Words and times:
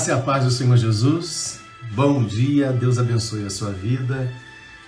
Graça 0.00 0.12
e 0.12 0.14
a 0.14 0.18
paz 0.18 0.44
do 0.44 0.50
Senhor 0.50 0.78
Jesus. 0.78 1.60
Bom 1.92 2.24
dia, 2.24 2.72
Deus 2.72 2.98
abençoe 2.98 3.44
a 3.44 3.50
sua 3.50 3.70
vida. 3.70 4.32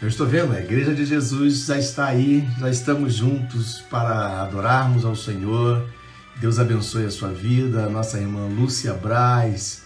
Eu 0.00 0.08
estou 0.08 0.26
vendo, 0.26 0.54
a 0.54 0.58
Igreja 0.58 0.94
de 0.94 1.04
Jesus 1.04 1.66
já 1.66 1.78
está 1.78 2.06
aí, 2.06 2.48
já 2.58 2.70
estamos 2.70 3.12
juntos 3.12 3.84
para 3.90 4.40
adorarmos 4.40 5.04
ao 5.04 5.14
Senhor. 5.14 5.86
Deus 6.40 6.58
abençoe 6.58 7.04
a 7.04 7.10
sua 7.10 7.28
vida. 7.28 7.90
Nossa 7.90 8.18
irmã 8.18 8.46
Lúcia 8.46 8.94
Braz, 8.94 9.82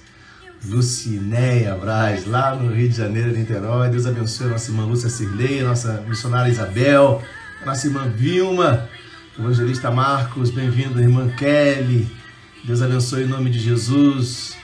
Lucinéia 0.65 1.75
Braz, 1.75 2.25
lá 2.25 2.55
no 2.55 2.73
Rio 2.73 2.89
de 2.89 2.97
Janeiro, 2.97 3.37
Niterói. 3.37 3.89
Deus 3.89 4.07
abençoe 4.07 4.47
a 4.47 4.51
nossa 4.51 4.71
irmã 4.71 4.85
Lúcia 4.85 5.09
Cirlei, 5.09 5.61
a 5.61 5.65
nossa 5.65 6.05
missionária 6.07 6.53
Isabel, 6.53 7.21
a 7.63 7.67
nossa 7.67 7.85
irmã 7.85 8.09
Vilma, 8.09 8.89
evangelista 9.37 9.91
Marcos, 9.91 10.51
bem-vindo, 10.51 11.01
irmã 11.01 11.29
Kelly. 11.31 12.09
Deus 12.63 12.81
abençoe 12.81 13.25
em 13.25 13.27
nome 13.27 13.51
de 13.51 13.59
Jesus. 13.59 14.57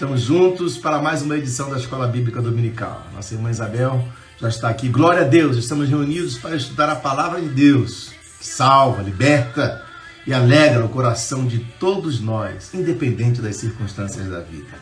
Estamos 0.00 0.22
juntos 0.22 0.78
para 0.78 0.98
mais 0.98 1.20
uma 1.20 1.36
edição 1.36 1.68
da 1.68 1.76
Escola 1.76 2.06
Bíblica 2.06 2.40
Dominical. 2.40 3.06
Nossa 3.14 3.34
irmã 3.34 3.50
Isabel 3.50 4.02
já 4.40 4.48
está 4.48 4.70
aqui. 4.70 4.88
Glória 4.88 5.20
a 5.20 5.28
Deus, 5.28 5.58
estamos 5.58 5.90
reunidos 5.90 6.38
para 6.38 6.56
estudar 6.56 6.88
a 6.88 6.96
palavra 6.96 7.38
de 7.38 7.50
Deus, 7.50 8.10
que 8.38 8.46
salva, 8.46 9.02
liberta 9.02 9.84
e 10.26 10.32
alegra 10.32 10.82
o 10.82 10.88
coração 10.88 11.46
de 11.46 11.58
todos 11.78 12.18
nós, 12.18 12.72
independente 12.72 13.42
das 13.42 13.56
circunstâncias 13.56 14.26
da 14.26 14.40
vida. 14.40 14.72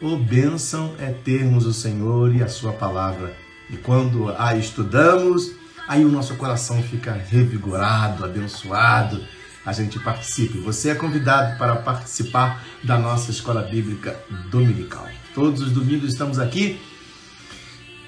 O 0.00 0.16
bênção 0.16 0.94
é 1.00 1.10
termos 1.10 1.66
o 1.66 1.74
Senhor 1.74 2.32
e 2.32 2.40
a 2.40 2.48
sua 2.48 2.72
palavra. 2.72 3.34
E 3.68 3.76
quando 3.76 4.32
a 4.38 4.54
estudamos, 4.54 5.50
aí 5.88 6.04
o 6.04 6.12
nosso 6.12 6.36
coração 6.36 6.80
fica 6.80 7.12
revigorado, 7.12 8.24
abençoado 8.24 9.20
a 9.64 9.72
gente 9.72 9.98
participe. 9.98 10.58
Você 10.58 10.90
é 10.90 10.94
convidado 10.94 11.58
para 11.58 11.76
participar 11.76 12.64
da 12.82 12.98
nossa 12.98 13.30
escola 13.30 13.62
bíblica 13.62 14.18
dominical. 14.50 15.06
Todos 15.34 15.60
os 15.60 15.72
domingos 15.72 16.10
estamos 16.12 16.38
aqui, 16.38 16.80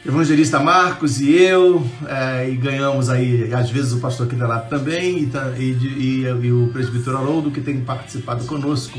evangelista 0.05 0.59
Marcos 0.59 1.21
e 1.21 1.33
eu, 1.33 1.87
é, 2.09 2.51
e 2.51 2.57
ganhamos 2.57 3.09
aí, 3.09 3.53
às 3.55 3.71
vezes, 3.71 3.93
o 3.93 3.99
pastor 3.99 4.29
lá 4.39 4.61
também, 4.61 5.31
e, 5.59 5.63
e, 5.63 6.23
e 6.25 6.53
o 6.53 6.69
presbítero 6.73 7.17
Haroldo, 7.17 7.51
que 7.51 7.61
tem 7.61 7.81
participado 7.81 8.45
conosco 8.45 8.99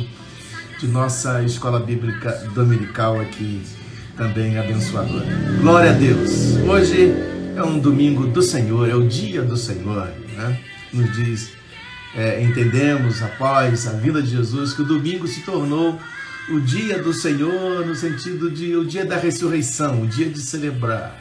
de 0.80 0.88
nossa 0.88 1.44
escola 1.44 1.80
bíblica 1.80 2.32
dominical 2.54 3.20
aqui, 3.20 3.62
também 4.16 4.58
abençoadora. 4.58 5.26
Glória 5.62 5.92
a 5.92 5.94
Deus! 5.94 6.56
Hoje 6.68 7.14
é 7.56 7.64
um 7.64 7.80
domingo 7.80 8.28
do 8.28 8.42
Senhor, 8.42 8.88
é 8.88 8.96
o 8.96 9.08
dia 9.08 9.42
do 9.42 9.58
Senhor, 9.58 10.08
né? 10.36 10.60
Nos 10.94 11.16
diz 11.16 11.63
é, 12.16 12.42
entendemos 12.42 13.22
após 13.22 13.88
a 13.88 13.94
vinda 13.94 14.22
de 14.22 14.30
Jesus 14.30 14.74
que 14.74 14.82
o 14.82 14.86
domingo 14.86 15.28
se 15.28 15.42
tornou 15.42 16.00
o 16.50 16.60
dia 16.60 17.02
do 17.02 17.14
Senhor 17.14 17.86
no 17.86 17.96
sentido 17.96 18.52
de 18.52 18.76
o 18.76 18.86
dia 18.86 19.06
da 19.06 19.18
ressurreição, 19.18 20.02
o 20.02 20.08
dia 20.08 20.30
de 20.30 20.40
celebrar. 20.40 21.16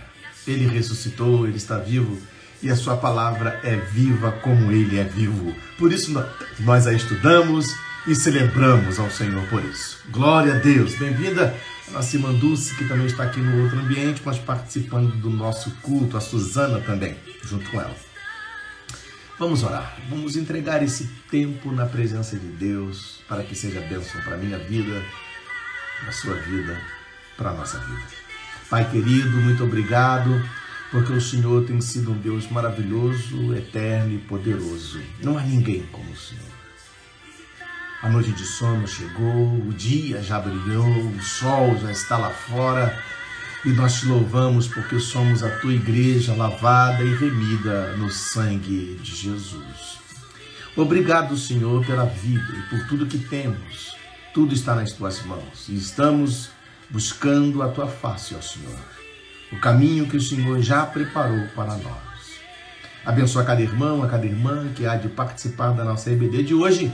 Ele 0.46 0.66
ressuscitou, 0.66 1.46
ele 1.46 1.56
está 1.56 1.78
vivo 1.78 2.18
e 2.62 2.70
a 2.70 2.76
sua 2.76 2.96
palavra 2.96 3.60
é 3.62 3.76
viva 3.76 4.32
como 4.32 4.70
ele 4.72 4.98
é 4.98 5.04
vivo. 5.04 5.54
Por 5.78 5.92
isso 5.92 6.12
nós 6.60 6.86
a 6.86 6.92
estudamos 6.92 7.72
e 8.06 8.14
celebramos 8.14 8.98
ao 8.98 9.10
Senhor 9.10 9.46
por 9.48 9.64
isso. 9.64 9.98
Glória 10.10 10.54
a 10.54 10.58
Deus. 10.58 10.94
Bem-vinda 10.96 11.54
a 11.88 11.90
nossa 11.92 12.16
irmã 12.16 12.32
Dulce, 12.32 12.74
que 12.74 12.84
também 12.86 13.06
está 13.06 13.24
aqui 13.24 13.40
no 13.40 13.62
outro 13.62 13.78
ambiente, 13.78 14.22
mas 14.24 14.38
participando 14.38 15.12
do 15.16 15.30
nosso 15.30 15.70
culto, 15.82 16.16
a 16.16 16.20
Suzana 16.20 16.80
também, 16.80 17.16
junto 17.44 17.70
com 17.70 17.80
ela. 17.80 18.11
Vamos 19.42 19.64
orar, 19.64 19.96
vamos 20.08 20.36
entregar 20.36 20.84
esse 20.84 21.04
tempo 21.28 21.72
na 21.72 21.84
presença 21.84 22.38
de 22.38 22.46
Deus 22.46 23.24
para 23.28 23.42
que 23.42 23.56
seja 23.56 23.80
bênção 23.80 24.20
para 24.20 24.36
a 24.36 24.38
minha 24.38 24.56
vida, 24.56 25.02
para 25.98 26.10
a 26.10 26.12
sua 26.12 26.34
vida, 26.34 26.80
para 27.36 27.50
a 27.50 27.52
nossa 27.52 27.76
vida. 27.80 28.02
Pai 28.70 28.88
querido, 28.88 29.36
muito 29.38 29.64
obrigado, 29.64 30.30
porque 30.92 31.12
o 31.12 31.20
Senhor 31.20 31.66
tem 31.66 31.80
sido 31.80 32.12
um 32.12 32.18
Deus 32.18 32.48
maravilhoso, 32.52 33.52
eterno 33.52 34.14
e 34.14 34.18
poderoso. 34.18 35.02
Não 35.20 35.36
há 35.36 35.42
ninguém 35.42 35.82
como 35.90 36.08
o 36.12 36.16
Senhor. 36.16 36.52
A 38.00 38.08
noite 38.08 38.30
de 38.30 38.44
sono 38.44 38.86
chegou, 38.86 39.58
o 39.58 39.72
dia 39.72 40.22
já 40.22 40.38
brilhou, 40.38 40.86
o 40.86 41.20
sol 41.20 41.76
já 41.80 41.90
está 41.90 42.16
lá 42.16 42.30
fora 42.30 42.96
e 43.64 43.68
nós 43.70 44.00
te 44.00 44.06
louvamos 44.06 44.66
porque 44.66 44.98
somos 44.98 45.42
a 45.42 45.58
tua 45.58 45.72
igreja 45.72 46.34
lavada 46.34 47.04
e 47.04 47.14
remida 47.14 47.96
no 47.96 48.10
sangue 48.10 48.98
de 49.00 49.14
Jesus. 49.14 49.98
Obrigado, 50.76 51.36
Senhor, 51.36 51.84
pela 51.86 52.06
vida 52.06 52.52
e 52.52 52.62
por 52.70 52.86
tudo 52.88 53.06
que 53.06 53.18
temos. 53.18 53.94
Tudo 54.34 54.54
está 54.54 54.74
nas 54.74 54.92
tuas 54.92 55.22
mãos 55.24 55.68
e 55.68 55.76
estamos 55.76 56.50
buscando 56.90 57.62
a 57.62 57.68
tua 57.68 57.86
face, 57.86 58.34
ó 58.34 58.40
Senhor. 58.40 58.78
O 59.52 59.60
caminho 59.60 60.08
que 60.08 60.16
o 60.16 60.20
Senhor 60.20 60.60
já 60.60 60.84
preparou 60.84 61.46
para 61.54 61.76
nós. 61.76 62.40
Abençoa 63.04 63.44
cada 63.44 63.60
irmão, 63.60 64.02
a 64.02 64.08
cada 64.08 64.26
irmã 64.26 64.72
que 64.74 64.86
há 64.86 64.96
de 64.96 65.08
participar 65.08 65.72
da 65.72 65.84
nossa 65.84 66.10
EBD 66.10 66.42
de 66.42 66.54
hoje. 66.54 66.92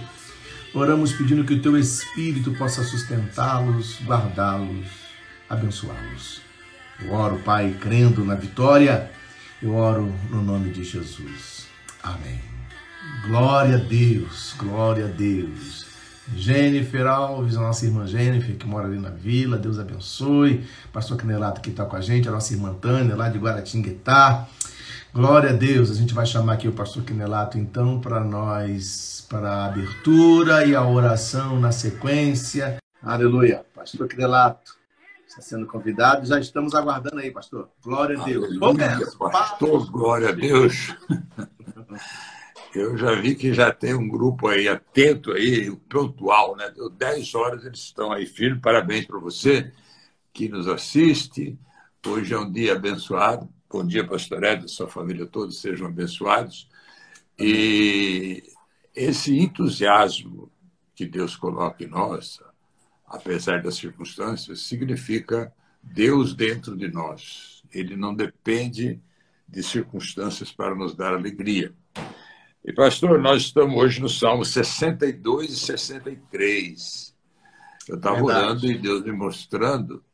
Oramos 0.74 1.12
pedindo 1.12 1.44
que 1.44 1.54
o 1.54 1.62
teu 1.62 1.78
Espírito 1.78 2.52
possa 2.52 2.82
sustentá-los, 2.82 4.00
guardá-los, 4.04 4.86
abençoá-los. 5.48 6.47
Eu 7.00 7.12
oro, 7.12 7.38
Pai, 7.38 7.76
crendo 7.80 8.24
na 8.24 8.34
vitória 8.34 9.10
Eu 9.62 9.74
oro 9.74 10.12
no 10.30 10.42
nome 10.42 10.70
de 10.70 10.82
Jesus. 10.82 11.66
Amém. 12.02 12.40
Glória 13.26 13.76
a 13.76 13.78
Deus, 13.78 14.54
glória 14.58 15.06
a 15.06 15.08
Deus. 15.08 15.86
Jennifer 16.34 17.06
Alves, 17.06 17.56
a 17.56 17.60
nossa 17.60 17.86
irmã 17.86 18.06
Jennifer, 18.06 18.54
que 18.56 18.66
mora 18.66 18.86
ali 18.86 18.98
na 18.98 19.10
vila, 19.10 19.56
Deus 19.56 19.78
abençoe. 19.78 20.64
Pastor 20.92 21.16
Canelato 21.16 21.60
que 21.60 21.70
está 21.70 21.84
com 21.84 21.96
a 21.96 22.00
gente, 22.00 22.28
a 22.28 22.32
nossa 22.32 22.52
irmã 22.52 22.74
Tânia, 22.74 23.16
lá 23.16 23.28
de 23.28 23.38
Guaratinguetá. 23.38 24.46
Glória 25.12 25.50
a 25.50 25.54
Deus. 25.54 25.90
A 25.90 25.94
gente 25.94 26.12
vai 26.12 26.26
chamar 26.26 26.54
aqui 26.54 26.68
o 26.68 26.72
pastor 26.72 27.02
Quinelato, 27.02 27.58
então, 27.58 28.00
para 28.00 28.20
nós, 28.20 29.26
para 29.28 29.48
a 29.48 29.66
abertura 29.66 30.64
e 30.64 30.74
a 30.74 30.86
oração 30.86 31.58
na 31.58 31.72
sequência. 31.72 32.76
Aleluia. 33.02 33.64
Pastor 33.74 34.06
Quinelato 34.06 34.77
sendo 35.40 35.66
convidado. 35.66 36.26
Já 36.26 36.38
estamos 36.38 36.74
aguardando 36.74 37.18
aí, 37.18 37.30
pastor. 37.30 37.68
Glória 37.82 38.20
a 38.20 38.24
Deus. 38.24 38.44
Aleluia, 38.44 38.98
pastor, 39.18 39.90
glória 39.90 40.28
a 40.30 40.32
Deus. 40.32 40.94
Eu 42.74 42.96
já 42.98 43.14
vi 43.14 43.34
que 43.34 43.52
já 43.54 43.72
tem 43.72 43.94
um 43.94 44.08
grupo 44.08 44.48
aí 44.48 44.68
atento 44.68 45.32
aí, 45.32 45.74
pontual, 45.88 46.54
né? 46.56 46.70
Deu 46.70 46.90
10 46.90 47.34
horas, 47.34 47.64
eles 47.64 47.80
estão 47.80 48.12
aí 48.12 48.26
firmes. 48.26 48.60
Parabéns 48.60 49.06
para 49.06 49.18
você 49.18 49.72
que 50.32 50.48
nos 50.48 50.68
assiste. 50.68 51.58
Hoje 52.06 52.34
é 52.34 52.38
um 52.38 52.50
dia 52.50 52.74
abençoado. 52.74 53.48
Bom 53.70 53.86
dia, 53.86 54.06
pastor 54.06 54.44
Ed, 54.44 54.68
sua 54.70 54.88
família 54.88 55.26
toda, 55.26 55.50
sejam 55.50 55.86
abençoados. 55.86 56.68
E 57.38 58.42
esse 58.94 59.38
entusiasmo 59.38 60.50
que 60.94 61.06
Deus 61.06 61.36
coloca 61.36 61.84
em 61.84 61.88
nós, 61.88 62.40
apesar 63.08 63.62
das 63.62 63.76
circunstâncias, 63.76 64.60
significa 64.62 65.52
Deus 65.82 66.34
dentro 66.34 66.76
de 66.76 66.88
nós. 66.88 67.62
Ele 67.72 67.96
não 67.96 68.14
depende 68.14 69.00
de 69.48 69.62
circunstâncias 69.62 70.52
para 70.52 70.74
nos 70.74 70.94
dar 70.94 71.14
alegria. 71.14 71.72
E, 72.64 72.72
pastor, 72.72 73.18
nós 73.18 73.42
estamos 73.42 73.76
hoje 73.76 74.00
no 74.00 74.08
Salmo 74.08 74.44
62 74.44 75.50
e 75.50 75.56
63. 75.56 77.14
Eu 77.88 77.96
estava 77.96 78.22
orando 78.22 78.66
e 78.66 78.76
Deus 78.76 79.02
me 79.02 79.12
mostrando 79.12 80.04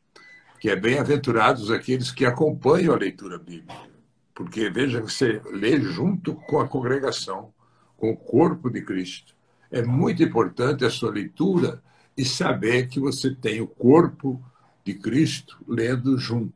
que 0.59 0.69
é 0.69 0.75
bem-aventurados 0.75 1.69
aqueles 1.69 2.11
que 2.11 2.25
acompanham 2.25 2.93
a 2.93 2.97
leitura 2.97 3.37
bíblica. 3.37 3.93
Porque, 4.33 4.69
veja, 4.69 5.01
você 5.01 5.41
lê 5.51 5.79
junto 5.81 6.35
com 6.35 6.59
a 6.59 6.67
congregação, 6.67 7.53
com 7.97 8.11
o 8.11 8.17
corpo 8.17 8.69
de 8.69 8.81
Cristo. 8.81 9.35
É 9.69 9.81
muito 9.81 10.23
importante 10.23 10.85
a 10.85 10.89
sua 10.89 11.11
leitura 11.11 11.83
e 12.17 12.23
saber 12.23 12.87
que 12.87 12.99
você 12.99 13.33
tem 13.33 13.61
o 13.61 13.67
corpo 13.67 14.41
de 14.83 14.93
Cristo 14.93 15.57
lendo 15.67 16.17
junto. 16.17 16.53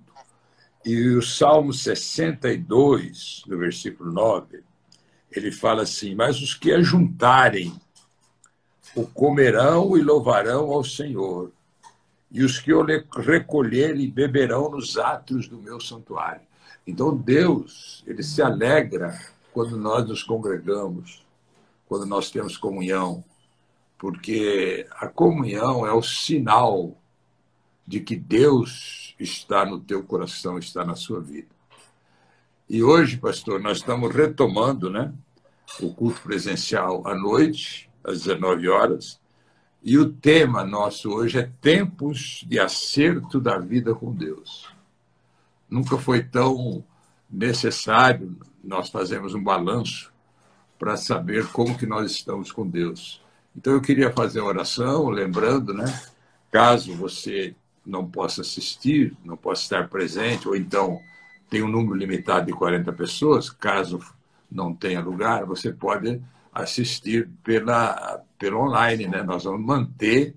E 0.86 1.10
o 1.10 1.22
Salmo 1.22 1.74
62, 1.74 3.44
no 3.48 3.58
versículo 3.58 4.12
9, 4.12 4.64
ele 5.32 5.52
fala 5.52 5.84
assim: 5.84 6.16
Mas 6.16 6.42
os 6.42 6.54
que 6.54 6.72
ajuntarem 6.72 7.74
o 8.96 9.06
comerão 9.06 9.98
e 9.98 10.02
louvarão 10.02 10.72
ao 10.72 10.84
Senhor 10.84 11.52
e 12.32 12.44
os 12.44 12.60
que 12.60 12.72
eu 12.72 12.86
recolherem 12.86 14.10
beberão 14.10 14.70
nos 14.70 14.98
átrios 14.98 15.48
do 15.48 15.58
meu 15.58 15.80
santuário. 15.80 16.42
Então 16.86 17.16
Deus, 17.16 18.04
ele 18.06 18.24
se 18.24 18.42
alegra 18.42 19.20
quando 19.52 19.78
nós 19.78 20.08
nos 20.08 20.24
congregamos, 20.24 21.26
quando 21.88 22.06
nós 22.06 22.30
temos 22.30 22.56
comunhão, 22.56 23.24
porque 24.00 24.88
a 24.92 25.08
comunhão 25.08 25.86
é 25.86 25.92
o 25.92 26.02
sinal 26.02 26.98
de 27.86 28.00
que 28.00 28.16
Deus 28.16 29.14
está 29.20 29.66
no 29.66 29.78
teu 29.78 30.02
coração, 30.04 30.58
está 30.58 30.86
na 30.86 30.96
sua 30.96 31.20
vida. 31.20 31.50
E 32.70 32.82
hoje, 32.82 33.18
pastor, 33.18 33.60
nós 33.60 33.80
estamos 33.80 34.16
retomando, 34.16 34.90
né, 34.90 35.14
o 35.82 35.94
culto 35.94 36.22
presencial 36.22 37.06
à 37.06 37.14
noite, 37.14 37.90
às 38.04 38.24
19 38.24 38.70
horas, 38.70 39.20
e 39.84 39.98
o 39.98 40.12
tema 40.12 40.64
nosso 40.64 41.10
hoje 41.10 41.40
é 41.40 41.52
Tempos 41.62 42.46
de 42.48 42.58
Acerto 42.58 43.40
da 43.40 43.58
Vida 43.58 43.94
com 43.94 44.14
Deus. 44.14 44.70
Nunca 45.70 45.98
foi 45.98 46.24
tão 46.24 46.86
necessário 47.30 48.38
nós 48.64 48.90
fazermos 48.90 49.34
um 49.34 49.44
balanço 49.44 50.12
para 50.78 50.96
saber 50.96 51.48
como 51.48 51.78
que 51.78 51.86
nós 51.86 52.12
estamos 52.12 52.52
com 52.52 52.66
Deus. 52.66 53.22
Então 53.56 53.74
eu 53.74 53.82
queria 53.82 54.12
fazer 54.12 54.40
uma 54.40 54.50
oração, 54.50 55.10
lembrando, 55.10 55.74
né? 55.74 55.86
Caso 56.52 56.94
você 56.96 57.56
não 57.86 58.10
possa 58.10 58.42
assistir, 58.42 59.16
não 59.24 59.36
possa 59.36 59.64
estar 59.64 59.90
presente, 59.90 60.48
ou 60.48 60.56
então 60.56 61.00
tem 61.50 61.64
um 61.64 61.68
número 61.68 61.96
limitado 61.96 62.46
de 62.46 62.54
40 62.54 62.94
pessoas, 62.94 63.50
caso 63.50 64.00
não 64.52 64.74
tenha 64.74 65.02
lugar, 65.02 65.46
você 65.46 65.72
pode 65.72 66.22
assistir 66.54 67.30
pela, 67.44 68.22
pelo 68.38 68.60
online. 68.60 69.08
Né? 69.08 69.24
Nós 69.24 69.44
vamos 69.44 69.66
manter, 69.66 70.36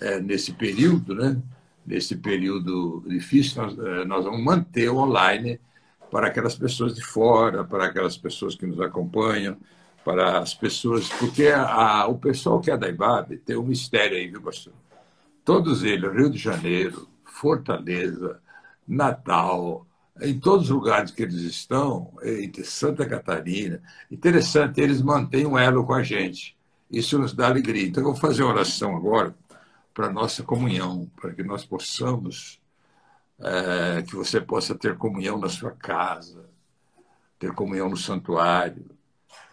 é, 0.00 0.20
nesse 0.20 0.52
período, 0.52 1.14
né? 1.14 1.40
nesse 1.86 2.16
período 2.16 3.02
difícil, 3.06 3.62
nós, 3.62 3.78
é, 3.78 4.04
nós 4.04 4.24
vamos 4.24 4.42
manter 4.42 4.88
o 4.90 4.96
online 4.96 5.58
para 6.10 6.26
aquelas 6.26 6.56
pessoas 6.56 6.94
de 6.94 7.02
fora, 7.02 7.64
para 7.64 7.86
aquelas 7.86 8.16
pessoas 8.16 8.54
que 8.54 8.66
nos 8.66 8.80
acompanham, 8.80 9.56
para 10.04 10.38
as 10.38 10.54
pessoas, 10.54 11.08
porque 11.08 11.48
a, 11.48 11.62
a, 11.62 12.06
o 12.06 12.18
pessoal 12.18 12.60
que 12.60 12.70
é 12.70 12.76
da 12.76 12.88
IBAB 12.88 13.38
tem 13.38 13.56
um 13.56 13.62
mistério 13.62 14.16
aí, 14.16 14.28
viu, 14.28 14.42
pastor? 14.42 14.72
Todos 15.44 15.82
eles, 15.84 16.12
Rio 16.12 16.30
de 16.30 16.38
Janeiro, 16.38 17.08
Fortaleza, 17.24 18.40
Natal, 18.86 19.86
em 20.20 20.38
todos 20.38 20.66
os 20.66 20.70
lugares 20.70 21.10
que 21.10 21.22
eles 21.22 21.40
estão, 21.42 22.12
em 22.22 22.52
Santa 22.62 23.06
Catarina, 23.06 23.82
interessante, 24.10 24.80
eles 24.80 25.00
mantêm 25.00 25.46
um 25.46 25.58
elo 25.58 25.84
com 25.84 25.94
a 25.94 26.02
gente. 26.02 26.56
Isso 26.90 27.18
nos 27.18 27.32
dá 27.32 27.46
alegria. 27.46 27.86
Então, 27.86 28.02
eu 28.02 28.12
vou 28.12 28.16
fazer 28.16 28.42
uma 28.42 28.52
oração 28.52 28.96
agora 28.96 29.34
para 29.94 30.06
a 30.06 30.12
nossa 30.12 30.42
comunhão, 30.42 31.10
para 31.20 31.32
que 31.32 31.42
nós 31.42 31.64
possamos, 31.64 32.60
é, 33.38 34.02
que 34.02 34.14
você 34.14 34.40
possa 34.40 34.74
ter 34.74 34.96
comunhão 34.96 35.38
na 35.38 35.48
sua 35.48 35.70
casa, 35.70 36.44
ter 37.38 37.52
comunhão 37.52 37.88
no 37.88 37.96
santuário. 37.96 38.84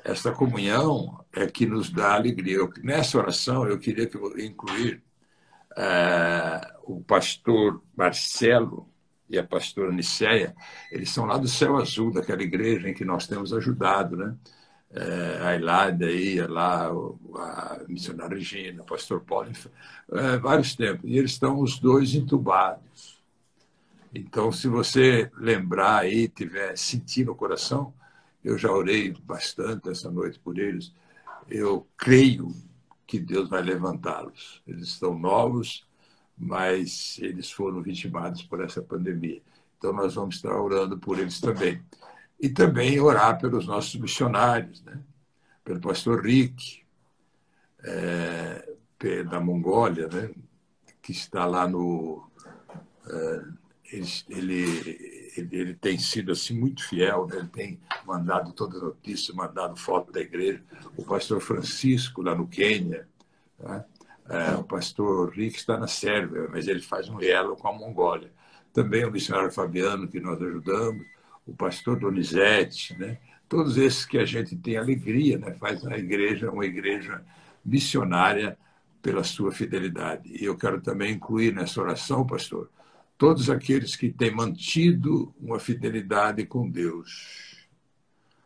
Esta 0.04 0.32
comunhão 0.32 1.24
é 1.34 1.48
que 1.48 1.66
nos 1.66 1.90
dá 1.90 2.16
alegria. 2.16 2.57
Eu, 2.57 2.72
nessa 2.84 3.18
oração, 3.18 3.68
eu 3.68 3.78
queria 3.78 4.07
que 4.07 4.16
eu 4.16 4.40
incluir 4.40 5.04
é, 5.76 6.76
o 6.84 7.02
pastor 7.02 7.81
Marcelo, 7.96 8.88
e 9.30 9.38
a 9.38 9.44
pastora 9.44 9.92
Nicéia, 9.92 10.56
eles 10.92 11.10
são 11.10 11.26
lá 11.26 11.38
do 11.38 11.48
Céu 11.48 11.78
Azul, 11.78 12.14
daquela 12.14 12.42
igreja 12.42 12.90
em 12.90 12.94
que 12.94 13.04
nós 13.04 13.28
temos 13.28 13.54
ajudado, 13.54 14.16
né? 14.16 14.36
É, 14.90 15.46
a 15.46 15.56
Iládia 15.56 16.10
ia 16.10 16.48
lá, 16.48 16.88
a 16.88 17.81
missionária 17.90 18.38
Regina, 18.38 18.84
o 18.84 18.86
pastor 18.86 19.19
Paulo, 19.19 19.52
é, 20.14 20.38
vários 20.38 20.76
tempos. 20.76 21.10
E 21.10 21.18
eles 21.18 21.31
estão 21.31 21.60
os 21.60 21.78
dois 21.78 22.16
entubados. 22.16 23.22
Então, 24.16 24.50
se 24.50 24.69
você 24.69 25.30
lembrar 25.38 25.98
aí, 25.98 26.30
tiver 26.30 26.78
sentindo 26.78 27.34
o 27.34 27.36
coração, 27.36 27.94
eu 28.47 28.57
já 28.57 28.71
orei 28.71 29.11
bastante 29.11 29.89
essa 29.89 30.09
noite 30.09 30.39
por 30.39 30.57
eles, 30.57 30.94
eu 31.49 31.85
creio 31.97 32.56
que 33.06 33.19
Deus 33.19 33.49
vai 33.49 33.61
levantá-los. 33.61 34.63
Eles 34.66 34.87
estão 34.87 35.19
novos, 35.19 35.85
mas 36.37 37.19
eles 37.21 37.51
foram 37.51 37.81
vitimados 37.81 38.42
por 38.44 38.63
essa 38.63 38.81
pandemia. 38.81 39.42
Então, 39.77 39.92
nós 39.92 40.16
vamos 40.16 40.35
estar 40.35 40.56
orando 40.57 40.97
por 40.97 41.19
eles 41.19 41.42
também. 41.42 41.83
E 42.39 42.47
também 42.47 42.97
orar 43.01 43.37
pelos 43.37 43.68
nossos 43.68 43.99
missionários, 43.99 44.81
né? 44.81 44.97
pelo 45.66 45.81
pastor 45.81 46.23
Rick, 46.23 46.83
é, 47.83 49.23
da 49.30 49.42
Mongólia, 49.42 50.07
né? 50.07 50.31
que 51.01 51.11
está 51.11 51.45
lá 51.45 51.68
no. 51.68 52.31
É, 53.09 53.44
ele, 53.92 54.07
ele, 54.30 55.17
ele, 55.42 55.74
tem 55.76 55.98
sido 55.98 56.32
assim 56.32 56.58
muito 56.58 56.88
fiel, 56.88 57.28
né? 57.28 57.38
ele 57.38 57.48
tem 57.48 57.80
mandado 58.06 58.52
todas 58.54 58.78
as 58.78 58.84
notícias, 58.84 59.36
mandado 59.36 59.76
foto 59.78 60.12
da 60.12 60.22
igreja. 60.22 60.64
O 60.96 61.04
pastor 61.04 61.40
Francisco, 61.42 62.22
lá 62.22 62.36
no 62.36 62.48
Quênia, 62.48 63.08
né? 63.60 63.86
É, 64.30 64.56
o 64.56 64.64
pastor 64.64 65.30
Rick 65.32 65.58
está 65.58 65.78
na 65.78 65.88
Sérvia, 65.88 66.50
mas 66.52 66.68
ele 66.68 66.82
faz 66.82 67.08
um 67.08 67.22
elo 67.22 67.56
com 67.56 67.70
a 67.70 67.74
Mongólia. 67.74 68.30
Também 68.74 69.06
o 69.06 69.12
missionário 69.12 69.52
Fabiano, 69.52 70.08
que 70.08 70.20
nós 70.20 70.42
ajudamos, 70.42 71.06
o 71.46 71.54
pastor 71.56 71.98
Donizete, 71.98 72.98
né? 73.00 73.18
todos 73.48 73.78
esses 73.78 74.06
que 74.06 74.18
a 74.18 74.26
gente 74.26 74.56
tem 74.58 74.76
alegria, 74.76 75.38
né? 75.38 75.54
faz 75.54 75.86
a 75.86 75.98
igreja 75.98 76.52
uma 76.52 76.66
igreja 76.66 77.24
missionária 77.64 78.58
pela 79.02 79.24
sua 79.24 79.52
fidelidade. 79.52 80.30
E 80.30 80.44
eu 80.44 80.58
quero 80.58 80.82
também 80.82 81.14
incluir 81.14 81.54
nessa 81.54 81.82
oração, 81.82 82.26
pastor, 82.26 82.70
todos 83.18 83.50
aqueles 83.50 83.95
que 83.95 84.12
têm 84.12 84.31
mantido 84.31 85.33
uma 85.40 85.59
fidelidade 85.59 86.45
com 86.45 86.69
Deus, 86.69 87.68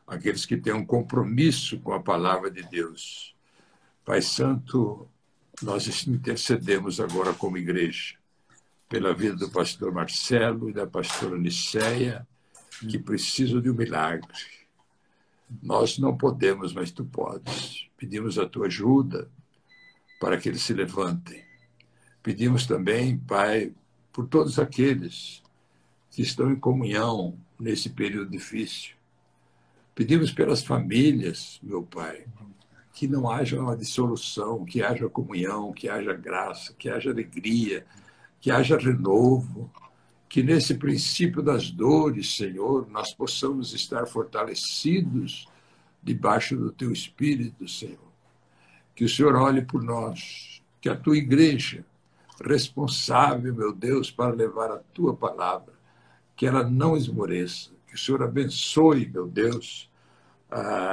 aqueles 0.08 0.46
que 0.46 0.58
têm 0.58 0.74
um 0.74 0.86
compromisso 0.86 1.80
com 1.80 1.94
a 1.94 2.02
palavra 2.02 2.50
de 2.50 2.64
Deus. 2.64 3.36
Pai 4.06 4.22
Santo, 4.22 5.08
nós 5.62 6.08
intercedemos 6.08 7.00
agora 7.00 7.34
como 7.34 7.58
igreja 7.58 8.16
pela 8.88 9.14
vida 9.14 9.36
do 9.36 9.50
pastor 9.50 9.92
Marcelo 9.94 10.70
e 10.70 10.74
da 10.74 10.88
pastora 10.88 11.38
Niceia 11.38 12.28
que 12.90 12.98
precisam 12.98 13.62
de 13.62 13.70
um 13.70 13.76
milagre. 13.76 14.28
Nós 15.62 15.98
não 15.98 16.18
podemos, 16.18 16.74
mas 16.74 16.92
tu 16.92 17.06
podes. 17.06 17.88
Pedimos 17.98 18.40
a 18.40 18.48
tua 18.48 18.68
ajuda 18.68 19.30
para 20.20 20.38
que 20.38 20.50
eles 20.50 20.62
se 20.62 20.74
levantem. 20.74 21.44
Pedimos 22.24 22.66
também, 22.66 23.18
Pai, 23.18 23.74
por 24.12 24.28
todos 24.28 24.60
aqueles 24.60 25.42
que 26.10 26.22
estão 26.22 26.52
em 26.52 26.56
comunhão 26.56 27.38
nesse 27.60 27.90
período 27.90 28.32
difícil. 28.32 28.96
Pedimos 29.96 30.32
pelas 30.32 30.64
famílias, 30.64 31.60
meu 31.62 31.84
Pai, 31.84 32.26
que 32.94 33.08
não 33.08 33.30
haja 33.30 33.60
uma 33.60 33.78
dissolução, 33.78 34.66
que 34.66 34.82
haja 34.82 35.08
comunhão, 35.10 35.72
que 35.72 35.90
haja 35.90 36.14
graça, 36.14 36.74
que 36.78 36.90
haja 36.90 37.12
alegria, 37.12 37.86
que 38.40 38.52
haja 38.52 38.78
renovo, 38.78 39.72
que 40.28 40.42
nesse 40.42 40.76
princípio 40.76 41.42
das 41.42 41.70
dores, 41.70 42.36
Senhor, 42.36 42.90
nós 42.90 43.14
possamos 43.14 43.74
estar 43.74 44.06
fortalecidos 44.06 45.48
debaixo 46.02 46.56
do 46.56 46.72
teu 46.72 46.92
espírito, 46.92 47.68
Senhor. 47.68 48.12
Que 48.96 49.04
o 49.04 49.10
Senhor 49.10 49.36
olhe 49.36 49.62
por 49.62 49.84
nós, 49.84 50.62
que 50.80 50.90
a 50.90 50.96
tua 50.96 51.18
igreja, 51.18 51.86
responsável, 52.42 53.54
meu 53.54 53.74
Deus, 53.74 54.12
para 54.12 54.34
levar 54.34 54.72
a 54.72 54.78
tua 54.78 55.16
palavra, 55.16 55.74
que 56.36 56.46
ela 56.46 56.64
não 56.64 56.98
esmoreça, 56.98 57.72
que 57.88 57.96
o 57.96 57.98
Senhor 57.98 58.24
abençoe, 58.24 59.08
meu 59.08 59.28
Deus, 59.28 59.90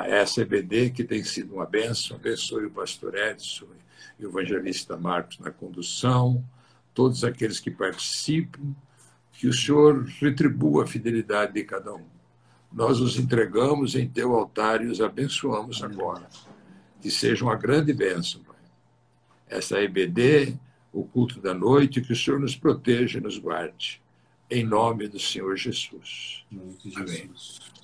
essa 0.07 0.43
EBD, 0.43 0.90
que 0.90 1.02
tem 1.02 1.25
sido 1.25 1.55
uma 1.55 1.67
benção, 1.67 2.17
abençoe 2.17 2.67
o 2.67 2.71
pastor 2.71 3.14
Edson 3.17 3.67
e 4.19 4.26
o 4.26 4.28
evangelista 4.28 4.97
Marcos 4.97 5.38
na 5.38 5.50
condução, 5.50 6.45
todos 6.95 7.25
aqueles 7.25 7.59
que 7.61 7.71
participam, 7.71 8.75
que 9.33 9.47
o 9.47 9.52
Senhor 9.52 10.05
retribua 10.21 10.85
a 10.85 10.87
fidelidade 10.87 11.52
de 11.52 11.64
cada 11.64 11.95
um. 11.95 12.07
Nós 12.73 13.00
os 13.00 13.19
entregamos 13.19 13.95
em 13.95 14.09
teu 14.09 14.35
altar 14.35 14.85
e 14.85 14.88
os 14.88 15.00
abençoamos 15.00 15.83
agora. 15.83 16.28
Que 17.00 17.11
seja 17.11 17.45
uma 17.45 17.55
grande 17.55 17.93
bênção, 17.93 18.43
Pai. 18.43 18.57
Essa 19.49 19.81
EBD, 19.81 20.59
o 20.92 21.04
culto 21.04 21.40
da 21.40 21.54
noite, 21.54 22.00
que 22.00 22.12
o 22.12 22.16
Senhor 22.16 22.40
nos 22.40 22.57
proteja 22.57 23.18
e 23.18 23.21
nos 23.21 23.38
guarde. 23.38 24.02
Em 24.50 24.64
nome 24.64 25.09
do 25.09 25.18
Senhor 25.18 25.57
Jesus. 25.57 26.45
Amém. 26.97 27.30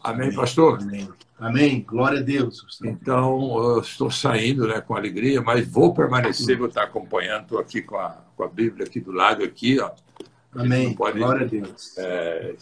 Amém, 0.02 0.34
pastor? 0.34 0.80
Amém. 0.80 1.08
Amém. 1.38 1.82
Glória 1.82 2.20
a 2.20 2.22
Deus. 2.22 2.78
Então, 2.82 3.56
eu 3.58 3.80
estou 3.80 4.10
saindo 4.10 4.66
né, 4.66 4.80
com 4.80 4.94
alegria, 4.94 5.42
mas 5.42 5.68
vou 5.68 5.92
permanecer, 5.92 6.56
vou 6.56 6.68
estar 6.68 6.84
acompanhando, 6.84 7.42
estou 7.42 7.58
aqui 7.58 7.82
com 7.82 7.96
a, 7.96 8.10
com 8.36 8.44
a 8.44 8.48
Bíblia 8.48 8.86
aqui 8.86 9.00
do 9.00 9.12
lado, 9.12 9.42
aqui, 9.44 9.78
ó. 9.80 9.90
Amém. 10.54 10.94
Pode, 10.94 11.18
Glória 11.18 11.46
a 11.46 11.48
Deus. 11.48 11.96
É, 11.98 12.54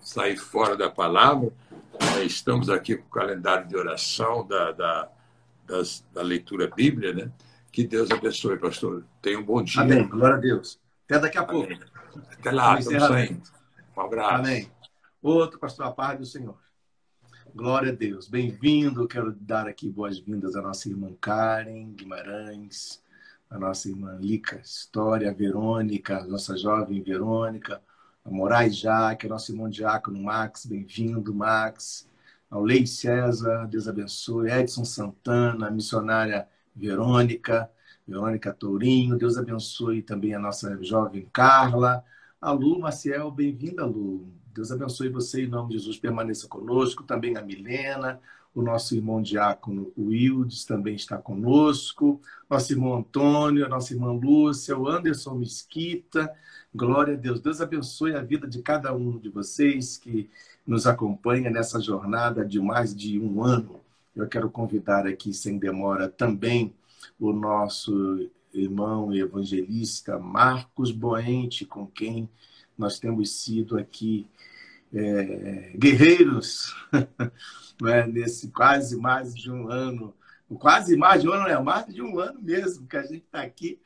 sair 0.00 0.36
fora 0.36 0.76
da 0.76 0.88
palavra. 0.88 1.52
Estamos 2.24 2.68
aqui 2.70 2.96
com 2.96 3.06
o 3.06 3.10
calendário 3.10 3.68
de 3.68 3.76
oração 3.76 4.46
da, 4.46 4.72
da, 4.72 5.08
das, 5.66 6.04
da 6.12 6.22
leitura 6.22 6.70
bíblia, 6.74 7.12
né? 7.12 7.30
Que 7.76 7.86
Deus 7.86 8.10
abençoe, 8.10 8.58
pastor. 8.58 9.04
Tenha 9.20 9.38
um 9.38 9.44
bom 9.44 9.62
dia. 9.62 9.82
Amém. 9.82 10.08
Glória 10.08 10.36
a 10.36 10.40
Deus. 10.40 10.80
Até 11.04 11.18
daqui 11.18 11.36
a 11.36 11.44
pouco. 11.44 11.70
Até 12.32 12.50
lá, 12.50 12.78
estamos 12.78 13.02
saindo. 13.02 13.42
Um 13.94 14.00
abraço. 14.00 14.34
Amém. 14.34 14.72
Outro, 15.20 15.58
pastor, 15.58 15.84
a 15.84 15.90
paz 15.90 16.18
do 16.18 16.24
Senhor. 16.24 16.56
Glória 17.54 17.92
a 17.92 17.94
Deus. 17.94 18.28
Bem-vindo. 18.28 19.06
Quero 19.06 19.30
dar 19.30 19.68
aqui 19.68 19.90
boas-vindas 19.90 20.56
à 20.56 20.62
nossa 20.62 20.88
irmã 20.88 21.12
Karen 21.20 21.92
Guimarães, 21.92 23.02
a 23.50 23.58
nossa 23.58 23.90
irmã 23.90 24.16
Lica 24.18 24.56
História, 24.56 25.28
a 25.28 25.34
Verônica, 25.34 26.16
a 26.16 26.24
nossa 26.24 26.56
jovem 26.56 27.02
Verônica, 27.02 27.82
a 28.24 28.30
Moraes 28.30 28.74
Jaque, 28.74 29.26
a 29.26 29.28
nosso 29.28 29.52
irmão 29.52 29.68
Diácono 29.68 30.18
Max, 30.22 30.64
bem-vindo, 30.64 31.34
Max, 31.34 32.08
ao 32.50 32.62
Lei 32.62 32.86
César, 32.86 33.66
Deus 33.66 33.86
abençoe, 33.86 34.50
Edson 34.50 34.86
Santana, 34.86 35.70
missionária 35.70 36.48
Verônica, 36.76 37.70
Verônica 38.06 38.52
Tourinho, 38.52 39.16
Deus 39.16 39.38
abençoe 39.38 40.02
também 40.02 40.34
a 40.34 40.38
nossa 40.38 40.82
jovem 40.84 41.26
Carla, 41.32 42.04
a 42.40 42.52
Lu 42.52 42.78
Maciel, 42.78 43.30
bem-vinda, 43.30 43.86
Lu. 43.86 44.28
Deus 44.54 44.70
abençoe 44.70 45.08
você 45.08 45.44
em 45.44 45.48
nome 45.48 45.70
de 45.70 45.78
Jesus, 45.78 45.96
permaneça 45.96 46.46
conosco, 46.46 47.02
também 47.02 47.36
a 47.36 47.42
Milena, 47.42 48.20
o 48.54 48.62
nosso 48.62 48.94
irmão 48.94 49.20
diácono 49.22 49.92
Wildes 49.98 50.64
também 50.64 50.94
está 50.94 51.16
conosco, 51.18 52.20
nosso 52.48 52.72
irmão 52.72 52.96
Antônio, 52.96 53.64
a 53.64 53.68
nossa 53.68 53.92
irmã 53.92 54.12
Lúcia, 54.12 54.76
o 54.76 54.88
Anderson 54.88 55.34
Mesquita. 55.34 56.30
Glória 56.74 57.14
a 57.14 57.16
Deus. 57.16 57.40
Deus 57.40 57.60
abençoe 57.60 58.14
a 58.14 58.22
vida 58.22 58.46
de 58.46 58.62
cada 58.62 58.94
um 58.94 59.18
de 59.18 59.28
vocês 59.28 59.96
que 59.96 60.30
nos 60.66 60.86
acompanha 60.86 61.50
nessa 61.50 61.80
jornada 61.80 62.44
de 62.44 62.60
mais 62.60 62.94
de 62.94 63.18
um 63.18 63.42
ano. 63.42 63.80
Eu 64.16 64.26
quero 64.26 64.48
convidar 64.50 65.06
aqui, 65.06 65.34
sem 65.34 65.58
demora, 65.58 66.08
também 66.08 66.74
o 67.20 67.32
nosso 67.34 68.30
irmão 68.52 69.14
evangelista 69.14 70.18
Marcos 70.18 70.90
Boente, 70.90 71.66
com 71.66 71.86
quem 71.86 72.26
nós 72.78 72.98
temos 72.98 73.42
sido 73.42 73.78
aqui 73.78 74.26
é, 74.94 75.72
guerreiros 75.76 76.74
né, 77.80 78.06
nesse 78.06 78.48
quase 78.48 78.96
mais 78.96 79.34
de 79.34 79.50
um 79.52 79.68
ano, 79.68 80.14
quase 80.58 80.96
mais 80.96 81.20
de 81.20 81.28
um 81.28 81.32
ano, 81.32 81.48
é? 81.48 81.60
Mais 81.60 81.92
de 81.92 82.00
um 82.00 82.18
ano 82.18 82.40
mesmo 82.40 82.86
que 82.86 82.96
a 82.96 83.02
gente 83.02 83.24
está 83.24 83.42
aqui, 83.42 83.78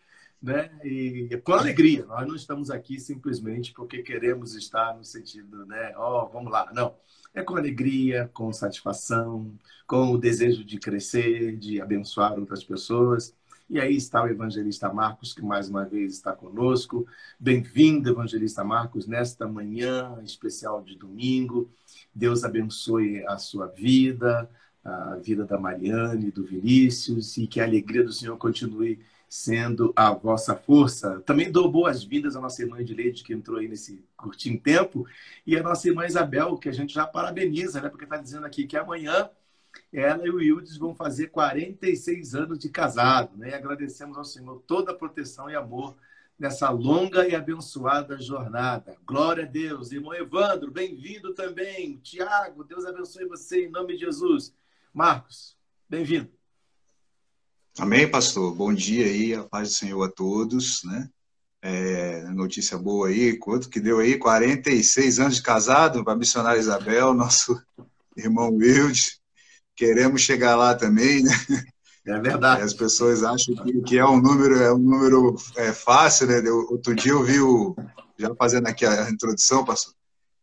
né? 0.43 0.71
E 0.83 1.41
com 1.45 1.53
alegria. 1.53 2.05
Nós 2.07 2.27
não 2.27 2.35
estamos 2.35 2.71
aqui 2.71 2.99
simplesmente 2.99 3.73
porque 3.73 4.03
queremos 4.03 4.55
estar 4.55 4.97
no 4.97 5.05
sentido, 5.05 5.67
né? 5.67 5.93
Ó, 5.97 6.25
oh, 6.25 6.29
vamos 6.29 6.51
lá. 6.51 6.71
Não. 6.73 6.95
É 7.33 7.43
com 7.43 7.57
alegria, 7.57 8.29
com 8.33 8.53
satisfação, 8.53 9.53
com 9.87 10.11
o 10.11 10.19
desejo 10.19 10.65
de 10.65 10.79
crescer, 10.79 11.57
de 11.57 11.81
abençoar 11.81 12.39
outras 12.39 12.65
pessoas. 12.65 13.35
E 13.69 13.79
aí 13.79 13.95
está 13.95 14.25
o 14.25 14.27
evangelista 14.27 14.93
Marcos, 14.93 15.33
que 15.33 15.43
mais 15.43 15.69
uma 15.69 15.85
vez 15.85 16.15
está 16.15 16.33
conosco. 16.33 17.07
Bem-vindo, 17.39 18.11
evangelista 18.11 18.65
Marcos, 18.65 19.07
nesta 19.07 19.47
manhã 19.47 20.19
especial 20.25 20.83
de 20.83 20.97
domingo. 20.97 21.71
Deus 22.13 22.43
abençoe 22.43 23.25
a 23.29 23.39
sua 23.39 23.69
vida, 23.69 24.51
a 24.85 25.15
vida 25.17 25.45
da 25.45 25.57
Mariane, 25.57 26.33
do 26.33 26.45
Vinícius, 26.45 27.37
e 27.37 27.47
que 27.47 27.61
a 27.61 27.65
alegria 27.65 28.03
do 28.03 28.13
Senhor 28.13 28.37
continue 28.37 28.99
sendo 29.31 29.93
a 29.95 30.13
vossa 30.13 30.57
força. 30.57 31.21
Também 31.21 31.53
dou 31.53 31.71
boas-vindas 31.71 32.35
à 32.35 32.41
nossa 32.41 32.63
irmã 32.63 32.81
Edileide, 32.81 33.23
que 33.23 33.33
entrou 33.33 33.59
aí 33.59 33.69
nesse 33.69 34.05
curtinho 34.17 34.59
tempo, 34.61 35.07
e 35.47 35.57
a 35.57 35.63
nossa 35.63 35.87
irmã 35.87 36.05
Isabel, 36.05 36.59
que 36.59 36.69
a 36.69 36.73
gente 36.73 36.93
já 36.93 37.07
parabeniza, 37.07 37.81
né? 37.81 37.89
Porque 37.89 38.03
está 38.05 38.17
dizendo 38.17 38.45
aqui 38.45 38.67
que 38.67 38.77
amanhã 38.77 39.31
ela 39.93 40.27
e 40.27 40.31
o 40.31 40.37
Wildes 40.39 40.77
vão 40.77 40.97
fazer 40.97 41.29
46 41.29 42.35
anos 42.35 42.59
de 42.59 42.69
casado, 42.69 43.37
né? 43.37 43.51
E 43.51 43.55
agradecemos 43.55 44.19
ao 44.19 44.25
Senhor 44.25 44.65
toda 44.67 44.91
a 44.91 44.97
proteção 44.97 45.49
e 45.49 45.55
amor 45.55 45.97
nessa 46.37 46.69
longa 46.71 47.29
e 47.29 47.33
abençoada 47.33 48.19
jornada. 48.19 48.97
Glória 49.07 49.45
a 49.45 49.47
Deus. 49.47 49.93
Irmão 49.93 50.13
Evandro, 50.13 50.73
bem-vindo 50.73 51.35
também. 51.35 51.99
Tiago, 51.99 52.65
Deus 52.65 52.85
abençoe 52.85 53.27
você 53.27 53.67
em 53.67 53.71
nome 53.71 53.93
de 53.93 54.01
Jesus. 54.07 54.53
Marcos, 54.93 55.57
bem-vindo. 55.89 56.40
Amém, 57.79 58.11
pastor. 58.11 58.55
Bom 58.55 58.75
dia 58.75 59.07
aí, 59.07 59.35
a 59.35 59.45
paz 59.45 59.69
do 59.69 59.75
Senhor 59.75 60.03
a 60.03 60.11
todos, 60.11 60.83
né? 60.85 61.09
É, 61.63 62.23
notícia 62.31 62.77
boa 62.77 63.09
aí, 63.09 63.37
quanto 63.37 63.69
que 63.69 63.81
deu 63.81 63.99
aí? 63.99 64.19
46 64.19 65.21
anos 65.21 65.37
de 65.37 65.43
casado 65.43 66.03
para 66.03 66.15
a 66.15 66.17
missionária 66.17 66.59
Isabel, 66.59 67.13
nosso 67.15 67.61
irmão 68.17 68.51
Wilde. 68.55 69.21
Queremos 69.77 70.21
chegar 70.23 70.57
lá 70.57 70.75
também, 70.75 71.23
né? 71.23 71.33
É 72.07 72.19
verdade. 72.19 72.63
As 72.63 72.75
pessoas 72.75 73.23
acham 73.23 73.55
que, 73.87 73.99
é 73.99 74.05
um 74.05 74.21
número, 74.21 74.57
é 74.57 74.73
um 74.73 74.79
número 74.79 75.37
é, 75.57 75.73
fácil, 75.73 76.27
né? 76.27 76.51
Outro 76.51 76.95
dia 76.95 77.13
eu 77.13 77.23
vi 77.23 77.41
o, 77.41 77.77
já 78.19 78.35
fazendo 78.35 78.67
aqui 78.67 78.85
a 78.85 79.09
introdução, 79.09 79.65
pastor, 79.65 79.95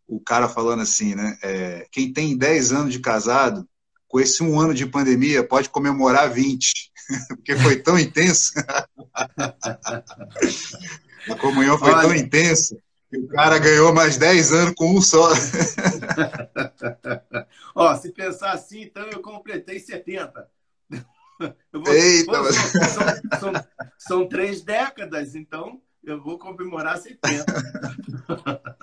o 0.08 0.20
cara 0.20 0.48
falando 0.48 0.82
assim, 0.82 1.14
né? 1.14 1.38
É, 1.44 1.88
quem 1.92 2.14
tem 2.14 2.38
10 2.38 2.72
anos 2.72 2.94
de 2.94 3.00
casado, 3.00 3.68
com 4.08 4.20
esse 4.20 4.44
um 4.44 4.60
ano 4.60 4.74
de 4.74 4.86
pandemia, 4.86 5.48
pode 5.48 5.70
comemorar 5.70 6.32
20, 6.32 6.92
porque 7.30 7.56
foi 7.58 7.78
tão 7.78 8.00
intenso. 8.00 8.54
a 11.30 11.36
comunhão 11.40 11.78
foi 11.78 11.92
Olha. 11.92 12.02
tão 12.02 12.16
intensa 12.16 12.78
que 13.10 13.18
o 13.18 13.28
cara 13.28 13.58
ganhou 13.58 13.94
mais 13.94 14.18
10 14.18 14.52
anos 14.52 14.74
com 14.76 14.96
um 14.96 15.02
só. 15.02 15.32
Ó, 17.76 17.96
se 17.96 18.12
pensar 18.12 18.52
assim, 18.52 18.82
então 18.82 19.08
eu 19.08 19.22
completei 19.22 19.80
70. 19.80 20.50
Vou, 21.72 21.94
Eita, 21.94 22.32
pô, 22.32 22.52
são, 22.52 23.40
são, 23.40 23.54
são, 23.98 24.28
três 24.28 24.62
décadas, 24.62 25.36
então 25.36 25.82
eu 26.08 26.24
vou 26.24 26.40
comemorar 26.40 26.98
70. 26.98 27.46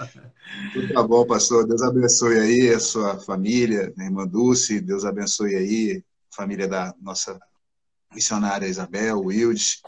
Tá 0.92 1.02
bom, 1.02 1.26
pastor. 1.26 1.66
Deus 1.66 1.82
abençoe 1.82 2.38
aí 2.38 2.68
a 2.70 2.78
sua 2.78 3.18
família, 3.18 3.92
a 3.98 4.04
irmã 4.04 4.26
Dulce. 4.26 4.80
Deus 4.80 5.04
abençoe 5.04 5.54
aí 5.54 6.04
a 6.30 6.36
família 6.36 6.68
da 6.68 6.94
nossa 7.00 7.40
missionária 8.14 8.66
Isabel, 8.66 9.20
Wildes, 9.20 9.80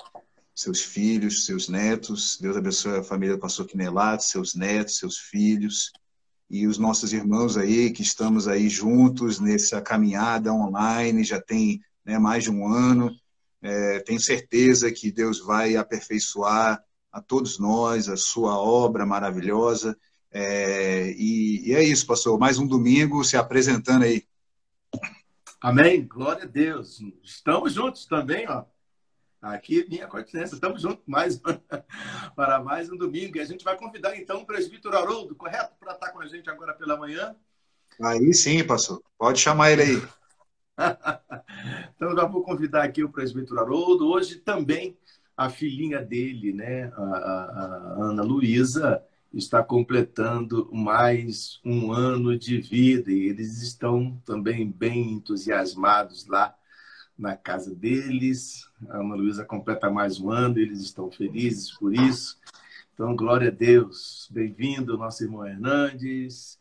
seus 0.54 0.80
filhos, 0.80 1.44
seus 1.44 1.68
netos. 1.68 2.38
Deus 2.40 2.56
abençoe 2.56 2.98
a 2.98 3.04
família 3.04 3.36
do 3.36 3.40
pastor 3.40 3.66
Quinelato, 3.66 4.24
seus 4.24 4.54
netos, 4.54 4.96
seus 4.96 5.18
filhos. 5.18 5.92
e 6.48 6.66
os 6.66 6.78
nossos 6.78 7.12
irmãos 7.12 7.56
aí 7.56 7.90
que 7.90 8.02
estamos 8.02 8.48
aí 8.48 8.68
juntos 8.68 9.38
nessa 9.38 9.80
caminhada 9.80 10.52
online, 10.52 11.22
já 11.22 11.40
tem 11.40 11.80
né, 12.04 12.18
mais 12.18 12.44
de 12.44 12.50
um 12.50 12.66
ano. 12.66 13.14
É, 13.60 14.00
tenho 14.00 14.20
certeza 14.20 14.90
que 14.90 15.12
Deus 15.12 15.38
vai 15.40 15.76
aperfeiçoar 15.76 16.82
a 17.16 17.22
todos 17.22 17.58
nós 17.58 18.10
a 18.10 18.16
sua 18.16 18.58
obra 18.58 19.06
maravilhosa. 19.06 19.98
É, 20.30 21.12
e, 21.12 21.70
e, 21.70 21.74
é 21.74 21.82
isso, 21.82 22.06
pastor. 22.06 22.38
Mais 22.38 22.58
um 22.58 22.66
domingo 22.66 23.24
se 23.24 23.38
apresentando 23.38 24.02
aí. 24.02 24.22
Amém. 25.58 26.06
Glória 26.06 26.42
a 26.42 26.46
Deus. 26.46 27.00
Estamos 27.24 27.72
juntos 27.72 28.04
também, 28.04 28.46
ó. 28.46 28.64
Aqui, 29.40 29.86
minha 29.88 30.06
continência, 30.06 30.56
estamos 30.56 30.82
juntos 30.82 31.04
mais 31.06 31.40
para 32.36 32.62
mais 32.62 32.90
um 32.90 32.98
domingo. 32.98 33.38
E 33.38 33.40
a 33.40 33.46
gente 33.46 33.64
vai 33.64 33.78
convidar 33.78 34.14
então 34.14 34.42
o 34.42 34.46
presbítero 34.46 34.94
Haroldo, 34.94 35.34
correto? 35.34 35.74
Para 35.80 35.94
estar 35.94 36.10
com 36.10 36.20
a 36.20 36.26
gente 36.26 36.50
agora 36.50 36.74
pela 36.74 36.98
manhã. 36.98 37.34
Aí 38.02 38.34
sim, 38.34 38.62
pastor. 38.62 39.02
Pode 39.16 39.40
chamar 39.40 39.70
ele 39.70 39.82
aí. 39.82 40.02
então, 41.96 42.14
já 42.14 42.26
vou 42.26 42.42
convidar 42.42 42.82
aqui 42.82 43.02
o 43.02 43.08
presbítero 43.10 43.58
Haroldo. 43.58 44.06
Hoje 44.06 44.36
também 44.36 44.98
a 45.36 45.50
filhinha 45.50 46.02
dele, 46.02 46.52
né, 46.52 46.90
a, 46.96 47.02
a, 47.02 47.96
Ana 48.04 48.22
Luísa, 48.22 49.02
está 49.32 49.62
completando 49.62 50.70
mais 50.72 51.60
um 51.64 51.92
ano 51.92 52.38
de 52.38 52.58
vida 52.58 53.12
e 53.12 53.26
eles 53.26 53.60
estão 53.60 54.20
também 54.24 54.70
bem 54.70 55.12
entusiasmados 55.12 56.26
lá 56.26 56.56
na 57.18 57.36
casa 57.36 57.74
deles. 57.74 58.68
A 58.88 58.98
Ana 58.98 59.14
Luísa 59.14 59.44
completa 59.44 59.90
mais 59.90 60.18
um 60.18 60.30
ano, 60.30 60.58
eles 60.58 60.80
estão 60.80 61.10
felizes 61.10 61.70
por 61.72 61.92
isso. 61.94 62.38
Então, 62.94 63.14
glória 63.14 63.48
a 63.48 63.52
Deus. 63.52 64.26
Bem-vindo, 64.30 64.96
nosso 64.96 65.22
irmão 65.22 65.46
Hernandes. 65.46 66.58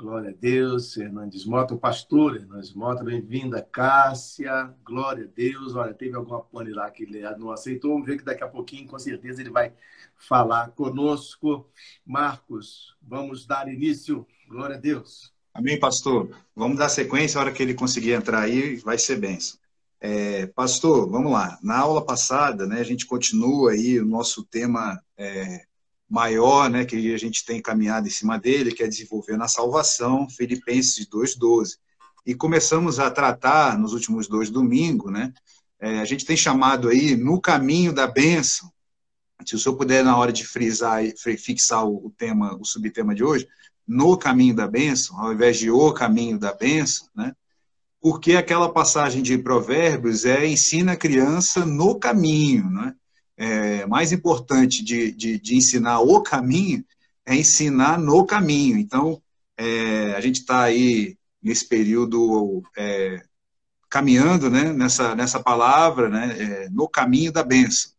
Glória 0.00 0.30
a 0.30 0.32
Deus, 0.32 0.96
Hernandes 0.96 1.44
Mota, 1.44 1.74
o 1.74 1.78
pastor 1.78 2.34
Hernandes 2.34 2.72
Mota, 2.72 3.04
bem-vinda, 3.04 3.60
Cássia, 3.60 4.74
glória 4.82 5.24
a 5.24 5.26
Deus. 5.26 5.74
Olha, 5.74 5.92
teve 5.92 6.16
alguma 6.16 6.40
pane 6.40 6.70
lá 6.70 6.90
que 6.90 7.02
ele 7.02 7.20
não 7.36 7.50
aceitou, 7.50 7.92
vamos 7.92 8.06
ver 8.06 8.16
que 8.16 8.24
daqui 8.24 8.42
a 8.42 8.48
pouquinho, 8.48 8.88
com 8.88 8.98
certeza, 8.98 9.42
ele 9.42 9.50
vai 9.50 9.74
falar 10.16 10.70
conosco. 10.70 11.68
Marcos, 12.02 12.96
vamos 13.02 13.46
dar 13.46 13.68
início, 13.68 14.26
glória 14.48 14.76
a 14.76 14.78
Deus. 14.78 15.34
Amém, 15.52 15.78
pastor. 15.78 16.34
Vamos 16.56 16.78
dar 16.78 16.88
sequência, 16.88 17.38
a 17.38 17.42
hora 17.42 17.52
que 17.52 17.62
ele 17.62 17.74
conseguir 17.74 18.12
entrar 18.12 18.40
aí, 18.40 18.76
vai 18.76 18.96
ser 18.96 19.16
benção. 19.16 19.60
É, 20.00 20.46
pastor, 20.46 21.10
vamos 21.10 21.30
lá. 21.30 21.58
Na 21.62 21.78
aula 21.78 22.02
passada, 22.02 22.66
né, 22.66 22.80
a 22.80 22.84
gente 22.84 23.04
continua 23.04 23.72
aí 23.72 24.00
o 24.00 24.06
nosso 24.06 24.42
tema 24.44 24.98
é, 25.18 25.66
maior, 26.10 26.68
né, 26.68 26.84
que 26.84 27.14
a 27.14 27.18
gente 27.18 27.44
tem 27.44 27.62
caminhado 27.62 28.08
em 28.08 28.10
cima 28.10 28.36
dele, 28.36 28.72
que 28.72 28.82
é 28.82 28.88
desenvolver 28.88 29.36
na 29.36 29.46
salvação, 29.46 30.28
Filipenses 30.28 31.06
2:12. 31.06 31.76
E 32.26 32.34
começamos 32.34 32.98
a 32.98 33.10
tratar 33.10 33.78
nos 33.78 33.92
últimos 33.92 34.26
dois 34.26 34.50
domingos, 34.50 35.12
né? 35.12 35.32
É, 35.80 36.00
a 36.00 36.04
gente 36.04 36.26
tem 36.26 36.36
chamado 36.36 36.88
aí 36.88 37.16
no 37.16 37.40
caminho 37.40 37.92
da 37.92 38.06
bênção. 38.06 38.70
Se 39.46 39.54
o 39.54 39.58
senhor 39.58 39.76
puder 39.76 40.04
na 40.04 40.18
hora 40.18 40.32
de 40.32 40.44
frisar, 40.44 41.02
fixar 41.38 41.86
o 41.86 42.12
tema, 42.18 42.54
o 42.60 42.64
subtema 42.64 43.14
de 43.14 43.24
hoje, 43.24 43.48
no 43.86 44.18
caminho 44.18 44.54
da 44.54 44.68
bênção, 44.68 45.18
ao 45.18 45.32
invés 45.32 45.58
de 45.58 45.70
o 45.70 45.92
caminho 45.94 46.38
da 46.38 46.52
bênção, 46.52 47.08
né? 47.14 47.34
porque 48.00 48.34
aquela 48.34 48.72
passagem 48.72 49.22
de 49.22 49.38
Provérbios 49.38 50.24
é 50.24 50.46
ensina 50.46 50.92
a 50.92 50.96
criança 50.96 51.64
no 51.66 51.98
caminho, 51.98 52.68
né? 52.70 52.94
É, 53.42 53.86
mais 53.86 54.12
importante 54.12 54.84
de, 54.84 55.12
de, 55.12 55.38
de, 55.38 55.56
ensinar 55.56 56.00
o 56.00 56.20
caminho 56.20 56.84
é 57.24 57.34
ensinar 57.34 57.98
no 57.98 58.26
caminho. 58.26 58.76
Então, 58.76 59.22
é, 59.56 60.12
a 60.12 60.20
gente 60.20 60.40
está 60.40 60.64
aí 60.64 61.16
nesse 61.42 61.66
período 61.66 62.62
é, 62.76 63.22
caminhando 63.88 64.50
né, 64.50 64.74
nessa, 64.74 65.14
nessa 65.14 65.40
palavra, 65.40 66.10
né, 66.10 66.36
é, 66.38 66.68
no 66.68 66.86
caminho 66.86 67.32
da 67.32 67.42
bênção. 67.42 67.92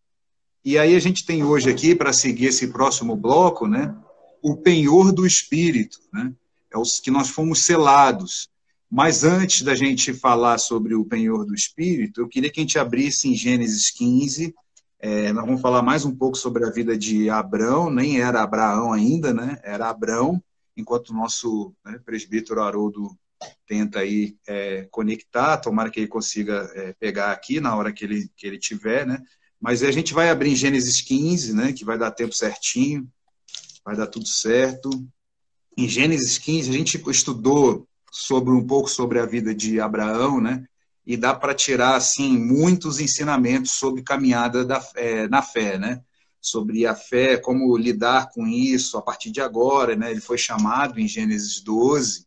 E 0.64 0.78
aí 0.78 0.96
a 0.96 1.00
gente 1.00 1.26
tem 1.26 1.44
hoje 1.44 1.72
aqui, 1.72 1.96
para 1.96 2.14
seguir 2.14 2.46
esse 2.46 2.68
próximo 2.68 3.16
bloco, 3.16 3.68
né, 3.68 3.96
o 4.44 4.56
penhor 4.56 5.12
do 5.12 5.26
Espírito, 5.26 5.98
né, 6.14 6.32
é 6.72 6.78
os 6.78 7.00
que 7.00 7.10
nós 7.10 7.30
fomos 7.30 7.66
selados. 7.66 8.48
Mas 8.90 9.24
antes 9.24 9.64
da 9.64 9.74
gente 9.74 10.14
falar 10.14 10.60
sobre 10.60 10.94
o 10.94 11.04
penhor 11.04 11.46
do 11.46 11.56
Espírito, 11.56 12.22
eu 12.22 12.28
queria 12.28 12.52
que 12.52 12.60
a 12.60 12.64
gente 12.64 12.78
abrisse 12.78 13.28
em 13.28 13.36
Gênesis 13.36 13.90
15. 13.90 14.54
É, 15.04 15.34
nós 15.34 15.44
vamos 15.44 15.62
falar 15.62 15.82
mais 15.82 16.06
um 16.06 16.16
pouco 16.16 16.38
sobre 16.38 16.64
a 16.64 16.70
vida 16.70 16.96
de 16.96 17.28
Abraão, 17.28 17.90
nem 17.90 18.22
era 18.22 18.44
Abraão 18.44 18.94
ainda, 18.94 19.34
né? 19.34 19.60
Era 19.64 19.90
Abraão, 19.90 20.40
enquanto 20.78 21.10
o 21.10 21.16
nosso 21.16 21.74
né, 21.84 22.00
presbítero 22.06 22.62
Haroldo 22.62 23.18
tenta 23.66 23.98
aí 23.98 24.38
é, 24.48 24.88
conectar, 24.92 25.58
tomara 25.58 25.90
que 25.90 26.02
ele 26.02 26.08
consiga 26.08 26.72
é, 26.76 26.94
pegar 26.94 27.32
aqui 27.32 27.60
na 27.60 27.76
hora 27.76 27.92
que 27.92 28.06
ele, 28.06 28.30
que 28.38 28.46
ele 28.46 28.60
tiver, 28.60 29.08
né? 29.08 29.20
Mas 29.60 29.82
a 29.82 29.90
gente 29.90 30.14
vai 30.14 30.30
abrir 30.30 30.52
em 30.52 30.56
Gênesis 30.56 31.02
15, 31.02 31.56
né? 31.56 31.74
Que 31.74 31.84
vai 31.84 31.98
dar 31.98 32.12
tempo 32.12 32.36
certinho, 32.36 33.10
vai 33.84 33.96
dar 33.96 34.06
tudo 34.06 34.28
certo. 34.28 34.92
Em 35.76 35.90
Gênesis 35.90 36.38
15, 36.38 36.70
a 36.70 36.74
gente 36.74 37.04
estudou 37.10 37.88
sobre 38.12 38.54
um 38.54 38.64
pouco 38.68 38.88
sobre 38.88 39.18
a 39.18 39.26
vida 39.26 39.56
de 39.56 39.80
Abraão, 39.80 40.40
né? 40.40 40.64
E 41.06 41.18
dá 41.18 41.34
para 41.34 41.54
tirar 41.54 41.96
assim 41.96 42.38
muitos 42.38 43.00
ensinamentos 43.00 43.72
sobre 43.72 44.04
caminhada 44.04 44.64
da, 44.64 44.86
é, 44.96 45.28
na 45.28 45.42
fé, 45.42 45.78
né? 45.78 46.02
Sobre 46.40 46.86
a 46.86 46.96
fé, 46.96 47.38
como 47.38 47.76
lidar 47.78 48.30
com 48.32 48.48
isso 48.48 48.98
a 48.98 49.02
partir 49.02 49.32
de 49.32 49.42
agora, 49.42 49.96
né? 49.96 50.12
Ele 50.12 50.22
foi 50.22 50.38
chamado 50.38 51.00
em 51.00 51.08
Gênesis 51.08 51.62
12, 51.62 52.26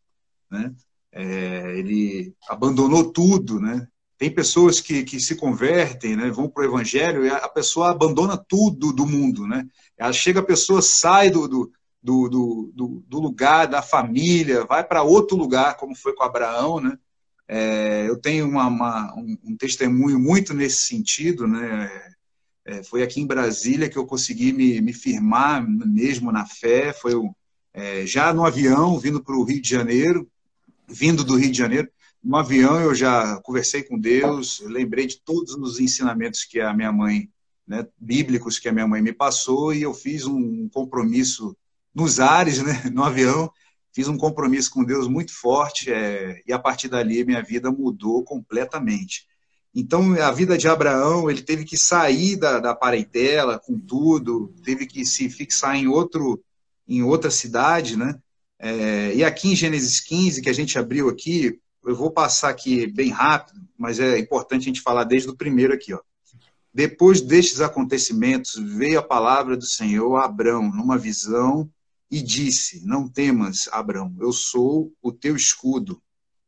né? 0.49 0.73
É, 1.11 1.77
ele 1.77 2.35
abandonou 2.49 3.11
tudo, 3.11 3.59
né? 3.59 3.87
Tem 4.17 4.33
pessoas 4.33 4.79
que, 4.79 5.03
que 5.03 5.19
se 5.19 5.35
convertem, 5.35 6.15
né? 6.15 6.29
Vão 6.29 6.49
para 6.49 6.63
o 6.63 6.65
Evangelho 6.65 7.25
e 7.25 7.29
a 7.29 7.49
pessoa 7.49 7.91
abandona 7.91 8.37
tudo 8.37 8.93
do 8.93 9.05
mundo, 9.05 9.47
né? 9.47 9.65
Ela 9.97 10.13
chega, 10.13 10.41
a 10.41 10.45
pessoa 10.45 10.81
sai 10.81 11.29
do, 11.29 11.47
do 11.47 11.71
do, 12.05 12.29
do, 12.71 13.03
do, 13.07 13.19
lugar, 13.19 13.65
da 13.65 13.81
família, 13.81 14.63
vai 14.63 14.83
para 14.83 15.01
outro 15.01 15.35
lugar, 15.35 15.75
como 15.75 15.95
foi 15.95 16.13
com 16.13 16.23
Abraão, 16.23 16.79
né? 16.79 16.95
É, 17.47 18.07
eu 18.07 18.17
tenho 18.17 18.47
uma, 18.47 18.67
uma, 18.67 19.15
um, 19.15 19.37
um, 19.43 19.57
testemunho 19.57 20.19
muito 20.19 20.53
nesse 20.53 20.83
sentido, 20.83 21.47
né? 21.47 21.89
É, 22.65 22.83
foi 22.83 23.03
aqui 23.03 23.21
em 23.21 23.27
Brasília 23.27 23.89
que 23.89 23.97
eu 23.97 24.05
consegui 24.05 24.51
me, 24.51 24.81
me 24.81 24.93
firmar 24.93 25.63
mesmo 25.67 26.31
na 26.31 26.45
fé. 26.45 26.91
Foi 26.93 27.13
é, 27.73 28.05
já 28.05 28.33
no 28.33 28.45
avião, 28.45 28.97
vindo 28.97 29.23
para 29.23 29.35
o 29.35 29.43
Rio 29.43 29.61
de 29.61 29.69
Janeiro, 29.69 30.27
vindo 30.87 31.23
do 31.23 31.35
Rio 31.35 31.51
de 31.51 31.57
Janeiro, 31.57 31.89
no 32.25 32.37
avião 32.37 32.79
eu 32.79 32.95
já 32.95 33.39
conversei 33.41 33.83
com 33.83 33.99
Deus, 33.99 34.59
lembrei 34.65 35.05
de 35.05 35.21
todos 35.21 35.53
os 35.53 35.79
ensinamentos 35.79 36.43
que 36.43 36.59
a 36.59 36.73
minha 36.73 36.91
mãe, 36.91 37.29
né, 37.67 37.87
bíblicos 37.99 38.57
que 38.57 38.67
a 38.67 38.71
minha 38.71 38.87
mãe 38.87 38.99
me 38.99 39.13
passou, 39.13 39.71
e 39.71 39.83
eu 39.83 39.93
fiz 39.93 40.25
um 40.25 40.67
compromisso 40.69 41.55
nos 41.93 42.19
ares, 42.19 42.63
né, 42.63 42.89
no 42.91 43.03
avião, 43.03 43.51
fiz 43.95 44.09
um 44.09 44.17
compromisso 44.17 44.69
com 44.71 44.83
Deus 44.83 45.07
muito 45.07 45.33
forte 45.33 45.89
é, 45.89 46.41
e 46.45 46.51
a 46.51 46.59
partir 46.59 46.89
dali 46.89 47.23
minha 47.23 47.41
vida 47.41 47.71
mudou 47.71 48.25
completamente. 48.25 49.25
Então, 49.73 50.13
a 50.21 50.31
vida 50.31 50.57
de 50.57 50.67
Abraão, 50.67 51.29
ele 51.29 51.41
teve 51.41 51.63
que 51.63 51.77
sair 51.77 52.35
da, 52.35 52.59
da 52.59 52.75
parentela 52.75 53.57
com 53.57 53.79
tudo, 53.79 54.53
teve 54.63 54.85
que 54.85 55.05
se 55.05 55.29
fixar 55.29 55.77
em 55.77 55.87
outro, 55.87 56.43
em 56.85 57.03
outra 57.03 57.31
cidade, 57.31 57.97
né? 57.97 58.19
É, 58.59 59.13
e 59.15 59.23
aqui 59.23 59.53
em 59.53 59.55
Gênesis 59.55 60.01
15, 60.01 60.41
que 60.41 60.49
a 60.49 60.53
gente 60.53 60.77
abriu 60.77 61.07
aqui, 61.07 61.59
eu 61.85 61.95
vou 61.95 62.11
passar 62.11 62.49
aqui 62.49 62.87
bem 62.87 63.09
rápido, 63.11 63.61
mas 63.77 63.99
é 63.99 64.19
importante 64.19 64.63
a 64.63 64.67
gente 64.67 64.81
falar 64.81 65.05
desde 65.05 65.29
o 65.29 65.35
primeiro 65.35 65.73
aqui, 65.73 65.93
ó. 65.93 65.99
Depois 66.73 67.21
destes 67.21 67.61
acontecimentos, 67.61 68.55
veio 68.55 68.99
a 68.99 69.03
palavra 69.03 69.55
do 69.55 69.65
Senhor 69.65 70.17
a 70.17 70.25
Abraão 70.25 70.69
numa 70.69 70.97
visão 70.97 71.69
e 72.15 72.21
disse: 72.21 72.81
Não 72.85 73.09
temas, 73.09 73.67
Abraão, 73.73 74.15
eu 74.21 74.31
sou 74.31 74.93
o 75.01 75.11
teu 75.11 75.35
escudo, 75.35 76.01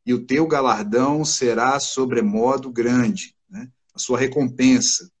e 0.06 0.14
o 0.14 0.24
teu 0.24 0.46
galardão 0.46 1.26
será 1.26 1.78
sobremodo 1.78 2.70
grande, 2.70 3.34
né? 3.50 3.68
a 3.94 3.98
sua 3.98 4.18
recompensa. 4.18 5.12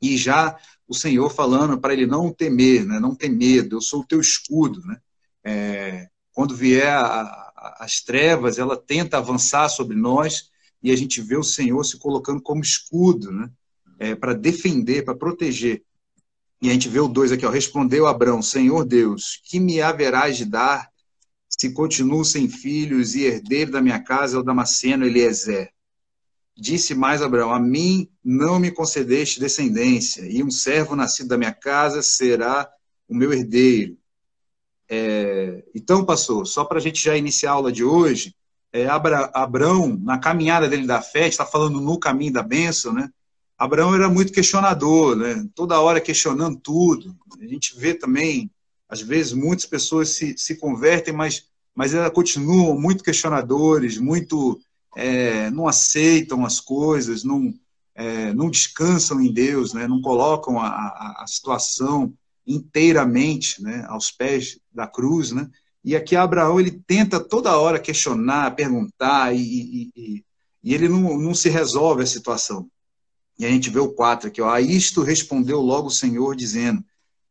E 0.00 0.16
já 0.16 0.58
o 0.88 0.94
Senhor 0.94 1.28
falando 1.28 1.78
para 1.78 1.92
ele 1.92 2.06
não 2.06 2.32
temer, 2.32 2.86
né? 2.86 2.98
não 2.98 3.14
ter 3.14 3.28
medo, 3.28 3.76
eu 3.76 3.80
sou 3.82 4.00
o 4.00 4.06
teu 4.06 4.22
escudo. 4.22 4.80
Né? 4.86 4.96
É, 5.44 6.08
quando 6.32 6.56
vier 6.56 6.88
a, 6.88 7.02
a, 7.04 7.76
as 7.80 8.00
trevas, 8.00 8.58
ela 8.58 8.78
tenta 8.78 9.18
avançar 9.18 9.68
sobre 9.68 9.94
nós 9.94 10.50
e 10.82 10.90
a 10.92 10.96
gente 10.96 11.20
vê 11.20 11.36
o 11.36 11.44
Senhor 11.44 11.84
se 11.84 11.98
colocando 11.98 12.40
como 12.40 12.62
escudo, 12.62 13.30
né? 13.30 13.50
É, 13.98 14.14
para 14.14 14.32
defender, 14.32 15.04
para 15.04 15.14
proteger. 15.14 15.84
E 16.62 16.70
a 16.70 16.72
gente 16.72 16.88
vê 16.88 17.00
o 17.00 17.08
2 17.08 17.32
aqui, 17.32 17.44
ó. 17.44 17.50
Respondeu 17.50 18.06
Abraão: 18.06 18.42
Senhor 18.42 18.84
Deus, 18.84 19.40
que 19.44 19.60
me 19.60 19.80
haverás 19.80 20.36
de 20.36 20.44
dar 20.44 20.88
se 21.48 21.72
continuo 21.72 22.24
sem 22.24 22.48
filhos 22.48 23.14
e 23.14 23.24
herdeiro 23.24 23.70
da 23.70 23.80
minha 23.80 24.00
casa 24.00 24.36
é 24.36 24.40
o 24.40 24.42
Damasceno 24.42 25.04
Eliezer? 25.04 25.70
Disse 26.56 26.94
mais 26.94 27.22
Abraão: 27.22 27.52
A 27.52 27.60
mim 27.60 28.08
não 28.24 28.58
me 28.58 28.70
concedeste 28.70 29.40
descendência, 29.40 30.22
e 30.28 30.42
um 30.42 30.50
servo 30.50 30.96
nascido 30.96 31.28
da 31.28 31.38
minha 31.38 31.52
casa 31.52 32.02
será 32.02 32.68
o 33.08 33.14
meu 33.14 33.32
herdeiro. 33.32 33.96
É, 34.88 35.64
então, 35.74 36.04
pastor, 36.04 36.46
só 36.46 36.64
para 36.64 36.78
a 36.78 36.80
gente 36.80 37.02
já 37.02 37.16
iniciar 37.16 37.50
a 37.50 37.54
aula 37.54 37.72
de 37.72 37.82
hoje, 37.82 38.34
é, 38.72 38.86
Abra, 38.86 39.30
Abrão, 39.34 39.98
na 40.02 40.18
caminhada 40.18 40.68
dele 40.68 40.86
da 40.86 41.00
fé, 41.00 41.28
está 41.28 41.46
falando 41.46 41.80
no 41.80 41.98
caminho 41.98 42.32
da 42.32 42.42
bênção, 42.42 42.92
né? 42.92 43.10
Abraão 43.58 43.94
era 43.94 44.08
muito 44.08 44.32
questionador, 44.32 45.16
né? 45.16 45.46
toda 45.54 45.80
hora 45.80 46.00
questionando 46.00 46.58
tudo. 46.58 47.16
A 47.40 47.46
gente 47.46 47.78
vê 47.78 47.94
também, 47.94 48.50
às 48.88 49.00
vezes, 49.00 49.32
muitas 49.32 49.64
pessoas 49.64 50.10
se, 50.10 50.34
se 50.36 50.56
convertem, 50.56 51.14
mas, 51.14 51.46
mas 51.74 51.94
elas 51.94 52.12
continuam 52.12 52.78
muito 52.78 53.04
questionadores, 53.04 53.96
muito 53.98 54.60
é, 54.96 55.50
não 55.50 55.68
aceitam 55.68 56.44
as 56.44 56.60
coisas, 56.60 57.22
não, 57.22 57.54
é, 57.94 58.32
não 58.34 58.50
descansam 58.50 59.20
em 59.20 59.32
Deus, 59.32 59.72
né? 59.72 59.86
não 59.86 60.00
colocam 60.00 60.58
a, 60.58 60.68
a, 60.68 61.22
a 61.22 61.26
situação 61.26 62.12
inteiramente 62.46 63.62
né? 63.62 63.84
aos 63.88 64.10
pés 64.10 64.58
da 64.72 64.86
cruz. 64.86 65.30
Né? 65.30 65.48
E 65.84 65.94
aqui 65.94 66.16
Abraão 66.16 66.58
ele 66.58 66.72
tenta 66.72 67.20
toda 67.20 67.56
hora 67.56 67.78
questionar, 67.78 68.56
perguntar, 68.56 69.34
e, 69.34 69.38
e, 69.38 69.90
e, 69.96 70.24
e 70.62 70.74
ele 70.74 70.88
não, 70.88 71.18
não 71.18 71.34
se 71.34 71.48
resolve 71.48 72.02
a 72.02 72.06
situação. 72.06 72.68
E 73.38 73.44
a 73.44 73.48
gente 73.48 73.70
vê 73.70 73.78
o 73.78 73.92
4 73.92 74.28
aqui, 74.28 74.40
ó. 74.40 74.48
A 74.48 74.60
isto 74.60 75.02
respondeu 75.02 75.60
logo 75.60 75.88
o 75.88 75.92
Senhor, 75.92 76.36
dizendo: 76.36 76.84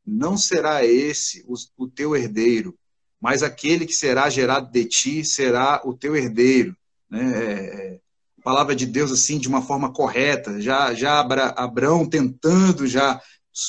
Não 0.06 0.38
será 0.38 0.86
esse 0.86 1.44
o, 1.48 1.54
o 1.78 1.88
teu 1.88 2.16
herdeiro, 2.16 2.78
mas 3.22 3.42
aquele 3.42 3.86
que 3.86 3.94
será 3.94 4.30
gerado 4.30 4.70
de 4.72 4.86
ti 4.86 5.24
será 5.24 5.82
o 5.86 5.94
teu 5.94 6.16
herdeiro. 6.16 6.76
Né? 7.10 7.32
É, 7.34 7.94
é 7.96 8.00
palavra 8.44 8.76
de 8.76 8.86
Deus 8.86 9.12
assim 9.12 9.40
de 9.40 9.48
uma 9.48 9.62
forma 9.62 9.92
correta, 9.92 10.60
já 10.60 10.94
já 10.94 11.20
Abra, 11.20 11.48
Abraão 11.56 12.06
tentando 12.06 12.86
já 12.86 13.22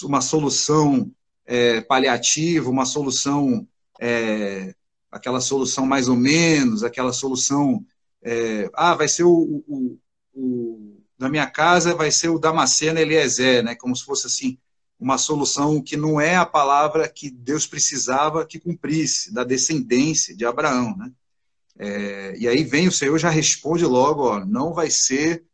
uma 0.03 0.21
solução 0.21 1.11
é, 1.47 1.81
paliativa, 1.81 2.69
uma 2.69 2.85
solução 2.85 3.67
é, 4.01 4.75
aquela 5.11 5.41
solução 5.41 5.87
mais 5.87 6.09
ou 6.09 6.17
menos, 6.17 6.83
aquela 6.83 7.13
solução 7.13 7.85
é, 8.23 8.69
ah 8.75 8.95
vai 8.95 9.07
ser 9.07 9.23
o, 9.23 9.63
o, 9.69 9.99
o 10.35 10.94
da 11.19 11.29
minha 11.29 11.47
casa 11.47 11.95
vai 11.95 12.11
ser 12.11 12.29
o 12.29 12.39
Damasceno 12.39 12.99
Eliezer, 12.99 13.63
né? 13.63 13.75
Como 13.75 13.95
se 13.95 14.05
fosse 14.05 14.27
assim 14.27 14.59
uma 14.99 15.19
solução 15.19 15.83
que 15.83 15.97
não 15.97 16.21
é 16.21 16.37
a 16.37 16.47
palavra 16.47 17.09
que 17.09 17.31
Deus 17.31 17.67
precisava 17.67 18.47
que 18.47 18.61
cumprisse 18.61 19.33
da 19.33 19.45
descendência 19.45 20.37
de 20.37 20.45
Abraão, 20.45 20.97
né? 20.97 21.13
É, 21.77 22.37
e 22.39 22.47
aí 22.47 22.63
vem 22.63 22.87
o 22.87 22.93
Senhor 22.93 23.19
já 23.19 23.29
responde 23.29 23.85
logo, 23.85 24.23
ó, 24.23 24.45
não 24.45 24.73
vai 24.73 24.91
ser 24.91 25.45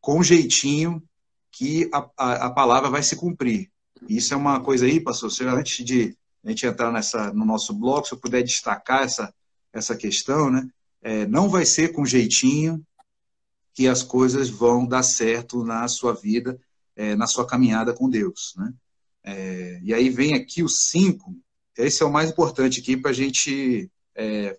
com 0.00 0.22
jeitinho 0.22 1.02
que 1.50 1.90
a, 1.92 2.08
a, 2.16 2.32
a 2.46 2.50
palavra 2.50 2.88
vai 2.90 3.02
se 3.02 3.16
cumprir. 3.16 3.70
Isso 4.08 4.34
é 4.34 4.36
uma 4.36 4.60
coisa 4.60 4.86
aí, 4.86 5.00
pastor, 5.00 5.30
se 5.30 5.44
antes 5.44 5.84
de 5.84 6.16
a 6.44 6.50
gente 6.50 6.66
entrar 6.66 6.92
nessa, 6.92 7.32
no 7.32 7.44
nosso 7.44 7.72
bloco, 7.72 8.06
se 8.06 8.14
eu 8.14 8.18
puder 8.18 8.42
destacar 8.42 9.02
essa, 9.02 9.34
essa 9.72 9.96
questão, 9.96 10.50
né? 10.50 10.68
É, 11.02 11.26
não 11.26 11.48
vai 11.48 11.66
ser 11.66 11.92
com 11.92 12.06
jeitinho, 12.06 12.82
que 13.74 13.88
as 13.88 14.02
coisas 14.02 14.48
vão 14.48 14.86
dar 14.86 15.02
certo 15.02 15.64
na 15.64 15.86
sua 15.88 16.14
vida, 16.14 16.58
é, 16.94 17.16
na 17.16 17.26
sua 17.26 17.46
caminhada 17.46 17.92
com 17.92 18.08
Deus. 18.08 18.54
Né? 18.56 18.72
É, 19.24 19.80
e 19.82 19.92
aí 19.92 20.08
vem 20.08 20.34
aqui 20.34 20.62
o 20.62 20.68
5, 20.68 21.34
esse 21.76 22.02
é 22.02 22.06
o 22.06 22.12
mais 22.12 22.30
importante 22.30 22.80
aqui 22.80 22.96
para 22.96 23.10
a 23.10 23.14
gente 23.14 23.90
é, 24.14 24.56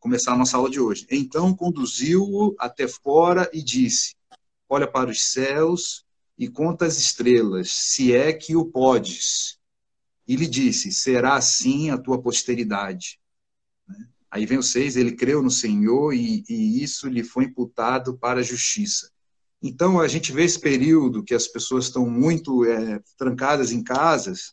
começar 0.00 0.32
a 0.32 0.36
nossa 0.36 0.56
aula 0.56 0.68
de 0.68 0.80
hoje. 0.80 1.06
Então 1.10 1.54
conduziu-o 1.54 2.54
até 2.58 2.88
fora 2.88 3.48
e 3.52 3.62
disse: 3.62 4.16
Olha 4.68 4.86
para 4.86 5.10
os 5.10 5.30
céus 5.30 6.04
e 6.36 6.48
conta 6.48 6.86
as 6.86 6.98
estrelas, 6.98 7.70
se 7.70 8.12
é 8.12 8.32
que 8.32 8.56
o 8.56 8.66
podes. 8.66 9.58
E 10.26 10.34
lhe 10.34 10.48
disse: 10.48 10.90
Será 10.90 11.36
assim 11.36 11.90
a 11.90 11.98
tua 11.98 12.20
posteridade. 12.20 13.20
Aí 14.34 14.46
vem 14.46 14.58
o 14.58 14.64
6, 14.64 14.96
ele 14.96 15.12
creu 15.12 15.40
no 15.40 15.50
Senhor 15.50 16.12
e, 16.12 16.42
e, 16.48 16.82
isso 16.82 17.08
lhe 17.08 17.22
foi 17.22 17.44
imputado 17.44 18.18
para 18.18 18.40
a 18.40 18.42
justiça. 18.42 19.08
Então, 19.62 20.00
a 20.00 20.08
gente 20.08 20.32
vê 20.32 20.42
esse 20.42 20.58
período 20.58 21.22
que 21.22 21.34
as 21.34 21.46
pessoas 21.46 21.84
estão 21.84 22.10
muito 22.10 22.64
é, 22.64 23.00
trancadas 23.16 23.70
em 23.70 23.80
casas 23.80 24.52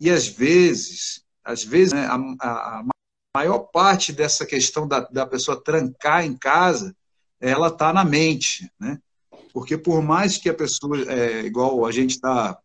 e, 0.00 0.10
às 0.10 0.26
vezes, 0.26 1.24
às 1.44 1.62
vezes 1.62 1.92
né, 1.92 2.04
a, 2.04 2.16
a, 2.16 2.84
maior 3.32 3.60
parte 3.60 4.12
dessa 4.12 4.44
questão 4.44 4.88
da, 4.88 4.98
da 4.98 5.24
pessoa 5.24 5.62
trancar 5.62 6.26
em 6.26 6.36
casa, 6.36 6.92
ela 7.38 7.68
está 7.68 7.92
na 7.92 8.04
mente, 8.04 8.68
né? 8.76 9.00
Porque 9.52 9.78
por 9.78 10.02
mais 10.02 10.36
que 10.36 10.48
a 10.48 10.54
pessoa, 10.54 11.00
é, 11.08 11.46
igual 11.46 11.86
a 11.86 11.92
gente 11.92 12.10
está, 12.10 12.58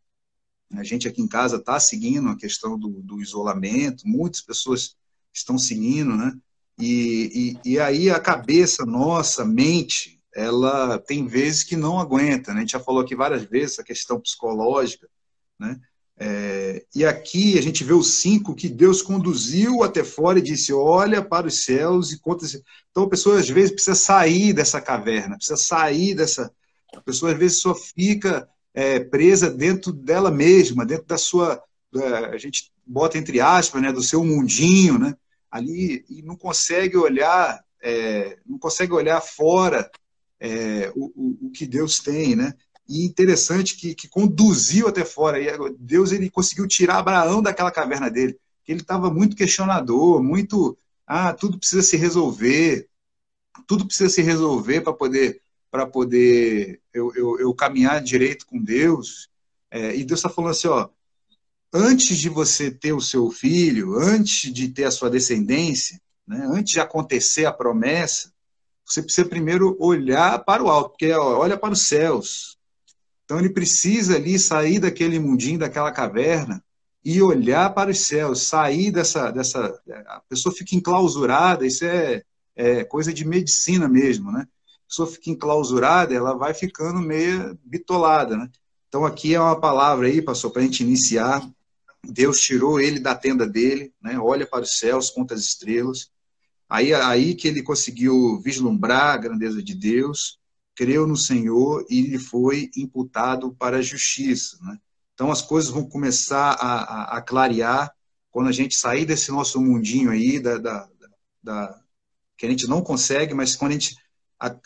a 0.74 0.84
gente 0.84 1.08
aqui 1.08 1.22
em 1.22 1.28
casa 1.28 1.58
está 1.58 1.80
seguindo 1.80 2.30
a 2.30 2.36
questão 2.36 2.80
do, 2.80 2.90
do 3.04 3.22
isolamento, 3.22 4.08
muitas 4.08 4.42
pessoas 4.42 4.98
estão 5.32 5.60
seguindo, 5.60 6.16
né? 6.16 6.36
E, 6.80 7.58
e, 7.64 7.72
e, 7.74 7.80
aí 7.80 8.10
a 8.10 8.20
cabeça 8.20 8.86
nossa, 8.86 9.44
mente, 9.44 10.20
ela 10.36 11.00
tem 11.00 11.26
vezes 11.26 11.64
que 11.64 11.76
não 11.76 12.00
aguenta, 12.00 12.54
né? 12.54 12.60
A 12.60 12.62
gente 12.62 12.74
já 12.74 12.80
falou 12.80 13.02
aqui 13.02 13.16
várias 13.16 13.44
vezes 13.44 13.80
a 13.80 13.84
questão 13.84 14.20
psicológica, 14.20 15.08
né? 15.60 15.80
É, 16.20 16.84
e 16.96 17.06
aqui 17.06 17.60
a 17.60 17.62
gente 17.62 17.84
vê 17.84 17.94
os 17.94 18.16
cinco 18.16 18.56
que 18.56 18.68
Deus 18.68 19.04
conduziu 19.04 19.84
até 19.84 20.04
fora 20.04 20.40
e 20.40 20.42
disse: 20.42 20.74
olha 20.74 21.24
para 21.24 21.48
os 21.48 21.64
céus 21.64 22.12
e 22.12 22.20
conta. 22.20 22.46
Então 22.90 23.04
a 23.04 23.10
pessoa 23.10 23.40
às 23.40 23.50
vezes 23.50 23.72
precisa 23.72 23.96
sair 23.96 24.54
dessa 24.54 24.82
caverna, 24.82 25.36
precisa 25.36 25.58
sair 25.58 26.16
dessa. 26.16 26.52
A 26.96 27.02
pessoa 27.02 27.32
às 27.32 27.38
vezes 27.38 27.62
só 27.62 27.76
fica 27.76 28.48
é, 28.74 29.00
presa 29.00 29.50
dentro 29.50 29.92
dela 29.92 30.32
mesma, 30.32 30.86
dentro 30.86 31.06
da 31.06 31.18
sua. 31.18 31.62
A 32.32 32.38
gente 32.38 32.72
bota 32.86 33.18
entre 33.18 33.40
aspas, 33.40 33.82
né, 33.82 33.92
do 33.92 34.04
seu 34.04 34.24
mundinho, 34.24 34.98
né? 34.98 35.16
Ali 35.52 36.06
e 36.10 36.22
não 36.22 36.36
consegue 36.36 36.98
olhar, 36.98 37.64
é, 37.82 38.38
não 38.46 38.58
consegue 38.58 38.94
olhar 38.94 39.22
fora 39.22 39.90
é, 40.40 40.92
o, 40.96 41.06
o, 41.16 41.48
o, 41.48 41.52
que 41.52 41.66
Deus 41.66 42.00
tem, 42.00 42.36
né? 42.36 42.54
E 42.88 43.06
interessante 43.06 43.76
que, 43.76 43.94
que 43.94 44.08
conduziu 44.08 44.88
até 44.88 45.04
fora. 45.04 45.40
E 45.40 45.48
Deus 45.78 46.12
ele 46.12 46.30
conseguiu 46.30 46.68
tirar 46.68 46.98
Abraão 46.98 47.42
daquela 47.42 47.72
caverna 47.72 48.10
dele. 48.10 48.38
Ele 48.68 48.82
estava 48.82 49.10
muito 49.10 49.36
questionador, 49.36 50.22
muito 50.22 50.78
ah, 51.06 51.34
tudo 51.34 51.58
precisa 51.58 51.82
se 51.82 51.96
resolver, 51.96 52.90
tudo 53.66 53.86
precisa 53.86 54.10
se 54.10 54.22
resolver 54.22 54.82
para 54.82 54.94
poder 54.94 55.42
para 55.70 55.86
poder 55.86 56.82
eu, 56.94 57.14
eu, 57.14 57.40
eu, 57.40 57.54
caminhar 57.54 58.02
direito 58.02 58.46
com 58.46 58.62
Deus. 58.62 59.30
É, 59.70 59.96
e 59.96 60.04
Deus 60.04 60.20
está 60.20 60.30
falando 60.30 60.52
assim, 60.52 60.68
ó, 60.68 60.90
antes 61.78 62.18
de 62.18 62.28
você 62.28 62.72
ter 62.72 62.94
o 62.94 63.02
seu 63.02 63.30
filho, 63.30 63.98
antes 64.00 64.52
de 64.52 64.68
ter 64.70 64.86
a 64.86 64.92
sua 64.92 65.10
descendência, 65.10 66.02
né, 66.28 66.46
antes 66.52 66.74
de 66.74 66.80
acontecer 66.80 67.46
a 67.46 67.54
promessa, 67.54 68.34
você 68.84 69.02
precisa 69.04 69.28
primeiro 69.28 69.78
olhar 69.80 70.44
para 70.44 70.64
o 70.64 70.70
alto, 70.70 70.92
porque 70.92 71.12
olha 71.12 71.58
para 71.58 71.74
os 71.74 71.82
céus. 71.82 72.58
Então 73.26 73.38
ele 73.38 73.50
precisa 73.50 74.16
ali 74.16 74.40
sair 74.40 74.80
daquele 74.80 75.20
mundinho, 75.20 75.60
daquela 75.60 75.92
caverna 75.92 76.64
e 77.04 77.22
olhar 77.22 77.74
para 77.74 77.92
os 77.92 78.00
céus, 78.00 78.44
sair 78.44 78.92
dessa 78.92 79.30
dessa 79.32 79.80
a 80.08 80.22
pessoa 80.30 80.56
fica 80.56 80.76
enclausurada, 80.76 81.66
isso 81.66 81.86
é, 81.86 82.24
é 82.56 82.84
coisa 82.86 83.14
de 83.14 83.26
medicina 83.26 83.88
mesmo, 83.88 84.32
né? 84.32 84.48
A 84.86 84.88
pessoa 84.88 85.08
fica 85.08 85.30
enclausurada, 85.30 86.14
ela 86.14 86.34
vai 86.34 86.54
ficando 86.54 87.00
meio 87.00 87.60
bitolada, 87.64 88.38
né? 88.38 88.50
Então 88.88 89.06
aqui 89.06 89.36
é 89.36 89.40
uma 89.40 89.60
palavra 89.60 90.08
aí, 90.08 90.22
pastor, 90.22 90.52
para 90.52 90.62
a 90.62 90.66
gente 90.66 90.82
iniciar 90.82 91.46
Deus 92.12 92.40
tirou 92.42 92.80
ele 92.80 93.00
da 93.00 93.16
tenda 93.16 93.46
dele, 93.48 93.94
né? 94.02 94.18
olha 94.18 94.46
para 94.46 94.64
os 94.64 94.78
céus, 94.78 95.10
conta 95.10 95.34
as 95.34 95.42
estrelas. 95.42 96.10
Aí, 96.70 96.94
aí 96.94 97.36
que 97.36 97.48
ele 97.48 97.62
conseguiu 97.64 98.40
vislumbrar 98.42 99.14
a 99.14 99.18
grandeza 99.18 99.62
de 99.62 99.74
Deus, 99.74 100.40
creu 100.76 101.08
no 101.08 101.16
Senhor 101.16 101.86
e 101.90 102.02
lhe 102.02 102.20
foi 102.20 102.70
imputado 102.76 103.54
para 103.56 103.78
a 103.78 103.82
justiça. 103.82 104.58
Né? 104.62 104.78
Então 105.14 105.32
as 105.32 105.42
coisas 105.42 105.70
vão 105.70 105.88
começar 105.88 106.52
a, 106.52 106.82
a, 106.82 107.18
a, 107.18 107.22
clarear 107.22 107.92
quando 108.30 108.48
a 108.48 108.52
gente 108.52 108.76
sair 108.76 109.06
desse 109.06 109.32
nosso 109.32 109.60
mundinho 109.62 110.12
aí, 110.12 110.40
da, 110.40 110.58
da, 110.58 110.90
da, 111.42 111.82
que 112.38 112.46
a 112.46 112.50
gente 112.50 112.68
não 112.68 112.82
consegue, 112.82 113.34
mas 113.34 113.56
quando 113.56 113.72
a 113.72 113.74
gente 113.74 113.96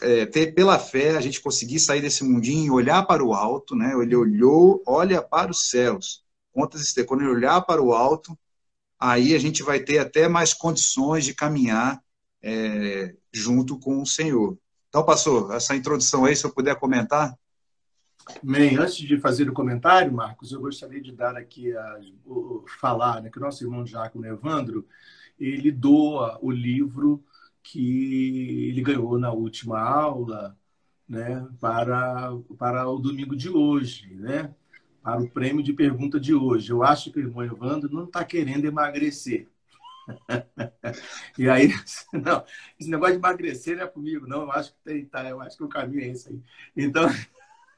é, 0.01 0.25
ter 0.25 0.53
pela 0.53 0.77
fé 0.77 1.15
a 1.15 1.21
gente 1.21 1.39
conseguir 1.39 1.79
sair 1.79 2.01
desse 2.01 2.23
mundinho 2.23 2.65
e 2.65 2.71
olhar 2.71 3.03
para 3.03 3.23
o 3.23 3.33
alto, 3.33 3.75
né? 3.75 3.93
Ele 4.01 4.15
olhou, 4.15 4.83
olha 4.85 5.21
para 5.21 5.51
os 5.51 5.69
céus 5.69 6.21
contas 6.53 6.81
externas. 6.81 7.09
Quando 7.09 7.21
ele 7.21 7.31
olhar 7.31 7.61
para 7.61 7.81
o 7.81 7.93
alto, 7.93 8.37
aí 8.99 9.33
a 9.33 9.39
gente 9.39 9.63
vai 9.63 9.79
ter 9.79 9.99
até 9.99 10.27
mais 10.27 10.53
condições 10.53 11.25
de 11.25 11.33
caminhar 11.33 12.01
é, 12.41 13.15
junto 13.31 13.79
com 13.79 14.01
o 14.01 14.05
Senhor. 14.05 14.57
Então, 14.89 15.05
pastor, 15.05 15.53
essa 15.53 15.75
introdução 15.75 16.25
aí, 16.25 16.35
se 16.35 16.45
eu 16.45 16.53
puder 16.53 16.75
comentar. 16.75 17.33
Bem, 18.43 18.77
antes 18.77 18.95
de 18.95 19.19
fazer 19.19 19.49
o 19.49 19.53
comentário, 19.53 20.11
Marcos, 20.13 20.51
eu 20.51 20.61
gostaria 20.61 21.01
de 21.01 21.11
dar 21.11 21.35
aqui 21.35 21.75
a, 21.75 21.99
falar 22.79 23.21
né, 23.21 23.29
que 23.29 23.37
o 23.37 23.41
nosso 23.41 23.63
irmão 23.63 23.85
Jacob 23.85 24.23
Evandro 24.23 24.85
ele 25.39 25.71
doa 25.71 26.37
o 26.41 26.51
livro 26.51 27.23
que 27.63 28.69
ele 28.69 28.81
ganhou 28.81 29.17
na 29.17 29.31
última 29.31 29.79
aula 29.79 30.57
né, 31.07 31.47
para, 31.59 32.31
para 32.57 32.87
o 32.89 32.99
domingo 32.99 33.35
de 33.35 33.49
hoje, 33.49 34.13
né? 34.15 34.53
Para 35.01 35.21
o 35.21 35.29
prêmio 35.29 35.63
de 35.63 35.73
pergunta 35.73 36.19
de 36.19 36.33
hoje. 36.33 36.71
Eu 36.71 36.83
acho 36.83 37.11
que 37.11 37.19
o 37.19 37.21
irmão 37.21 37.43
Evandro 37.43 37.93
não 37.93 38.05
está 38.05 38.23
querendo 38.23 38.65
emagrecer. 38.65 39.47
e 41.37 41.49
aí, 41.49 41.69
não, 42.13 42.43
esse 42.79 42.89
negócio 42.89 43.13
de 43.13 43.19
emagrecer 43.19 43.77
não 43.77 43.83
é 43.83 43.87
comigo, 43.87 44.27
não. 44.27 44.43
Eu 44.43 44.51
acho 44.51 44.73
que 44.73 44.79
tem, 44.83 45.05
tá, 45.05 45.27
eu 45.27 45.41
acho 45.41 45.57
que 45.57 45.63
o 45.63 45.69
caminho 45.69 46.03
é 46.03 46.07
esse 46.07 46.29
aí. 46.29 46.41
Então. 46.75 47.07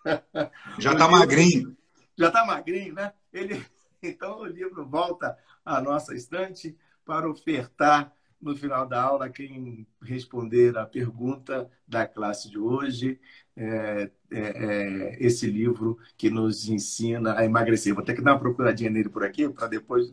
Já 0.79 0.93
está 0.93 1.07
magrinho. 1.07 1.77
Já 2.17 2.27
está 2.27 2.45
magrinho, 2.45 2.93
né? 2.93 3.13
Ele, 3.31 3.65
então 4.01 4.39
o 4.39 4.45
livro 4.45 4.85
volta 4.85 5.37
à 5.65 5.81
nossa 5.81 6.13
estante 6.13 6.77
para 7.05 7.29
ofertar 7.29 8.13
no 8.43 8.55
final 8.55 8.85
da 8.85 9.01
aula 9.01 9.29
quem 9.29 9.87
responder 10.01 10.77
a 10.77 10.85
pergunta 10.85 11.71
da 11.87 12.05
classe 12.05 12.49
de 12.49 12.59
hoje. 12.59 13.19
É, 13.55 14.09
é, 14.31 14.39
é, 14.39 15.17
esse 15.23 15.45
livro 15.45 15.99
que 16.17 16.29
nos 16.29 16.67
ensina 16.67 17.37
a 17.37 17.45
emagrecer. 17.45 17.93
Vou 17.93 18.03
ter 18.03 18.15
que 18.15 18.21
dar 18.21 18.33
uma 18.33 18.39
procuradinha 18.39 18.89
nele 18.89 19.09
por 19.09 19.23
aqui 19.23 19.47
para 19.47 19.67
depois 19.67 20.11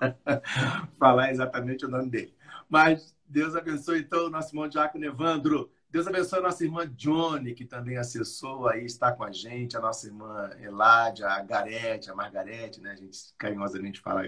falar 0.98 1.30
exatamente 1.30 1.84
o 1.84 1.88
nome 1.88 2.08
dele. 2.08 2.34
Mas 2.68 3.14
Deus 3.28 3.54
abençoe 3.54 4.00
então 4.00 4.26
o 4.26 4.30
nosso 4.30 4.50
irmão 4.50 4.68
Diácono 4.68 5.04
Evandro. 5.04 5.70
Deus 5.90 6.06
abençoe 6.06 6.38
a 6.38 6.42
nossa 6.42 6.64
irmã 6.64 6.88
Johnny, 6.88 7.52
que 7.52 7.64
também 7.64 7.96
acessou 7.96 8.68
aí, 8.68 8.84
está 8.84 9.12
com 9.12 9.24
a 9.24 9.32
gente, 9.32 9.76
a 9.76 9.80
nossa 9.80 10.06
irmã 10.06 10.48
Eládia, 10.60 11.28
a 11.28 11.42
Garete, 11.42 12.10
a 12.10 12.14
Margarete, 12.14 12.80
né? 12.80 12.92
A 12.92 12.96
gente 12.96 13.18
carinhosamente 13.36 14.00
fala 14.00 14.22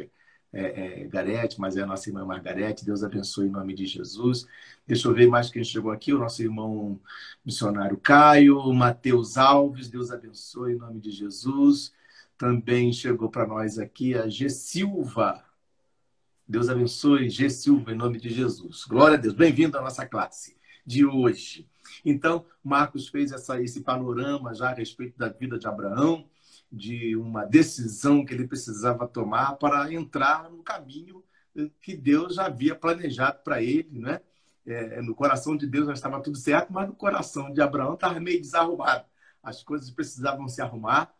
é, 0.52 1.02
é, 1.02 1.04
Garete, 1.04 1.58
mas 1.60 1.76
é 1.76 1.82
a 1.82 1.86
nossa 1.86 2.08
irmã 2.08 2.24
Margarete. 2.24 2.84
Deus 2.84 3.02
abençoe 3.02 3.46
em 3.46 3.50
nome 3.50 3.74
de 3.74 3.86
Jesus. 3.86 4.46
Deixa 4.86 5.08
eu 5.08 5.14
ver 5.14 5.26
mais 5.26 5.50
quem 5.50 5.64
chegou 5.64 5.90
aqui, 5.90 6.12
o 6.12 6.18
nosso 6.18 6.42
irmão 6.42 7.00
missionário 7.44 7.96
Caio, 7.96 8.72
Matheus 8.72 9.36
Alves, 9.36 9.88
Deus 9.88 10.10
abençoe 10.10 10.74
em 10.74 10.78
nome 10.78 11.00
de 11.00 11.10
Jesus. 11.10 11.92
Também 12.36 12.92
chegou 12.92 13.30
para 13.30 13.46
nós 13.46 13.78
aqui 13.78 14.14
a 14.14 14.28
G. 14.28 14.50
Silva. 14.50 15.44
Deus 16.46 16.68
abençoe, 16.68 17.30
G. 17.30 17.48
Silva, 17.48 17.92
em 17.92 17.96
nome 17.96 18.20
de 18.20 18.28
Jesus. 18.28 18.84
Glória 18.84 19.16
a 19.16 19.20
Deus. 19.20 19.34
Bem-vindo 19.34 19.78
à 19.78 19.80
nossa 19.80 20.04
classe 20.04 20.56
de 20.84 21.06
hoje. 21.06 21.68
Então, 22.04 22.44
Marcos 22.62 23.08
fez 23.08 23.32
essa, 23.32 23.60
esse 23.62 23.80
panorama 23.80 24.54
já 24.54 24.70
a 24.70 24.74
respeito 24.74 25.16
da 25.16 25.28
vida 25.28 25.58
de 25.58 25.66
Abraão, 25.66 26.28
de 26.72 27.14
uma 27.16 27.44
decisão 27.44 28.24
que 28.24 28.32
ele 28.32 28.48
precisava 28.48 29.06
tomar 29.06 29.56
para 29.56 29.92
entrar 29.92 30.50
no 30.50 30.62
caminho 30.62 31.22
que 31.82 31.96
Deus 31.96 32.37
já 32.37 32.46
havia 32.46 32.74
planejado 32.74 33.42
para 33.44 33.62
ele, 33.62 33.98
né? 33.98 34.20
É, 34.64 35.02
no 35.02 35.14
coração 35.14 35.56
de 35.56 35.66
Deus 35.66 35.87
já 35.87 35.92
estava 35.92 36.22
tudo 36.22 36.37
certo, 36.38 36.72
mas 36.72 36.88
no 36.88 36.94
coração 36.94 37.52
de 37.52 37.61
Abraão 37.61 37.94
estava 37.94 38.18
meio 38.20 38.40
desarrumado. 38.40 39.04
As 39.42 39.62
coisas 39.62 39.90
precisavam 39.90 40.48
se 40.48 40.62
arrumar 40.62 41.12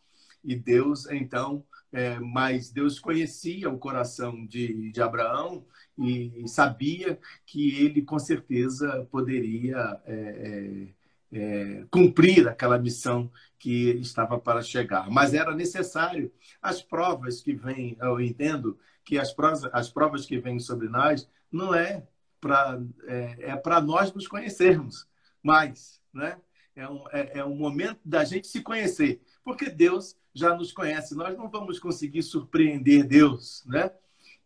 e 0.45 0.55
Deus, 0.55 1.07
então, 1.11 1.65
é, 1.93 2.19
mas 2.21 2.71
Deus 2.71 2.99
conhecia 2.99 3.69
o 3.69 3.79
coração 3.79 4.47
de, 4.47 4.91
de 4.93 5.03
Abraão 5.03 5.67
e, 5.99 6.45
sabia 6.47 7.19
que 7.45 7.85
ele, 7.85 8.03
com 8.03 8.19
certeza, 8.19 9.07
poderia 9.11 10.01
é, 10.07 10.89
é, 11.33 11.85
cumprir 11.91 12.47
aquela 12.49 12.79
missão 12.79 13.31
que 13.59 13.91
estava 13.93 14.39
para 14.39 14.63
chegar. 14.63 15.11
Mas 15.11 15.33
era 15.35 15.55
necessário. 15.55 16.33
As 16.61 16.83
provas 16.83 17.41
que 17.41 17.55
vêm, 17.55 17.97
eu 18.01 18.21
entendo 18.21 18.79
que 19.05 19.19
as 19.19 19.33
provas, 19.33 19.65
as 19.73 19.89
provas 19.89 20.27
que 20.27 20.39
vêm 20.39 20.59
sobre 20.59 20.89
nós 20.89 21.29
não 21.51 21.75
é 21.75 22.07
para 22.41 22.81
é, 23.07 23.37
é 23.41 23.57
para 23.57 23.81
nós 23.81 24.13
nos 24.13 24.29
conhecermos 24.29 25.07
mais, 25.43 26.01
né? 26.13 26.39
É 26.75 26.89
um, 26.89 27.05
é, 27.11 27.39
é 27.39 27.45
um 27.45 27.55
momento 27.55 28.01
da 28.05 28.25
gente 28.25 28.47
se 28.47 28.63
conhecer, 28.63 29.21
porque 29.45 29.69
Deus 29.69 30.17
já 30.35 30.55
nos 30.55 30.73
conhece. 30.73 31.15
Nós 31.15 31.37
não 31.37 31.49
vamos 31.49 31.79
conseguir 31.79 32.23
surpreender 32.23 33.05
Deus, 33.05 33.63
né? 33.67 33.91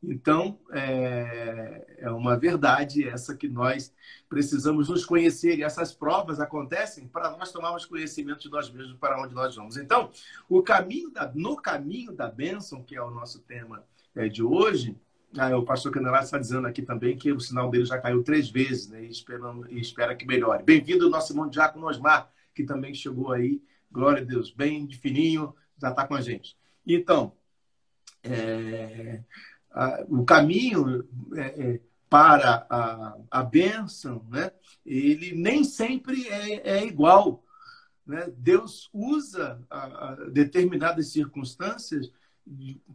Então, 0.03 0.59
é, 0.71 1.97
é, 1.99 2.11
uma 2.11 2.37
verdade 2.37 3.09
essa 3.09 3.35
que 3.35 3.49
nós 3.49 3.93
precisamos 4.29 4.89
nos 4.89 5.05
conhecer. 5.05 5.59
E 5.59 5.63
essas 5.63 5.93
provas 5.93 6.39
acontecem 6.41 7.09
para 7.09 7.31
nós 7.37 7.51
tomarmos 7.51 7.87
conhecimento 7.87 8.41
de 8.41 8.51
nós 8.51 8.71
mesmos, 8.71 8.99
para 8.99 9.21
onde 9.21 9.35
nós 9.35 9.57
vamos. 9.57 9.77
Então, 9.77 10.11
o 10.49 10.63
caminho 10.63 11.11
da, 11.11 11.31
no 11.35 11.57
caminho 11.57 12.13
da 12.13 12.29
bênção, 12.29 12.83
que 12.83 12.95
é 12.95 13.03
o 13.03 13.11
nosso 13.11 13.41
tema 13.41 13.85
é, 14.15 14.29
de 14.29 14.43
hoje, 14.43 14.97
ah, 15.37 15.57
o 15.57 15.65
pastor 15.65 15.93
Canelá 15.93 16.21
está 16.21 16.39
dizendo 16.39 16.67
aqui 16.67 16.83
também 16.83 17.17
que 17.17 17.33
o 17.33 17.41
sinal 17.41 17.69
dele 17.69 17.85
já 17.85 17.99
caiu 17.99 18.23
três 18.23 18.49
vezes 18.49 18.89
né, 18.89 19.05
e, 19.05 19.11
esperando, 19.11 19.71
e 19.71 19.81
espera 19.81 20.15
que 20.15 20.27
melhore. 20.27 20.63
Bem-vindo, 20.63 21.11
nosso 21.11 21.33
irmão 21.33 21.49
Diácono 21.49 21.89
Osmar, 21.89 22.31
que 22.55 22.65
também 22.65 22.95
chegou 22.95 23.33
aí. 23.33 23.63
Glória 23.91 24.23
a 24.23 24.25
Deus, 24.25 24.51
bem 24.51 24.87
de 24.87 24.97
fininho, 24.97 25.55
já 25.79 25.91
está 25.91 26.07
com 26.07 26.15
a 26.15 26.21
gente. 26.21 26.57
Então, 26.87 27.33
é, 28.23 29.23
a, 29.77 30.05
o 30.09 30.25
caminho 30.25 31.07
é, 31.35 31.41
é, 31.41 31.81
para 32.09 32.67
a, 32.71 33.17
a 33.31 33.43
bênção, 33.43 34.25
né, 34.31 34.51
ele 34.85 35.35
nem 35.35 35.63
sempre 35.63 36.27
é, 36.29 36.79
é 36.79 36.87
igual. 36.87 37.45
Né? 38.07 38.33
Deus 38.39 38.89
usa 38.93 39.61
a, 39.69 39.85
a 39.85 40.15
determinadas 40.31 41.09
circunstâncias 41.09 42.11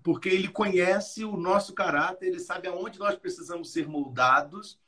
porque 0.01 0.29
ele 0.29 0.47
conhece 0.47 1.25
o 1.25 1.35
nosso 1.35 1.73
caráter, 1.73 2.27
ele 2.27 2.39
sabe 2.39 2.67
aonde 2.67 2.97
nós 2.97 3.15
precisamos 3.15 3.71
ser 3.71 3.87
moldados 3.87 4.79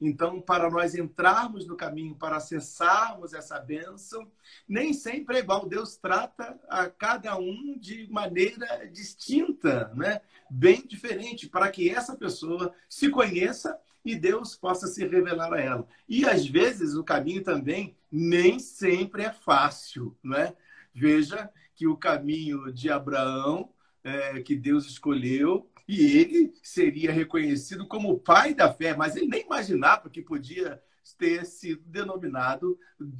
então, 0.00 0.40
para 0.40 0.70
nós 0.70 0.94
entrarmos 0.94 1.66
no 1.66 1.76
caminho, 1.76 2.14
para 2.14 2.36
acessarmos 2.36 3.34
essa 3.34 3.58
bênção, 3.60 4.30
nem 4.66 4.94
sempre 4.94 5.36
é 5.36 5.40
igual. 5.40 5.68
Deus 5.68 5.96
trata 5.96 6.58
a 6.68 6.88
cada 6.88 7.36
um 7.36 7.76
de 7.78 8.08
maneira 8.10 8.88
distinta, 8.90 9.92
né? 9.94 10.22
bem 10.50 10.84
diferente, 10.86 11.48
para 11.48 11.70
que 11.70 11.88
essa 11.90 12.16
pessoa 12.16 12.74
se 12.88 13.08
conheça 13.08 13.78
e 14.04 14.16
Deus 14.16 14.56
possa 14.56 14.86
se 14.86 15.06
revelar 15.06 15.52
a 15.52 15.60
ela. 15.60 15.86
E 16.08 16.24
às 16.24 16.46
vezes 16.46 16.94
o 16.94 17.04
caminho 17.04 17.44
também 17.44 17.94
nem 18.10 18.58
sempre 18.58 19.22
é 19.22 19.32
fácil, 19.32 20.16
né? 20.24 20.54
Veja 20.92 21.48
que 21.76 21.86
o 21.86 21.96
caminho 21.96 22.72
de 22.72 22.90
Abraão, 22.90 23.70
é, 24.02 24.40
que 24.40 24.56
Deus 24.56 24.86
escolheu, 24.86 25.69
e 25.90 26.16
ele 26.16 26.54
seria 26.62 27.10
reconhecido 27.10 27.84
como 27.84 28.12
o 28.12 28.18
pai 28.20 28.54
da 28.54 28.72
fé, 28.72 28.94
mas 28.94 29.16
ele 29.16 29.26
nem 29.26 29.44
imaginava 29.44 30.08
que 30.08 30.22
podia 30.22 30.80
ter 31.18 31.44
sido 31.44 31.82
denominado, 31.84 32.78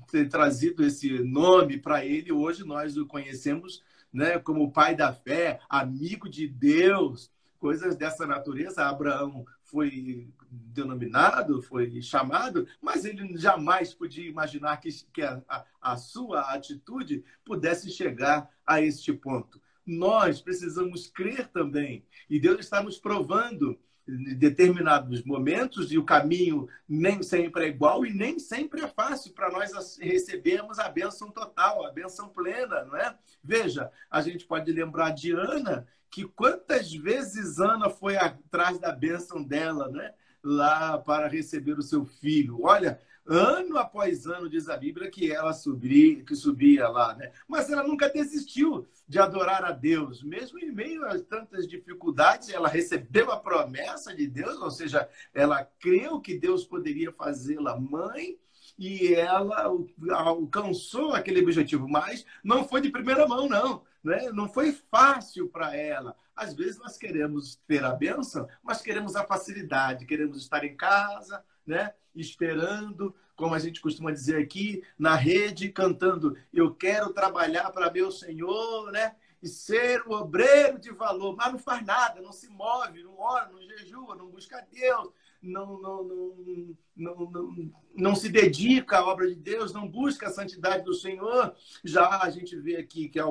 ter 0.08 0.28
trazido 0.28 0.84
esse 0.84 1.18
nome 1.18 1.78
para 1.78 2.04
ele. 2.04 2.30
Hoje 2.30 2.62
nós 2.62 2.96
o 2.96 3.04
conhecemos 3.06 3.82
né, 4.12 4.38
como 4.38 4.70
pai 4.70 4.94
da 4.94 5.12
fé, 5.12 5.58
amigo 5.68 6.28
de 6.28 6.46
Deus, 6.46 7.28
coisas 7.58 7.96
dessa 7.96 8.24
natureza. 8.24 8.86
Abraão 8.86 9.44
foi 9.64 10.28
denominado, 10.48 11.60
foi 11.62 12.00
chamado, 12.00 12.68
mas 12.80 13.04
ele 13.04 13.36
jamais 13.36 13.92
podia 13.92 14.28
imaginar 14.28 14.76
que, 14.76 14.90
que 15.12 15.22
a, 15.22 15.42
a, 15.48 15.64
a 15.80 15.96
sua 15.96 16.54
atitude 16.54 17.24
pudesse 17.44 17.90
chegar 17.90 18.48
a 18.64 18.80
este 18.80 19.12
ponto 19.12 19.60
nós 19.90 20.40
precisamos 20.40 21.06
crer 21.06 21.48
também. 21.48 22.04
E 22.28 22.38
Deus 22.38 22.60
está 22.60 22.82
nos 22.82 22.98
provando 22.98 23.78
em 24.08 24.34
determinados 24.34 25.22
momentos 25.24 25.92
e 25.92 25.98
o 25.98 26.04
caminho 26.04 26.68
nem 26.88 27.22
sempre 27.22 27.64
é 27.64 27.68
igual 27.68 28.04
e 28.04 28.12
nem 28.12 28.38
sempre 28.38 28.82
é 28.82 28.88
fácil 28.88 29.32
para 29.32 29.50
nós 29.50 29.98
recebermos 29.98 30.78
a 30.78 30.88
bênção 30.88 31.30
total, 31.30 31.86
a 31.86 31.92
bênção 31.92 32.28
plena, 32.28 32.84
não 32.84 32.96
é? 32.96 33.16
Veja, 33.42 33.90
a 34.10 34.20
gente 34.20 34.46
pode 34.46 34.72
lembrar 34.72 35.10
de 35.10 35.32
Ana, 35.32 35.86
que 36.10 36.24
quantas 36.24 36.92
vezes 36.92 37.58
Ana 37.60 37.88
foi 37.88 38.16
atrás 38.16 38.78
da 38.78 38.90
bênção 38.90 39.42
dela, 39.42 39.88
né? 39.88 40.12
Lá 40.42 40.98
para 40.98 41.28
receber 41.28 41.78
o 41.78 41.82
seu 41.82 42.04
filho. 42.04 42.62
Olha, 42.62 43.00
ano 43.30 43.78
após 43.78 44.26
ano, 44.26 44.48
diz 44.48 44.68
a 44.68 44.76
Bíblia, 44.76 45.08
que 45.08 45.30
ela 45.30 45.52
subia, 45.52 46.24
que 46.24 46.34
subia 46.34 46.88
lá, 46.88 47.14
né? 47.14 47.30
Mas 47.46 47.70
ela 47.70 47.84
nunca 47.84 48.08
desistiu 48.08 48.88
de 49.06 49.20
adorar 49.20 49.64
a 49.64 49.70
Deus, 49.70 50.22
mesmo 50.22 50.58
em 50.58 50.72
meio 50.72 51.04
a 51.04 51.16
tantas 51.18 51.66
dificuldades, 51.68 52.48
ela 52.48 52.68
recebeu 52.68 53.30
a 53.30 53.38
promessa 53.38 54.14
de 54.14 54.26
Deus, 54.26 54.60
ou 54.60 54.70
seja, 54.70 55.08
ela 55.32 55.64
creu 55.78 56.20
que 56.20 56.36
Deus 56.36 56.64
poderia 56.64 57.12
fazê-la 57.12 57.78
mãe 57.78 58.36
e 58.76 59.14
ela 59.14 59.70
alcançou 60.10 61.12
aquele 61.12 61.40
objetivo, 61.40 61.88
mas 61.88 62.26
não 62.42 62.66
foi 62.66 62.80
de 62.80 62.90
primeira 62.90 63.28
mão, 63.28 63.48
não. 63.48 63.82
Né? 64.02 64.30
Não 64.32 64.48
foi 64.48 64.72
fácil 64.72 65.48
para 65.48 65.76
ela. 65.76 66.16
Às 66.34 66.54
vezes 66.54 66.78
nós 66.78 66.96
queremos 66.96 67.56
ter 67.66 67.84
a 67.84 67.92
bênção, 67.92 68.48
mas 68.62 68.80
queremos 68.80 69.14
a 69.14 69.24
facilidade, 69.24 70.06
queremos 70.06 70.38
estar 70.38 70.64
em 70.64 70.76
casa, 70.76 71.44
né? 71.66 71.92
esperando, 72.14 73.14
como 73.36 73.54
a 73.54 73.58
gente 73.58 73.80
costuma 73.80 74.10
dizer 74.10 74.36
aqui, 74.36 74.82
na 74.98 75.14
rede, 75.14 75.70
cantando: 75.70 76.36
Eu 76.52 76.74
quero 76.74 77.12
trabalhar 77.12 77.70
para 77.70 77.90
meu 77.90 78.10
Senhor, 78.10 78.90
né? 78.92 79.16
E 79.42 79.48
ser 79.48 80.02
o 80.06 80.12
obreiro 80.12 80.78
de 80.78 80.90
valor, 80.90 81.34
mas 81.34 81.52
não 81.52 81.58
faz 81.58 81.82
nada, 81.84 82.20
não 82.20 82.32
se 82.32 82.48
move, 82.50 83.02
não 83.02 83.18
ora, 83.18 83.48
não 83.48 83.62
jejua, 83.62 84.14
não 84.14 84.28
busca 84.28 84.66
Deus, 84.70 85.08
não, 85.42 85.80
não, 85.80 86.04
não, 86.04 86.76
não, 86.96 87.30
não, 87.30 87.72
não 87.94 88.14
se 88.14 88.28
dedica 88.28 88.98
à 88.98 89.06
obra 89.06 89.26
de 89.26 89.34
Deus, 89.34 89.72
não 89.72 89.88
busca 89.88 90.28
a 90.28 90.32
santidade 90.32 90.84
do 90.84 90.94
Senhor. 90.94 91.54
Já 91.84 92.22
a 92.22 92.30
gente 92.30 92.56
vê 92.56 92.76
aqui 92.76 93.08
que 93.08 93.18
a 93.18 93.24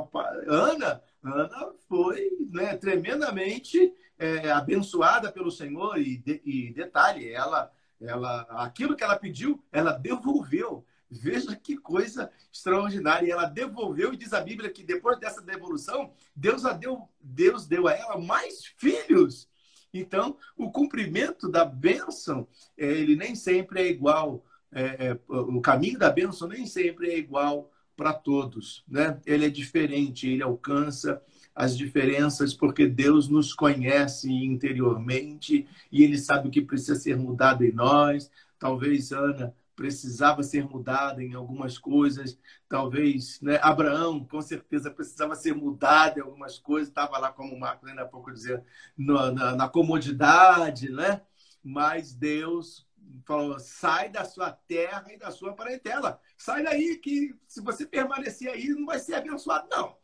Ana, 0.48 1.04
Ana 1.24 1.74
foi 1.88 2.30
né, 2.52 2.76
tremendamente 2.78 3.94
é, 4.18 4.52
abençoada 4.52 5.32
pelo 5.32 5.52
Senhor 5.52 5.98
e, 5.98 6.18
de, 6.18 6.42
e 6.44 6.74
detalhe, 6.74 7.32
ela, 7.32 7.72
ela, 8.02 8.42
aquilo 8.64 8.96
que 8.96 9.04
ela 9.04 9.18
pediu, 9.18 9.64
ela 9.72 9.92
devolveu. 9.92 10.86
Veja 11.12 11.56
que 11.56 11.76
coisa 11.76 12.32
extraordinária. 12.52 13.26
E 13.26 13.32
ela 13.32 13.46
devolveu, 13.46 14.14
e 14.14 14.18
diz 14.18 14.32
a 14.32 14.42
Bíblia 14.42 14.70
que 14.70 14.84
depois 14.84 15.20
dessa 15.20 15.42
devolução, 15.42 16.14
Deus, 16.36 16.62
deu, 16.78 17.10
Deus 17.20 17.66
deu 17.66 17.88
a 17.88 17.94
ela 17.94 18.20
mais 18.20 18.66
filhos. 18.78 19.49
Então, 19.94 20.38
o 20.58 20.72
cumprimento 20.72 21.50
da 21.50 21.66
bênção, 21.66 22.48
é, 22.78 22.86
ele 22.86 23.16
nem 23.16 23.36
sempre 23.36 23.82
é 23.82 23.88
igual. 23.88 24.44
É, 24.72 25.08
é, 25.08 25.20
o 25.28 25.60
caminho 25.62 25.98
da 25.98 26.12
bênção 26.12 26.48
nem 26.48 26.66
sempre 26.66 27.10
é 27.10 27.18
igual 27.18 27.72
para 27.96 28.14
todos. 28.14 28.84
Né? 28.88 29.20
Ele 29.26 29.46
é 29.46 29.50
diferente, 29.50 30.28
ele 30.30 30.44
alcança 30.44 31.22
as 31.56 31.76
diferenças 31.76 32.54
porque 32.54 32.88
Deus 32.88 33.28
nos 33.28 33.54
conhece 33.54 34.32
interiormente 34.32 35.68
e 35.92 36.04
ele 36.04 36.18
sabe 36.18 36.48
o 36.48 36.52
que 36.52 36.62
precisa 36.62 36.96
ser 36.96 37.18
mudado 37.18 37.66
em 37.66 37.72
nós. 37.74 38.32
Talvez, 38.58 39.12
Ana, 39.12 39.54
precisava 39.80 40.44
ser 40.44 40.66
mudada 40.66 41.24
em 41.24 41.34
algumas 41.34 41.78
coisas. 41.78 42.38
Talvez, 42.68 43.40
né? 43.40 43.58
Abraão, 43.62 44.26
com 44.26 44.42
certeza, 44.42 44.92
precisava 44.92 45.36
ser 45.36 45.56
mudado 45.56 46.18
em 46.18 46.22
algumas 46.22 46.60
coisas. 46.60 46.90
Estava 46.90 47.18
lá, 47.18 47.32
como 47.32 47.56
o 47.56 47.60
Marcos 47.60 47.88
ainda 47.88 48.02
há 48.02 48.06
pouco 48.06 48.30
dizia, 48.30 48.62
na, 48.98 49.32
na, 49.32 49.56
na 49.56 49.70
comodidade, 49.70 50.92
né? 50.92 51.22
Mas 51.64 52.14
Deus 52.14 52.86
falou: 53.26 53.58
sai 53.58 54.10
da 54.10 54.26
sua 54.26 54.52
terra 54.52 55.14
e 55.14 55.18
da 55.18 55.32
sua 55.32 55.54
parentela. 55.54 56.20
Sai 56.38 56.62
daí, 56.62 56.98
que 56.98 57.34
se 57.48 57.62
você 57.62 57.86
permanecer 57.86 58.52
aí, 58.52 58.68
não 58.68 58.86
vai 58.86 59.00
ser 59.00 59.16
abençoado, 59.16 59.70
não. 59.72 59.96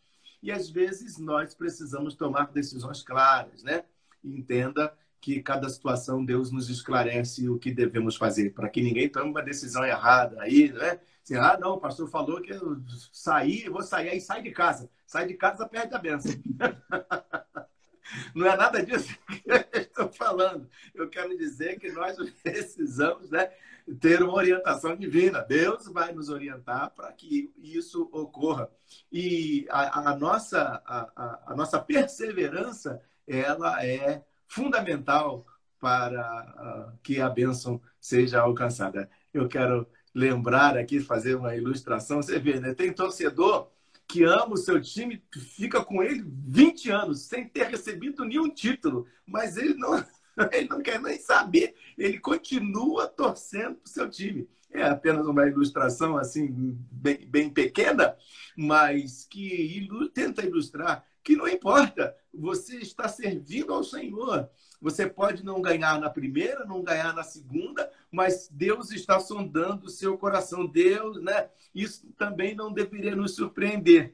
E 0.42 0.54
às 0.54 0.70
vezes 0.70 1.18
nós 1.18 1.54
precisamos 1.54 2.16
tomar 2.16 2.50
decisões 2.54 3.04
claras, 3.04 3.62
né? 3.62 3.84
Entenda 4.24 4.98
que 5.26 5.42
cada 5.42 5.68
situação 5.68 6.24
Deus 6.24 6.52
nos 6.52 6.70
esclarece 6.70 7.50
o 7.50 7.58
que 7.58 7.72
devemos 7.72 8.16
fazer, 8.16 8.54
para 8.54 8.70
que 8.70 8.80
ninguém 8.80 9.10
tome 9.10 9.32
uma 9.32 9.42
decisão 9.42 9.84
errada 9.84 10.40
aí, 10.40 10.72
né? 10.72 11.00
Assim, 11.24 11.34
ah, 11.34 11.58
não, 11.60 11.72
o 11.72 11.80
pastor 11.80 12.08
falou 12.08 12.40
que 12.40 12.54
eu 12.54 12.80
saí, 13.12 13.68
vou 13.68 13.82
sair, 13.82 14.10
aí 14.10 14.22
sai 14.22 14.44
de 14.44 14.52
casa. 14.52 14.88
Sai 15.08 15.26
de 15.26 15.34
casa, 15.34 15.68
perde 15.68 15.96
a 15.96 15.98
benção. 15.98 16.32
Não 18.36 18.46
é 18.46 18.56
nada 18.56 18.86
disso 18.86 19.18
que 19.26 19.42
eu 19.48 19.82
estou 19.82 20.10
falando. 20.10 20.70
Eu 20.94 21.10
quero 21.10 21.36
dizer 21.36 21.80
que 21.80 21.92
nós 21.92 22.16
precisamos 22.44 23.32
né, 23.32 23.52
ter 24.00 24.22
uma 24.22 24.36
orientação 24.36 24.96
divina. 24.96 25.42
Deus 25.42 25.88
vai 25.88 26.14
nos 26.14 26.30
orientar 26.30 26.92
para 26.92 27.12
que 27.14 27.52
isso 27.58 28.08
ocorra. 28.12 28.70
E 29.12 29.66
a, 29.72 30.12
a 30.12 30.16
nossa, 30.16 30.84
a, 30.86 31.40
a, 31.48 31.56
nossa 31.56 31.80
perseverança, 31.80 33.02
ela 33.28 33.84
é 33.84 34.24
fundamental 34.48 35.46
para 35.80 36.94
uh, 36.94 36.98
que 37.04 37.20
a 37.20 37.30
bênção 37.30 37.82
seja 38.00 38.42
alcançada. 38.42 39.10
Eu 39.34 39.48
quero 39.48 39.88
lembrar 40.14 40.78
aqui, 40.78 41.00
fazer 41.00 41.36
uma 41.36 41.56
ilustração. 41.56 42.22
Você 42.22 42.40
vê, 42.40 42.60
né? 42.60 42.74
Tem 42.74 42.92
torcedor 42.94 43.70
que 44.08 44.24
ama 44.24 44.54
o 44.54 44.58
seu 44.58 44.82
time, 44.82 45.24
fica 45.56 45.84
com 45.84 46.02
ele 46.02 46.24
20 46.26 46.92
anos, 46.92 47.22
sem 47.24 47.48
ter 47.48 47.68
recebido 47.68 48.24
nenhum 48.24 48.50
título, 48.50 49.08
mas 49.26 49.58
ele 49.58 49.74
não, 49.74 49.96
ele 50.54 50.70
não 50.70 50.82
quer 50.82 51.02
nem 51.02 51.20
saber, 51.20 51.76
ele 51.98 52.20
continua 52.20 53.08
torcendo 53.08 53.76
para 53.76 53.86
o 53.86 53.90
seu 53.90 54.10
time. 54.10 54.48
É 54.72 54.84
apenas 54.84 55.26
uma 55.26 55.48
ilustração 55.48 56.18
assim, 56.18 56.78
bem, 56.92 57.26
bem 57.28 57.50
pequena, 57.50 58.16
mas 58.58 59.26
que 59.26 59.40
ilu 59.40 60.10
tenta 60.10 60.46
ilustrar 60.46 61.06
que 61.26 61.36
não 61.36 61.48
importa, 61.48 62.16
você 62.32 62.78
está 62.78 63.10
servindo 63.10 63.74
ao 63.74 63.84
Senhor. 63.84 64.48
Você 64.80 65.10
pode 65.10 65.44
não 65.44 65.60
ganhar 65.60 66.00
na 66.00 66.08
primeira, 66.08 66.64
não 66.66 66.84
ganhar 66.84 67.16
na 67.16 67.24
segunda, 67.24 67.92
mas 68.12 68.48
Deus 68.52 68.92
está 68.92 69.20
sondando 69.20 69.88
o 69.88 69.90
seu 69.90 70.16
coração. 70.20 70.68
Deus, 70.68 71.20
né? 71.24 71.50
Isso 71.74 72.08
também 72.16 72.54
não 72.54 72.72
deveria 72.72 73.16
nos 73.16 73.36
surpreender, 73.36 74.14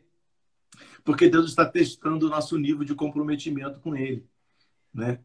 porque 1.04 1.30
Deus 1.30 1.50
está 1.50 1.65
testando 1.65 2.28
o 2.28 2.30
nosso 2.30 2.58
nível 2.58 2.86
de 2.86 2.95
comprometimento 2.95 3.82
com 3.82 3.93
Ele, 3.93 4.26
né? 4.93 5.19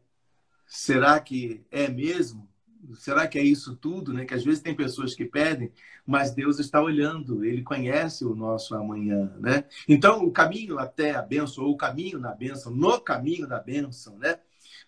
Será 0.67 1.21
que 1.21 1.65
é 1.71 1.87
mesmo? 1.87 2.46
Será 2.95 3.27
que 3.27 3.37
é 3.37 3.43
isso 3.43 3.75
tudo, 3.75 4.13
né? 4.13 4.25
Que 4.25 4.33
às 4.33 4.43
vezes 4.43 4.61
tem 4.61 4.75
pessoas 4.75 5.13
que 5.13 5.25
pedem, 5.25 5.71
mas 6.05 6.31
Deus 6.31 6.59
está 6.59 6.81
olhando, 6.81 7.43
Ele 7.43 7.61
conhece 7.63 8.23
o 8.25 8.35
nosso 8.35 8.75
amanhã, 8.75 9.33
né? 9.39 9.65
Então, 9.87 10.23
o 10.23 10.31
caminho 10.31 10.79
até 10.79 11.15
a 11.15 11.21
bênção, 11.21 11.65
ou 11.65 11.73
o 11.73 11.77
caminho 11.77 12.19
na 12.19 12.33
bênção, 12.33 12.71
no 12.71 12.99
caminho 12.99 13.47
da 13.47 13.59
bênção, 13.59 14.17
né? 14.17 14.39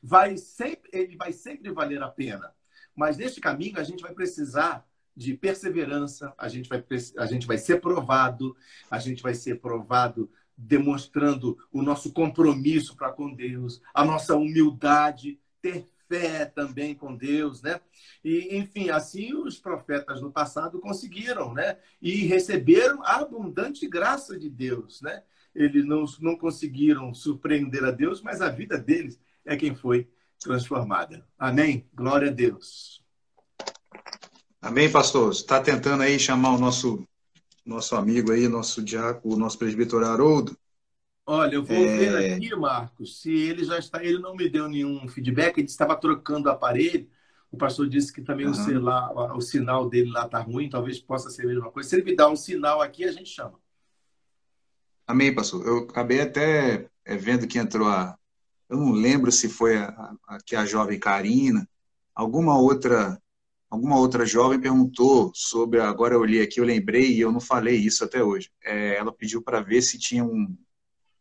Vai 0.01 0.37
sempre, 0.37 0.89
ele 0.93 1.15
vai 1.17 1.33
sempre 1.33 1.71
valer 1.71 2.01
a 2.01 2.07
pena. 2.07 2.53
Mas 2.95 3.17
neste 3.17 3.41
caminho 3.41 3.79
a 3.79 3.83
gente 3.83 4.01
vai 4.01 4.13
precisar 4.13 4.85
de 5.15 5.33
perseverança, 5.33 6.33
a 6.37 6.47
gente 6.47 6.69
vai, 6.69 6.83
a 7.17 7.25
gente 7.25 7.45
vai 7.45 7.57
ser 7.57 7.81
provado, 7.81 8.55
a 8.89 8.99
gente 8.99 9.21
vai 9.21 9.33
ser 9.33 9.59
provado 9.59 10.29
demonstrando 10.55 11.57
o 11.71 11.81
nosso 11.81 12.11
compromisso 12.11 12.95
para 12.95 13.11
com 13.11 13.33
Deus, 13.33 13.81
a 13.93 14.03
nossa 14.03 14.35
humildade, 14.35 15.39
ter 15.61 15.85
fé 16.09 16.45
também 16.45 16.95
com 16.95 17.15
Deus, 17.15 17.61
né? 17.61 17.79
E, 18.25 18.57
enfim, 18.57 18.89
assim 18.89 19.33
os 19.33 19.59
profetas 19.59 20.19
no 20.21 20.31
passado 20.31 20.79
conseguiram, 20.79 21.53
né? 21.53 21.77
E 22.01 22.25
receberam 22.25 23.01
a 23.03 23.17
abundante 23.17 23.87
graça 23.87 24.37
de 24.37 24.49
Deus, 24.49 25.01
né? 25.01 25.21
Eles 25.53 25.85
não, 25.85 26.03
não 26.19 26.35
conseguiram 26.35 27.13
surpreender 27.13 27.83
a 27.83 27.91
Deus, 27.91 28.21
mas 28.21 28.41
a 28.41 28.49
vida 28.49 28.77
deles 28.77 29.19
é 29.45 29.55
quem 29.55 29.75
foi 29.75 30.09
transformada. 30.39 31.25
Amém? 31.37 31.87
Glória 31.93 32.29
a 32.29 32.33
Deus. 32.33 33.03
Amém, 34.61 34.91
pastor. 34.91 35.31
Está 35.31 35.61
tentando 35.61 36.03
aí 36.03 36.19
chamar 36.19 36.55
o 36.55 36.59
nosso 36.59 37.07
nosso 37.65 37.95
amigo 37.95 38.31
aí, 38.31 38.47
nosso 38.47 38.81
diácono, 38.81 39.37
nosso 39.37 39.57
presbítero 39.59 40.03
Haroldo. 40.03 40.57
Olha, 41.31 41.53
eu 41.53 41.63
vou 41.63 41.77
é... 41.77 41.95
ver 41.95 42.33
aqui, 42.33 42.55
Marcos, 42.55 43.21
se 43.21 43.31
ele 43.31 43.63
já 43.63 43.77
está. 43.77 44.03
Ele 44.03 44.17
não 44.17 44.35
me 44.35 44.49
deu 44.49 44.67
nenhum 44.67 45.07
feedback, 45.07 45.59
ele 45.59 45.67
estava 45.67 45.95
trocando 45.95 46.49
o 46.49 46.51
aparelho. 46.51 47.07
O 47.51 47.57
pastor 47.57 47.87
disse 47.87 48.11
que 48.11 48.23
também 48.23 48.47
uhum. 48.47 48.51
o, 48.51 48.55
celular, 48.55 49.37
o 49.37 49.39
sinal 49.39 49.87
dele 49.87 50.09
lá 50.09 50.25
está 50.25 50.39
ruim, 50.39 50.71
talvez 50.71 50.99
possa 50.99 51.29
ser 51.29 51.43
a 51.43 51.45
mesma 51.45 51.69
coisa. 51.69 51.87
Se 51.87 51.95
ele 51.95 52.03
me 52.03 52.15
dá 52.15 52.27
um 52.27 52.35
sinal 52.35 52.81
aqui, 52.81 53.03
a 53.03 53.11
gente 53.11 53.29
chama. 53.29 53.59
Amém, 55.05 55.33
pastor. 55.33 55.63
Eu 55.67 55.77
acabei 55.83 56.19
até 56.19 56.89
é, 57.05 57.15
vendo 57.15 57.47
que 57.47 57.59
entrou 57.59 57.87
a. 57.87 58.17
Eu 58.67 58.77
não 58.77 58.91
lembro 58.91 59.31
se 59.31 59.47
foi 59.47 59.77
a, 59.77 59.85
a, 59.87 60.15
a, 60.35 60.61
a 60.61 60.65
jovem 60.65 60.99
Karina, 60.99 61.69
alguma 62.15 62.59
outra 62.59 63.21
alguma 63.69 63.99
outra 63.99 64.25
jovem 64.25 64.59
perguntou 64.59 65.31
sobre, 65.35 65.79
agora 65.79 66.15
eu 66.15 66.25
li 66.25 66.41
aqui, 66.41 66.59
eu 66.59 66.65
lembrei 66.65 67.11
e 67.11 67.21
eu 67.21 67.31
não 67.31 67.39
falei 67.39 67.75
isso 67.75 68.03
até 68.03 68.23
hoje. 68.23 68.49
É, 68.63 68.97
ela 68.97 69.13
pediu 69.13 69.43
para 69.43 69.61
ver 69.61 69.83
se 69.83 69.99
tinha 69.99 70.23
um, 70.23 70.57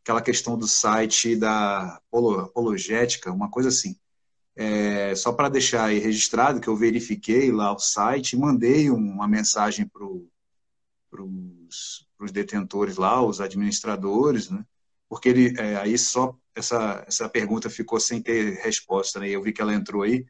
aquela 0.08 0.22
questão 0.22 0.56
do 0.56 0.66
site 0.66 1.36
da 1.36 2.00
apologética, 2.10 3.30
uma 3.30 3.50
coisa 3.50 3.68
assim. 3.68 3.94
É, 4.56 5.14
só 5.14 5.32
para 5.32 5.50
deixar 5.50 5.84
aí 5.84 5.98
registrado 5.98 6.60
que 6.60 6.68
eu 6.68 6.74
verifiquei 6.74 7.52
lá 7.52 7.74
o 7.74 7.78
site 7.78 8.32
e 8.32 8.38
mandei 8.38 8.88
uma 8.90 9.28
mensagem 9.28 9.86
para 9.86 11.22
os 11.22 12.32
detentores 12.32 12.96
lá, 12.96 13.22
os 13.22 13.38
administradores, 13.38 14.48
né? 14.48 14.64
Porque 15.10 15.28
ele, 15.28 15.54
é, 15.60 15.76
aí 15.76 15.98
só 15.98 16.34
essa, 16.54 17.04
essa 17.06 17.28
pergunta 17.28 17.68
ficou 17.68 18.00
sem 18.00 18.22
ter 18.22 18.54
resposta, 18.62 19.20
né? 19.20 19.28
Eu 19.28 19.42
vi 19.42 19.52
que 19.52 19.60
ela 19.60 19.74
entrou 19.74 20.02
aí. 20.02 20.24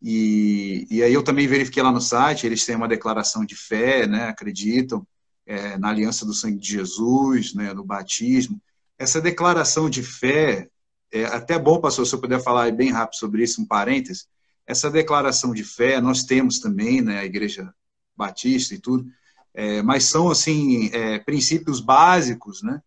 E, 0.00 0.86
e 0.88 1.02
aí 1.02 1.12
eu 1.12 1.24
também 1.24 1.48
verifiquei 1.48 1.82
lá 1.82 1.90
no 1.90 2.00
site, 2.00 2.46
eles 2.46 2.64
têm 2.64 2.76
uma 2.76 2.88
declaração 2.88 3.44
de 3.44 3.56
fé, 3.56 4.06
né? 4.06 4.28
Acreditam 4.28 5.04
é, 5.44 5.76
na 5.76 5.88
aliança 5.88 6.24
do 6.24 6.32
sangue 6.32 6.58
de 6.58 6.68
Jesus, 6.68 7.52
né? 7.52 7.74
No 7.74 7.84
batismo 7.84 8.60
essa 8.98 9.20
declaração 9.20 9.90
de 9.90 10.02
fé, 10.02 10.68
é 11.12 11.24
até 11.26 11.58
bom, 11.58 11.80
pastor, 11.80 12.06
se 12.06 12.14
eu 12.14 12.20
puder 12.20 12.42
falar 12.42 12.70
bem 12.72 12.90
rápido 12.90 13.18
sobre 13.18 13.42
isso, 13.42 13.62
um 13.62 13.66
parênteses, 13.66 14.26
essa 14.66 14.90
declaração 14.90 15.52
de 15.52 15.62
fé 15.62 16.00
nós 16.00 16.24
temos 16.24 16.58
também, 16.58 17.00
né, 17.00 17.18
a 17.18 17.24
Igreja 17.24 17.72
Batista 18.16 18.74
e 18.74 18.78
tudo, 18.78 19.06
é, 19.52 19.82
mas 19.82 20.06
são, 20.06 20.30
assim, 20.30 20.90
é, 20.92 21.18
princípios 21.18 21.80
básicos, 21.80 22.62
né, 22.62 22.80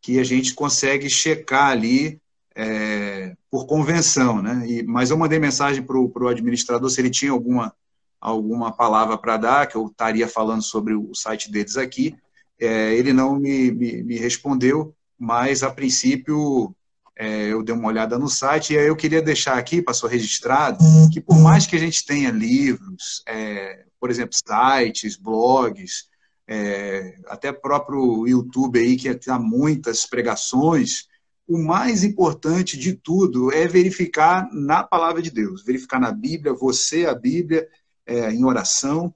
que 0.00 0.18
a 0.18 0.24
gente 0.24 0.54
consegue 0.54 1.08
checar 1.10 1.70
ali 1.70 2.20
é, 2.54 3.36
por 3.50 3.66
convenção, 3.66 4.40
né, 4.40 4.64
e, 4.66 4.82
mas 4.82 5.10
eu 5.10 5.18
mandei 5.18 5.38
mensagem 5.38 5.82
para 5.82 5.98
o 5.98 6.28
administrador 6.28 6.88
se 6.88 7.00
ele 7.00 7.10
tinha 7.10 7.32
alguma, 7.32 7.74
alguma 8.20 8.72
palavra 8.72 9.18
para 9.18 9.36
dar, 9.36 9.66
que 9.66 9.76
eu 9.76 9.86
estaria 9.86 10.28
falando 10.28 10.62
sobre 10.62 10.94
o 10.94 11.14
site 11.14 11.50
deles 11.50 11.76
aqui, 11.76 12.16
é, 12.58 12.94
ele 12.94 13.12
não 13.12 13.38
me, 13.38 13.70
me, 13.72 14.02
me 14.02 14.16
respondeu, 14.16 14.94
mas 15.18 15.62
a 15.62 15.70
princípio 15.70 16.74
é, 17.16 17.52
eu 17.52 17.62
dei 17.62 17.74
uma 17.74 17.88
olhada 17.88 18.18
no 18.18 18.28
site 18.28 18.72
e 18.72 18.78
aí 18.78 18.86
eu 18.86 18.96
queria 18.96 19.22
deixar 19.22 19.56
aqui, 19.56 19.80
passou 19.80 20.08
registrado, 20.08 20.78
que 21.12 21.20
por 21.20 21.38
mais 21.38 21.66
que 21.66 21.76
a 21.76 21.78
gente 21.78 22.04
tenha 22.04 22.30
livros, 22.30 23.22
é, 23.28 23.84
por 24.00 24.10
exemplo, 24.10 24.34
sites, 24.34 25.16
blogs, 25.16 26.08
é, 26.46 27.16
até 27.26 27.52
próprio 27.52 28.26
YouTube 28.26 28.78
aí 28.78 28.96
que 28.96 29.08
há 29.30 29.38
muitas 29.38 30.04
pregações, 30.04 31.06
o 31.46 31.58
mais 31.58 32.02
importante 32.02 32.76
de 32.76 32.94
tudo 32.94 33.52
é 33.52 33.66
verificar 33.66 34.48
na 34.52 34.82
palavra 34.82 35.22
de 35.22 35.30
Deus, 35.30 35.64
verificar 35.64 36.00
na 36.00 36.10
Bíblia, 36.10 36.54
você 36.54 37.06
a 37.06 37.14
Bíblia 37.14 37.68
é, 38.06 38.30
em 38.30 38.44
oração, 38.44 39.14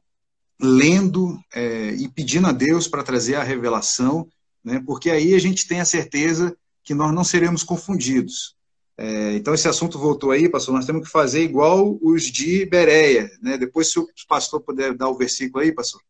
lendo 0.60 1.38
é, 1.54 1.90
e 1.92 2.08
pedindo 2.08 2.46
a 2.46 2.52
Deus 2.52 2.86
para 2.86 3.02
trazer 3.02 3.36
a 3.36 3.42
revelação, 3.42 4.28
né, 4.64 4.82
porque 4.84 5.10
aí 5.10 5.34
a 5.34 5.38
gente 5.38 5.66
tem 5.66 5.80
a 5.80 5.84
certeza 5.84 6.56
que 6.82 6.94
nós 6.94 7.12
não 7.12 7.24
seremos 7.24 7.62
confundidos. 7.62 8.56
É, 8.96 9.34
então, 9.34 9.54
esse 9.54 9.68
assunto 9.68 9.96
voltou 9.96 10.32
aí, 10.32 10.48
pastor, 10.48 10.74
nós 10.74 10.84
temos 10.84 11.04
que 11.04 11.12
fazer 11.12 11.44
igual 11.44 11.96
os 12.02 12.24
de 12.24 12.66
Bereia. 12.66 13.30
Né? 13.40 13.56
Depois, 13.56 13.92
se 13.92 13.98
o 14.00 14.08
pastor 14.28 14.60
puder 14.60 14.92
dar 14.94 15.08
o 15.08 15.16
versículo 15.16 15.62
aí, 15.62 15.70
pastor, 15.70 16.00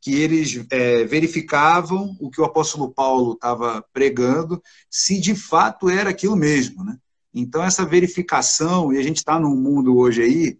que 0.00 0.14
eles 0.16 0.66
é, 0.70 1.04
verificavam 1.04 2.16
o 2.18 2.28
que 2.28 2.40
o 2.40 2.44
apóstolo 2.44 2.92
Paulo 2.92 3.34
estava 3.34 3.84
pregando, 3.92 4.60
se 4.90 5.20
de 5.20 5.36
fato 5.36 5.88
era 5.88 6.10
aquilo 6.10 6.34
mesmo. 6.34 6.82
Né? 6.82 6.96
Então, 7.32 7.62
essa 7.62 7.86
verificação, 7.86 8.92
e 8.92 8.98
a 8.98 9.02
gente 9.02 9.18
está 9.18 9.38
num 9.38 9.54
mundo 9.54 9.96
hoje 9.96 10.22
aí, 10.22 10.58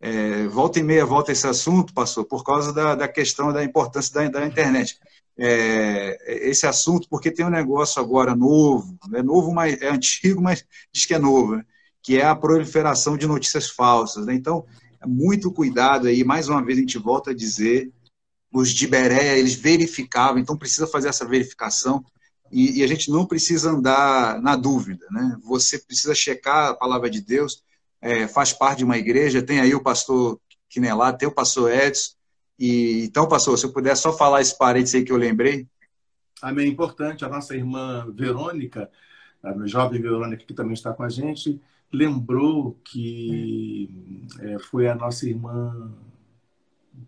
é, 0.00 0.48
volta 0.48 0.80
e 0.80 0.82
meia 0.82 1.06
volta 1.06 1.30
esse 1.30 1.46
assunto, 1.46 1.94
pastor, 1.94 2.24
por 2.24 2.42
causa 2.42 2.72
da, 2.72 2.96
da 2.96 3.06
questão 3.06 3.52
da 3.52 3.62
importância 3.62 4.12
da, 4.12 4.40
da 4.40 4.46
internet 4.46 4.98
é, 5.44 6.48
esse 6.48 6.68
assunto, 6.68 7.08
porque 7.08 7.28
tem 7.28 7.44
um 7.44 7.50
negócio 7.50 8.00
agora 8.00 8.32
novo, 8.32 8.96
é 9.12 9.22
novo, 9.24 9.52
mas 9.52 9.80
é 9.82 9.88
antigo, 9.88 10.40
mas 10.40 10.64
diz 10.92 11.04
que 11.04 11.14
é 11.14 11.18
novo, 11.18 11.56
né? 11.56 11.64
que 12.00 12.16
é 12.16 12.24
a 12.24 12.36
proliferação 12.36 13.16
de 13.16 13.26
notícias 13.26 13.68
falsas. 13.68 14.24
Né? 14.24 14.34
Então, 14.34 14.64
muito 15.04 15.50
cuidado 15.50 16.06
aí, 16.06 16.22
mais 16.22 16.48
uma 16.48 16.64
vez 16.64 16.78
a 16.78 16.82
gente 16.82 16.96
volta 16.96 17.32
a 17.32 17.34
dizer, 17.34 17.90
os 18.52 18.70
de 18.70 18.86
Berea, 18.86 19.36
eles 19.36 19.54
verificavam, 19.54 20.38
então 20.38 20.56
precisa 20.56 20.86
fazer 20.86 21.08
essa 21.08 21.26
verificação, 21.26 22.04
e, 22.52 22.78
e, 22.78 22.84
a 22.84 22.86
gente 22.86 23.10
não 23.10 23.26
precisa 23.26 23.70
andar 23.70 24.40
na 24.42 24.54
dúvida, 24.54 25.06
né? 25.10 25.38
Você 25.42 25.78
precisa 25.78 26.14
checar 26.14 26.68
a 26.68 26.74
palavra 26.74 27.08
de 27.08 27.18
Deus, 27.18 27.64
é, 28.00 28.28
faz 28.28 28.52
parte 28.52 28.78
de 28.78 28.84
uma 28.84 28.98
igreja, 28.98 29.42
tem 29.42 29.58
aí 29.58 29.74
o 29.74 29.82
pastor 29.82 30.38
Quinelá, 30.68 31.14
tem 31.14 31.26
o 31.26 31.32
pastor 31.32 31.72
Edson, 31.72 32.10
e, 32.64 33.06
então, 33.06 33.26
pastor, 33.26 33.58
se 33.58 33.66
eu 33.66 33.72
puder 33.72 33.96
só 33.96 34.12
falar 34.12 34.40
esse 34.40 34.56
parênteses 34.56 34.94
aí 34.94 35.04
que 35.04 35.10
eu 35.10 35.16
lembrei. 35.16 35.66
Amém. 36.40 36.68
Importante, 36.68 37.24
a 37.24 37.28
nossa 37.28 37.56
irmã 37.56 38.08
Verônica, 38.14 38.88
a 39.42 39.66
jovem 39.66 40.00
Verônica 40.00 40.44
que 40.44 40.54
também 40.54 40.74
está 40.74 40.92
com 40.92 41.02
a 41.02 41.08
gente, 41.08 41.60
lembrou 41.92 42.78
que 42.84 43.90
é, 44.38 44.60
foi 44.60 44.86
a 44.86 44.94
nossa 44.94 45.28
irmã 45.28 45.92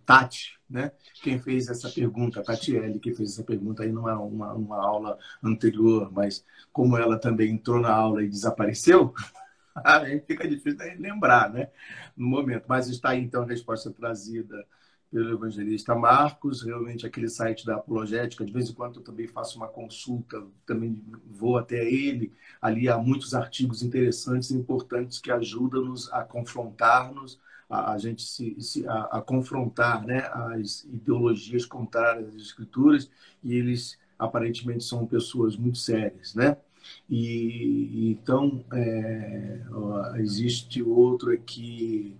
Tati, 0.05 0.59
né? 0.69 0.91
Quem 1.23 1.39
fez 1.39 1.69
essa 1.69 1.89
pergunta, 1.89 2.41
a 2.41 2.43
Tatiele, 2.43 2.99
que 2.99 3.15
fez 3.15 3.31
essa 3.31 3.45
pergunta 3.45 3.85
aí 3.85 3.93
não 3.93 4.09
é 4.09 4.15
uma, 4.17 4.53
uma 4.55 4.85
aula 4.85 5.17
anterior, 5.41 6.11
mas 6.13 6.45
como 6.73 6.97
ela 6.97 7.17
também 7.17 7.53
entrou 7.53 7.79
na 7.79 7.93
aula 7.93 8.25
e 8.25 8.29
desapareceu, 8.29 9.15
aí 9.85 10.19
fica 10.19 10.49
difícil 10.49 10.81
lembrar, 10.99 11.49
né? 11.53 11.69
No 12.17 12.27
momento. 12.27 12.65
Mas 12.67 12.89
está 12.89 13.11
aí 13.11 13.21
então 13.21 13.45
a 13.45 13.47
resposta 13.47 13.93
trazida 13.93 14.67
pelo 15.15 15.31
evangelista 15.31 15.95
Marcos, 15.95 16.63
realmente 16.63 17.07
aquele 17.07 17.29
site 17.29 17.65
da 17.65 17.77
apologética, 17.77 18.45
de 18.45 18.53
vez 18.53 18.69
em 18.69 18.73
quando 18.75 18.99
eu 18.99 19.05
também 19.05 19.29
faço 19.29 19.57
uma 19.57 19.69
consulta, 19.69 20.43
também 20.67 21.01
vou 21.31 21.57
até 21.57 21.89
ele, 21.89 22.33
ali 22.61 22.89
há 22.89 22.99
muitos 22.99 23.33
artigos 23.33 23.81
interessantes 23.81 24.51
e 24.51 24.57
importantes 24.57 25.21
que 25.21 25.31
ajudam-nos 25.31 26.13
a 26.13 26.25
confrontar-nos, 26.25 27.39
a, 27.71 27.93
a, 27.93 27.99
gente 27.99 28.23
se, 28.23 28.61
se 28.61 28.89
a, 28.89 29.03
a, 29.03 29.23
confrontar 29.23 30.05
né, 30.05 30.29
as 30.33 30.83
ideologias 30.83 31.65
contrárias 31.65 32.35
às 32.35 32.43
escrituras, 32.43 33.09
e 33.41 33.55
eles 33.55 33.97
aparentemente 34.19 34.83
são 34.83 35.07
pessoas 35.07 35.57
muito 35.57 35.79
sérias, 35.79 36.35
né? 36.35 36.57
E 37.09 38.11
então 38.11 38.65
é, 38.73 39.61
existe 40.17 40.83
outro 40.83 41.33
aqui 41.33 42.15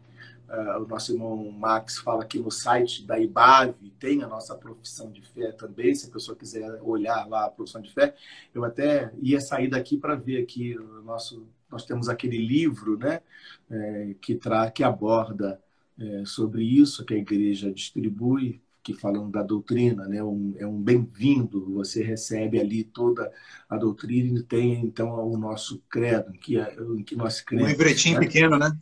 Uh, 0.49 0.83
o 0.83 0.87
nosso 0.87 1.13
irmão 1.13 1.51
Max 1.51 1.99
fala 1.99 2.25
que 2.25 2.39
no 2.39 2.51
site 2.51 3.05
da 3.07 3.19
IBAV 3.19 3.75
tem 3.99 4.23
a 4.23 4.27
nossa 4.27 4.55
profissão 4.55 5.11
de 5.11 5.23
fé 5.23 5.53
também, 5.53 5.95
se 5.95 6.07
a 6.07 6.13
pessoa 6.13 6.37
quiser 6.37 6.81
olhar 6.83 7.27
lá 7.27 7.47
a 7.47 7.51
profissão 7.51 7.81
de 7.81 7.91
fé. 7.91 8.15
Eu 8.55 8.63
até 8.63 9.11
ia 9.23 9.41
sair 9.41 9.69
daqui 9.69 9.97
para 9.97 10.15
ver 10.15 10.43
aqui 10.43 10.77
o 10.77 11.03
nosso. 11.03 11.47
Nós 11.71 11.85
temos 11.87 12.09
aquele 12.09 12.37
livro 12.37 12.99
né, 12.99 13.21
é, 13.71 14.15
que, 14.21 14.35
tra, 14.35 14.71
que 14.71 14.85
aborda 14.85 15.61
é, 15.99 16.25
sobre 16.27 16.63
isso, 16.63 17.05
que 17.05 17.15
a 17.15 17.19
igreja 17.19 17.73
distribui, 17.73 18.61
que 18.83 18.93
falando 18.93 19.31
da 19.31 19.43
doutrina, 19.43 20.07
né, 20.07 20.23
um, 20.23 20.55
é 20.59 20.67
um 20.67 20.81
bem-vindo, 20.81 21.73
você 21.73 22.03
recebe 22.03 22.61
ali 22.61 22.85
toda 22.85 23.33
a 23.69 23.79
doutrina 23.79 24.39
e 24.39 24.43
tem 24.43 24.85
então 24.85 25.27
o 25.27 25.39
nosso 25.39 25.83
credo, 25.89 26.35
em 26.35 26.39
que, 26.39 26.59
em 26.59 27.03
que 27.03 27.17
nós 27.17 27.41
cremos. 27.41 27.67
Um 27.67 27.71
livretinho 27.71 28.21
né? 28.21 28.27
pequeno, 28.27 28.59
né? 28.59 28.77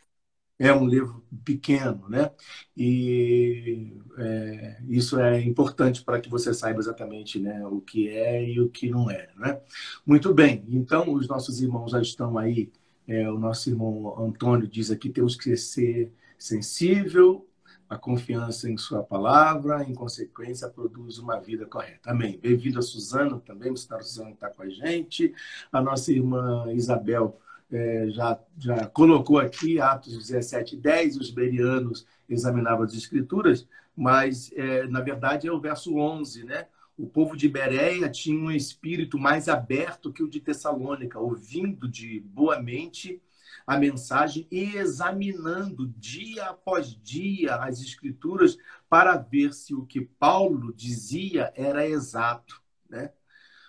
É 0.63 0.73
um 0.73 0.87
livro 0.87 1.25
pequeno, 1.45 2.09
né? 2.09 2.31
E 2.77 3.93
é, 4.17 4.81
isso 4.89 5.19
é 5.19 5.41
importante 5.43 6.05
para 6.05 6.21
que 6.21 6.31
você 6.31 6.55
saiba 6.55 6.79
exatamente 6.79 7.41
né, 7.41 7.67
o 7.67 7.81
que 7.81 8.09
é 8.09 8.49
e 8.49 8.61
o 8.61 8.69
que 8.69 8.89
não 8.89 9.11
é, 9.11 9.29
né? 9.37 9.61
Muito 10.07 10.33
bem, 10.33 10.65
então 10.69 11.13
os 11.13 11.27
nossos 11.27 11.61
irmãos 11.61 11.91
já 11.91 12.01
estão 12.01 12.39
aí. 12.39 12.71
É, 13.09 13.29
o 13.29 13.37
nosso 13.37 13.69
irmão 13.69 14.17
Antônio 14.25 14.69
diz 14.69 14.93
aqui 14.93 15.11
temos 15.11 15.35
que 15.35 15.57
ser 15.57 16.13
sensível, 16.39 17.45
a 17.89 17.99
confiança 17.99 18.71
em 18.71 18.77
sua 18.77 19.03
palavra, 19.03 19.83
em 19.83 19.93
consequência, 19.93 20.69
produz 20.69 21.19
uma 21.19 21.41
vida 21.41 21.67
correta. 21.67 22.13
Amém. 22.13 22.39
Bem-vindo 22.41 22.79
a 22.79 22.83
Suzana 22.83 23.41
também, 23.41 23.73
a 23.73 23.77
Suzana 23.77 24.31
está 24.31 24.49
com 24.49 24.63
a 24.63 24.69
gente, 24.69 25.35
a 25.73 25.83
nossa 25.83 26.13
irmã 26.13 26.73
Isabel 26.73 27.41
é, 27.73 28.11
já, 28.11 28.39
já 28.59 28.87
colocou 28.87 29.39
aqui, 29.39 29.81
Atos 29.81 30.17
17, 30.17 30.77
10, 30.77 31.17
os 31.17 31.31
berianos 31.31 32.07
examinavam 32.29 32.85
as 32.85 32.95
escrituras, 32.95 33.67
mas, 33.97 34.53
é, 34.55 34.87
na 34.87 35.01
verdade, 35.01 35.49
é 35.49 35.53
o 35.53 35.61
verso 35.61 35.97
11, 35.97 36.45
né? 36.45 36.67
O 36.97 37.07
povo 37.07 37.37
de 37.37 37.49
Bereia 37.49 38.09
tinha 38.11 38.39
um 38.39 38.51
espírito 38.51 39.19
mais 39.19 39.49
aberto 39.49 40.13
que 40.13 40.23
o 40.23 40.29
de 40.29 40.41
Tessalônica, 40.41 41.19
ouvindo 41.19 41.89
de 41.89 42.21
boa 42.21 42.61
mente 42.61 43.21
a 43.67 43.79
mensagem 43.79 44.47
e 44.51 44.77
examinando 44.77 45.87
dia 45.97 46.47
após 46.47 46.95
dia 47.03 47.57
as 47.57 47.81
escrituras 47.81 48.59
para 48.89 49.17
ver 49.17 49.55
se 49.55 49.75
o 49.75 49.87
que 49.87 50.01
Paulo 50.01 50.73
dizia 50.75 51.53
era 51.57 51.87
exato, 51.87 52.61
né? 52.89 53.13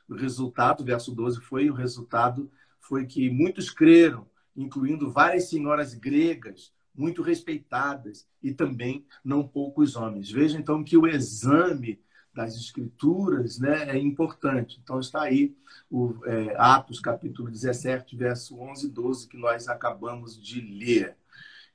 O 0.10 0.16
resultado, 0.16 0.84
verso 0.84 1.16
12, 1.16 1.40
foi 1.40 1.70
o 1.70 1.74
resultado 1.74 2.52
foi 2.84 3.06
que 3.06 3.30
muitos 3.30 3.70
creram, 3.70 4.28
incluindo 4.56 5.12
várias 5.12 5.50
senhoras 5.50 5.94
gregas, 5.94 6.72
muito 6.94 7.22
respeitadas, 7.24 8.28
e 8.42 8.54
também 8.54 9.06
não 9.24 9.48
poucos 9.48 9.96
homens. 9.96 10.30
Veja 10.30 10.60
então 10.60 10.84
que 10.84 10.96
o 10.96 11.08
exame 11.08 12.00
das 12.36 12.56
escrituras 12.56 13.60
né, 13.60 13.90
é 13.90 13.98
importante. 13.98 14.80
Então 14.84 15.00
está 15.00 15.24
aí 15.24 15.56
o 15.90 16.14
é, 16.26 16.56
Atos 16.58 17.00
capítulo 17.00 17.50
17, 17.50 18.16
verso 18.16 18.60
11 18.60 18.88
e 18.88 18.90
12, 18.90 19.28
que 19.28 19.38
nós 19.38 19.68
acabamos 19.68 20.42
de 20.42 20.62
ler. 20.62 21.16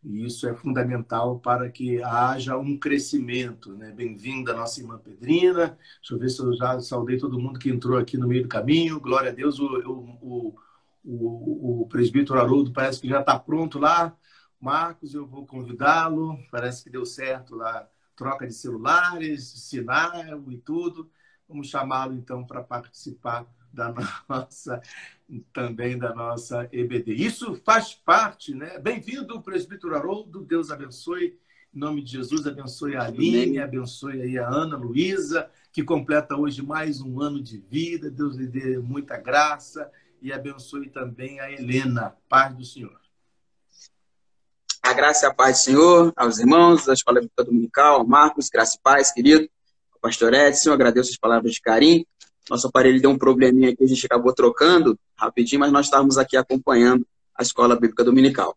E 0.05 0.25
isso 0.25 0.49
é 0.49 0.55
fundamental 0.55 1.41
para 1.41 1.69
que 1.69 2.03
haja 2.03 2.57
um 2.57 2.79
crescimento. 2.79 3.73
Né? 3.77 3.91
Bem-vinda, 3.93 4.55
nossa 4.55 4.81
irmã 4.81 4.99
Pedrina. 4.99 5.77
Deixa 6.01 6.15
eu 6.15 6.19
ver 6.19 6.29
se 6.29 6.41
eu 6.41 6.55
já 6.55 6.79
saudei 6.81 7.19
todo 7.19 7.39
mundo 7.39 7.59
que 7.59 7.71
entrou 7.71 7.99
aqui 7.99 8.17
no 8.17 8.29
meio 8.29 8.43
do 8.43 8.49
caminho. 8.49 9.01
Glória 9.01 9.31
a 9.31 9.35
Deus. 9.35 9.59
O, 9.59 9.67
o, 10.23 10.55
o 11.09 11.83
o, 11.83 11.87
presbítero 11.89 12.39
Haroldo 12.39 12.73
parece 12.73 13.01
que 13.01 13.09
já 13.09 13.21
está 13.21 13.39
pronto 13.39 13.79
lá. 13.79 14.15
Marcos, 14.61 15.15
eu 15.15 15.27
vou 15.27 15.47
convidá-lo. 15.47 16.39
Parece 16.51 16.85
que 16.85 16.91
deu 16.91 17.07
certo 17.07 17.55
lá, 17.55 17.89
troca 18.15 18.47
de 18.47 18.53
celulares, 18.53 19.49
sinal 19.49 20.13
e 20.51 20.59
tudo. 20.59 21.11
Vamos 21.49 21.69
chamá-lo 21.69 22.15
então 22.15 22.45
para 22.45 22.63
participar 22.63 23.47
da 23.73 23.95
nossa 24.29 24.83
também 25.53 25.99
da 25.99 26.15
nossa 26.15 26.69
EBD. 26.73 27.15
Isso 27.15 27.55
faz 27.65 27.95
parte, 27.95 28.55
né? 28.55 28.79
Bem-vindo, 28.79 29.41
presbítero 29.43 29.95
Haroldo. 29.95 30.45
Deus 30.45 30.71
abençoe. 30.71 31.39
Em 31.75 31.79
nome 31.79 32.03
de 32.03 32.13
Jesus, 32.13 32.47
abençoe 32.47 32.97
a 32.97 33.05
Aline, 33.05 33.59
abençoe 33.59 34.23
aí 34.23 34.39
a 34.39 34.49
Ana 34.49 34.75
Luísa, 34.75 35.51
que 35.71 35.85
completa 35.85 36.35
hoje 36.35 36.63
mais 36.63 36.99
um 37.01 37.21
ano 37.21 37.43
de 37.43 37.59
vida. 37.59 38.11
Deus 38.11 38.37
lhe 38.37 38.47
dê 38.47 38.79
muita 38.79 39.19
graça 39.19 39.91
e 40.21 40.33
abençoe 40.33 40.89
também 40.89 41.41
a 41.41 41.51
Helena. 41.51 42.17
Paz 42.29 42.55
do 42.55 42.65
Senhor. 42.65 42.99
A 44.83 44.93
graça 44.93 45.27
e 45.27 45.29
a 45.29 45.35
paz 45.35 45.59
do 45.59 45.63
Senhor, 45.65 46.13
aos 46.17 46.39
irmãos 46.39 46.87
da 46.87 46.95
Escola 46.95 47.21
Bíblica 47.21 47.45
Dominical, 47.45 48.07
Marcos, 48.07 48.49
graça 48.49 48.77
e 48.77 48.81
paz, 48.83 49.13
querido, 49.13 49.49
ao 49.93 50.01
pastor 50.01 50.33
Edson, 50.33 50.73
agradeço 50.73 51.11
as 51.11 51.17
palavras 51.17 51.53
de 51.53 51.61
carinho. 51.61 52.07
Nosso 52.49 52.67
aparelho 52.69 53.01
deu 53.01 53.11
um 53.11 53.19
probleminha 53.19 53.77
que 53.77 53.85
a 53.85 53.87
gente 53.87 54.07
acabou 54.07 54.33
trocando 54.33 54.99
rapidinho, 55.17 55.61
mas 55.61 55.73
nós 55.73 55.87
estávamos 55.87 56.17
aqui 56.17 56.37
acompanhando 56.37 57.07
a 57.35 57.43
Escola 57.43 57.75
Bíblica 57.75 58.03
Dominical. 58.03 58.57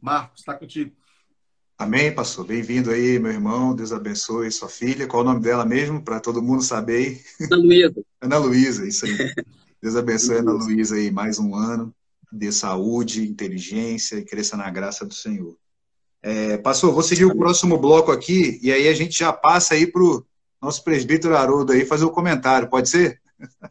Marcos, 0.00 0.40
está 0.40 0.54
contigo. 0.54 0.92
Amém, 1.76 2.14
pastor. 2.14 2.46
Bem-vindo 2.46 2.90
aí, 2.90 3.18
meu 3.18 3.32
irmão. 3.32 3.74
Deus 3.74 3.92
abençoe 3.92 4.50
sua 4.50 4.68
filha. 4.68 5.06
Qual 5.06 5.22
o 5.22 5.24
nome 5.24 5.40
dela 5.40 5.64
mesmo, 5.64 6.02
para 6.02 6.20
todo 6.20 6.42
mundo 6.42 6.62
saber? 6.62 7.22
Ana 7.40 7.56
Luísa. 7.56 8.02
Ana 8.20 8.38
Luísa, 8.38 8.86
isso 8.86 9.06
aí. 9.06 9.12
Deus 9.80 9.94
abençoe 9.94 10.38
Ana 10.38 10.52
Luísa 10.52 10.96
aí 10.96 11.10
mais 11.10 11.38
um 11.38 11.54
ano. 11.54 11.94
Dê 12.32 12.50
saúde, 12.50 13.28
inteligência 13.28 14.16
e 14.16 14.24
cresça 14.24 14.56
na 14.56 14.68
graça 14.68 15.06
do 15.06 15.14
Senhor. 15.14 15.56
É, 16.20 16.58
pastor, 16.58 16.92
vou 16.92 17.02
seguir 17.02 17.24
o 17.24 17.36
próximo 17.36 17.78
bloco 17.78 18.10
aqui 18.10 18.58
e 18.60 18.72
aí 18.72 18.88
a 18.88 18.94
gente 18.94 19.16
já 19.16 19.32
passa 19.32 19.74
aí 19.74 19.86
para 19.86 20.02
o 20.02 20.26
nosso 20.60 20.82
presbítero 20.82 21.36
Haroldo 21.36 21.72
aí 21.72 21.86
fazer 21.86 22.04
o 22.04 22.08
um 22.08 22.12
comentário. 22.12 22.68
Pode 22.68 22.88
ser? 22.88 23.20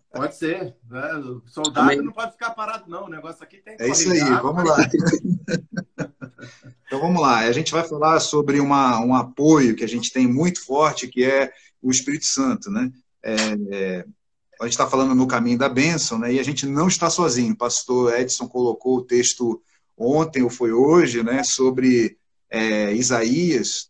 Pode 0.09 0.35
ser. 0.37 0.73
Né? 0.89 1.13
O 1.15 1.41
soldado 1.45 1.91
Amém. 1.91 2.01
não 2.01 2.13
pode 2.13 2.31
ficar 2.31 2.51
parado, 2.51 2.89
não. 2.89 3.05
O 3.05 3.09
negócio 3.09 3.43
aqui 3.43 3.57
tem 3.57 3.75
que 3.75 3.83
É 3.83 3.89
isso 3.89 4.09
aí, 4.09 4.19
vamos 4.19 4.63
lá. 4.63 4.77
então 6.87 7.01
vamos 7.01 7.21
lá. 7.21 7.39
A 7.39 7.51
gente 7.51 7.73
vai 7.73 7.83
falar 7.83 8.21
sobre 8.21 8.61
uma, 8.61 8.99
um 9.01 9.13
apoio 9.13 9.75
que 9.75 9.83
a 9.83 9.87
gente 9.87 10.11
tem 10.11 10.25
muito 10.25 10.65
forte, 10.65 11.09
que 11.09 11.25
é 11.25 11.51
o 11.81 11.91
Espírito 11.91 12.25
Santo, 12.25 12.71
né? 12.71 12.89
É, 13.21 13.35
é, 13.71 14.05
a 14.59 14.63
gente 14.65 14.73
está 14.73 14.87
falando 14.87 15.13
no 15.13 15.27
caminho 15.27 15.57
da 15.57 15.69
bênção, 15.69 16.17
né? 16.17 16.33
E 16.33 16.39
a 16.39 16.43
gente 16.43 16.65
não 16.65 16.87
está 16.87 17.09
sozinho. 17.09 17.53
O 17.53 17.57
pastor 17.57 18.17
Edson 18.19 18.47
colocou 18.47 18.97
o 18.97 19.03
texto 19.03 19.61
ontem 19.97 20.41
ou 20.43 20.49
foi 20.49 20.71
hoje, 20.71 21.23
né? 21.23 21.43
Sobre 21.43 22.17
é, 22.49 22.93
Isaías, 22.93 23.89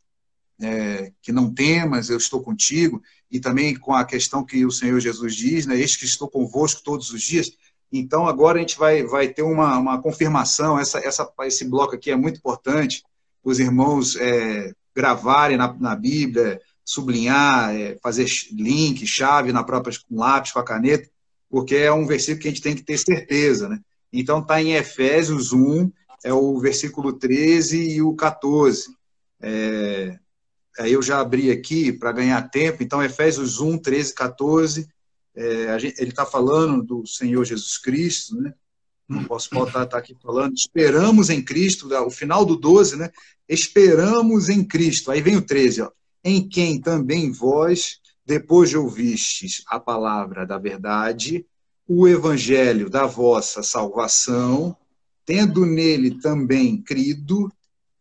é, 0.61 1.11
que 1.22 1.32
não 1.32 1.53
temas, 1.53 2.09
eu 2.09 2.18
estou 2.18 2.41
contigo, 2.41 3.01
e 3.30 3.39
também 3.39 3.76
com 3.76 3.93
a 3.93 4.05
questão 4.05 4.43
que 4.43 4.65
o 4.65 4.72
Senhor 4.72 4.99
Jesus 4.99 5.36
diz, 5.36 5.65
né, 5.65 5.76
eis 5.76 5.95
que 5.95 6.05
estou 6.05 6.28
convosco 6.28 6.82
todos 6.84 7.11
os 7.11 7.22
dias. 7.22 7.51
Então, 7.91 8.28
agora 8.28 8.57
a 8.57 8.61
gente 8.61 8.78
vai, 8.78 9.03
vai 9.03 9.28
ter 9.28 9.43
uma, 9.43 9.78
uma 9.78 10.01
confirmação, 10.01 10.80
essa, 10.80 10.99
essa, 10.99 11.30
esse 11.41 11.65
bloco 11.65 11.95
aqui 11.95 12.11
é 12.11 12.15
muito 12.15 12.38
importante, 12.38 13.03
os 13.43 13.59
irmãos 13.59 14.15
é, 14.15 14.74
gravarem 14.95 15.57
na, 15.57 15.72
na 15.74 15.95
Bíblia, 15.95 16.59
sublinhar, 16.88 17.76
é, 17.76 17.98
fazer 18.02 18.26
link, 18.54 19.06
chave 19.06 19.52
na 19.52 19.62
própria, 19.62 19.94
com 20.08 20.18
lápis, 20.18 20.54
com 20.54 20.60
a 20.60 20.64
caneta, 20.64 21.10
porque 21.50 21.76
é 21.76 21.92
um 21.92 22.08
versículo 22.08 22.44
que 22.44 22.48
a 22.48 22.52
gente 22.52 22.64
tem 22.64 22.76
que 22.76 22.84
ter 22.84 22.98
certeza, 22.98 23.68
né? 23.68 23.82
Então, 24.12 24.40
está 24.40 24.62
em 24.62 24.74
Efésios 24.74 25.52
1, 25.52 25.92
é 26.24 26.34
o 26.34 26.58
versículo 26.60 27.12
13 27.12 27.96
e 27.96 28.02
o 28.02 28.16
14. 28.16 28.88
É, 29.42 30.18
aí 30.80 30.94
eu 30.94 31.02
já 31.02 31.20
abri 31.20 31.52
aqui 31.52 31.92
para 31.92 32.14
ganhar 32.14 32.42
tempo, 32.50 32.82
então 32.82 33.04
Efésios 33.04 33.60
1, 33.60 33.80
13, 33.80 34.14
14, 34.14 34.88
é, 35.36 35.78
gente, 35.80 36.02
ele 36.02 36.12
está 36.12 36.26
falando 36.26 36.82
do 36.82 37.06
Senhor 37.06 37.44
Jesus 37.44 37.78
Cristo, 37.78 38.40
né? 38.40 38.54
Não 39.10 39.26
posso 39.26 39.50
faltar 39.50 39.84
estar 39.84 39.88
tá 39.88 39.98
aqui 39.98 40.16
falando. 40.22 40.54
Esperamos 40.54 41.30
em 41.30 41.44
Cristo, 41.44 41.94
o 42.06 42.10
final 42.10 42.46
do 42.46 42.56
12, 42.56 42.96
né? 42.96 43.10
Esperamos 43.48 44.50
em 44.50 44.64
Cristo. 44.64 45.12
Aí 45.12 45.22
vem 45.22 45.36
o 45.36 45.42
13, 45.42 45.82
ó. 45.82 45.92
Em 46.30 46.45
quem 46.45 46.78
também 46.78 47.32
vós, 47.32 48.01
depois 48.25 48.69
de 48.69 48.75
ouvistes 48.75 49.63
a 49.65 49.80
palavra 49.80 50.45
da 50.45 50.57
verdade, 50.57 51.45
o 51.88 52.05
evangelho 52.05 52.89
da 52.89 53.05
vossa 53.05 53.63
salvação, 53.63 54.75
tendo 55.25 55.65
nele 55.65 56.19
também 56.19 56.82
crido, 56.82 57.49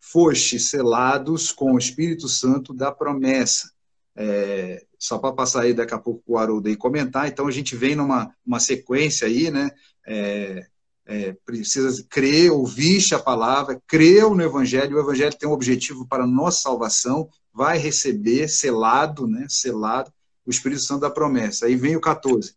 foste 0.01 0.59
selados 0.59 1.53
com 1.53 1.75
o 1.75 1.79
Espírito 1.79 2.29
Santo 2.29 2.75
da 2.75 2.91
promessa. 2.91 3.71
É, 4.17 4.85
só 4.99 5.19
para 5.19 5.33
passar 5.33 5.63
aí 5.63 5.73
daqui 5.73 5.95
a 5.95 5.99
pouco 5.99 6.25
o 6.27 6.37
Haroldo 6.37 6.69
aí 6.69 6.75
comentar, 6.75 7.29
então 7.29 7.47
a 7.47 7.53
gente 7.53 7.77
vem 7.77 7.95
numa 7.95 8.35
uma 8.45 8.59
sequência 8.59 9.29
aí, 9.29 9.53
né? 9.53 9.71
É, 10.05 10.67
é, 11.07 11.37
precisa 11.45 12.05
crer, 12.11 12.51
ouviste 12.51 13.15
a 13.15 13.21
palavra, 13.21 13.81
creu 13.87 14.35
no 14.35 14.43
Evangelho, 14.43 14.97
o 14.97 15.01
Evangelho 15.01 15.39
tem 15.39 15.49
um 15.49 15.53
objetivo 15.53 16.05
para 16.09 16.25
a 16.25 16.27
nossa 16.27 16.63
salvação, 16.63 17.31
vai 17.57 17.79
receber, 17.79 18.49
selado, 18.49 19.27
né? 19.27 19.47
Selado, 19.49 20.13
o 20.45 20.51
Espírito 20.51 20.83
Santo 20.83 21.01
da 21.01 21.11
promessa. 21.11 21.65
Aí 21.65 21.75
vem 21.75 21.97
o 21.97 22.01
14 22.01 22.55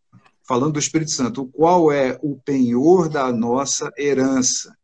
falando 0.49 0.73
do 0.73 0.79
Espírito 0.79 1.11
Santo, 1.11 1.43
o 1.43 1.47
qual 1.47 1.91
é 1.91 2.17
o 2.23 2.35
penhor 2.35 3.07
da 3.07 3.31
nossa 3.31 3.93
herança, 3.95 4.75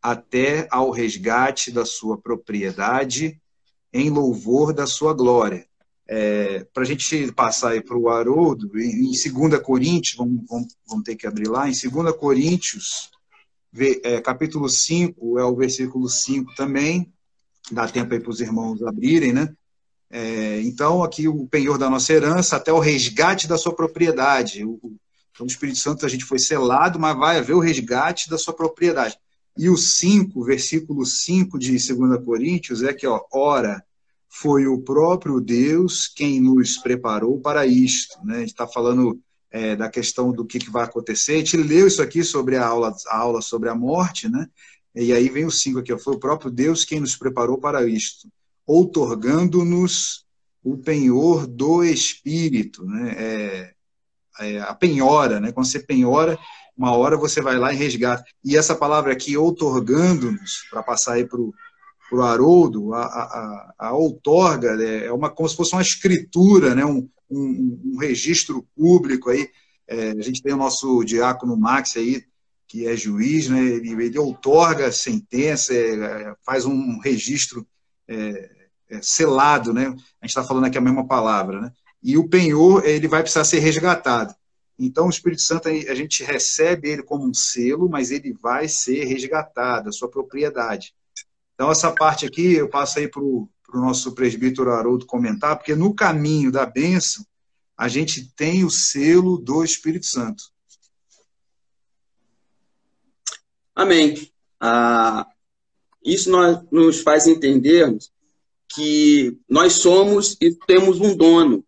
até 0.00 0.68
ao 0.70 0.92
resgate 0.92 1.72
da 1.72 1.84
sua 1.84 2.16
propriedade, 2.16 3.36
em 3.92 4.08
louvor 4.08 4.72
da 4.72 4.86
sua 4.86 5.12
glória. 5.12 5.66
É, 6.08 6.64
para 6.72 6.84
a 6.84 6.86
gente 6.86 7.32
passar 7.32 7.70
aí 7.70 7.82
para 7.82 7.98
o 7.98 8.08
Haroldo, 8.08 8.70
em 8.78 9.10
2 9.10 9.60
Coríntios, 9.60 10.16
vamos, 10.16 10.44
vamos, 10.48 10.76
vamos, 10.86 11.04
ter 11.04 11.16
que 11.16 11.26
abrir 11.26 11.48
lá, 11.48 11.68
em 11.68 11.72
2 11.72 12.16
Coríntios, 12.16 13.10
é, 14.04 14.20
capítulo 14.20 14.68
5, 14.68 15.40
é 15.40 15.44
o 15.44 15.56
versículo 15.56 16.08
5 16.08 16.54
também, 16.54 17.12
dá 17.70 17.86
tempo 17.88 18.12
aí 18.12 18.20
para 18.20 18.30
os 18.30 18.40
irmãos 18.40 18.82
abrirem, 18.82 19.32
né? 19.32 19.52
É, 20.10 20.60
então, 20.62 21.04
aqui 21.04 21.28
o 21.28 21.46
penhor 21.46 21.78
da 21.78 21.88
nossa 21.88 22.12
herança 22.12 22.56
até 22.56 22.72
o 22.72 22.80
resgate 22.80 23.46
da 23.46 23.56
sua 23.56 23.74
propriedade. 23.74 24.64
O, 24.64 24.78
então, 25.30 25.46
o 25.46 25.50
Espírito 25.50 25.78
Santo 25.78 26.04
a 26.04 26.08
gente 26.08 26.24
foi 26.24 26.38
selado, 26.38 26.98
mas 26.98 27.16
vai 27.16 27.38
haver 27.38 27.54
o 27.54 27.60
resgate 27.60 28.28
da 28.28 28.36
sua 28.36 28.52
propriedade. 28.52 29.16
E 29.56 29.68
o 29.68 29.76
5, 29.76 30.42
versículo 30.44 31.06
5 31.06 31.58
de 31.58 31.70
2 31.70 32.24
Coríntios, 32.24 32.82
é 32.82 32.92
que, 32.92 33.06
ó, 33.06 33.20
ora, 33.32 33.84
foi 34.28 34.66
o 34.66 34.80
próprio 34.80 35.40
Deus 35.40 36.08
quem 36.08 36.40
nos 36.40 36.78
preparou 36.78 37.40
para 37.40 37.66
isto. 37.66 38.18
Né? 38.24 38.36
A 38.36 38.40
gente 38.40 38.50
está 38.50 38.66
falando 38.66 39.20
é, 39.50 39.74
da 39.74 39.88
questão 39.88 40.32
do 40.32 40.44
que, 40.44 40.58
que, 40.58 40.70
vai 40.70 40.84
acontecer. 40.84 41.34
A 41.34 41.38
gente 41.38 41.56
leu 41.56 41.86
isso 41.86 42.00
aqui 42.00 42.22
sobre 42.22 42.56
a 42.56 42.66
aula, 42.66 42.94
a 43.08 43.16
aula 43.16 43.42
sobre 43.42 43.68
a 43.68 43.74
morte, 43.74 44.28
né? 44.28 44.48
E 44.94 45.12
aí 45.12 45.28
vem 45.28 45.44
o 45.44 45.50
5 45.50 45.78
aqui, 45.78 45.96
foi 45.98 46.14
o 46.14 46.20
próprio 46.20 46.50
Deus 46.50 46.84
quem 46.84 47.00
nos 47.00 47.16
preparou 47.16 47.58
para 47.58 47.86
isto 47.86 48.28
outorgando-nos 48.70 50.24
o 50.62 50.78
penhor 50.78 51.44
do 51.44 51.82
Espírito, 51.82 52.84
né? 52.84 53.14
É, 53.18 53.74
é, 54.38 54.60
a 54.60 54.72
penhora, 54.72 55.40
né? 55.40 55.50
Quando 55.50 55.66
você 55.66 55.80
penhora, 55.80 56.38
uma 56.76 56.92
hora 56.92 57.16
você 57.16 57.42
vai 57.42 57.58
lá 57.58 57.72
e 57.72 57.76
resgata. 57.76 58.22
E 58.44 58.56
essa 58.56 58.76
palavra 58.76 59.12
aqui, 59.12 59.36
outorgando-nos, 59.36 60.68
para 60.70 60.84
passar 60.84 61.14
aí 61.14 61.24
para 61.26 61.40
o 61.40 62.22
Haroldo, 62.22 62.94
a, 62.94 63.02
a, 63.02 63.74
a, 63.76 63.92
outorga 63.92 64.76
né? 64.76 65.06
é 65.06 65.12
uma, 65.12 65.30
como 65.30 65.48
se 65.48 65.56
fosse 65.56 65.72
uma 65.72 65.82
escritura, 65.82 66.72
né? 66.72 66.84
um, 66.84 67.08
um, 67.28 67.80
um 67.94 67.96
registro 67.98 68.64
público 68.76 69.30
aí. 69.30 69.48
É, 69.88 70.10
a 70.10 70.22
gente 70.22 70.40
tem 70.42 70.54
o 70.54 70.58
nosso 70.58 71.02
diácono 71.02 71.56
Max 71.56 71.96
aí, 71.96 72.22
que 72.70 72.86
é 72.86 72.96
juiz, 72.96 73.48
né? 73.48 73.60
ele, 73.60 73.90
ele 73.90 74.16
outorga 74.16 74.92
sentença, 74.92 75.74
é, 75.74 76.32
faz 76.46 76.64
um 76.64 77.00
registro 77.00 77.66
é, 78.06 78.48
é, 78.88 79.02
selado, 79.02 79.74
né? 79.74 79.86
A 79.88 80.24
gente 80.24 80.30
está 80.30 80.44
falando 80.44 80.66
aqui 80.66 80.78
a 80.78 80.80
mesma 80.80 81.04
palavra, 81.04 81.60
né? 81.60 81.72
E 82.00 82.16
o 82.16 82.28
penhor, 82.28 82.86
ele 82.86 83.08
vai 83.08 83.22
precisar 83.22 83.42
ser 83.42 83.58
resgatado. 83.58 84.32
Então, 84.78 85.08
o 85.08 85.10
Espírito 85.10 85.42
Santo, 85.42 85.68
a 85.68 85.94
gente 85.96 86.22
recebe 86.22 86.90
ele 86.90 87.02
como 87.02 87.26
um 87.26 87.34
selo, 87.34 87.88
mas 87.88 88.12
ele 88.12 88.32
vai 88.40 88.68
ser 88.68 89.04
resgatado, 89.04 89.88
a 89.88 89.92
sua 89.92 90.08
propriedade. 90.08 90.94
Então, 91.54 91.72
essa 91.72 91.90
parte 91.90 92.24
aqui, 92.24 92.52
eu 92.52 92.68
passo 92.68 93.00
aí 93.00 93.08
para 93.08 93.20
o 93.20 93.48
nosso 93.74 94.12
presbítero 94.12 94.72
Haroldo 94.72 95.06
comentar, 95.06 95.56
porque 95.56 95.74
no 95.74 95.92
caminho 95.92 96.52
da 96.52 96.64
bênção, 96.64 97.26
a 97.76 97.88
gente 97.88 98.32
tem 98.36 98.64
o 98.64 98.70
selo 98.70 99.38
do 99.38 99.64
Espírito 99.64 100.06
Santo. 100.06 100.44
Amém. 103.80 104.30
Ah, 104.60 105.26
isso 106.04 106.30
nós, 106.30 106.58
nos 106.70 107.00
faz 107.00 107.26
entendermos 107.26 108.10
que 108.68 109.38
nós 109.48 109.72
somos 109.72 110.36
e 110.38 110.54
temos 110.66 111.00
um 111.00 111.16
dono. 111.16 111.64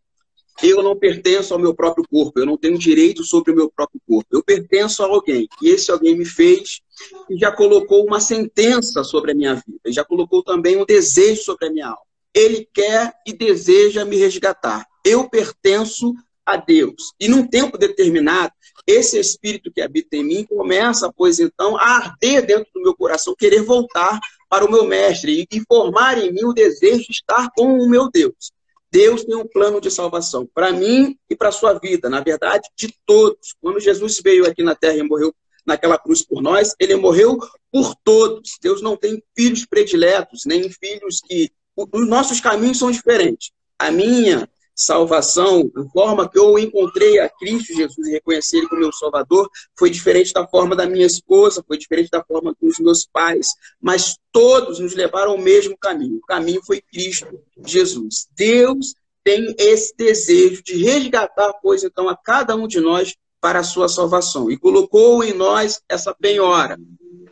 Eu 0.62 0.82
não 0.82 0.94
pertenço 0.94 1.54
ao 1.54 1.58
meu 1.58 1.74
próprio 1.74 2.04
corpo, 2.06 2.38
eu 2.38 2.44
não 2.44 2.58
tenho 2.58 2.76
direito 2.76 3.24
sobre 3.24 3.50
o 3.50 3.56
meu 3.56 3.72
próprio 3.74 3.98
corpo. 4.06 4.28
Eu 4.30 4.42
pertenço 4.44 5.02
a 5.02 5.06
alguém, 5.06 5.48
e 5.62 5.70
esse 5.70 5.90
alguém 5.90 6.14
me 6.14 6.26
fez 6.26 6.82
e 7.30 7.38
já 7.38 7.50
colocou 7.50 8.04
uma 8.04 8.20
sentença 8.20 9.02
sobre 9.02 9.32
a 9.32 9.34
minha 9.34 9.54
vida, 9.54 9.80
e 9.86 9.90
já 9.90 10.04
colocou 10.04 10.44
também 10.44 10.76
um 10.76 10.84
desejo 10.84 11.42
sobre 11.42 11.68
a 11.68 11.72
minha 11.72 11.86
alma. 11.86 12.04
Ele 12.34 12.68
quer 12.74 13.14
e 13.26 13.32
deseja 13.32 14.04
me 14.04 14.18
resgatar. 14.18 14.86
Eu 15.02 15.30
pertenço 15.30 16.12
a 16.44 16.58
Deus. 16.58 17.14
E 17.18 17.26
num 17.26 17.46
tempo 17.46 17.78
determinado, 17.78 18.52
esse 18.86 19.18
espírito 19.18 19.70
que 19.72 19.80
habita 19.80 20.16
em 20.16 20.24
mim 20.24 20.44
começa, 20.44 21.12
pois 21.16 21.38
então, 21.38 21.76
a 21.76 21.96
arder 21.96 22.44
dentro 22.44 22.70
do 22.74 22.82
meu 22.82 22.94
coração, 22.94 23.34
querer 23.36 23.62
voltar 23.62 24.18
para 24.48 24.64
o 24.64 24.70
meu 24.70 24.84
mestre 24.84 25.46
e 25.50 25.60
formar 25.66 26.18
em 26.18 26.32
mim 26.32 26.44
o 26.44 26.52
desejo 26.52 27.04
de 27.04 27.12
estar 27.12 27.48
com 27.56 27.78
o 27.78 27.88
meu 27.88 28.10
Deus. 28.10 28.52
Deus 28.90 29.24
tem 29.24 29.34
um 29.34 29.46
plano 29.46 29.80
de 29.80 29.90
salvação 29.90 30.46
para 30.52 30.70
mim 30.70 31.16
e 31.30 31.34
para 31.34 31.48
a 31.48 31.52
sua 31.52 31.72
vida, 31.72 32.10
na 32.10 32.20
verdade, 32.20 32.68
de 32.76 32.94
todos. 33.06 33.54
Quando 33.60 33.80
Jesus 33.80 34.20
veio 34.22 34.46
aqui 34.46 34.62
na 34.62 34.74
terra 34.74 34.98
e 34.98 35.02
morreu 35.02 35.34
naquela 35.64 35.96
cruz 35.96 36.22
por 36.22 36.42
nós, 36.42 36.74
ele 36.78 36.94
morreu 36.96 37.38
por 37.70 37.94
todos. 38.04 38.58
Deus 38.60 38.82
não 38.82 38.94
tem 38.94 39.22
filhos 39.34 39.64
prediletos, 39.64 40.42
nem 40.44 40.70
filhos 40.70 41.20
que. 41.26 41.50
Os 41.74 42.06
nossos 42.06 42.38
caminhos 42.38 42.78
são 42.78 42.90
diferentes. 42.90 43.50
A 43.78 43.90
minha 43.90 44.46
salvação, 44.84 45.70
a 45.76 45.84
forma 45.90 46.28
que 46.28 46.38
eu 46.38 46.58
encontrei 46.58 47.18
a 47.18 47.28
Cristo 47.28 47.74
Jesus 47.74 48.06
e 48.06 48.12
reconheci 48.12 48.56
Ele 48.56 48.68
como 48.68 48.80
meu 48.80 48.92
Salvador, 48.92 49.48
foi 49.78 49.90
diferente 49.90 50.32
da 50.32 50.46
forma 50.46 50.76
da 50.76 50.86
minha 50.86 51.06
esposa, 51.06 51.64
foi 51.66 51.78
diferente 51.78 52.10
da 52.10 52.22
forma 52.22 52.54
dos 52.60 52.78
meus 52.78 53.06
pais, 53.06 53.48
mas 53.80 54.16
todos 54.30 54.78
nos 54.78 54.94
levaram 54.94 55.32
ao 55.32 55.38
mesmo 55.38 55.76
caminho. 55.78 56.16
O 56.16 56.26
caminho 56.26 56.60
foi 56.64 56.80
Cristo 56.80 57.40
Jesus. 57.64 58.28
Deus 58.36 58.94
tem 59.24 59.54
esse 59.58 59.94
desejo 59.96 60.62
de 60.62 60.82
resgatar, 60.82 61.52
pois 61.62 61.84
então, 61.84 62.08
a 62.08 62.16
cada 62.16 62.56
um 62.56 62.66
de 62.66 62.80
nós 62.80 63.14
para 63.40 63.60
a 63.60 63.64
sua 63.64 63.88
salvação 63.88 64.50
e 64.50 64.56
colocou 64.56 65.22
em 65.24 65.32
nós 65.32 65.80
essa 65.88 66.14
penhora. 66.14 66.78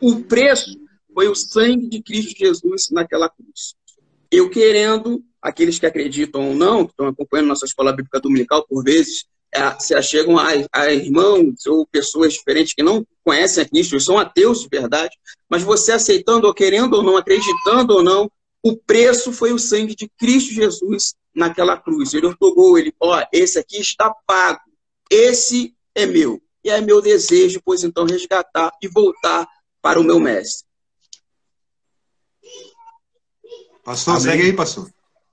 O 0.01 0.21
preço 0.23 0.77
foi 1.13 1.27
o 1.27 1.35
sangue 1.35 1.87
de 1.87 2.01
Cristo 2.01 2.37
Jesus 2.37 2.89
naquela 2.91 3.29
cruz. 3.29 3.75
Eu 4.29 4.49
querendo, 4.49 5.23
aqueles 5.41 5.79
que 5.79 5.85
acreditam 5.85 6.49
ou 6.49 6.55
não, 6.55 6.85
que 6.85 6.91
estão 6.91 7.07
acompanhando 7.07 7.47
nossa 7.47 7.65
escola 7.65 7.91
bíblica 7.91 8.19
dominical, 8.19 8.65
por 8.67 8.83
vezes, 8.83 9.25
é, 9.53 9.79
se 9.79 9.93
achegam 9.93 10.37
a, 10.37 10.49
a 10.71 10.91
irmãos 10.91 11.65
ou 11.65 11.85
pessoas 11.85 12.33
diferentes 12.33 12.73
que 12.73 12.83
não 12.83 13.05
conhecem 13.23 13.63
a 13.63 13.67
Cristo, 13.67 13.99
são 13.99 14.17
ateus 14.17 14.61
de 14.61 14.69
verdade, 14.69 15.15
mas 15.49 15.63
você 15.63 15.91
aceitando 15.91 16.47
ou 16.47 16.53
querendo 16.53 16.93
ou 16.93 17.03
não, 17.03 17.17
acreditando 17.17 17.95
ou 17.95 18.03
não, 18.03 18.31
o 18.63 18.77
preço 18.77 19.33
foi 19.33 19.51
o 19.51 19.59
sangue 19.59 19.95
de 19.95 20.09
Cristo 20.17 20.53
Jesus 20.53 21.15
naquela 21.33 21.75
cruz. 21.75 22.13
Ele 22.13 22.27
ortogou, 22.27 22.77
ele, 22.77 22.93
ó, 22.99 23.23
esse 23.33 23.57
aqui 23.57 23.81
está 23.81 24.13
pago, 24.25 24.61
esse 25.09 25.75
é 25.95 26.05
meu. 26.05 26.41
E 26.63 26.69
é 26.69 26.79
meu 26.79 27.01
desejo, 27.01 27.59
pois 27.65 27.83
então, 27.83 28.05
resgatar 28.05 28.71
e 28.81 28.87
voltar 28.87 29.47
para 29.81 29.99
o 29.99 30.03
meu 30.03 30.19
mestre. 30.19 30.67
Pastor, 33.83 34.13
Amém. 34.13 34.23
segue 34.23 34.43
aí, 34.43 34.53
pastor. 34.53 34.87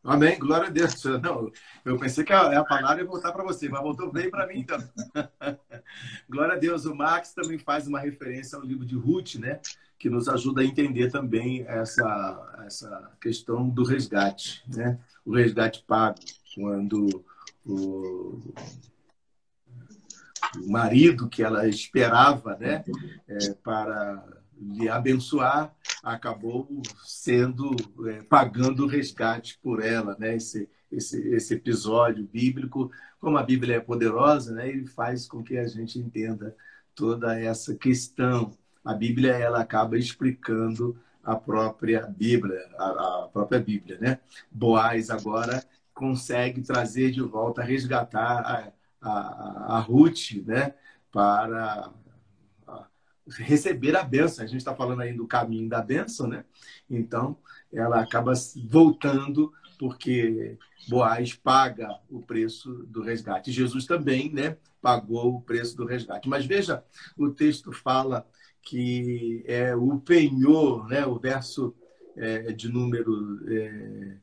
Amém, 0.04 0.38
glória 0.38 0.68
a 0.68 0.70
Deus. 0.70 1.02
Não, 1.22 1.50
eu 1.84 1.98
pensei 1.98 2.24
que 2.24 2.32
a, 2.32 2.60
a 2.60 2.64
palavra 2.64 3.02
ia 3.02 3.08
voltar 3.08 3.32
para 3.32 3.44
você, 3.44 3.68
mas 3.68 3.82
voltou 3.82 4.12
bem 4.12 4.30
para 4.30 4.46
mim 4.46 4.60
então. 4.60 4.78
glória 6.28 6.54
a 6.54 6.58
Deus. 6.58 6.84
O 6.84 6.94
Max 6.94 7.32
também 7.32 7.58
faz 7.58 7.86
uma 7.86 8.00
referência 8.00 8.56
ao 8.56 8.64
livro 8.64 8.86
de 8.86 8.96
Ruth, 8.96 9.36
né? 9.36 9.60
Que 9.98 10.08
nos 10.08 10.28
ajuda 10.28 10.62
a 10.62 10.64
entender 10.64 11.10
também 11.10 11.64
essa, 11.66 12.62
essa 12.64 13.12
questão 13.20 13.68
do 13.68 13.84
resgate, 13.84 14.62
né? 14.68 14.98
O 15.24 15.34
resgate 15.34 15.84
pago, 15.86 16.18
quando 16.54 17.24
o, 17.66 18.40
o 20.56 20.70
marido 20.70 21.28
que 21.28 21.42
ela 21.42 21.68
esperava, 21.68 22.56
né? 22.56 22.84
É, 23.26 23.52
para 23.62 24.24
lhe 24.60 24.88
abençoar, 24.88 25.74
acabou 26.02 26.82
sendo 27.04 27.74
é, 28.08 28.22
pagando 28.22 28.86
resgate 28.86 29.58
por 29.62 29.84
ela, 29.84 30.16
né? 30.18 30.36
Esse, 30.36 30.68
esse, 30.90 31.20
esse 31.28 31.54
episódio 31.54 32.24
bíblico, 32.24 32.90
como 33.20 33.36
a 33.36 33.42
Bíblia 33.42 33.76
é 33.76 33.80
poderosa, 33.80 34.54
né? 34.54 34.68
Ele 34.68 34.86
faz 34.86 35.26
com 35.26 35.42
que 35.42 35.58
a 35.58 35.66
gente 35.66 35.98
entenda 35.98 36.54
toda 36.94 37.38
essa 37.38 37.74
questão. 37.74 38.56
A 38.84 38.94
Bíblia 38.94 39.32
ela 39.32 39.60
acaba 39.60 39.98
explicando 39.98 40.98
a 41.22 41.36
própria 41.36 42.06
Bíblia, 42.06 42.58
a, 42.78 43.24
a 43.24 43.28
própria 43.32 43.60
Bíblia, 43.60 43.98
né? 44.00 44.18
Boaz 44.50 45.10
agora 45.10 45.62
consegue 45.92 46.62
trazer 46.62 47.10
de 47.10 47.20
volta, 47.20 47.62
resgatar 47.62 48.40
a, 48.40 48.72
a, 49.00 49.76
a 49.76 49.80
Ruth, 49.80 50.32
né? 50.46 50.74
Para 51.10 51.92
receber 53.30 53.96
a 53.96 54.02
benção. 54.02 54.44
A 54.44 54.48
gente 54.48 54.58
está 54.58 54.74
falando 54.74 55.00
aí 55.00 55.12
do 55.12 55.26
caminho 55.26 55.68
da 55.68 55.82
benção, 55.82 56.26
né? 56.26 56.44
Então, 56.88 57.36
ela 57.72 58.00
acaba 58.00 58.32
voltando 58.68 59.52
porque 59.78 60.58
Boaz 60.88 61.34
paga 61.34 61.88
o 62.08 62.20
preço 62.20 62.72
do 62.88 63.02
resgate. 63.02 63.52
Jesus 63.52 63.86
também, 63.86 64.32
né, 64.32 64.56
pagou 64.80 65.36
o 65.36 65.42
preço 65.42 65.76
do 65.76 65.84
resgate. 65.84 66.28
Mas 66.28 66.44
veja, 66.46 66.82
o 67.16 67.30
texto 67.30 67.72
fala 67.72 68.26
que 68.62 69.44
é 69.46 69.76
o 69.76 69.98
penhor, 70.00 70.88
né, 70.88 71.06
o 71.06 71.18
verso 71.18 71.74
é, 72.16 72.52
de 72.52 72.68
número 72.68 73.40
é, 73.48 74.16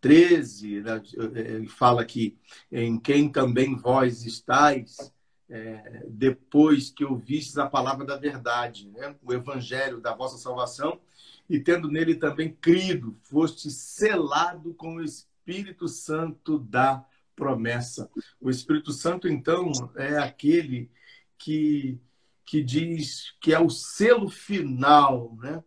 13, 0.00 0.80
né, 0.80 1.02
é, 1.34 1.66
fala 1.68 2.04
que 2.04 2.36
em 2.72 2.98
quem 2.98 3.28
também 3.28 3.76
vós 3.76 4.24
estáis, 4.24 5.12
é, 5.48 6.04
depois 6.08 6.90
que 6.90 7.04
ouvistes 7.04 7.56
a 7.58 7.68
palavra 7.68 8.04
da 8.04 8.16
verdade, 8.16 8.88
né? 8.88 9.14
o 9.22 9.32
evangelho 9.32 10.00
da 10.00 10.14
vossa 10.14 10.36
salvação, 10.38 11.00
e 11.48 11.60
tendo 11.60 11.88
nele 11.88 12.16
também 12.16 12.52
crido, 12.52 13.16
foste 13.22 13.70
selado 13.70 14.74
com 14.74 14.96
o 14.96 15.04
Espírito 15.04 15.86
Santo 15.86 16.58
da 16.58 17.04
promessa. 17.36 18.10
O 18.40 18.50
Espírito 18.50 18.92
Santo, 18.92 19.28
então, 19.28 19.70
é 19.94 20.18
aquele 20.18 20.90
que, 21.38 22.00
que 22.44 22.62
diz 22.62 23.36
que 23.40 23.52
é 23.52 23.60
o 23.60 23.70
selo 23.70 24.28
final, 24.28 25.36
né? 25.36 25.62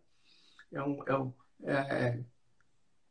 É, 0.72 0.82
um, 0.82 1.02
é, 1.06 1.16
um, 1.16 1.32
é, 1.62 2.20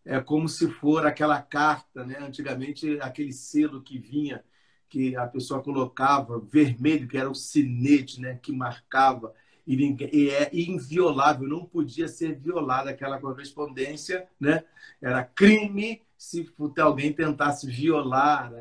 é 0.06 0.20
como 0.22 0.48
se 0.48 0.70
for 0.70 1.06
aquela 1.06 1.42
carta, 1.42 2.06
né? 2.06 2.20
Antigamente, 2.20 3.00
aquele 3.02 3.34
selo 3.34 3.82
que 3.82 3.98
vinha 3.98 4.44
que 4.90 5.16
a 5.16 5.28
pessoa 5.28 5.62
colocava 5.62 6.40
vermelho, 6.40 7.08
que 7.08 7.18
era 7.18 7.30
o 7.30 7.36
sinete, 7.36 8.20
né, 8.20 8.40
que 8.42 8.52
marcava 8.52 9.34
e, 9.70 9.76
ninguém, 9.78 10.10
e 10.12 10.30
é 10.32 10.50
inviolável, 10.52 11.48
não 11.48 11.64
podia 11.64 12.08
ser 12.08 12.36
violada 12.36 12.90
aquela 12.90 13.20
correspondência, 13.20 14.28
né? 14.40 14.64
Era 15.00 15.24
crime 15.24 16.02
se 16.18 16.52
alguém 16.80 17.14
tentasse 17.14 17.68
violar 17.68 18.52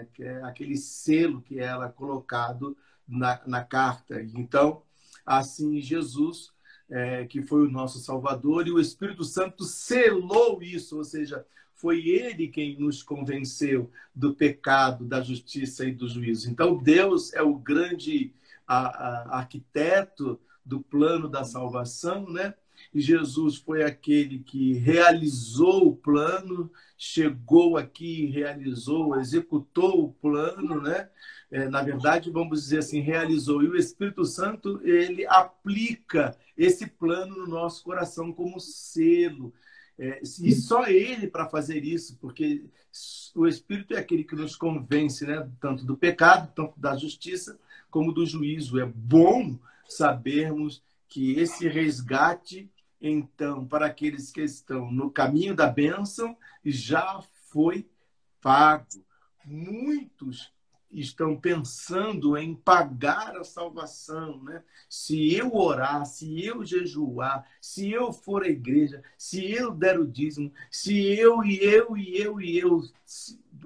aquele 0.44 0.76
selo 0.76 1.40
que 1.40 1.58
era 1.58 1.88
colocado 1.88 2.76
na, 3.08 3.40
na 3.46 3.64
carta. 3.64 4.20
Então, 4.20 4.82
assim, 5.24 5.80
Jesus, 5.80 6.52
é, 6.90 7.24
que 7.24 7.42
foi 7.42 7.66
o 7.66 7.70
nosso 7.70 8.00
Salvador, 8.00 8.66
e 8.66 8.70
o 8.70 8.78
Espírito 8.78 9.24
Santo 9.24 9.64
selou 9.64 10.62
isso, 10.62 10.98
ou 10.98 11.04
seja, 11.04 11.42
foi 11.78 12.06
ele 12.08 12.48
quem 12.48 12.78
nos 12.78 13.02
convenceu 13.02 13.90
do 14.14 14.34
pecado, 14.34 15.04
da 15.04 15.20
justiça 15.20 15.84
e 15.84 15.92
do 15.92 16.08
juízo. 16.08 16.50
Então, 16.50 16.76
Deus 16.76 17.32
é 17.32 17.42
o 17.42 17.54
grande 17.54 18.32
a, 18.66 18.78
a, 18.78 19.38
arquiteto 19.38 20.38
do 20.64 20.80
plano 20.80 21.28
da 21.28 21.44
salvação, 21.44 22.28
né? 22.28 22.54
E 22.92 23.00
Jesus 23.00 23.56
foi 23.56 23.82
aquele 23.82 24.40
que 24.40 24.74
realizou 24.74 25.88
o 25.88 25.96
plano, 25.96 26.70
chegou 26.96 27.76
aqui, 27.76 28.26
realizou, 28.26 29.18
executou 29.18 30.04
o 30.04 30.12
plano, 30.12 30.80
né? 30.80 31.08
É, 31.50 31.68
na 31.68 31.82
verdade, 31.82 32.30
vamos 32.30 32.62
dizer 32.62 32.78
assim, 32.78 33.00
realizou. 33.00 33.62
E 33.62 33.68
o 33.68 33.76
Espírito 33.76 34.24
Santo, 34.24 34.80
ele 34.84 35.26
aplica 35.26 36.36
esse 36.56 36.86
plano 36.86 37.36
no 37.36 37.46
nosso 37.46 37.82
coração 37.82 38.32
como 38.32 38.60
selo, 38.60 39.54
é, 39.98 40.20
e 40.22 40.52
só 40.52 40.86
ele 40.86 41.26
para 41.26 41.48
fazer 41.48 41.84
isso, 41.84 42.16
porque 42.20 42.64
o 43.34 43.46
Espírito 43.46 43.94
é 43.94 43.98
aquele 43.98 44.22
que 44.22 44.36
nos 44.36 44.54
convence, 44.54 45.26
né? 45.26 45.48
tanto 45.60 45.84
do 45.84 45.96
pecado, 45.96 46.52
tanto 46.54 46.78
da 46.78 46.96
justiça, 46.96 47.58
como 47.90 48.12
do 48.12 48.24
juízo. 48.24 48.78
É 48.78 48.86
bom 48.86 49.58
sabermos 49.88 50.82
que 51.08 51.32
esse 51.38 51.68
resgate, 51.68 52.70
então, 53.00 53.66
para 53.66 53.86
aqueles 53.86 54.30
que 54.30 54.42
estão 54.42 54.90
no 54.90 55.10
caminho 55.10 55.54
da 55.54 55.66
bênção, 55.66 56.36
já 56.64 57.20
foi 57.50 57.88
pago. 58.40 59.04
Muitos 59.44 60.52
estão 60.90 61.36
pensando 61.36 62.36
em 62.36 62.54
pagar 62.54 63.36
a 63.36 63.44
salvação, 63.44 64.42
né? 64.42 64.62
Se 64.88 65.34
eu 65.34 65.54
orar, 65.54 66.06
se 66.06 66.44
eu 66.44 66.64
jejuar, 66.64 67.46
se 67.60 67.90
eu 67.90 68.12
for 68.12 68.42
à 68.42 68.48
igreja, 68.48 69.02
se 69.16 69.50
eu 69.50 69.70
der 69.70 69.98
o 69.98 70.06
dízimo, 70.06 70.52
se 70.70 70.96
eu 71.18 71.44
e 71.44 71.58
eu 71.58 71.96
e 71.96 72.16
eu 72.18 72.40
e 72.40 72.58
eu, 72.58 72.82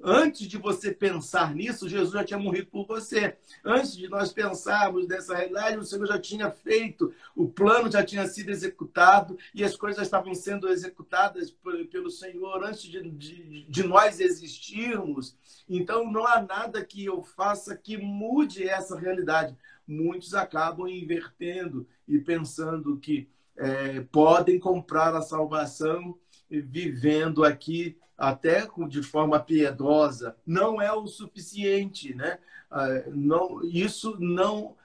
antes 0.02 0.48
de 0.48 0.58
você 0.58 0.92
pensar 0.92 1.54
nisso, 1.54 1.88
Jesus 1.88 2.12
já 2.12 2.24
tinha 2.24 2.38
morrido 2.38 2.66
por 2.66 2.86
você. 2.86 3.36
Antes 3.64 3.96
de 3.96 4.08
nós 4.08 4.32
pensarmos 4.32 5.06
nessa 5.06 5.36
realidade, 5.36 5.78
o 5.78 5.84
Senhor 5.84 6.06
já 6.06 6.18
tinha 6.18 6.50
feito, 6.50 7.14
o 7.36 7.48
plano 7.48 7.90
já 7.90 8.04
tinha 8.04 8.26
sido 8.26 8.50
executado 8.50 9.38
e 9.54 9.62
as 9.62 9.76
coisas 9.76 10.02
estavam 10.02 10.34
sendo 10.34 10.68
executadas 10.68 11.54
pelo 11.90 12.10
Senhor 12.10 12.64
antes 12.64 12.82
de, 12.82 13.08
de, 13.10 13.64
de 13.68 13.82
nós 13.84 14.20
existirmos. 14.20 15.36
Então, 15.68 16.10
não 16.10 16.26
há 16.26 16.42
nada 16.42 16.84
que 16.84 17.04
eu 17.04 17.22
faça 17.22 17.76
que 17.76 17.96
mude 17.96 18.68
essa 18.68 18.98
realidade. 18.98 19.56
Muitos 19.86 20.34
acabam 20.34 20.88
invertendo 20.88 21.86
e 22.08 22.18
pensando 22.18 22.96
que 22.98 23.28
é, 23.56 24.00
podem 24.00 24.58
comprar 24.58 25.14
a 25.14 25.22
salvação 25.22 26.18
vivendo 26.60 27.44
aqui 27.44 27.96
até 28.16 28.68
de 28.88 29.02
forma 29.02 29.40
piedosa, 29.40 30.36
não 30.46 30.80
é 30.80 30.92
o 30.92 31.06
suficiente, 31.06 32.14
né? 32.14 32.38
Ah, 32.70 33.04
não, 33.08 33.62
isso 33.64 34.16
não 34.20 34.76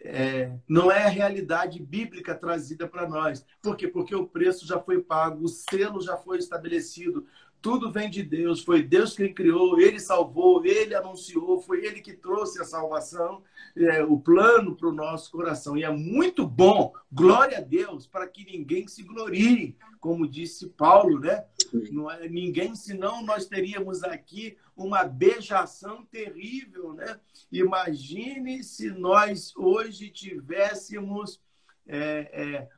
é, 0.00 0.56
não 0.68 0.90
é 0.90 1.04
a 1.04 1.08
realidade 1.08 1.82
bíblica 1.82 2.34
trazida 2.34 2.86
para 2.86 3.08
nós. 3.08 3.44
Por 3.60 3.76
quê? 3.76 3.88
Porque 3.88 4.14
o 4.14 4.26
preço 4.26 4.66
já 4.66 4.78
foi 4.80 5.02
pago, 5.02 5.44
o 5.44 5.48
selo 5.48 6.00
já 6.00 6.16
foi 6.16 6.38
estabelecido. 6.38 7.26
Tudo 7.60 7.90
vem 7.90 8.08
de 8.08 8.22
Deus, 8.22 8.62
foi 8.62 8.82
Deus 8.82 9.16
quem 9.16 9.34
criou, 9.34 9.80
Ele 9.80 9.98
salvou, 9.98 10.64
Ele 10.64 10.94
anunciou, 10.94 11.60
foi 11.60 11.84
Ele 11.84 12.00
que 12.00 12.12
trouxe 12.12 12.60
a 12.60 12.64
salvação, 12.64 13.42
é, 13.76 14.02
o 14.04 14.18
plano 14.18 14.76
para 14.76 14.88
o 14.88 14.92
nosso 14.92 15.30
coração. 15.32 15.76
E 15.76 15.82
é 15.82 15.90
muito 15.90 16.46
bom, 16.46 16.92
glória 17.12 17.58
a 17.58 17.60
Deus, 17.60 18.06
para 18.06 18.28
que 18.28 18.44
ninguém 18.44 18.86
se 18.86 19.02
glorie, 19.02 19.76
como 19.98 20.28
disse 20.28 20.68
Paulo, 20.68 21.18
né? 21.18 21.44
Não 21.90 22.10
é 22.10 22.28
ninguém, 22.28 22.74
senão 22.76 23.22
nós 23.22 23.46
teríamos 23.46 24.04
aqui 24.04 24.56
uma 24.76 25.02
beijação 25.02 26.04
terrível, 26.06 26.92
né? 26.92 27.18
Imagine 27.50 28.62
se 28.62 28.90
nós 28.90 29.52
hoje 29.56 30.10
tivéssemos 30.10 31.40
é, 31.88 31.98
é, 32.32 32.68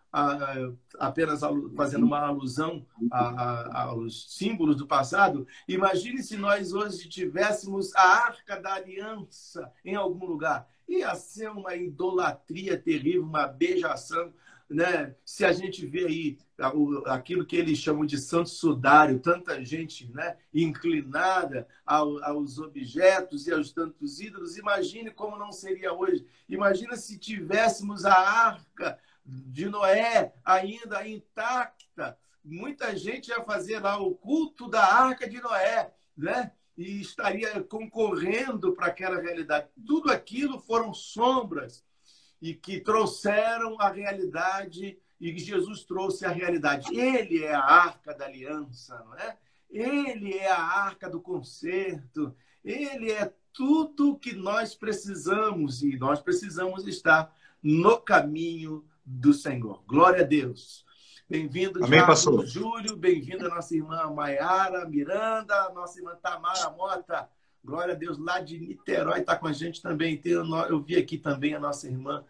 apenas 0.99 1.41
fazendo 1.77 2.05
uma 2.05 2.21
alusão 2.21 2.85
a, 3.13 3.83
aos 3.85 4.37
símbolos 4.37 4.77
do 4.77 4.87
passado, 4.87 5.47
imagine 5.69 6.23
se 6.23 6.37
nós 6.37 6.73
hoje 6.73 7.09
tivéssemos 7.09 7.95
a 7.95 8.03
Arca 8.03 8.61
da 8.61 8.75
Aliança 8.75 9.73
em 9.85 9.95
algum 9.95 10.27
lugar. 10.27 10.69
Ia 10.89 11.15
ser 11.15 11.51
uma 11.51 11.77
idolatria 11.77 12.77
terrível, 12.77 13.23
uma 13.23 13.47
beijação. 13.47 14.33
Né? 14.69 15.15
Se 15.25 15.45
a 15.45 15.53
gente 15.53 15.87
vê 15.87 16.07
aí 16.07 16.39
aquilo 17.07 17.47
que 17.47 17.57
eles 17.57 17.79
chamam 17.79 18.05
de 18.05 18.19
santo 18.19 18.51
sudário, 18.51 19.21
tanta 19.21 19.65
gente 19.65 20.11
né, 20.13 20.37
inclinada 20.53 21.67
aos 21.85 22.59
objetos 22.59 23.47
e 23.47 23.53
aos 23.53 23.73
tantos 23.73 24.21
ídolos, 24.21 24.57
imagine 24.57 25.11
como 25.11 25.39
não 25.39 25.53
seria 25.53 25.93
hoje. 25.93 26.27
Imagina 26.49 26.97
se 26.97 27.19
tivéssemos 27.19 28.05
a 28.05 28.15
arca 28.15 28.99
de 29.25 29.69
Noé 29.69 30.33
ainda 30.45 31.07
intacta. 31.07 32.19
Muita 32.45 32.97
gente 32.97 33.29
ia 33.29 33.45
fazer 33.45 33.81
lá 33.81 33.99
o 33.99 34.15
culto 34.15 34.69
da 34.69 34.83
arca 34.83 35.29
de 35.29 35.41
Noé, 35.41 35.93
né? 36.17 36.53
E 36.77 37.01
estaria 37.01 37.63
concorrendo 37.63 38.73
para 38.73 38.87
aquela 38.87 39.21
realidade. 39.21 39.69
Tudo 39.87 40.11
aquilo 40.11 40.59
foram 40.59 40.95
sombras 40.95 41.85
e 42.41 42.55
que 42.55 42.81
trouxeram 42.81 43.77
a 43.79 43.91
realidade 43.91 44.99
e 45.21 45.39
Jesus 45.39 45.85
trouxe 45.85 46.25
a 46.25 46.31
realidade. 46.31 46.99
Ele 46.99 47.45
é 47.45 47.55
a 47.55 47.63
arca 47.63 48.15
da 48.15 48.25
aliança, 48.25 48.99
não 49.05 49.15
é? 49.15 49.37
Ele 49.71 50.35
é 50.35 50.51
a 50.51 50.61
arca 50.61 51.11
do 51.11 51.21
concerto. 51.21 52.35
Ele 52.65 53.13
é 53.13 53.31
tudo 53.53 54.19
que 54.19 54.35
nós 54.35 54.75
precisamos 54.75 55.83
e 55.83 55.97
nós 55.99 56.21
precisamos 56.21 56.87
estar 56.87 57.35
no 57.63 58.01
caminho 58.01 58.85
do 59.05 59.33
Senhor. 59.33 59.83
Glória 59.87 60.23
a 60.23 60.27
Deus. 60.27 60.85
Bem-vindo, 61.29 61.85
Amém, 61.85 62.05
pastor. 62.05 62.45
Júlio. 62.45 62.97
Bem-vinda 62.97 63.49
nossa 63.49 63.75
irmã 63.75 64.11
Maiara 64.13 64.85
Miranda, 64.85 65.71
nossa 65.71 65.99
irmã 65.99 66.17
Tamara 66.21 66.71
Mota. 66.71 67.29
Glória 67.65 67.95
a 67.95 67.97
Deus, 67.97 68.19
lá 68.19 68.41
de 68.41 68.59
Niterói 68.59 69.21
está 69.21 69.37
com 69.37 69.47
a 69.47 69.53
gente 69.53 69.81
também. 69.81 70.21
Eu 70.25 70.81
vi 70.81 70.97
aqui 70.97 71.19
também 71.19 71.55
a 71.55 71.61
nossa 71.61 71.87
irmã, 71.87 72.25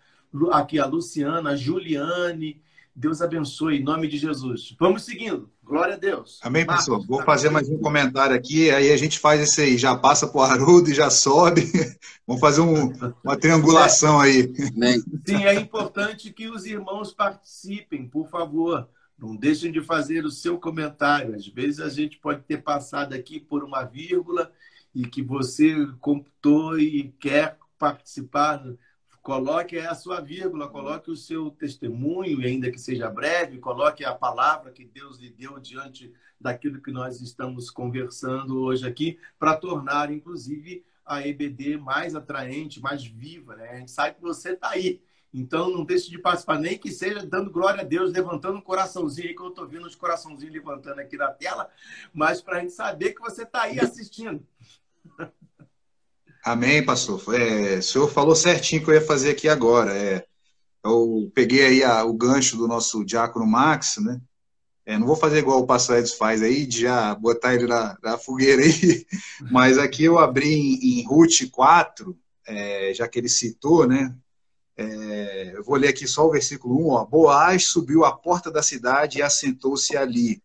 aqui 0.52 0.78
a 0.78 0.84
Luciana, 0.84 1.50
a 1.50 1.56
Juliane. 1.56 2.60
Deus 3.00 3.22
abençoe, 3.22 3.78
em 3.78 3.82
nome 3.82 4.06
de 4.06 4.18
Jesus. 4.18 4.76
Vamos 4.78 5.04
seguindo. 5.04 5.50
Glória 5.64 5.94
a 5.94 5.96
Deus. 5.96 6.38
Amém, 6.42 6.66
pastor. 6.66 7.02
Vou 7.06 7.22
fazer 7.22 7.48
mais 7.48 7.66
um 7.66 7.78
comentário 7.78 8.36
aqui, 8.36 8.70
aí 8.70 8.92
a 8.92 8.96
gente 8.98 9.18
faz 9.18 9.40
esse 9.40 9.62
aí, 9.62 9.78
já 9.78 9.96
passa 9.96 10.28
para 10.28 10.38
o 10.38 10.42
Haroldo 10.42 10.90
e 10.90 10.94
já 10.94 11.08
sobe. 11.08 11.62
Vamos 12.28 12.42
fazer 12.42 12.60
um, 12.60 12.92
uma 13.24 13.38
triangulação 13.38 14.20
aí. 14.20 14.52
Sim, 15.26 15.44
é 15.46 15.54
importante 15.54 16.30
que 16.30 16.50
os 16.50 16.66
irmãos 16.66 17.10
participem, 17.10 18.06
por 18.06 18.28
favor. 18.28 18.86
Não 19.18 19.34
deixem 19.34 19.72
de 19.72 19.80
fazer 19.80 20.26
o 20.26 20.30
seu 20.30 20.58
comentário. 20.58 21.34
Às 21.34 21.46
vezes 21.46 21.80
a 21.80 21.88
gente 21.88 22.18
pode 22.18 22.42
ter 22.42 22.58
passado 22.58 23.14
aqui 23.14 23.40
por 23.40 23.64
uma 23.64 23.82
vírgula 23.82 24.52
e 24.94 25.06
que 25.06 25.22
você 25.22 25.74
computou 26.00 26.78
e 26.78 27.14
quer 27.18 27.56
participar 27.78 28.62
Coloque 29.22 29.78
a 29.78 29.94
sua 29.94 30.20
vírgula, 30.20 30.68
coloque 30.68 31.10
o 31.10 31.16
seu 31.16 31.50
testemunho, 31.50 32.40
ainda 32.40 32.70
que 32.70 32.78
seja 32.78 33.10
breve, 33.10 33.58
coloque 33.58 34.02
a 34.02 34.14
palavra 34.14 34.70
que 34.70 34.84
Deus 34.84 35.18
lhe 35.18 35.30
deu 35.30 35.58
diante 35.58 36.12
daquilo 36.40 36.80
que 36.80 36.90
nós 36.90 37.20
estamos 37.20 37.70
conversando 37.70 38.60
hoje 38.62 38.88
aqui, 38.88 39.18
para 39.38 39.56
tornar, 39.56 40.10
inclusive, 40.10 40.82
a 41.04 41.26
EBD 41.26 41.76
mais 41.76 42.14
atraente, 42.14 42.80
mais 42.80 43.04
viva. 43.04 43.56
Né? 43.56 43.68
A 43.68 43.76
gente 43.76 43.90
sabe 43.90 44.16
que 44.16 44.22
você 44.22 44.52
está 44.52 44.70
aí. 44.70 45.02
Então, 45.32 45.70
não 45.70 45.84
deixe 45.84 46.10
de 46.10 46.18
participar, 46.18 46.58
nem 46.58 46.78
que 46.78 46.90
seja 46.90 47.24
dando 47.24 47.50
glória 47.50 47.82
a 47.82 47.84
Deus, 47.84 48.12
levantando 48.12 48.56
um 48.58 48.62
coraçãozinho 48.62 49.34
que 49.34 49.42
eu 49.42 49.48
estou 49.48 49.66
vendo 49.68 49.86
os 49.86 49.94
coraçãozinhos 49.94 50.54
levantando 50.54 50.98
aqui 50.98 51.16
na 51.16 51.30
tela, 51.30 51.70
mas 52.12 52.40
para 52.42 52.56
a 52.56 52.60
gente 52.60 52.72
saber 52.72 53.12
que 53.12 53.20
você 53.20 53.42
está 53.42 53.62
aí 53.62 53.78
assistindo. 53.78 54.44
Amém, 56.44 56.84
pastor. 56.84 57.22
É, 57.34 57.78
o 57.78 57.82
senhor 57.82 58.08
falou 58.10 58.34
certinho 58.34 58.82
que 58.82 58.90
eu 58.90 58.94
ia 58.94 59.06
fazer 59.06 59.30
aqui 59.30 59.48
agora. 59.48 59.94
É, 59.94 60.24
eu 60.82 61.30
peguei 61.34 61.64
aí 61.64 61.84
a, 61.84 62.04
o 62.04 62.14
gancho 62.14 62.56
do 62.56 62.66
nosso 62.66 63.04
diácono 63.04 63.46
Max, 63.46 63.98
né? 63.98 64.20
É, 64.86 64.98
não 64.98 65.06
vou 65.06 65.16
fazer 65.16 65.38
igual 65.38 65.60
o 65.60 65.66
pastor 65.66 65.98
Edson 65.98 66.16
faz 66.16 66.42
aí, 66.42 66.66
de 66.66 66.80
já 66.80 67.14
botar 67.14 67.54
ele 67.54 67.66
na, 67.66 67.96
na 68.02 68.18
fogueira 68.18 68.62
aí, 68.62 69.06
mas 69.52 69.78
aqui 69.78 70.04
eu 70.04 70.18
abri 70.18 70.52
em, 70.52 71.00
em 71.00 71.06
Ruth 71.06 71.48
4, 71.50 72.18
é, 72.46 72.92
já 72.94 73.06
que 73.06 73.18
ele 73.18 73.28
citou, 73.28 73.86
né? 73.86 74.14
É, 74.76 75.52
eu 75.54 75.62
vou 75.62 75.76
ler 75.76 75.88
aqui 75.88 76.08
só 76.08 76.26
o 76.26 76.30
versículo 76.30 76.88
1, 76.88 76.88
ó. 76.88 77.04
Boaz 77.04 77.66
subiu 77.66 78.04
à 78.04 78.16
porta 78.16 78.50
da 78.50 78.62
cidade 78.62 79.18
e 79.18 79.22
assentou-se 79.22 79.94
ali. 79.94 80.42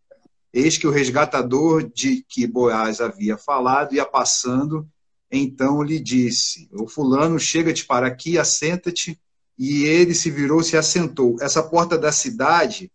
Eis 0.54 0.78
que 0.78 0.86
o 0.86 0.92
resgatador 0.92 1.90
de 1.90 2.24
que 2.28 2.46
Boaz 2.46 3.00
havia 3.00 3.38
falado 3.38 3.96
ia 3.96 4.06
passando 4.06 4.86
então 5.32 5.82
lhe 5.82 6.00
disse: 6.00 6.70
O 6.72 6.88
fulano, 6.88 7.40
chega-te 7.40 7.86
para 7.86 8.08
aqui, 8.08 8.38
assenta-te. 8.38 9.20
E 9.58 9.86
ele 9.86 10.14
se 10.14 10.30
virou, 10.30 10.62
se 10.62 10.76
assentou. 10.76 11.38
Essa 11.42 11.64
porta 11.64 11.98
da 11.98 12.12
cidade, 12.12 12.92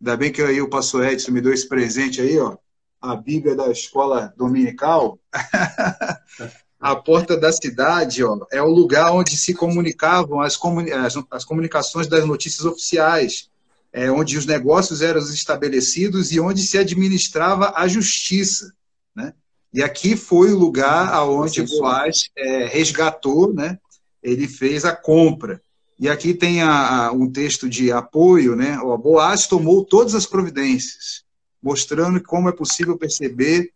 ainda 0.00 0.16
bem 0.16 0.30
que 0.30 0.40
aí 0.42 0.60
o 0.60 0.70
pastor 0.70 1.04
Edson 1.04 1.32
me 1.32 1.40
deu 1.40 1.52
esse 1.52 1.68
presente 1.68 2.20
aí, 2.20 2.38
ó, 2.38 2.56
a 3.00 3.16
Bíblia 3.16 3.54
da 3.54 3.70
escola 3.70 4.32
dominical. 4.36 5.18
a 6.80 6.96
porta 6.96 7.36
da 7.36 7.52
cidade 7.52 8.22
ó, 8.22 8.46
é 8.52 8.62
o 8.62 8.68
lugar 8.68 9.12
onde 9.12 9.36
se 9.36 9.54
comunicavam 9.54 10.40
as, 10.40 10.56
comuni 10.56 10.92
as, 10.92 11.14
as 11.30 11.44
comunicações 11.44 12.06
das 12.06 12.26
notícias 12.26 12.64
oficiais, 12.64 13.50
é, 13.92 14.10
onde 14.10 14.36
os 14.38 14.46
negócios 14.46 15.02
eram 15.02 15.20
estabelecidos 15.20 16.32
e 16.32 16.40
onde 16.40 16.62
se 16.62 16.78
administrava 16.78 17.72
a 17.76 17.88
justiça. 17.88 18.72
Né? 19.14 19.32
E 19.74 19.82
aqui 19.82 20.16
foi 20.16 20.52
o 20.52 20.56
lugar 20.56 21.12
aonde 21.12 21.60
Boaz 21.62 22.28
é, 22.38 22.66
resgatou, 22.66 23.52
né? 23.52 23.76
Ele 24.22 24.46
fez 24.46 24.84
a 24.84 24.94
compra. 24.94 25.60
E 25.98 26.08
aqui 26.08 26.32
tem 26.32 26.62
a, 26.62 27.06
a, 27.06 27.12
um 27.12 27.28
texto 27.28 27.68
de 27.68 27.90
apoio, 27.90 28.54
né? 28.54 28.78
O 28.78 28.96
Boaz 28.96 29.48
tomou 29.48 29.84
todas 29.84 30.14
as 30.14 30.26
providências, 30.26 31.24
mostrando 31.60 32.22
como 32.22 32.48
é 32.48 32.52
possível 32.52 32.96
perceber 32.96 33.72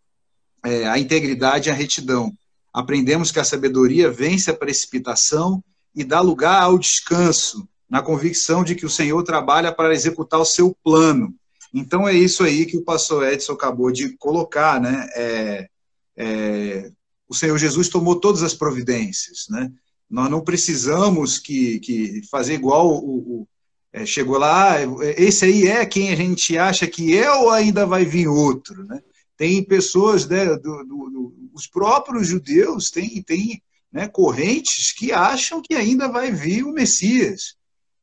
é, 0.64 0.86
a 0.86 1.00
integridade 1.00 1.68
e 1.68 1.72
a 1.72 1.74
retidão. 1.74 2.32
Aprendemos 2.72 3.32
que 3.32 3.40
a 3.40 3.44
sabedoria 3.44 4.08
vence 4.08 4.52
a 4.52 4.56
precipitação 4.56 5.60
e 5.92 6.04
dá 6.04 6.20
lugar 6.20 6.62
ao 6.62 6.78
descanso, 6.78 7.68
na 7.90 8.00
convicção 8.02 8.62
de 8.62 8.76
que 8.76 8.86
o 8.86 8.90
Senhor 8.90 9.20
trabalha 9.24 9.72
para 9.72 9.92
executar 9.92 10.38
o 10.38 10.44
seu 10.44 10.76
plano. 10.84 11.34
Então 11.74 12.06
é 12.06 12.12
isso 12.12 12.44
aí 12.44 12.66
que 12.66 12.76
o 12.76 12.84
pastor 12.84 13.26
Edson 13.26 13.54
acabou 13.54 13.90
de 13.90 14.16
colocar, 14.16 14.80
né? 14.80 15.08
É, 15.16 15.68
é, 16.18 16.90
o 17.28 17.34
Senhor 17.34 17.56
Jesus 17.56 17.88
tomou 17.88 18.18
todas 18.18 18.42
as 18.42 18.54
providências, 18.54 19.46
né? 19.48 19.70
Nós 20.10 20.30
não 20.30 20.40
precisamos 20.40 21.38
que, 21.38 21.78
que 21.80 22.22
fazer 22.30 22.54
igual 22.54 22.88
o, 22.88 23.42
o 23.42 23.48
é, 23.92 24.04
chegou 24.04 24.38
lá, 24.38 24.76
ah, 24.76 24.80
esse 25.16 25.44
aí 25.44 25.66
é 25.66 25.84
quem 25.86 26.10
a 26.10 26.16
gente 26.16 26.58
acha 26.58 26.86
que 26.86 27.16
é 27.16 27.30
ou 27.30 27.50
ainda 27.50 27.86
vai 27.86 28.04
vir 28.04 28.28
outro, 28.28 28.84
né? 28.84 29.00
Tem 29.36 29.62
pessoas, 29.62 30.26
né, 30.26 30.46
do, 30.46 30.84
do, 30.84 30.84
do, 30.84 31.50
os 31.54 31.66
próprios 31.66 32.26
judeus 32.26 32.90
têm, 32.90 33.22
têm 33.22 33.62
né, 33.92 34.08
correntes 34.08 34.92
que 34.92 35.12
acham 35.12 35.62
que 35.62 35.74
ainda 35.74 36.08
vai 36.08 36.32
vir 36.32 36.64
o 36.64 36.72
Messias. 36.72 37.56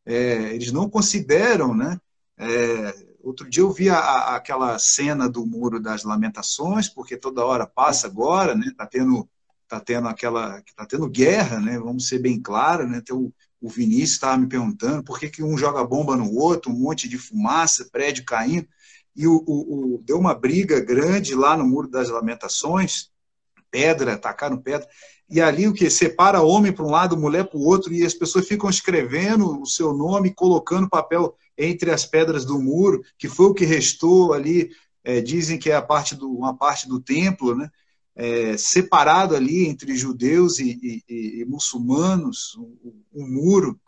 É, 0.06 0.54
eles 0.54 0.72
não 0.72 0.90
consideram, 0.90 1.76
né? 1.76 2.00
É, 2.38 2.96
Outro 3.26 3.50
dia 3.50 3.64
eu 3.64 3.72
vi 3.72 3.90
a, 3.90 3.98
a, 3.98 4.36
aquela 4.36 4.78
cena 4.78 5.28
do 5.28 5.44
Muro 5.48 5.80
das 5.80 6.04
Lamentações, 6.04 6.88
porque 6.88 7.18
toda 7.18 7.44
hora 7.44 7.66
passa 7.66 8.06
agora, 8.06 8.54
né? 8.54 8.72
Tá 8.78 8.86
tendo, 8.86 9.28
tá 9.68 9.80
tendo 9.80 10.08
aquela, 10.08 10.62
tá 10.76 10.86
tendo 10.86 11.10
guerra, 11.10 11.60
né? 11.60 11.80
Vamos 11.80 12.08
ser 12.08 12.20
bem 12.20 12.40
claros, 12.40 12.88
né? 12.88 13.02
Tem 13.02 13.16
o, 13.16 13.34
o 13.60 13.68
Vinícius 13.68 14.12
estava 14.12 14.38
me 14.38 14.46
perguntando 14.46 15.04
por 15.04 15.20
que, 15.20 15.28
que 15.28 15.42
um 15.42 15.58
joga 15.58 15.84
bomba 15.84 16.16
no 16.16 16.32
outro, 16.36 16.72
um 16.72 16.78
monte 16.78 17.10
de 17.10 17.18
fumaça, 17.18 17.90
prédio 17.92 18.24
caindo, 18.26 18.68
e 19.16 19.26
o, 19.26 19.44
o, 19.48 19.96
o 19.96 20.04
deu 20.04 20.20
uma 20.20 20.36
briga 20.36 20.80
grande 20.80 21.34
lá 21.34 21.58
no 21.58 21.66
Muro 21.66 21.88
das 21.88 22.12
Lamentações, 22.12 23.10
pedra, 23.72 24.14
atacaram 24.14 24.62
pedra, 24.62 24.88
e 25.30 25.42
ali 25.42 25.68
o 25.68 25.74
que 25.74 25.90
separa 25.90 26.42
homem 26.42 26.72
para 26.72 26.86
um 26.86 26.92
lado, 26.92 27.18
mulher 27.18 27.46
para 27.46 27.58
o 27.58 27.64
outro, 27.64 27.94
e 27.94 28.06
as 28.06 28.14
pessoas 28.14 28.48
ficam 28.48 28.70
escrevendo 28.70 29.62
o 29.62 29.66
seu 29.66 29.94
nome, 29.94 30.34
colocando 30.34 30.90
papel 30.90 31.36
entre 31.58 31.92
as 31.92 32.06
pedras 32.06 32.46
do 32.46 32.60
muro, 32.60 33.02
que 33.18 33.28
foi 33.28 33.48
o 33.48 33.54
que 33.54 33.66
restou 33.66 34.34
ali 34.34 34.70
é, 35.06 35.22
dizem 35.22 35.60
que 35.60 35.70
é 35.70 35.76
a 35.76 35.82
parte 35.82 36.16
do, 36.16 36.30
uma 36.32 36.58
parte 36.58 36.90
do 36.90 37.00
templo, 37.00 37.56
né? 37.56 37.70
É, 38.18 38.58
separado 38.58 39.36
ali 39.36 39.68
entre 39.68 39.96
judeus 39.96 40.58
e, 40.58 41.04
e, 41.08 41.42
e 41.42 41.46
muçulmanos, 41.46 42.56
um, 43.14 43.28
muro. 43.28 43.80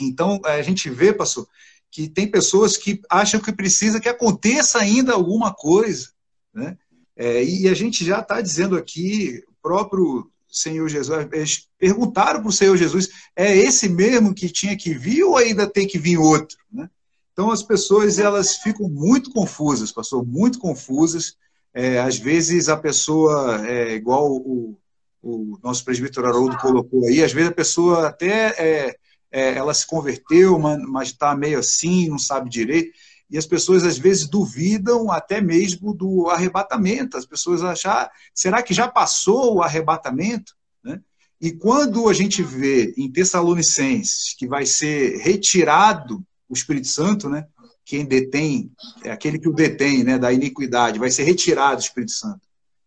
Então, 0.00 0.40
a 0.44 0.62
gente 0.62 0.88
vê, 0.88 1.12
pastor, 1.12 1.48
que 1.90 2.08
tem 2.08 2.30
pessoas 2.30 2.76
que 2.76 3.02
acham 3.10 3.40
que 3.40 3.52
precisa 3.52 4.00
que 4.00 4.08
aconteça 4.08 4.78
ainda 4.78 5.12
alguma 5.12 5.52
coisa, 5.52 6.10
né? 6.54 6.78
É, 7.16 7.42
e 7.42 7.68
a 7.68 7.74
gente 7.74 8.04
já 8.04 8.20
está 8.20 8.40
dizendo 8.40 8.76
aqui, 8.76 9.42
o 9.48 9.54
próprio 9.62 10.30
Senhor 10.56 10.88
Jesus, 10.88 11.28
eles 11.32 11.68
perguntaram 11.78 12.40
para 12.40 12.48
o 12.48 12.52
Senhor 12.52 12.76
Jesus, 12.76 13.08
é 13.36 13.54
esse 13.54 13.88
mesmo 13.88 14.34
que 14.34 14.48
tinha 14.48 14.76
que 14.76 14.94
vir 14.94 15.22
ou 15.24 15.36
ainda 15.36 15.66
tem 15.66 15.86
que 15.86 15.98
vir 15.98 16.16
outro? 16.18 16.56
Né? 16.72 16.88
Então 17.32 17.50
as 17.50 17.62
pessoas 17.62 18.18
elas 18.18 18.56
ficam 18.56 18.88
muito 18.88 19.30
confusas, 19.30 19.92
pastor, 19.92 20.26
muito 20.26 20.58
confusas. 20.58 21.36
É, 21.74 21.98
às 21.98 22.16
vezes 22.18 22.70
a 22.70 22.76
pessoa, 22.76 23.66
é, 23.68 23.94
igual 23.94 24.32
o, 24.32 24.78
o 25.22 25.58
nosso 25.62 25.84
presbítero 25.84 26.26
Haroldo 26.26 26.56
colocou 26.56 27.06
aí, 27.06 27.22
às 27.22 27.32
vezes 27.32 27.50
a 27.50 27.54
pessoa 27.54 28.08
até 28.08 28.54
é, 28.56 28.96
é 29.30 29.54
ela 29.54 29.74
se 29.74 29.86
converteu, 29.86 30.58
mas 30.58 31.08
está 31.08 31.36
meio 31.36 31.58
assim, 31.58 32.08
não 32.08 32.18
sabe 32.18 32.48
direito 32.48 32.92
e 33.28 33.36
as 33.36 33.46
pessoas 33.46 33.84
às 33.84 33.98
vezes 33.98 34.28
duvidam 34.28 35.10
até 35.10 35.40
mesmo 35.40 35.92
do 35.92 36.28
arrebatamento. 36.28 37.16
As 37.16 37.26
pessoas 37.26 37.62
acham, 37.62 38.08
será 38.34 38.62
que 38.62 38.72
já 38.72 38.88
passou 38.88 39.56
o 39.56 39.62
arrebatamento? 39.62 40.54
Né? 40.82 41.00
E 41.40 41.52
quando 41.52 42.08
a 42.08 42.12
gente 42.12 42.42
vê 42.42 42.94
em 42.96 43.10
Tessalonicenses 43.10 44.34
que 44.38 44.46
vai 44.46 44.64
ser 44.64 45.18
retirado 45.18 46.24
o 46.48 46.54
Espírito 46.54 46.86
Santo, 46.86 47.28
né? 47.28 47.46
quem 47.84 48.04
detém, 48.04 48.70
é 49.04 49.10
aquele 49.10 49.38
que 49.38 49.48
o 49.48 49.52
detém 49.52 50.04
né, 50.04 50.18
da 50.18 50.32
iniquidade, 50.32 50.98
vai 50.98 51.10
ser 51.10 51.24
retirado 51.24 51.76
o 51.76 51.84
Espírito 51.84 52.12
Santo. 52.12 52.40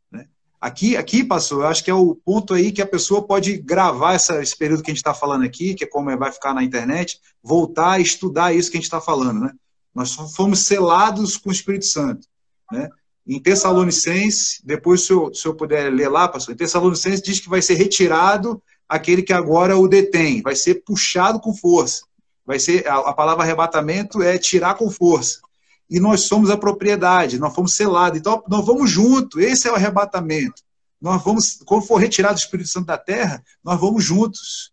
Né? 0.09 0.25
Aqui, 0.59 0.95
aqui, 0.95 1.21
pastor, 1.21 1.63
eu 1.63 1.67
acho 1.67 1.83
que 1.83 1.91
é 1.91 1.93
o 1.93 2.15
ponto 2.15 2.53
aí 2.53 2.71
que 2.71 2.81
a 2.81 2.87
pessoa 2.87 3.25
pode 3.25 3.57
gravar 3.57 4.13
essa, 4.13 4.41
esse 4.41 4.57
período 4.57 4.83
que 4.83 4.89
a 4.89 4.93
gente 4.93 4.99
está 4.99 5.13
falando 5.13 5.43
aqui, 5.43 5.73
que 5.73 5.83
é 5.83 5.87
como 5.87 6.17
vai 6.17 6.31
ficar 6.31 6.53
na 6.53 6.63
internet, 6.63 7.19
voltar 7.43 7.91
a 7.91 7.99
estudar 7.99 8.53
isso 8.53 8.71
que 8.71 8.77
a 8.77 8.79
gente 8.79 8.85
está 8.85 9.01
falando, 9.01 9.41
né? 9.41 9.51
Nós 9.93 10.13
fomos 10.13 10.59
selados 10.59 11.37
com 11.37 11.49
o 11.49 11.53
Espírito 11.53 11.85
Santo. 11.85 12.27
Né? 12.71 12.89
Em 13.27 13.39
Tessalonicenses, 13.39 14.61
depois, 14.63 15.05
se 15.05 15.11
eu, 15.11 15.33
se 15.33 15.45
eu 15.47 15.55
puder 15.55 15.91
ler 15.91 16.09
lá, 16.09 16.27
pastor, 16.27 16.53
em 16.53 16.57
Tessalonicenses 16.57 17.21
diz 17.21 17.39
que 17.39 17.49
vai 17.49 17.61
ser 17.61 17.75
retirado 17.75 18.61
aquele 18.87 19.21
que 19.21 19.33
agora 19.33 19.77
o 19.77 19.87
detém, 19.87 20.41
vai 20.41 20.55
ser 20.55 20.83
puxado 20.83 21.39
com 21.39 21.53
força. 21.53 22.03
Vai 22.45 22.59
ser 22.59 22.87
a, 22.87 22.95
a 22.95 23.13
palavra 23.13 23.43
arrebatamento 23.43 24.23
é 24.23 24.37
tirar 24.37 24.73
com 24.73 24.89
força. 24.89 25.39
E 25.87 25.99
nós 25.99 26.21
somos 26.21 26.49
a 26.49 26.57
propriedade, 26.57 27.39
nós 27.39 27.53
fomos 27.53 27.73
selados. 27.73 28.19
Então, 28.19 28.43
nós 28.47 28.65
vamos 28.65 28.89
junto, 28.89 29.39
esse 29.39 29.67
é 29.67 29.71
o 29.71 29.75
arrebatamento. 29.75 30.63
Nós 31.01 31.23
vamos, 31.23 31.59
quando 31.65 31.85
for 31.85 31.97
retirado 31.97 32.35
o 32.35 32.39
Espírito 32.39 32.69
Santo 32.69 32.87
da 32.87 32.97
terra, 32.97 33.43
nós 33.63 33.79
vamos 33.79 34.03
juntos. 34.03 34.71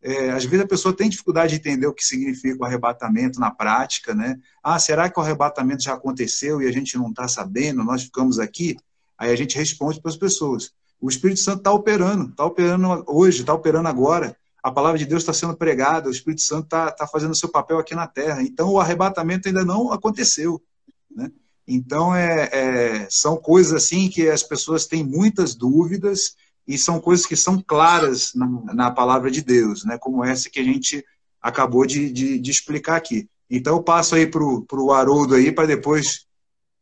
É, 0.00 0.30
às 0.30 0.44
vezes 0.44 0.64
a 0.64 0.68
pessoa 0.68 0.94
tem 0.94 1.08
dificuldade 1.08 1.52
de 1.52 1.58
entender 1.58 1.86
o 1.86 1.92
que 1.92 2.04
significa 2.04 2.62
o 2.62 2.64
arrebatamento 2.64 3.40
na 3.40 3.50
prática, 3.50 4.14
né? 4.14 4.38
Ah, 4.62 4.78
será 4.78 5.10
que 5.10 5.18
o 5.18 5.22
arrebatamento 5.22 5.82
já 5.82 5.94
aconteceu 5.94 6.62
e 6.62 6.68
a 6.68 6.72
gente 6.72 6.96
não 6.96 7.10
está 7.10 7.26
sabendo? 7.26 7.82
Nós 7.82 8.04
ficamos 8.04 8.38
aqui? 8.38 8.76
Aí 9.18 9.32
a 9.32 9.36
gente 9.36 9.56
responde 9.56 10.00
para 10.00 10.10
as 10.10 10.16
pessoas. 10.16 10.72
O 11.00 11.08
Espírito 11.08 11.40
Santo 11.40 11.58
está 11.58 11.72
operando, 11.72 12.30
está 12.30 12.44
operando 12.44 13.04
hoje, 13.08 13.40
está 13.40 13.52
operando 13.52 13.88
agora. 13.88 14.36
A 14.62 14.70
palavra 14.70 14.98
de 14.98 15.06
Deus 15.06 15.22
está 15.22 15.32
sendo 15.32 15.56
pregada, 15.56 16.08
o 16.08 16.12
Espírito 16.12 16.42
Santo 16.42 16.64
está 16.64 16.90
tá 16.92 17.06
fazendo 17.06 17.32
o 17.32 17.36
seu 17.36 17.48
papel 17.48 17.78
aqui 17.78 17.94
na 17.94 18.06
Terra. 18.06 18.42
Então 18.42 18.70
o 18.70 18.80
arrebatamento 18.80 19.48
ainda 19.48 19.64
não 19.64 19.92
aconteceu, 19.92 20.62
né? 21.10 21.30
Então 21.66 22.14
é, 22.14 22.48
é, 22.50 23.06
são 23.10 23.36
coisas 23.36 23.72
assim 23.74 24.08
que 24.08 24.28
as 24.28 24.42
pessoas 24.42 24.86
têm 24.86 25.04
muitas 25.04 25.54
dúvidas 25.54 26.34
e 26.68 26.76
são 26.76 27.00
coisas 27.00 27.24
que 27.24 27.34
são 27.34 27.62
claras 27.62 28.34
na, 28.34 28.46
na 28.74 28.90
palavra 28.90 29.30
de 29.30 29.40
Deus, 29.40 29.86
né? 29.86 29.96
como 29.98 30.22
essa 30.22 30.50
que 30.50 30.60
a 30.60 30.62
gente 30.62 31.02
acabou 31.40 31.86
de, 31.86 32.12
de, 32.12 32.38
de 32.38 32.50
explicar 32.50 32.96
aqui. 32.96 33.26
Então 33.50 33.76
eu 33.76 33.82
passo 33.82 34.14
aí 34.14 34.26
para 34.26 34.44
o 34.44 34.92
Haroldo 34.92 35.34
aí, 35.34 35.50
para 35.50 35.66
depois 35.66 36.26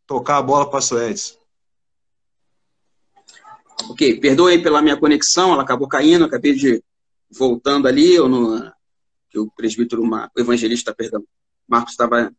tocar 0.05 0.39
a 0.39 0.43
bola 0.43 0.69
para 0.69 0.81
o 0.81 1.01
Edson. 1.01 1.37
Ok, 3.91 4.19
perdoe 4.19 4.61
pela 4.61 4.83
minha 4.83 4.97
conexão, 4.97 5.53
ela 5.53 5.63
acabou 5.63 5.87
caindo, 5.87 6.25
acabei 6.25 6.55
de 6.55 6.83
voltando 7.31 7.87
ali, 7.87 8.15
eu 8.15 8.29
no, 8.29 8.73
que 9.31 9.39
o 9.39 9.49
presbítero, 9.53 10.03
o 10.03 10.41
evangelista, 10.41 10.93
perdão, 10.93 11.23
Marcos 11.69 11.93
estava 11.93 12.35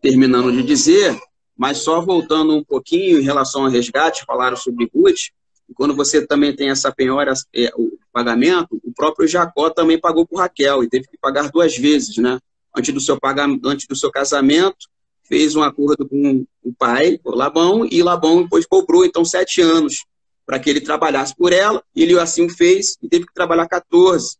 terminando 0.00 0.52
de 0.52 0.62
dizer, 0.62 1.18
mas 1.56 1.78
só 1.78 2.00
voltando 2.00 2.54
um 2.54 2.62
pouquinho 2.62 3.18
em 3.18 3.24
relação 3.24 3.64
ao 3.64 3.70
resgate, 3.70 4.24
falaram 4.24 4.56
sobre 4.56 4.88
Ruth, 4.94 5.30
e 5.68 5.74
quando 5.74 5.94
você 5.94 6.26
também 6.26 6.54
tem 6.54 6.70
essa 6.70 6.92
penhora, 6.92 7.32
é, 7.54 7.72
o 7.76 7.98
pagamento, 8.12 8.80
o 8.84 8.92
próprio 8.92 9.26
Jacó 9.26 9.68
também 9.70 10.00
pagou 10.00 10.26
por 10.26 10.38
Raquel 10.38 10.84
e 10.84 10.88
teve 10.88 11.08
que 11.08 11.18
pagar 11.18 11.50
duas 11.50 11.76
vezes, 11.76 12.16
né? 12.18 12.38
Antes 12.76 12.94
do 12.94 13.00
seu 13.00 13.18
pagamento, 13.18 13.66
antes 13.66 13.86
do 13.86 13.96
seu 13.96 14.10
casamento, 14.10 14.88
fez 15.24 15.56
um 15.56 15.62
acordo 15.62 16.08
com 16.08 16.46
o 16.62 16.72
pai, 16.72 17.18
o 17.24 17.34
Labão, 17.34 17.86
e 17.90 18.02
Labão 18.02 18.42
depois 18.42 18.64
cobrou 18.66 19.04
então 19.04 19.24
sete 19.24 19.60
anos 19.60 20.04
para 20.44 20.58
que 20.60 20.70
ele 20.70 20.80
trabalhasse 20.80 21.34
por 21.34 21.52
ela. 21.52 21.82
Ele 21.94 22.18
assim 22.18 22.48
fez 22.48 22.96
e 23.02 23.08
teve 23.08 23.26
que 23.26 23.34
trabalhar 23.34 23.66
14. 23.66 24.36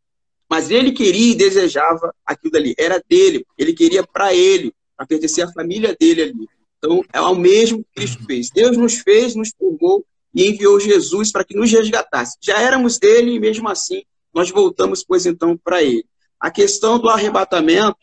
Mas 0.48 0.70
ele 0.70 0.92
queria 0.92 1.32
e 1.32 1.34
desejava 1.34 2.14
aquilo 2.24 2.52
dali, 2.52 2.74
era 2.78 3.02
dele, 3.08 3.44
ele 3.58 3.72
queria 3.72 4.06
para 4.06 4.32
ele, 4.32 4.72
para 4.96 5.06
pertencer 5.06 5.44
à 5.44 5.52
família 5.52 5.96
dele 5.98 6.22
ali. 6.22 6.48
Então, 6.78 7.02
é 7.12 7.20
o 7.20 7.34
mesmo 7.34 7.78
que 7.78 7.94
Cristo 7.96 8.24
fez. 8.24 8.50
Deus 8.50 8.76
nos 8.76 8.98
fez, 8.98 9.34
nos 9.34 9.52
purgou 9.52 10.06
e 10.36 10.50
enviou 10.50 10.78
Jesus 10.78 11.32
para 11.32 11.42
que 11.42 11.56
nos 11.56 11.72
resgatasse. 11.72 12.36
Já 12.42 12.60
éramos 12.60 12.98
dele 12.98 13.32
e 13.32 13.40
mesmo 13.40 13.66
assim 13.70 14.02
nós 14.34 14.50
voltamos, 14.50 15.02
pois 15.02 15.24
então, 15.24 15.56
para 15.56 15.82
ele. 15.82 16.04
A 16.38 16.50
questão 16.50 16.98
do 16.98 17.08
arrebatamento 17.08 17.96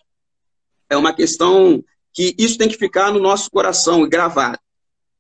é 0.89 0.97
uma 0.97 1.13
questão 1.13 1.83
que 2.11 2.35
isso 2.39 2.57
tem 2.57 2.67
que 2.67 2.75
ficar 2.75 3.13
no 3.13 3.19
nosso 3.19 3.51
coração 3.51 4.09
gravado. 4.09 4.57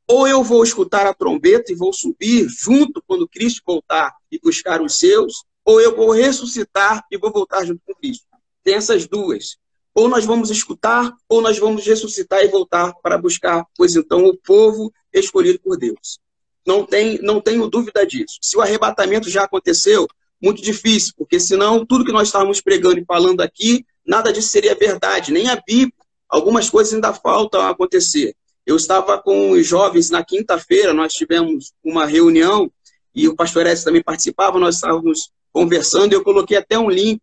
Ou 0.07 0.27
eu 0.27 0.43
vou 0.43 0.63
escutar 0.63 1.05
a 1.05 1.13
trombeta 1.13 1.71
e 1.71 1.75
vou 1.75 1.93
subir 1.93 2.47
junto 2.49 3.01
quando 3.05 3.27
Cristo 3.27 3.61
voltar 3.63 4.11
e 4.31 4.39
buscar 4.39 4.81
os 4.81 4.97
seus, 4.97 5.45
ou 5.63 5.79
eu 5.79 5.95
vou 5.95 6.11
ressuscitar 6.11 7.05
e 7.11 7.17
vou 7.17 7.31
voltar 7.31 7.63
junto 7.63 7.81
com 7.85 7.93
Cristo. 7.93 8.25
Tem 8.63 8.73
essas 8.73 9.07
duas. 9.07 9.57
Ou 9.93 10.09
nós 10.09 10.25
vamos 10.25 10.49
escutar, 10.49 11.13
ou 11.29 11.41
nós 11.41 11.59
vamos 11.59 11.85
ressuscitar 11.85 12.43
e 12.43 12.47
voltar 12.47 12.91
para 13.03 13.19
buscar, 13.19 13.63
pois 13.77 13.95
então, 13.95 14.25
o 14.25 14.35
povo 14.35 14.91
escolhido 15.13 15.59
por 15.59 15.77
Deus. 15.77 16.22
Não, 16.65 16.85
tem, 16.85 17.19
não 17.21 17.41
tenho 17.41 17.69
dúvida 17.69 18.05
disso. 18.05 18.37
Se 18.41 18.57
o 18.57 18.61
arrebatamento 18.61 19.29
já 19.29 19.43
aconteceu, 19.43 20.07
muito 20.41 20.61
difícil, 20.61 21.13
porque 21.17 21.39
senão 21.39 21.85
tudo 21.85 22.05
que 22.05 22.11
nós 22.11 22.27
estávamos 22.27 22.59
pregando 22.59 22.99
e 22.99 23.05
falando 23.05 23.41
aqui, 23.41 23.85
nada 24.05 24.31
disso 24.31 24.49
seria 24.49 24.75
verdade, 24.75 25.31
nem 25.31 25.49
a 25.49 25.55
Bíblia. 25.55 25.93
Algumas 26.27 26.69
coisas 26.69 26.93
ainda 26.93 27.13
faltam 27.13 27.61
acontecer. 27.61 28.35
Eu 28.65 28.75
estava 28.75 29.17
com 29.21 29.51
os 29.51 29.65
jovens 29.65 30.09
na 30.09 30.23
quinta-feira, 30.23 30.93
nós 30.93 31.13
tivemos 31.13 31.73
uma 31.83 32.05
reunião 32.05 32.71
e 33.15 33.27
o 33.27 33.35
pastor 33.35 33.67
Edson 33.67 33.85
também 33.85 34.03
participava, 34.03 34.59
nós 34.59 34.75
estávamos 34.75 35.31
conversando 35.51 36.11
e 36.11 36.15
eu 36.15 36.23
coloquei 36.23 36.57
até 36.57 36.77
um 36.79 36.89
link 36.89 37.21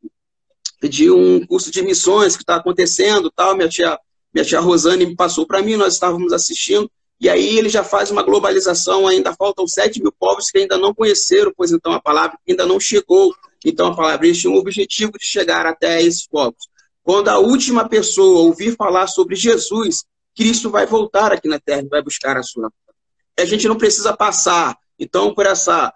de 0.88 1.10
um 1.10 1.44
curso 1.46 1.70
de 1.70 1.82
missões 1.82 2.36
que 2.36 2.42
está 2.42 2.56
acontecendo, 2.56 3.30
tal, 3.30 3.56
minha 3.56 3.68
tia, 3.68 3.98
minha 4.32 4.44
tia 4.44 4.60
Rosane 4.60 5.04
me 5.04 5.16
passou 5.16 5.46
para 5.46 5.62
mim, 5.62 5.76
nós 5.76 5.94
estávamos 5.94 6.32
assistindo 6.32 6.90
e 7.20 7.28
aí 7.28 7.58
ele 7.58 7.68
já 7.68 7.84
faz 7.84 8.10
uma 8.10 8.22
globalização, 8.22 9.06
ainda 9.06 9.34
faltam 9.34 9.66
7 9.66 10.00
mil 10.00 10.10
povos 10.10 10.50
que 10.50 10.58
ainda 10.58 10.78
não 10.78 10.94
conheceram, 10.94 11.52
pois 11.54 11.70
então 11.70 11.92
a 11.92 12.00
palavra 12.00 12.38
ainda 12.48 12.64
não 12.64 12.80
chegou. 12.80 13.34
Então 13.64 13.88
a 13.88 13.94
palavra 13.94 14.26
eles 14.26 14.38
tinham 14.38 14.54
o 14.54 14.58
objetivo 14.58 15.12
de 15.12 15.26
chegar 15.26 15.66
até 15.66 16.00
esses 16.00 16.26
povos. 16.26 16.70
Quando 17.02 17.28
a 17.28 17.38
última 17.38 17.86
pessoa 17.86 18.40
ouvir 18.40 18.74
falar 18.74 19.06
sobre 19.06 19.36
Jesus, 19.36 20.04
Cristo 20.34 20.70
vai 20.70 20.86
voltar 20.86 21.30
aqui 21.32 21.46
na 21.46 21.58
terra 21.60 21.82
e 21.82 21.88
vai 21.88 22.02
buscar 22.02 22.38
a 22.38 22.42
sua. 22.42 22.72
A 23.38 23.44
gente 23.44 23.68
não 23.68 23.76
precisa 23.76 24.16
passar, 24.16 24.76
então, 24.98 25.34
por 25.34 25.44
essa 25.44 25.92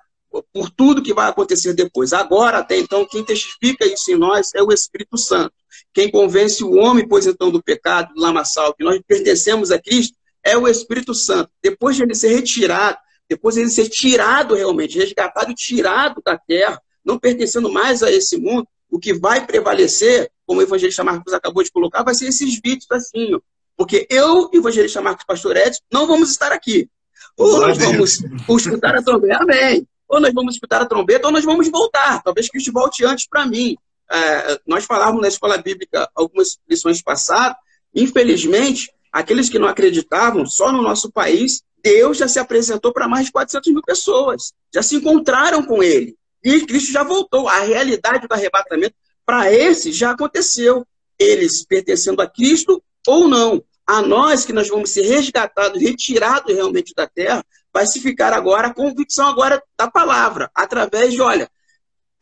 por 0.53 0.69
tudo 0.69 1.03
que 1.03 1.15
vai 1.15 1.29
acontecer 1.29 1.75
depois. 1.75 2.13
Agora, 2.13 2.59
até 2.59 2.77
então, 2.77 3.07
quem 3.07 3.25
testifica 3.25 3.87
isso 3.87 4.11
em 4.11 4.17
nós 4.17 4.51
é 4.53 4.61
o 4.61 4.73
Espírito 4.73 5.17
Santo. 5.17 5.53
Quem 5.93 6.11
convence 6.11 6.65
o 6.65 6.73
homem, 6.73 7.07
pois 7.07 7.25
então, 7.25 7.53
do 7.53 7.63
pecado, 7.63 8.13
do 8.13 8.21
lamaçal, 8.21 8.75
que 8.75 8.83
nós 8.83 9.01
pertencemos 9.07 9.71
a 9.71 9.81
Cristo, 9.81 10.17
é 10.45 10.57
o 10.57 10.69
Espírito 10.69 11.15
Santo. 11.15 11.51
Depois 11.63 11.97
de 11.97 12.03
ele 12.03 12.15
ser 12.15 12.29
retirado, 12.29 12.99
depois 13.29 13.55
de 13.55 13.63
ele 13.63 13.71
ser 13.71 13.89
tirado 13.89 14.55
realmente, 14.55 14.99
resgatado 14.99 15.51
e 15.51 15.55
tirado 15.55 16.23
da 16.25 16.37
terra, 16.37 16.81
não 17.05 17.19
pertencendo 17.19 17.73
mais 17.73 18.03
a 18.03 18.11
esse 18.11 18.37
mundo, 18.37 18.67
o 18.91 18.99
que 18.99 19.13
vai 19.13 19.47
prevalecer, 19.47 20.31
como 20.47 20.61
o 20.61 20.63
evangelista 20.63 21.03
Marcos 21.03 21.33
acabou 21.33 21.63
de 21.63 21.73
colocar, 21.73 22.03
vai 22.03 22.15
ser 22.15 22.27
esses 22.27 22.61
vídeos 22.63 22.87
assim, 22.91 23.35
ó. 23.35 23.41
porque 23.77 24.07
eu 24.11 24.51
e 24.53 24.59
evangelista 24.59 25.01
Marcos 25.01 25.25
Pastor 25.25 25.57
Edson 25.57 25.81
não 25.93 26.07
vamos 26.07 26.31
estar 26.31 26.53
aqui. 26.53 26.89
Ou 27.37 27.61
nós 27.61 27.77
vamos 27.79 28.21
escutar 28.49 28.95
a 28.95 29.03
trombeta, 29.03 29.43
amém. 29.43 29.87
Ou 30.07 30.21
nós 30.21 30.33
vamos 30.33 30.55
escutar 30.55 30.83
a 30.83 30.87
trombeta, 30.87 31.27
ou 31.27 31.33
nós 31.33 31.45
vamos 31.45 31.69
voltar. 31.69 32.23
Talvez 32.23 32.49
Cristo 32.49 32.73
volte 32.73 33.05
antes 33.05 33.27
para 33.27 33.47
mim. 33.47 33.77
É, 34.11 34.61
nós 34.67 34.85
falávamos 34.85 35.23
na 35.23 35.29
escola 35.29 35.59
bíblica 35.59 36.09
algumas 36.15 36.59
lições 36.69 37.03
passadas, 37.03 37.57
infelizmente, 37.93 38.93
aqueles 39.15 39.49
que 39.49 39.61
não 39.61 39.69
acreditavam, 39.69 40.45
só 40.45 40.73
no 40.73 40.83
nosso 40.83 41.11
país, 41.13 41.63
Deus 41.81 42.19
já 42.19 42.27
se 42.27 42.41
apresentou 42.41 42.93
para 42.93 43.07
mais 43.07 43.27
de 43.27 43.33
400 43.33 43.73
mil 43.73 43.83
pessoas, 43.83 44.53
já 44.75 44.83
se 44.83 44.97
encontraram 44.97 45.63
com 45.63 45.85
ele. 45.85 46.17
E 46.43 46.67
Cristo 46.67 46.91
já 46.91 47.05
voltou. 47.05 47.49
A 47.49 47.61
realidade 47.61 48.27
do 48.27 48.35
arrebatamento, 48.35 48.95
para 49.25 49.53
esse, 49.53 49.93
já 49.93 50.11
aconteceu. 50.11 50.85
Eles 51.17 51.65
pertencendo 51.65 52.21
a 52.21 52.27
Cristo 52.29 52.83
ou 53.07 53.29
não. 53.29 53.63
A 53.87 54.03
nós 54.03 54.45
que 54.45 54.53
nós 54.53 54.69
vamos 54.69 54.91
ser 54.91 55.03
resgatados, 55.03 55.81
retirados 55.81 56.53
realmente 56.53 56.93
da 56.93 57.07
terra, 57.07 57.45
vai 57.73 57.87
se 57.87 58.01
ficar 58.01 58.33
agora 58.33 58.69
a 58.69 58.75
convicção 58.75 59.29
agora 59.29 59.63
da 59.79 59.89
palavra, 59.89 60.51
através 60.55 61.13
de, 61.13 61.21
olha, 61.21 61.49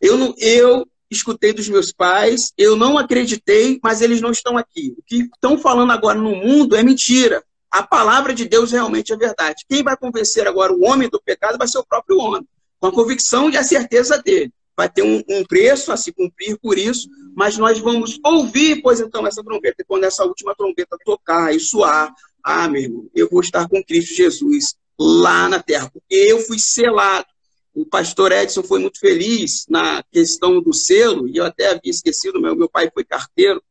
eu, 0.01 0.19
não, 0.19 0.35
eu 0.39 0.87
escutei 1.13 1.53
dos 1.53 1.69
meus 1.69 1.93
pais, 1.93 2.53
eu 2.57 2.77
não 2.77 2.99
acreditei, 2.99 3.79
mas 3.83 4.01
eles 4.01 4.21
não 4.21 4.31
estão 4.31 4.57
aqui. 4.57 4.95
O 4.99 5.03
que 5.03 5.29
estão 5.35 5.59
falando 5.59 5.93
agora 5.93 6.19
no 6.19 6.35
mundo 6.35 6.77
é 6.77 6.83
mentira. 6.83 7.43
A 7.71 7.83
palavra 7.83 8.35
de 8.35 8.45
Deus 8.47 8.73
realmente 8.73 9.13
é 9.13 9.17
verdade. 9.17 9.65
Quem 9.69 9.83
vai 9.83 9.97
convencer 9.97 10.47
agora 10.47 10.73
o 10.73 10.85
homem 10.85 11.09
do 11.09 11.21
pecado 11.21 11.59
vai 11.59 11.69
ser 11.69 11.79
o 11.79 11.87
próprio 11.87 12.19
homem, 12.19 12.47
com 12.79 12.89
a 12.89 12.93
convicção 12.93 13.51
e 13.51 13.57
a 13.57 13.63
certeza 13.63 14.21
dele. 14.23 14.53
Vai 14.77 14.89
ter 14.89 15.03
um, 15.03 15.23
um 15.29 15.45
preço 15.45 15.93
a 15.93 15.97
se 15.97 16.13
cumprir 16.13 16.59
por 16.61 16.79
isso, 16.79 17.09
mas 17.35 17.57
nós 17.57 17.79
vamos 17.79 18.19
ouvir, 18.25 18.83
pois 18.83 19.01
então, 19.01 19.27
essa 19.27 19.43
trombeta. 19.43 19.77
E 19.81 19.85
quando 19.85 20.05
essa 20.05 20.25
última 20.25 20.55
trombeta 20.55 20.97
tocar 21.05 21.55
e 21.55 21.61
soar, 21.61 22.13
ah, 22.43 22.69
meu 22.69 22.83
irmão, 22.83 23.07
eu 23.15 23.29
vou 23.31 23.41
estar 23.41 23.69
com 23.69 23.83
Cristo 23.83 24.15
Jesus 24.15 24.75
lá 24.99 25.49
na 25.49 25.63
terra, 25.63 25.91
porque 25.91 26.15
eu 26.15 26.41
fui 26.41 26.59
selado 26.59 27.27
o 27.75 27.87
pastor 27.87 28.33
Edson 28.33 28.63
foi 28.63 28.81
muito 28.81 28.99
feliz 28.99 29.67
na 29.69 30.03
questão 30.11 30.61
do 30.61 30.73
selo, 30.73 31.29
e 31.29 31.37
eu 31.37 31.45
até 31.45 31.69
havia 31.69 31.91
esquecido, 31.91 32.41
meu, 32.41 32.55
meu 32.55 32.69
pai 32.69 32.91
foi 32.93 33.05
carteiro, 33.05 33.63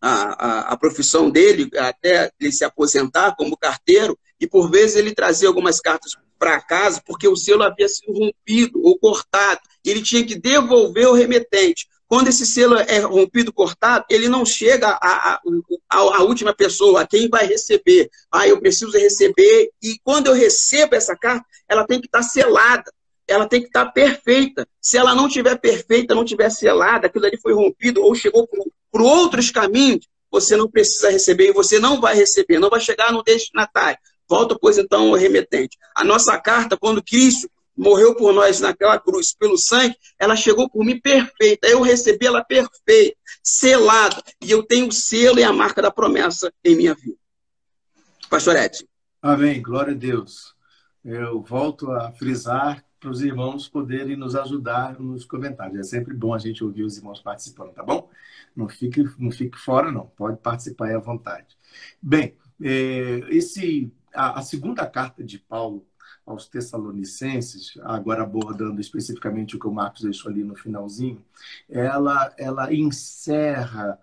a, 0.00 0.12
a, 0.12 0.60
a, 0.72 0.76
profissão 0.76 1.28
dele, 1.28 1.68
até 1.76 2.30
ele 2.38 2.52
se 2.52 2.64
aposentar 2.64 3.34
como 3.36 3.56
carteiro, 3.56 4.16
e 4.40 4.46
por 4.46 4.70
vezes 4.70 4.94
ele 4.94 5.12
trazia 5.12 5.48
algumas 5.48 5.80
cartas 5.80 6.12
para 6.38 6.60
casa 6.60 7.02
porque 7.04 7.26
o 7.26 7.34
selo 7.34 7.64
havia 7.64 7.88
sido 7.88 8.12
rompido 8.12 8.80
ou 8.84 8.96
cortado, 8.96 9.60
e 9.84 9.90
ele 9.90 10.02
tinha 10.02 10.24
que 10.24 10.36
devolver 10.36 11.08
o 11.08 11.14
remetente. 11.14 11.88
Quando 12.08 12.28
esse 12.28 12.46
selo 12.46 12.76
é 12.76 12.98
rompido, 13.00 13.52
cortado, 13.52 14.06
ele 14.08 14.28
não 14.30 14.44
chega 14.46 14.98
à, 15.00 16.22
última 16.22 16.54
pessoa, 16.54 17.02
a 17.02 17.06
quem 17.06 17.28
vai 17.28 17.46
receber. 17.46 18.08
Ah, 18.32 18.48
eu 18.48 18.58
preciso 18.58 18.96
receber, 18.98 19.70
e 19.82 19.98
quando 20.02 20.28
eu 20.28 20.32
recebo 20.32 20.94
essa 20.94 21.14
carta, 21.14 21.44
ela 21.68 21.86
tem 21.86 22.00
que 22.00 22.06
estar 22.06 22.22
selada, 22.22 22.90
ela 23.26 23.46
tem 23.46 23.60
que 23.60 23.66
estar 23.66 23.84
perfeita. 23.92 24.66
Se 24.80 24.96
ela 24.96 25.14
não 25.14 25.28
tiver 25.28 25.58
perfeita, 25.58 26.14
não 26.14 26.24
tiver 26.24 26.48
selada, 26.48 27.06
aquilo 27.08 27.26
ali 27.26 27.38
foi 27.38 27.52
rompido 27.52 28.02
ou 28.02 28.14
chegou 28.14 28.46
por, 28.46 28.66
por 28.90 29.02
outros 29.02 29.50
caminhos, 29.50 30.08
você 30.30 30.56
não 30.56 30.70
precisa 30.70 31.10
receber 31.10 31.50
e 31.50 31.52
você 31.52 31.78
não 31.78 32.00
vai 32.00 32.14
receber, 32.14 32.58
não 32.58 32.70
vai 32.70 32.80
chegar 32.80 33.12
no 33.12 33.22
destinatário. 33.22 33.98
Volta, 34.26 34.56
pois, 34.58 34.78
então, 34.78 35.08
ao 35.08 35.14
remetente. 35.14 35.76
A 35.94 36.04
nossa 36.04 36.38
carta, 36.38 36.76
quando 36.76 37.02
Cristo 37.02 37.50
morreu 37.78 38.14
por 38.16 38.34
nós 38.34 38.60
naquela 38.60 38.98
cruz 38.98 39.32
pelo 39.32 39.56
sangue, 39.56 39.96
ela 40.18 40.34
chegou 40.34 40.68
por 40.68 40.84
mim 40.84 41.00
perfeita. 41.00 41.68
Eu 41.68 41.80
recebi 41.80 42.26
ela 42.26 42.44
perfeita, 42.44 43.16
selada. 43.42 44.20
E 44.42 44.50
eu 44.50 44.64
tenho 44.64 44.88
o 44.88 44.92
selo 44.92 45.38
e 45.38 45.44
a 45.44 45.52
marca 45.52 45.80
da 45.80 45.90
promessa 45.90 46.52
em 46.64 46.76
minha 46.76 46.94
vida. 46.94 47.16
Pastor 48.28 48.56
Edson. 48.56 48.84
Amém. 49.22 49.62
Glória 49.62 49.94
a 49.94 49.96
Deus. 49.96 50.54
Eu 51.04 51.40
volto 51.40 51.90
a 51.92 52.12
frisar 52.12 52.84
para 53.00 53.10
os 53.10 53.22
irmãos 53.22 53.68
poderem 53.68 54.16
nos 54.16 54.34
ajudar 54.34 54.98
nos 54.98 55.24
comentários. 55.24 55.78
É 55.78 55.82
sempre 55.84 56.14
bom 56.14 56.34
a 56.34 56.38
gente 56.38 56.64
ouvir 56.64 56.82
os 56.82 56.96
irmãos 56.96 57.20
participando, 57.20 57.72
tá 57.72 57.82
bom? 57.82 58.10
Não 58.56 58.68
fique, 58.68 59.04
não 59.18 59.30
fique 59.30 59.56
fora, 59.56 59.92
não. 59.92 60.06
Pode 60.16 60.38
participar 60.38 60.88
aí 60.88 60.94
à 60.94 60.98
vontade. 60.98 61.56
Bem, 62.02 62.36
é, 62.60 63.20
esse, 63.28 63.92
a, 64.12 64.40
a 64.40 64.42
segunda 64.42 64.84
carta 64.84 65.22
de 65.22 65.38
Paulo 65.38 65.86
aos 66.28 66.46
Tessalonicenses, 66.46 67.78
agora 67.82 68.22
abordando 68.22 68.80
especificamente 68.80 69.56
o 69.56 69.58
que 69.58 69.66
o 69.66 69.72
Marcos 69.72 70.02
deixou 70.02 70.30
ali 70.30 70.44
no 70.44 70.54
finalzinho, 70.54 71.24
ela, 71.68 72.32
ela 72.36 72.72
encerra, 72.72 73.98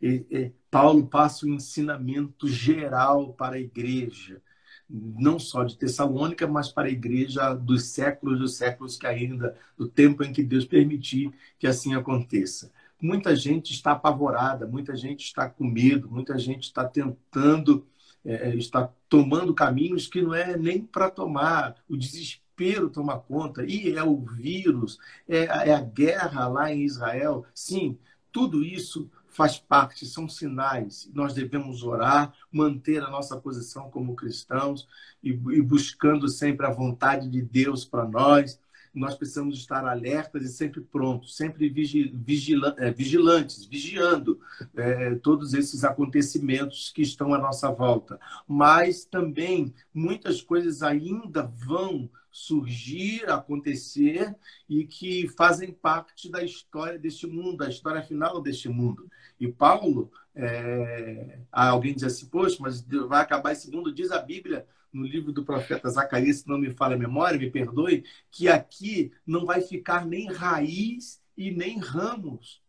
e, 0.00 0.26
e, 0.30 0.52
Paulo 0.70 1.06
passa 1.06 1.46
o 1.46 1.48
um 1.48 1.54
ensinamento 1.54 2.46
geral 2.46 3.32
para 3.32 3.56
a 3.56 3.60
igreja, 3.60 4.42
não 4.88 5.38
só 5.38 5.64
de 5.64 5.78
Tessalônica, 5.78 6.46
mas 6.46 6.68
para 6.68 6.88
a 6.88 6.92
igreja 6.92 7.54
dos 7.54 7.86
séculos 7.86 8.38
dos 8.38 8.56
séculos 8.56 8.96
que 8.98 9.06
ainda, 9.06 9.56
do 9.76 9.88
tempo 9.88 10.22
em 10.22 10.32
que 10.32 10.42
Deus 10.42 10.66
permitir 10.66 11.32
que 11.58 11.66
assim 11.66 11.94
aconteça. 11.94 12.70
Muita 13.00 13.34
gente 13.34 13.72
está 13.72 13.92
apavorada, 13.92 14.66
muita 14.66 14.94
gente 14.94 15.24
está 15.24 15.48
com 15.48 15.64
medo, 15.64 16.10
muita 16.10 16.38
gente 16.38 16.64
está 16.64 16.84
tentando 16.84 17.86
é, 18.24 18.50
é, 18.50 18.56
está 18.56 18.90
tomando 19.08 19.54
caminhos 19.54 20.06
que 20.06 20.22
não 20.22 20.34
é 20.34 20.56
nem 20.56 20.80
para 20.80 21.10
tomar, 21.10 21.76
o 21.88 21.96
desespero 21.96 22.90
toma 22.90 23.18
conta, 23.18 23.64
e 23.64 23.92
é 23.96 24.02
o 24.02 24.16
vírus, 24.16 24.98
é, 25.28 25.44
é 25.44 25.74
a 25.74 25.80
guerra 25.80 26.46
lá 26.48 26.72
em 26.72 26.82
Israel. 26.82 27.44
Sim, 27.54 27.98
tudo 28.30 28.64
isso 28.64 29.10
faz 29.28 29.58
parte, 29.58 30.06
são 30.06 30.28
sinais. 30.28 31.10
Nós 31.14 31.32
devemos 31.34 31.82
orar, 31.82 32.34
manter 32.50 33.02
a 33.02 33.10
nossa 33.10 33.36
posição 33.36 33.90
como 33.90 34.14
cristãos 34.14 34.86
e, 35.22 35.30
e 35.30 35.62
buscando 35.62 36.28
sempre 36.28 36.66
a 36.66 36.70
vontade 36.70 37.28
de 37.28 37.40
Deus 37.42 37.84
para 37.84 38.04
nós 38.04 38.60
nós 38.94 39.14
precisamos 39.14 39.56
estar 39.58 39.86
alertas 39.86 40.44
e 40.44 40.48
sempre 40.48 40.80
prontos, 40.80 41.36
sempre 41.36 41.66
é, 41.66 42.90
vigilantes, 42.90 43.64
vigiando 43.64 44.40
é, 44.74 45.14
todos 45.16 45.54
esses 45.54 45.82
acontecimentos 45.82 46.90
que 46.90 47.02
estão 47.02 47.32
à 47.32 47.38
nossa 47.38 47.70
volta. 47.70 48.20
Mas 48.46 49.04
também 49.04 49.72
muitas 49.94 50.42
coisas 50.42 50.82
ainda 50.82 51.42
vão 51.42 52.10
surgir, 52.30 53.28
acontecer 53.30 54.34
e 54.68 54.84
que 54.84 55.28
fazem 55.28 55.70
parte 55.70 56.30
da 56.30 56.42
história 56.42 56.98
deste 56.98 57.26
mundo, 57.26 57.58
da 57.58 57.68
história 57.68 58.02
final 58.02 58.40
deste 58.40 58.68
mundo. 58.68 59.06
E 59.38 59.48
Paulo, 59.48 60.10
é, 60.34 61.40
alguém 61.50 61.94
diz 61.94 62.04
assim, 62.04 62.26
poxa, 62.26 62.56
mas 62.60 62.82
vai 63.06 63.20
acabar 63.20 63.52
esse 63.52 63.70
mundo, 63.70 63.92
diz 63.92 64.10
a 64.10 64.18
Bíblia 64.18 64.66
no 64.92 65.04
livro 65.04 65.32
do 65.32 65.44
profeta 65.44 65.88
Zacarias, 65.88 66.38
se 66.38 66.48
não 66.48 66.58
me 66.58 66.70
falha 66.70 66.94
a 66.94 66.98
memória, 66.98 67.38
me 67.38 67.50
perdoe, 67.50 68.04
que 68.30 68.48
aqui 68.48 69.12
não 69.26 69.46
vai 69.46 69.60
ficar 69.60 70.04
nem 70.04 70.30
raiz 70.30 71.22
e 71.36 71.50
nem 71.50 71.78
ramos. 71.78 72.62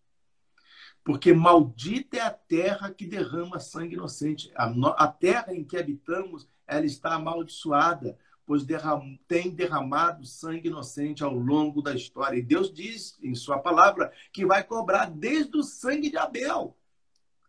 Porque 1.03 1.33
maldita 1.33 2.17
é 2.17 2.21
a 2.21 2.31
terra 2.31 2.89
que 2.91 3.05
derrama 3.05 3.59
sangue 3.59 3.95
inocente. 3.95 4.51
A, 4.55 4.69
no, 4.69 4.87
a 4.97 5.07
terra 5.07 5.53
em 5.53 5.63
que 5.63 5.75
habitamos, 5.75 6.47
ela 6.65 6.85
está 6.85 7.15
amaldiçoada, 7.15 8.17
pois 8.45 8.63
derram, 8.63 9.19
tem 9.27 9.49
derramado 9.49 10.25
sangue 10.25 10.69
inocente 10.69 11.23
ao 11.23 11.33
longo 11.33 11.81
da 11.81 11.93
história. 11.93 12.37
E 12.37 12.41
Deus 12.41 12.73
diz 12.73 13.17
em 13.21 13.35
sua 13.35 13.59
palavra 13.59 14.13
que 14.31 14.45
vai 14.45 14.63
cobrar 14.63 15.09
desde 15.09 15.57
o 15.57 15.63
sangue 15.63 16.09
de 16.09 16.17
Abel 16.17 16.77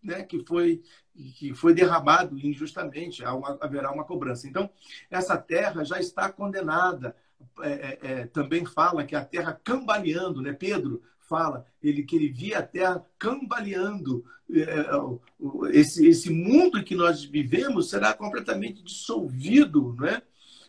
né, 0.04 0.22
que 0.22 0.44
foi 0.44 0.82
que 1.14 1.54
foi 1.54 1.72
derramado 1.72 2.38
injustamente, 2.38 3.22
haverá 3.60 3.92
uma 3.92 4.04
cobrança. 4.04 4.48
Então, 4.48 4.68
essa 5.10 5.36
terra 5.36 5.84
já 5.84 5.98
está 5.98 6.30
condenada. 6.30 7.16
É, 7.60 7.70
é, 7.70 7.98
é, 8.02 8.26
também 8.26 8.64
fala 8.64 9.04
que 9.04 9.14
a 9.14 9.24
terra 9.24 9.58
cambaleando, 9.62 10.42
né? 10.42 10.52
Pedro 10.52 11.02
fala 11.20 11.66
ele 11.82 12.02
que 12.02 12.16
ele 12.16 12.28
via 12.28 12.58
a 12.58 12.62
terra 12.62 13.04
cambaleando. 13.18 14.24
É, 14.50 14.60
é, 14.60 15.78
esse, 15.78 16.06
esse 16.06 16.30
mundo 16.30 16.82
que 16.82 16.94
nós 16.94 17.24
vivemos 17.24 17.90
será 17.90 18.12
completamente 18.12 18.82
dissolvido, 18.82 19.94
né? 19.98 20.22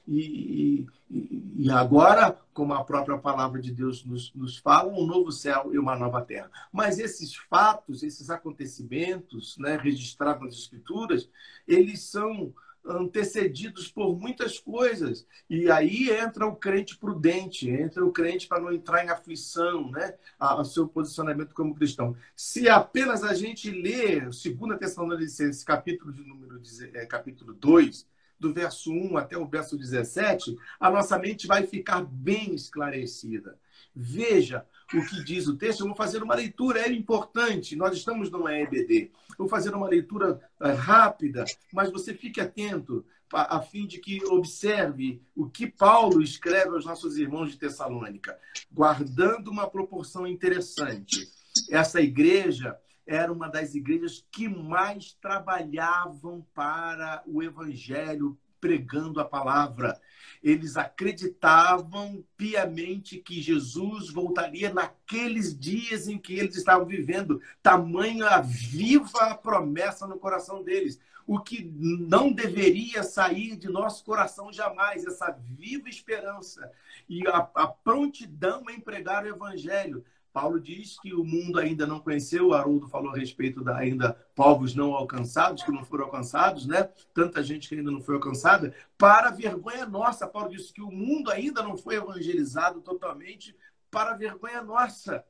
E, 0.07 0.85
e, 1.09 1.69
agora, 1.71 2.39
como 2.53 2.73
a 2.73 2.83
própria 2.83 3.17
palavra 3.17 3.61
de 3.61 3.71
Deus 3.71 4.05
nos, 4.05 4.33
nos 4.33 4.57
fala, 4.57 4.91
um 4.91 5.05
novo 5.05 5.31
céu 5.31 5.71
e 5.73 5.79
uma 5.79 5.95
nova 5.95 6.21
terra. 6.21 6.51
Mas 6.71 6.99
esses 6.99 7.35
fatos, 7.35 8.03
esses 8.03 8.29
acontecimentos 8.29 9.57
né, 9.57 9.77
registrados 9.77 10.43
nas 10.43 10.55
Escrituras, 10.55 11.29
eles 11.67 12.01
são 12.01 12.53
antecedidos 12.87 13.91
por 13.91 14.17
muitas 14.17 14.59
coisas. 14.59 15.25
E 15.49 15.69
aí 15.71 16.09
entra 16.09 16.45
o 16.45 16.55
crente 16.55 16.97
prudente, 16.97 17.69
entra 17.69 18.05
o 18.05 18.11
crente 18.11 18.47
para 18.47 18.61
não 18.61 18.71
entrar 18.71 19.03
em 19.03 19.09
aflição, 19.09 19.89
né? 19.89 20.13
A 20.39 20.63
seu 20.63 20.87
posicionamento 20.87 21.53
como 21.53 21.75
cristão. 21.75 22.15
Se 22.35 22.69
apenas 22.69 23.23
a 23.23 23.33
gente 23.33 23.71
ler 23.71 24.25
2 24.25 24.79
Tessalonicenses, 24.79 25.63
capítulo 25.63 26.13
de 26.13 26.21
número 26.21 26.61
é, 26.93 27.05
capítulo 27.05 27.53
2, 27.53 28.07
do 28.39 28.53
verso 28.53 28.91
1 28.91 29.17
até 29.17 29.37
o 29.37 29.47
verso 29.47 29.77
17, 29.77 30.55
a 30.79 30.89
nossa 30.89 31.17
mente 31.17 31.47
vai 31.47 31.65
ficar 31.65 32.03
bem 32.03 32.53
esclarecida. 32.53 33.57
Veja 33.95 34.65
o 34.93 35.05
que 35.05 35.23
diz 35.23 35.47
o 35.47 35.57
texto. 35.57 35.81
Eu 35.81 35.87
vou 35.87 35.95
fazer 35.95 36.21
uma 36.21 36.35
leitura, 36.35 36.81
é 36.81 36.91
importante. 36.91 37.75
Nós 37.75 37.95
estamos 37.95 38.29
numa 38.29 38.53
EBD. 38.53 39.11
vou 39.37 39.47
fazer 39.47 39.73
uma 39.73 39.87
leitura 39.87 40.39
eh, 40.61 40.71
rápida, 40.73 41.45
mas 41.73 41.91
você 41.91 42.13
fique 42.13 42.41
atento 42.41 43.05
a 43.33 43.59
fim 43.59 43.87
de 43.87 43.99
que 43.99 44.23
observe 44.25 45.21
o 45.35 45.49
que 45.49 45.67
Paulo 45.67 46.21
escreve 46.21 46.69
aos 46.69 46.85
nossos 46.85 47.17
irmãos 47.17 47.51
de 47.51 47.57
Tessalônica, 47.57 48.37
guardando 48.71 49.49
uma 49.49 49.67
proporção 49.67 50.27
interessante. 50.27 51.27
Essa 51.69 52.01
igreja 52.01 52.77
era 53.05 53.31
uma 53.31 53.47
das 53.47 53.75
igrejas 53.75 54.25
que 54.31 54.47
mais 54.47 55.13
trabalhavam 55.13 56.45
para 56.53 57.23
o 57.27 57.43
evangelho, 57.43 58.37
pregando 58.59 59.19
a 59.19 59.25
palavra. 59.25 59.99
Eles 60.41 60.75
acreditavam 60.75 62.23
piamente 62.35 63.19
que 63.19 63.41
Jesus 63.41 64.09
voltaria 64.09 64.73
naqueles 64.73 65.57
dias 65.57 66.07
em 66.07 66.17
que 66.17 66.33
eles 66.33 66.55
estavam 66.55 66.85
vivendo. 66.85 67.41
Tamanha 67.61 68.41
viva 68.41 69.19
a 69.25 69.35
promessa 69.35 70.07
no 70.07 70.17
coração 70.17 70.63
deles. 70.63 70.99
O 71.27 71.39
que 71.39 71.63
não 71.63 72.31
deveria 72.31 73.03
sair 73.03 73.55
de 73.55 73.67
nosso 73.67 74.03
coração 74.03 74.53
jamais, 74.53 75.05
essa 75.05 75.31
viva 75.31 75.89
esperança 75.89 76.71
e 77.09 77.27
a, 77.27 77.49
a 77.55 77.67
prontidão 77.67 78.63
em 78.69 78.79
pregar 78.79 79.23
o 79.23 79.29
evangelho. 79.29 80.03
Paulo 80.35 80.59
diz 80.59 80.99
que 80.99 81.13
o 81.13 81.23
mundo 81.23 81.57
ainda 81.57 81.87
não 81.87 82.01
conheceu, 82.01 82.49
o 82.49 82.53
Haroldo 82.53 82.89
falou 82.89 83.13
a 83.13 83.17
respeito 83.17 83.63
da 83.63 83.77
ainda 83.77 84.11
povos 84.35 84.75
não 84.75 84.93
alcançados, 84.93 85.63
que 85.63 85.71
não 85.71 85.85
foram 85.85 86.03
alcançados, 86.03 86.67
né? 86.67 86.89
Tanta 87.13 87.41
gente 87.41 87.69
que 87.69 87.75
ainda 87.75 87.89
não 87.89 88.01
foi 88.01 88.15
alcançada. 88.15 88.75
Para 88.97 89.31
vergonha 89.31 89.85
nossa, 89.85 90.27
Paulo 90.27 90.49
disse 90.49 90.73
que 90.73 90.81
o 90.81 90.91
mundo 90.91 91.31
ainda 91.31 91.63
não 91.63 91.77
foi 91.77 91.95
evangelizado 91.95 92.81
totalmente, 92.81 93.55
para 93.89 94.13
vergonha 94.13 94.61
nossa. 94.61 95.23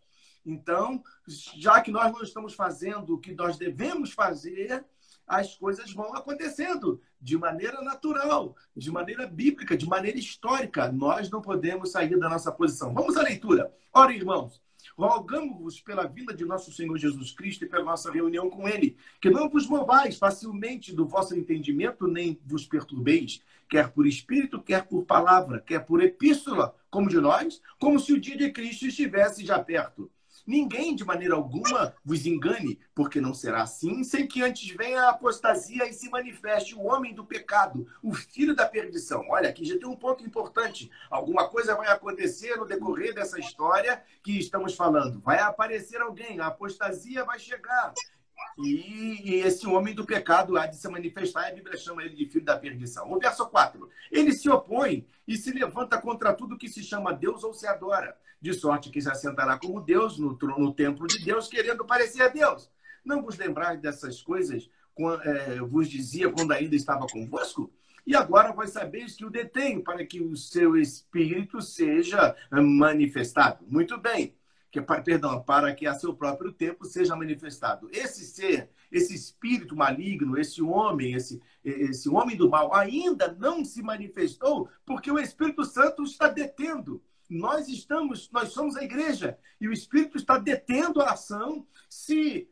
Então, 0.43 1.03
já 1.27 1.81
que 1.81 1.91
nós 1.91 2.11
não 2.11 2.23
estamos 2.23 2.55
fazendo 2.55 3.13
o 3.13 3.19
que 3.19 3.35
nós 3.35 3.59
devemos 3.59 4.11
fazer, 4.11 4.83
as 5.27 5.55
coisas 5.55 5.93
vão 5.93 6.15
acontecendo 6.15 6.99
de 7.21 7.37
maneira 7.37 7.79
natural, 7.83 8.55
de 8.75 8.89
maneira 8.89 9.27
bíblica, 9.27 9.77
de 9.77 9.85
maneira 9.85 10.17
histórica. 10.17 10.91
Nós 10.91 11.29
não 11.29 11.43
podemos 11.43 11.91
sair 11.91 12.17
da 12.17 12.27
nossa 12.27 12.51
posição. 12.51 12.91
Vamos 12.91 13.15
à 13.17 13.21
leitura. 13.21 13.71
Ora, 13.93 14.11
irmãos, 14.11 14.64
Rogamos-vos 14.97 15.81
pela 15.81 16.07
vinda 16.07 16.33
de 16.33 16.45
nosso 16.45 16.71
Senhor 16.71 16.97
Jesus 16.97 17.31
Cristo 17.31 17.65
e 17.65 17.67
pela 17.67 17.83
nossa 17.83 18.11
reunião 18.11 18.49
com 18.49 18.67
Ele, 18.67 18.95
que 19.19 19.29
não 19.29 19.49
vos 19.49 19.67
movais 19.67 20.17
facilmente 20.17 20.93
do 20.93 21.05
vosso 21.05 21.35
entendimento, 21.35 22.07
nem 22.07 22.39
vos 22.45 22.65
perturbeis, 22.65 23.41
quer 23.69 23.91
por 23.91 24.07
espírito, 24.07 24.61
quer 24.61 24.87
por 24.87 25.03
palavra, 25.05 25.59
quer 25.59 25.85
por 25.85 26.01
epístola, 26.01 26.73
como 26.89 27.09
de 27.09 27.19
nós, 27.19 27.61
como 27.77 27.99
se 27.99 28.13
o 28.13 28.19
dia 28.19 28.37
de 28.37 28.51
Cristo 28.51 28.87
estivesse 28.87 29.45
já 29.45 29.59
perto. 29.59 30.09
Ninguém, 30.45 30.95
de 30.95 31.03
maneira 31.03 31.35
alguma, 31.35 31.95
vos 32.03 32.25
engane, 32.25 32.79
porque 32.93 33.19
não 33.19 33.33
será 33.33 33.63
assim, 33.63 34.03
sem 34.03 34.27
que 34.27 34.43
antes 34.43 34.75
venha 34.75 35.03
a 35.03 35.09
apostasia 35.09 35.87
e 35.87 35.93
se 35.93 36.09
manifeste 36.09 36.75
o 36.75 36.83
homem 36.83 37.13
do 37.13 37.25
pecado, 37.25 37.87
o 38.03 38.13
filho 38.13 38.55
da 38.55 38.65
perdição. 38.65 39.25
Olha, 39.29 39.49
aqui 39.49 39.65
já 39.65 39.77
tem 39.77 39.87
um 39.87 39.95
ponto 39.95 40.23
importante. 40.23 40.91
Alguma 41.09 41.49
coisa 41.49 41.75
vai 41.75 41.87
acontecer 41.87 42.55
no 42.57 42.65
decorrer 42.65 43.13
dessa 43.13 43.39
história 43.39 44.03
que 44.21 44.37
estamos 44.37 44.75
falando. 44.75 45.19
Vai 45.21 45.39
aparecer 45.39 45.99
alguém, 46.01 46.39
a 46.39 46.47
apostasia 46.47 47.25
vai 47.25 47.39
chegar. 47.39 47.93
E, 48.57 49.31
e, 49.31 49.35
esse 49.41 49.67
homem 49.67 49.93
do 49.93 50.05
pecado 50.05 50.57
há 50.57 50.65
de 50.65 50.77
se 50.77 50.87
manifestar, 50.87 51.47
a 51.47 51.51
Bíblia 51.53 51.77
chama 51.77 52.03
ele 52.03 52.15
de 52.15 52.25
filho 52.25 52.45
da 52.45 52.57
perdição. 52.57 53.11
O 53.11 53.19
verso 53.19 53.45
4. 53.47 53.89
Ele 54.11 54.31
se 54.31 54.49
opõe 54.49 55.05
e 55.27 55.35
se 55.35 55.51
levanta 55.51 55.99
contra 55.99 56.33
tudo 56.33 56.57
que 56.57 56.69
se 56.69 56.81
chama 56.81 57.13
Deus 57.13 57.43
ou 57.43 57.53
se 57.53 57.67
adora 57.67 58.17
de 58.41 58.53
sorte 58.53 58.89
que 58.89 59.01
se 59.01 59.09
assentará 59.09 59.57
como 59.57 59.81
Deus 59.81 60.19
no, 60.19 60.37
no 60.57 60.73
templo 60.73 61.07
de 61.07 61.23
Deus, 61.23 61.47
querendo 61.47 61.83
parecer 61.83 62.21
a 62.21 62.27
Deus. 62.27 62.69
Não 63.03 63.21
vos 63.21 63.37
lembrar 63.37 63.77
dessas 63.77 64.21
coisas, 64.21 64.69
é, 65.23 65.59
vos 65.61 65.89
dizia 65.89 66.31
quando 66.31 66.51
ainda 66.51 66.75
estava 66.75 67.07
convosco? 67.07 67.71
E 68.05 68.15
agora 68.15 68.53
vós 68.53 68.69
sabeis 68.69 69.15
que 69.15 69.25
o 69.25 69.31
detém 69.31 69.81
para 69.81 70.05
que 70.05 70.21
o 70.21 70.35
seu 70.35 70.77
espírito 70.77 71.59
seja 71.59 72.35
manifestado. 72.51 73.65
Muito 73.67 73.97
bem. 73.97 74.35
Que, 74.75 74.81
perdão, 74.81 75.41
para 75.41 75.73
que 75.73 75.87
a 75.87 75.93
seu 75.93 76.13
próprio 76.13 76.51
tempo 76.51 76.83
seja 76.83 77.15
manifestado. 77.15 77.89
Esse 77.93 78.25
ser, 78.25 78.69
esse 78.91 79.15
espírito 79.15 79.75
maligno, 79.75 80.37
esse 80.37 80.61
homem, 80.61 81.13
esse, 81.13 81.41
esse 81.63 82.09
homem 82.09 82.35
do 82.35 82.49
mal, 82.49 82.73
ainda 82.75 83.31
não 83.31 83.63
se 83.63 83.81
manifestou 83.81 84.69
porque 84.85 85.09
o 85.09 85.17
Espírito 85.19 85.63
Santo 85.63 86.03
está 86.03 86.27
detendo 86.27 87.01
nós 87.29 87.67
estamos, 87.67 88.29
nós 88.31 88.49
somos 88.49 88.75
a 88.75 88.83
igreja 88.83 89.37
e 89.59 89.67
o 89.67 89.73
Espírito 89.73 90.17
está 90.17 90.37
detendo 90.37 91.01
a 91.01 91.13
ação. 91.13 91.65
Se 91.89 92.47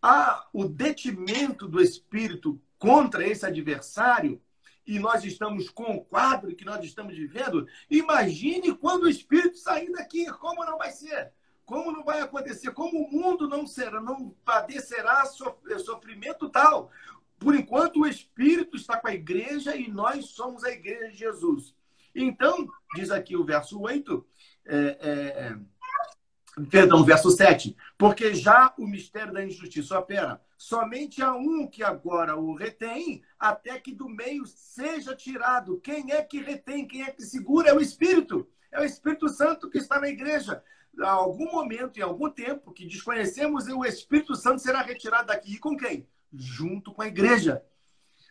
há 0.00 0.48
o 0.52 0.64
detimento 0.64 1.68
do 1.68 1.80
Espírito 1.80 2.60
contra 2.78 3.26
esse 3.26 3.44
adversário 3.44 4.40
e 4.86 4.98
nós 4.98 5.24
estamos 5.24 5.68
com 5.68 5.96
o 5.96 6.04
quadro 6.04 6.54
que 6.54 6.64
nós 6.64 6.82
estamos 6.82 7.14
vivendo, 7.14 7.66
imagine 7.90 8.74
quando 8.74 9.02
o 9.02 9.10
Espírito 9.10 9.58
sair 9.58 9.92
daqui, 9.92 10.24
como 10.32 10.64
não 10.64 10.78
vai 10.78 10.90
ser? 10.90 11.32
Como 11.68 11.92
não 11.92 12.02
vai 12.02 12.22
acontecer? 12.22 12.70
Como 12.70 12.98
o 12.98 13.12
mundo 13.12 13.46
não 13.46 13.66
será, 13.66 14.00
não 14.00 14.30
padecerá 14.42 15.22
sofrimento 15.26 16.48
tal? 16.48 16.90
Por 17.38 17.54
enquanto, 17.54 18.00
o 18.00 18.06
Espírito 18.06 18.74
está 18.74 18.96
com 18.96 19.06
a 19.06 19.14
igreja 19.14 19.76
e 19.76 19.86
nós 19.86 20.30
somos 20.30 20.64
a 20.64 20.70
igreja 20.70 21.10
de 21.10 21.18
Jesus. 21.18 21.74
Então, 22.14 22.66
diz 22.94 23.10
aqui 23.10 23.36
o 23.36 23.44
verso 23.44 23.78
8, 23.78 24.26
é, 24.64 24.76
é, 24.76 25.10
é, 25.10 26.64
perdão, 26.70 27.04
verso 27.04 27.30
7, 27.30 27.76
porque 27.98 28.34
já 28.34 28.72
o 28.78 28.86
mistério 28.86 29.34
da 29.34 29.44
injustiça 29.44 29.98
opera, 29.98 30.40
somente 30.56 31.20
há 31.20 31.34
um 31.34 31.66
que 31.66 31.82
agora 31.82 32.34
o 32.34 32.54
retém, 32.54 33.22
até 33.38 33.78
que 33.78 33.92
do 33.92 34.08
meio 34.08 34.46
seja 34.46 35.14
tirado. 35.14 35.78
Quem 35.82 36.12
é 36.12 36.22
que 36.22 36.40
retém? 36.40 36.88
Quem 36.88 37.02
é 37.02 37.10
que 37.10 37.22
segura? 37.22 37.68
É 37.68 37.74
o 37.74 37.80
Espírito. 37.80 38.48
É 38.72 38.80
o 38.80 38.84
Espírito 38.84 39.28
Santo 39.28 39.68
que 39.68 39.76
está 39.76 40.00
na 40.00 40.08
igreja. 40.08 40.62
Há 41.00 41.10
algum 41.10 41.50
momento, 41.52 41.98
em 41.98 42.02
algum 42.02 42.30
tempo, 42.30 42.72
que 42.72 42.86
desconhecemos, 42.86 43.68
o 43.68 43.84
Espírito 43.84 44.34
Santo 44.34 44.60
será 44.60 44.82
retirado 44.82 45.28
daqui. 45.28 45.54
E 45.54 45.58
com 45.58 45.76
quem? 45.76 46.08
Junto 46.32 46.92
com 46.92 47.02
a 47.02 47.06
igreja. 47.06 47.64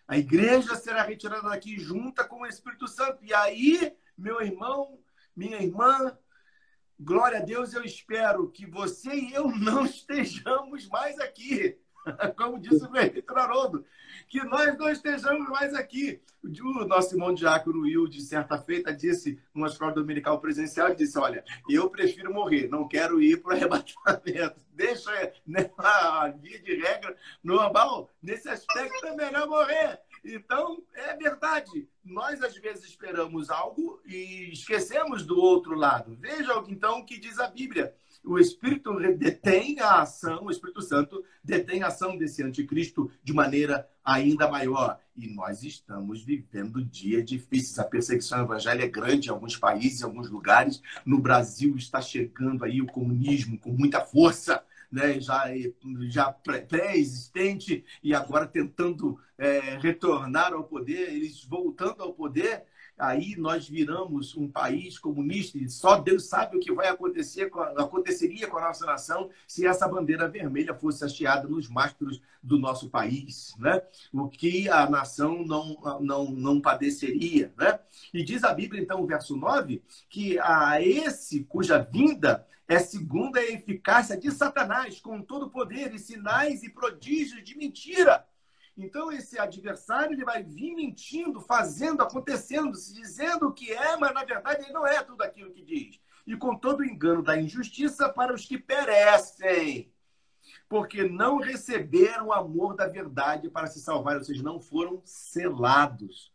A 0.08 0.18
igreja 0.18 0.76
será 0.76 1.04
retirada 1.04 1.50
daqui 1.50 1.78
junta 1.78 2.24
com 2.24 2.42
o 2.42 2.46
Espírito 2.46 2.88
Santo. 2.88 3.24
E 3.24 3.34
aí, 3.34 3.94
meu 4.18 4.42
irmão, 4.42 5.00
minha 5.36 5.62
irmã, 5.62 6.18
glória 7.00 7.40
a 7.40 7.42
Deus, 7.42 7.74
eu 7.74 7.84
espero 7.84 8.50
que 8.50 8.66
você 8.66 9.14
e 9.14 9.34
eu 9.34 9.50
não 9.50 9.84
estejamos 9.86 10.88
mais 10.88 11.20
aqui. 11.20 11.78
Como 12.38 12.60
disse 12.60 12.84
o 12.84 12.90
prefeito 12.90 13.38
Haroldo, 13.38 13.86
que 14.28 14.44
nós 14.44 14.78
não 14.78 14.90
estejamos 14.90 15.50
mais 15.50 15.74
aqui. 15.74 16.22
O 16.44 16.86
nosso 16.86 17.14
irmão 17.14 17.34
Diácono 17.34 17.82
Will, 17.82 18.08
de 18.08 18.22
certa 18.22 18.58
feita, 18.58 18.94
disse 18.94 19.40
numa 19.54 19.68
escola 19.68 19.92
dominical 19.92 20.40
presencial, 20.40 20.96
disse, 20.96 21.18
olha, 21.18 21.44
eu 21.70 21.90
prefiro 21.90 22.34
morrer, 22.34 22.70
não 22.70 22.88
quero 22.88 23.22
ir 23.22 23.42
para 23.42 23.50
o 23.50 23.56
arrebatamento. 23.56 24.62
Deixa, 24.72 25.34
né, 25.46 25.72
a 25.78 26.28
via 26.30 26.60
de 26.60 26.76
regra, 26.76 27.16
normal, 27.44 28.12
nesse 28.22 28.48
aspecto 28.48 29.08
é 29.08 29.16
melhor 29.16 29.48
morrer. 29.48 30.00
Então, 30.24 30.84
é 30.94 31.16
verdade. 31.16 31.88
Nós, 32.04 32.42
às 32.44 32.56
vezes, 32.58 32.86
esperamos 32.86 33.50
algo 33.50 34.00
e 34.06 34.52
esquecemos 34.52 35.26
do 35.26 35.40
outro 35.40 35.74
lado. 35.74 36.16
Veja, 36.20 36.64
então, 36.68 37.00
o 37.00 37.06
que 37.06 37.18
diz 37.18 37.40
a 37.40 37.48
Bíblia 37.48 37.94
o 38.24 38.38
Espírito 38.38 38.94
detém 39.18 39.80
a 39.80 40.02
ação, 40.02 40.46
o 40.46 40.52
Espírito 40.52 40.82
Santo 40.82 41.24
detém 41.44 41.84
a 41.84 41.88
ação 41.88 42.18
desse 42.18 42.44
anticristo 42.44 43.10
de 43.24 43.34
maneira 43.34 43.88
ainda 44.04 44.50
maior. 44.50 45.00
E 45.16 45.28
nós 45.28 45.64
estamos 45.64 46.24
vivendo 46.24 46.84
dias 46.84 47.26
difíceis. 47.26 47.80
A 47.80 47.84
perseguição 47.84 48.44
evangélica 48.44 48.86
é 48.86 48.90
grande 48.90 49.28
em 49.28 49.32
alguns 49.32 49.58
países, 49.58 50.02
em 50.02 50.06
alguns 50.06 50.30
lugares. 50.30 50.82
No 51.06 51.20
Brasil 51.20 51.76
está 51.76 52.02
chegando 52.02 52.64
aí 52.64 52.82
o 52.82 52.88
comunismo 52.88 53.58
com 53.60 53.72
muita 53.72 54.02
força. 54.02 54.64
Né, 54.90 55.20
já, 55.20 55.44
já 56.08 56.32
pré-existente 56.32 57.84
e 58.02 58.16
agora 58.16 58.48
tentando 58.48 59.20
é, 59.38 59.78
retornar 59.82 60.54
ao 60.54 60.64
poder, 60.64 61.14
eles 61.14 61.44
voltando 61.44 62.02
ao 62.02 62.14
poder, 62.14 62.64
aí 62.98 63.36
nós 63.38 63.68
viramos 63.68 64.36
um 64.36 64.48
país 64.48 64.98
comunista 64.98 65.58
e 65.58 65.70
só 65.70 65.98
Deus 65.98 66.28
sabe 66.28 66.58
o 66.58 66.60
que 66.60 66.74
vai 66.74 66.88
acontecer 66.88 67.52
aconteceria 67.78 68.48
com 68.48 68.58
a 68.58 68.68
nossa 68.68 68.86
nação 68.86 69.30
se 69.48 69.66
essa 69.66 69.88
bandeira 69.88 70.28
vermelha 70.28 70.74
fosse 70.74 71.04
hasteada 71.04 71.48
nos 71.48 71.70
mastros 71.70 72.22
do 72.42 72.58
nosso 72.58 72.90
país, 72.90 73.54
né? 73.60 73.82
O 74.14 74.28
que 74.30 74.70
a 74.70 74.90
nação 74.90 75.46
não, 75.46 75.78
não, 76.00 76.32
não 76.32 76.62
padeceria, 76.62 77.54
né? 77.58 77.80
E 78.14 78.24
diz 78.24 78.44
a 78.44 78.54
Bíblia, 78.54 78.82
então, 78.82 79.02
o 79.02 79.08
verso 79.08 79.36
9, 79.36 79.84
que 80.10 80.40
a 80.40 80.82
esse 80.82 81.44
cuja 81.44 81.80
vinda 81.80 82.48
é 82.68 82.80
segundo 82.80 83.38
a 83.38 83.44
eficácia 83.44 84.18
de 84.18 84.32
Satanás, 84.32 85.00
com 85.00 85.22
todo 85.22 85.50
poder 85.50 85.94
e 85.94 86.00
sinais 86.00 86.64
e 86.64 86.70
prodígios 86.70 87.44
de 87.44 87.58
mentira 87.58 88.26
então, 88.78 89.12
esse 89.12 89.40
adversário 89.40 90.14
ele 90.14 90.24
vai 90.24 90.44
vir 90.44 90.76
mentindo, 90.76 91.42
fazendo, 91.42 92.04
acontecendo, 92.04 92.76
se 92.76 92.94
dizendo 92.94 93.48
o 93.48 93.54
que 93.54 93.72
é, 93.72 93.98
mas 93.98 94.14
na 94.14 94.24
verdade 94.24 94.64
ele 94.64 94.72
não 94.72 94.86
é 94.86 95.04
tudo 95.04 95.24
aquilo 95.24 95.52
que 95.52 95.64
diz. 95.64 96.00
E 96.28 96.38
com 96.38 96.56
todo 96.56 96.82
o 96.82 96.86
engano 96.86 97.24
da 97.24 97.40
injustiça 97.40 98.08
para 98.08 98.34
os 98.34 98.46
que 98.46 98.58
perecem, 98.58 99.92
porque 100.70 101.04
não 101.04 101.38
receberam 101.38 102.28
o 102.28 102.34
amor 102.34 102.76
da 102.76 102.88
verdade 102.88 103.50
para 103.50 103.66
se 103.66 103.80
salvar, 103.80 104.18
ou 104.18 104.24
seja, 104.24 104.44
não 104.44 104.60
foram 104.60 105.02
selados. 105.04 106.32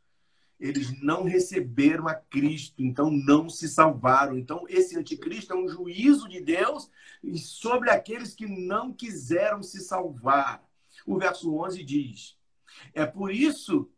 eles 0.59 1.01
não 1.03 1.25
receberam 1.25 2.07
a 2.09 2.15
Cristo, 2.15 2.83
então 2.83 3.11
não 3.11 3.49
se 3.49 3.69
salvaram. 3.69 4.37
Então, 4.39 4.65
esse 4.69 4.97
anticristo 4.99 5.53
é 5.53 5.57
um 5.57 5.69
juízo 5.69 6.29
de 6.29 6.41
Deus 6.41 6.91
sobre 7.37 7.91
aqueles 7.91 8.35
que 8.35 8.47
não 8.47 8.93
quiseram 8.93 9.63
se 9.63 9.81
salvar. 9.81 10.63
O 11.07 11.19
verso 11.19 11.55
11 11.55 11.83
diz: 11.85 12.39
É 12.95 13.05
por 13.05 13.33
isso 13.33 13.91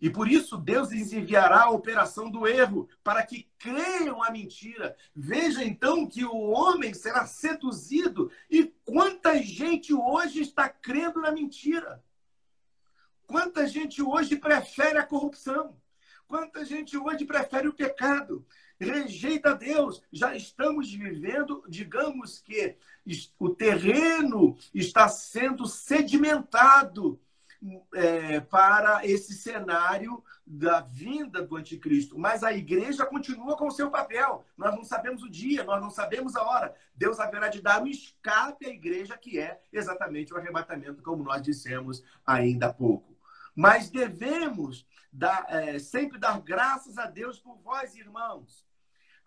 e 0.00 0.08
por 0.08 0.30
isso 0.30 0.56
Deus 0.56 0.90
lhes 0.90 1.12
enviará 1.12 1.64
a 1.64 1.70
operação 1.70 2.30
do 2.30 2.46
erro, 2.46 2.88
para 3.04 3.24
que 3.24 3.50
creiam 3.58 4.22
a 4.22 4.30
mentira. 4.30 4.96
Veja 5.14 5.62
então 5.62 6.06
que 6.06 6.24
o 6.24 6.48
homem 6.50 6.94
será 6.94 7.26
seduzido. 7.26 8.32
E 8.50 8.64
quanta 8.84 9.36
gente 9.42 9.92
hoje 9.92 10.40
está 10.40 10.68
crendo 10.68 11.20
na 11.20 11.30
mentira? 11.30 12.02
Quanta 13.26 13.66
gente 13.66 14.02
hoje 14.02 14.36
prefere 14.36 14.98
a 14.98 15.06
corrupção? 15.06 15.76
Quanta 16.26 16.64
gente 16.64 16.96
hoje 16.96 17.26
prefere 17.26 17.68
o 17.68 17.74
pecado? 17.74 18.46
Rejeita 18.80 19.54
Deus. 19.54 20.02
Já 20.10 20.34
estamos 20.34 20.90
vivendo, 20.90 21.62
digamos 21.68 22.38
que 22.38 22.76
o 23.38 23.50
terreno 23.50 24.56
está 24.74 25.06
sendo 25.06 25.66
sedimentado 25.66 27.20
é, 27.94 28.40
para 28.40 29.06
esse 29.06 29.34
cenário 29.34 30.24
da 30.46 30.80
vinda 30.80 31.42
do 31.42 31.56
anticristo. 31.56 32.18
Mas 32.18 32.42
a 32.42 32.54
igreja 32.54 33.04
continua 33.04 33.54
com 33.54 33.68
o 33.68 33.70
seu 33.70 33.90
papel. 33.90 34.46
Nós 34.56 34.74
não 34.74 34.82
sabemos 34.82 35.22
o 35.22 35.28
dia, 35.28 35.62
nós 35.62 35.80
não 35.80 35.90
sabemos 35.90 36.34
a 36.34 36.42
hora. 36.42 36.74
Deus 36.94 37.20
haverá 37.20 37.48
de 37.48 37.60
dar 37.60 37.82
um 37.82 37.86
escape 37.86 38.66
à 38.66 38.70
igreja, 38.70 39.18
que 39.18 39.38
é 39.38 39.60
exatamente 39.70 40.32
o 40.32 40.38
arrebatamento, 40.38 41.02
como 41.02 41.22
nós 41.22 41.42
dissemos 41.42 42.02
ainda 42.26 42.68
há 42.68 42.72
pouco. 42.72 43.14
Mas 43.54 43.90
devemos 43.90 44.86
dar, 45.12 45.44
é, 45.50 45.78
sempre 45.78 46.18
dar 46.18 46.40
graças 46.40 46.96
a 46.96 47.04
Deus 47.04 47.38
por 47.38 47.58
vós, 47.58 47.94
irmãos, 47.94 48.64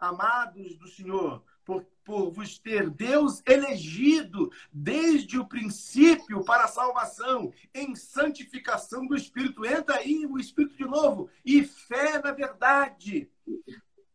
amados 0.03 0.75
do 0.77 0.87
Senhor, 0.87 1.43
por, 1.63 1.85
por 2.03 2.31
vos 2.31 2.57
ter 2.57 2.89
Deus 2.89 3.41
elegido 3.47 4.51
desde 4.71 5.39
o 5.39 5.47
princípio 5.47 6.43
para 6.43 6.65
a 6.65 6.67
salvação, 6.67 7.53
em 7.73 7.95
santificação 7.95 9.07
do 9.07 9.15
Espírito. 9.15 9.65
Entra 9.65 9.97
aí 9.97 10.25
o 10.25 10.37
Espírito 10.37 10.75
de 10.75 10.85
novo, 10.85 11.29
e 11.45 11.63
fé 11.63 12.21
na 12.21 12.31
verdade, 12.31 13.31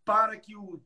para 0.04 0.36
que 0.36 0.54
o 0.56 0.80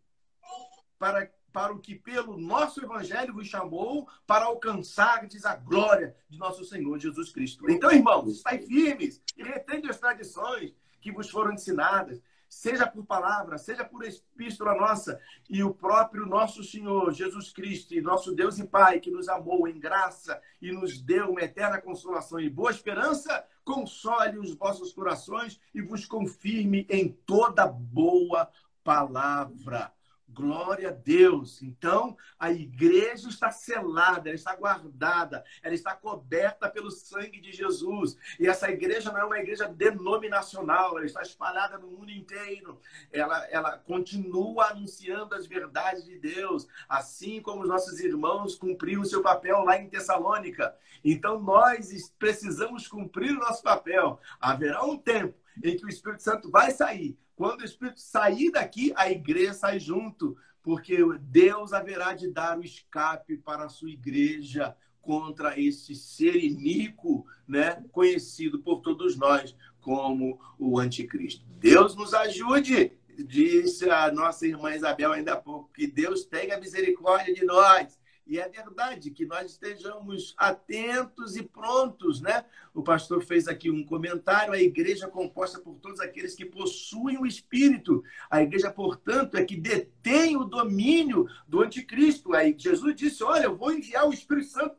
para, 0.98 1.28
para 1.52 1.72
o 1.72 1.80
que 1.80 1.96
pelo 1.96 2.38
nosso 2.38 2.80
evangelho 2.80 3.34
vos 3.34 3.48
chamou, 3.48 4.08
para 4.24 4.44
alcançardes 4.44 5.44
a 5.44 5.56
glória 5.56 6.14
de 6.28 6.38
nosso 6.38 6.64
Senhor 6.64 6.96
Jesus 7.00 7.32
Cristo. 7.32 7.68
Então, 7.68 7.90
irmãos, 7.90 8.36
estai 8.36 8.58
firmes 8.60 9.20
e 9.36 9.42
retende 9.42 9.90
as 9.90 9.98
tradições 9.98 10.72
que 11.00 11.10
vos 11.10 11.28
foram 11.28 11.52
ensinadas 11.52 12.22
seja 12.52 12.86
por 12.86 13.06
palavra, 13.06 13.56
seja 13.56 13.82
por 13.82 14.04
epístola 14.04 14.74
nossa, 14.74 15.18
e 15.48 15.64
o 15.64 15.72
próprio 15.72 16.26
nosso 16.26 16.62
Senhor 16.62 17.10
Jesus 17.10 17.50
Cristo, 17.50 17.98
nosso 18.02 18.34
Deus 18.34 18.58
e 18.58 18.66
Pai, 18.66 19.00
que 19.00 19.10
nos 19.10 19.26
amou 19.26 19.66
em 19.66 19.80
graça 19.80 20.38
e 20.60 20.70
nos 20.70 21.00
deu 21.00 21.30
uma 21.30 21.40
eterna 21.40 21.80
consolação 21.80 22.38
e 22.38 22.50
boa 22.50 22.70
esperança, 22.70 23.42
console 23.64 24.38
os 24.38 24.54
vossos 24.54 24.92
corações 24.92 25.58
e 25.74 25.80
vos 25.80 26.04
confirme 26.04 26.86
em 26.90 27.08
toda 27.24 27.66
boa 27.66 28.50
palavra 28.84 29.90
Glória 30.32 30.88
a 30.88 30.92
Deus. 30.92 31.62
Então, 31.62 32.16
a 32.38 32.50
igreja 32.50 33.28
está 33.28 33.50
selada, 33.50 34.28
ela 34.28 34.34
está 34.34 34.56
guardada, 34.56 35.44
ela 35.62 35.74
está 35.74 35.94
coberta 35.94 36.70
pelo 36.70 36.90
sangue 36.90 37.40
de 37.40 37.52
Jesus. 37.52 38.16
E 38.40 38.46
essa 38.46 38.70
igreja 38.70 39.12
não 39.12 39.20
é 39.20 39.24
uma 39.24 39.38
igreja 39.38 39.68
denominacional, 39.68 40.96
ela 40.96 41.04
está 41.04 41.20
espalhada 41.20 41.76
no 41.76 41.88
mundo 41.88 42.10
inteiro. 42.10 42.80
Ela, 43.12 43.46
ela 43.50 43.78
continua 43.78 44.70
anunciando 44.70 45.34
as 45.34 45.46
verdades 45.46 46.04
de 46.04 46.18
Deus, 46.18 46.66
assim 46.88 47.42
como 47.42 47.62
os 47.62 47.68
nossos 47.68 48.00
irmãos 48.00 48.54
cumpriram 48.54 49.02
o 49.02 49.06
seu 49.06 49.22
papel 49.22 49.62
lá 49.64 49.76
em 49.76 49.88
Tessalônica. 49.88 50.74
Então, 51.04 51.40
nós 51.40 52.10
precisamos 52.18 52.88
cumprir 52.88 53.32
o 53.32 53.40
nosso 53.40 53.62
papel. 53.62 54.18
Haverá 54.40 54.82
um 54.82 54.96
tempo 54.96 55.34
em 55.62 55.76
que 55.76 55.84
o 55.84 55.88
Espírito 55.88 56.22
Santo 56.22 56.50
vai 56.50 56.70
sair 56.70 57.18
quando 57.36 57.62
o 57.62 57.64
Espírito 57.64 58.00
sair 58.00 58.50
daqui, 58.50 58.92
a 58.96 59.10
igreja 59.10 59.54
sai 59.54 59.80
junto, 59.80 60.36
porque 60.62 60.96
Deus 61.20 61.72
haverá 61.72 62.14
de 62.14 62.28
dar 62.30 62.58
o 62.58 62.64
escape 62.64 63.36
para 63.36 63.64
a 63.64 63.68
sua 63.68 63.90
igreja 63.90 64.76
contra 65.00 65.58
esse 65.58 65.94
ser 65.94 66.36
iníquo, 66.36 67.26
né, 67.46 67.82
conhecido 67.90 68.60
por 68.60 68.80
todos 68.80 69.16
nós 69.16 69.56
como 69.80 70.40
o 70.58 70.78
anticristo. 70.78 71.44
Deus 71.58 71.96
nos 71.96 72.14
ajude, 72.14 72.92
disse 73.18 73.90
a 73.90 74.12
nossa 74.12 74.46
irmã 74.46 74.74
Isabel 74.74 75.12
ainda 75.12 75.32
há 75.32 75.36
pouco, 75.36 75.70
que 75.74 75.88
Deus 75.88 76.24
tenha 76.24 76.58
misericórdia 76.58 77.34
de 77.34 77.44
nós 77.44 77.98
e 78.26 78.38
é 78.38 78.48
verdade 78.48 79.10
que 79.10 79.26
nós 79.26 79.52
estejamos 79.52 80.34
atentos 80.36 81.36
e 81.36 81.42
prontos, 81.42 82.20
né? 82.20 82.44
O 82.72 82.82
pastor 82.82 83.24
fez 83.24 83.48
aqui 83.48 83.70
um 83.70 83.84
comentário: 83.84 84.52
a 84.52 84.60
igreja 84.60 85.06
é 85.06 85.10
composta 85.10 85.58
por 85.58 85.74
todos 85.76 86.00
aqueles 86.00 86.34
que 86.34 86.44
possuem 86.44 87.18
o 87.18 87.26
Espírito. 87.26 88.02
A 88.30 88.42
igreja, 88.42 88.70
portanto, 88.70 89.36
é 89.36 89.44
que 89.44 89.56
detém 89.56 90.36
o 90.36 90.44
domínio 90.44 91.26
do 91.48 91.60
anticristo. 91.60 92.32
Aí 92.34 92.54
Jesus 92.56 92.94
disse: 92.94 93.24
Olha, 93.24 93.44
eu 93.44 93.56
vou 93.56 93.72
enviar 93.72 94.08
o 94.08 94.12
Espírito 94.12 94.48
Santo 94.48 94.76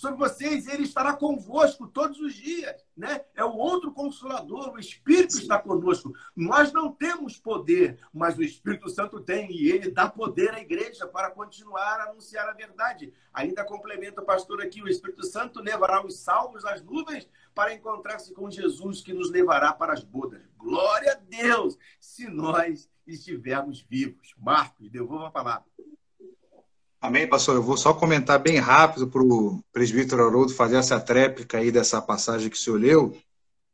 sobre 0.00 0.18
vocês, 0.18 0.66
ele 0.66 0.84
estará 0.84 1.12
convosco 1.12 1.86
todos 1.86 2.18
os 2.20 2.32
dias, 2.32 2.74
né? 2.96 3.20
É 3.34 3.44
o 3.44 3.54
outro 3.54 3.92
consolador, 3.92 4.72
o 4.72 4.78
Espírito 4.78 5.36
está 5.36 5.58
conosco. 5.58 6.14
Nós 6.34 6.72
não 6.72 6.90
temos 6.90 7.38
poder, 7.38 7.98
mas 8.10 8.38
o 8.38 8.42
Espírito 8.42 8.88
Santo 8.88 9.20
tem 9.20 9.52
e 9.52 9.70
ele 9.70 9.90
dá 9.90 10.08
poder 10.08 10.54
à 10.54 10.60
igreja 10.60 11.06
para 11.06 11.30
continuar 11.30 12.00
a 12.00 12.10
anunciar 12.10 12.48
a 12.48 12.54
verdade. 12.54 13.12
Ainda 13.34 13.62
complementa 13.62 14.22
o 14.22 14.24
pastor 14.24 14.62
aqui, 14.62 14.82
o 14.82 14.88
Espírito 14.88 15.26
Santo 15.26 15.60
levará 15.60 16.02
os 16.02 16.18
salvos 16.18 16.64
às 16.64 16.82
nuvens 16.82 17.28
para 17.54 17.74
encontrar-se 17.74 18.32
com 18.32 18.50
Jesus 18.50 19.02
que 19.02 19.12
nos 19.12 19.30
levará 19.30 19.70
para 19.70 19.92
as 19.92 20.02
bodas. 20.02 20.40
Glória 20.56 21.12
a 21.12 21.16
Deus, 21.16 21.76
se 22.00 22.26
nós 22.26 22.88
estivermos 23.06 23.82
vivos. 23.82 24.34
Marcos, 24.38 24.88
devolva 24.88 25.26
a 25.26 25.30
palavra. 25.30 25.68
Amém, 27.00 27.26
pastor. 27.26 27.54
Eu 27.54 27.62
vou 27.62 27.78
só 27.78 27.94
comentar 27.94 28.38
bem 28.38 28.58
rápido 28.58 29.08
para 29.08 29.22
o 29.22 29.64
presbítero 29.72 30.22
Haroldo 30.22 30.52
fazer 30.52 30.76
essa 30.76 31.00
tréplica 31.00 31.56
aí 31.56 31.72
dessa 31.72 32.00
passagem 32.02 32.50
que 32.50 32.56
o 32.56 32.60
senhor 32.60 32.78
leu, 32.78 33.16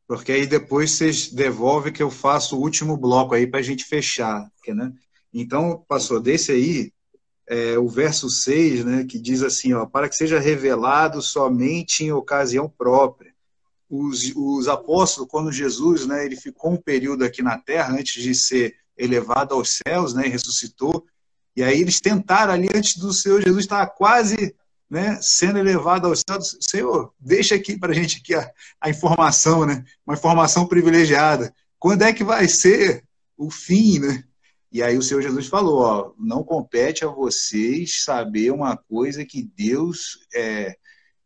porque 0.07 0.31
aí 0.31 0.47
depois 0.47 0.93
vocês 0.93 1.33
devolvem 1.33 1.93
que 1.93 2.03
eu 2.03 2.09
faço 2.09 2.57
o 2.57 2.61
último 2.61 2.97
bloco 2.97 3.35
aí 3.35 3.45
para 3.45 3.59
a 3.59 3.63
gente 3.65 3.85
fechar. 3.85 4.49
Né? 4.69 4.93
Então, 5.35 5.85
pastor, 5.89 6.21
desse 6.21 6.53
aí, 6.53 6.93
é, 7.49 7.77
o 7.77 7.89
verso 7.89 8.31
6, 8.31 8.85
né, 8.85 9.05
que 9.05 9.19
diz 9.19 9.43
assim, 9.43 9.73
ó, 9.73 9.87
para 9.87 10.09
que 10.09 10.15
seja 10.15 10.39
revelado 10.39 11.21
somente 11.21 12.05
em 12.05 12.13
ocasião 12.13 12.69
própria. 12.69 13.35
Os, 13.91 14.33
os 14.37 14.69
apóstolos, 14.69 15.29
quando 15.29 15.51
Jesus, 15.51 16.07
né, 16.07 16.25
ele 16.25 16.37
ficou 16.37 16.73
um 16.73 16.77
período 16.77 17.25
aqui 17.25 17.43
na 17.43 17.59
terra 17.59 17.93
antes 17.93 18.23
de 18.23 18.35
ser 18.37 18.77
elevado 18.97 19.53
aos 19.53 19.81
céus, 19.85 20.15
né, 20.15 20.27
e 20.27 20.31
ressuscitou, 20.31 21.05
e 21.57 21.63
aí 21.63 21.81
eles 21.81 22.01
tentaram 22.01 22.53
ali 22.53 22.69
antes 22.75 22.99
do 22.99 23.13
Senhor 23.13 23.43
Jesus 23.43 23.65
estar 23.65 23.87
quase 23.87 24.55
né, 24.91 25.19
sendo 25.23 25.59
elevado 25.59 26.07
aos 26.07 26.23
céus. 26.29 26.57
Senhor, 26.61 27.13
deixa 27.19 27.55
aqui 27.55 27.79
para 27.79 27.93
a 27.93 27.95
gente 27.95 28.19
aqui 28.19 28.35
a, 28.35 28.51
a, 28.81 28.91
informação, 28.91 29.65
né? 29.67 29.83
Uma 30.07 30.15
informação 30.15 30.67
privilegiada. 30.67 31.53
Quando 31.79 32.03
é 32.03 32.13
que 32.13 32.23
vai 32.23 32.47
ser 32.47 33.03
o 33.37 33.51
fim, 33.51 33.99
né? 33.99 34.23
E 34.71 34.83
aí 34.83 34.99
o 34.99 35.03
Senhor 35.03 35.23
Jesus 35.23 35.47
falou, 35.47 35.81
ó, 35.81 36.13
não 36.19 36.45
compete 36.45 37.05
a 37.05 37.09
vocês 37.09 38.05
saber 38.05 38.51
uma 38.53 38.77
coisa 38.77 39.25
que 39.25 39.43
Deus 39.43 40.19
é, 40.35 40.77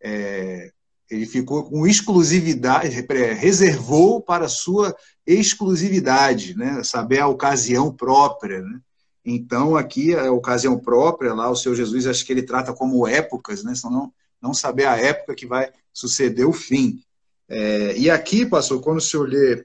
é, 0.01 0.71
ele 1.11 1.27
ficou 1.27 1.65
com 1.65 1.87
exclusividade, 1.87 3.05
reservou 3.37 4.23
para 4.23 4.45
a 4.45 4.51
sua 4.51 4.97
exclusividade, 5.27 6.57
né? 6.57 6.83
Saber 6.85 7.19
a 7.19 7.27
ocasião 7.27 7.93
própria, 7.93 8.61
né? 8.63 8.81
Então, 9.25 9.77
aqui, 9.77 10.15
a 10.15 10.33
ocasião 10.33 10.79
própria, 10.79 11.35
lá 11.35 11.51
o 11.51 11.57
Senhor 11.57 11.75
Jesus, 11.75 12.07
acho 12.07 12.25
que 12.25 12.33
ele 12.33 12.43
trata 12.43 12.73
como 12.73 13.07
épocas, 13.07 13.63
né? 13.63 13.75
Senão 13.75 13.93
não, 13.93 14.13
não 14.41 14.55
saber 14.55 14.87
a 14.87 14.97
época 14.97 15.35
que 15.35 15.47
vai 15.47 15.71
suceder 15.93 16.47
o 16.47 16.53
fim. 16.53 17.03
É, 17.49 17.97
e 17.97 18.09
aqui, 18.09 18.47
pastor, 18.47 18.81
quando 18.81 18.99
o 18.99 19.03
senhor 19.03 19.29
lê 19.29 19.65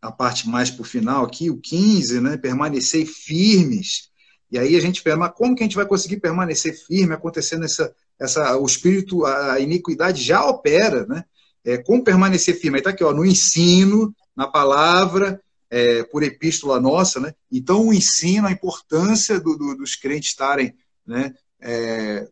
a 0.00 0.10
parte 0.10 0.48
mais 0.48 0.70
para 0.70 0.82
o 0.82 0.84
final 0.84 1.24
aqui, 1.24 1.48
o 1.48 1.56
15, 1.56 2.20
né? 2.20 2.36
Permanecer 2.36 3.06
firmes. 3.06 4.10
E 4.50 4.58
aí 4.58 4.76
a 4.76 4.80
gente 4.80 5.02
pergunta, 5.02 5.30
como 5.30 5.54
que 5.54 5.62
a 5.62 5.66
gente 5.66 5.76
vai 5.76 5.86
conseguir 5.86 6.18
permanecer 6.18 6.74
firme 6.74 7.14
acontecendo 7.14 7.64
essa, 7.64 7.94
essa, 8.20 8.58
o 8.58 8.66
espírito, 8.66 9.24
a 9.24 9.58
iniquidade 9.60 10.22
já 10.22 10.44
opera, 10.44 11.06
né? 11.06 11.24
É, 11.64 11.78
como 11.78 12.04
permanecer 12.04 12.60
firme? 12.60 12.78
Está 12.78 12.90
aqui, 12.90 13.04
ó, 13.04 13.14
no 13.14 13.24
ensino, 13.24 14.14
na 14.36 14.48
palavra, 14.48 15.40
é, 15.72 16.02
por 16.02 16.22
epístola 16.22 16.78
nossa, 16.78 17.18
né? 17.18 17.34
Então, 17.50 17.88
o 17.88 17.94
ensino, 17.94 18.46
a 18.46 18.52
importância 18.52 19.40
do, 19.40 19.56
do, 19.56 19.74
dos 19.74 19.96
crentes 19.96 20.28
estarem 20.28 20.76
né, 21.06 21.34
é, 21.58 22.28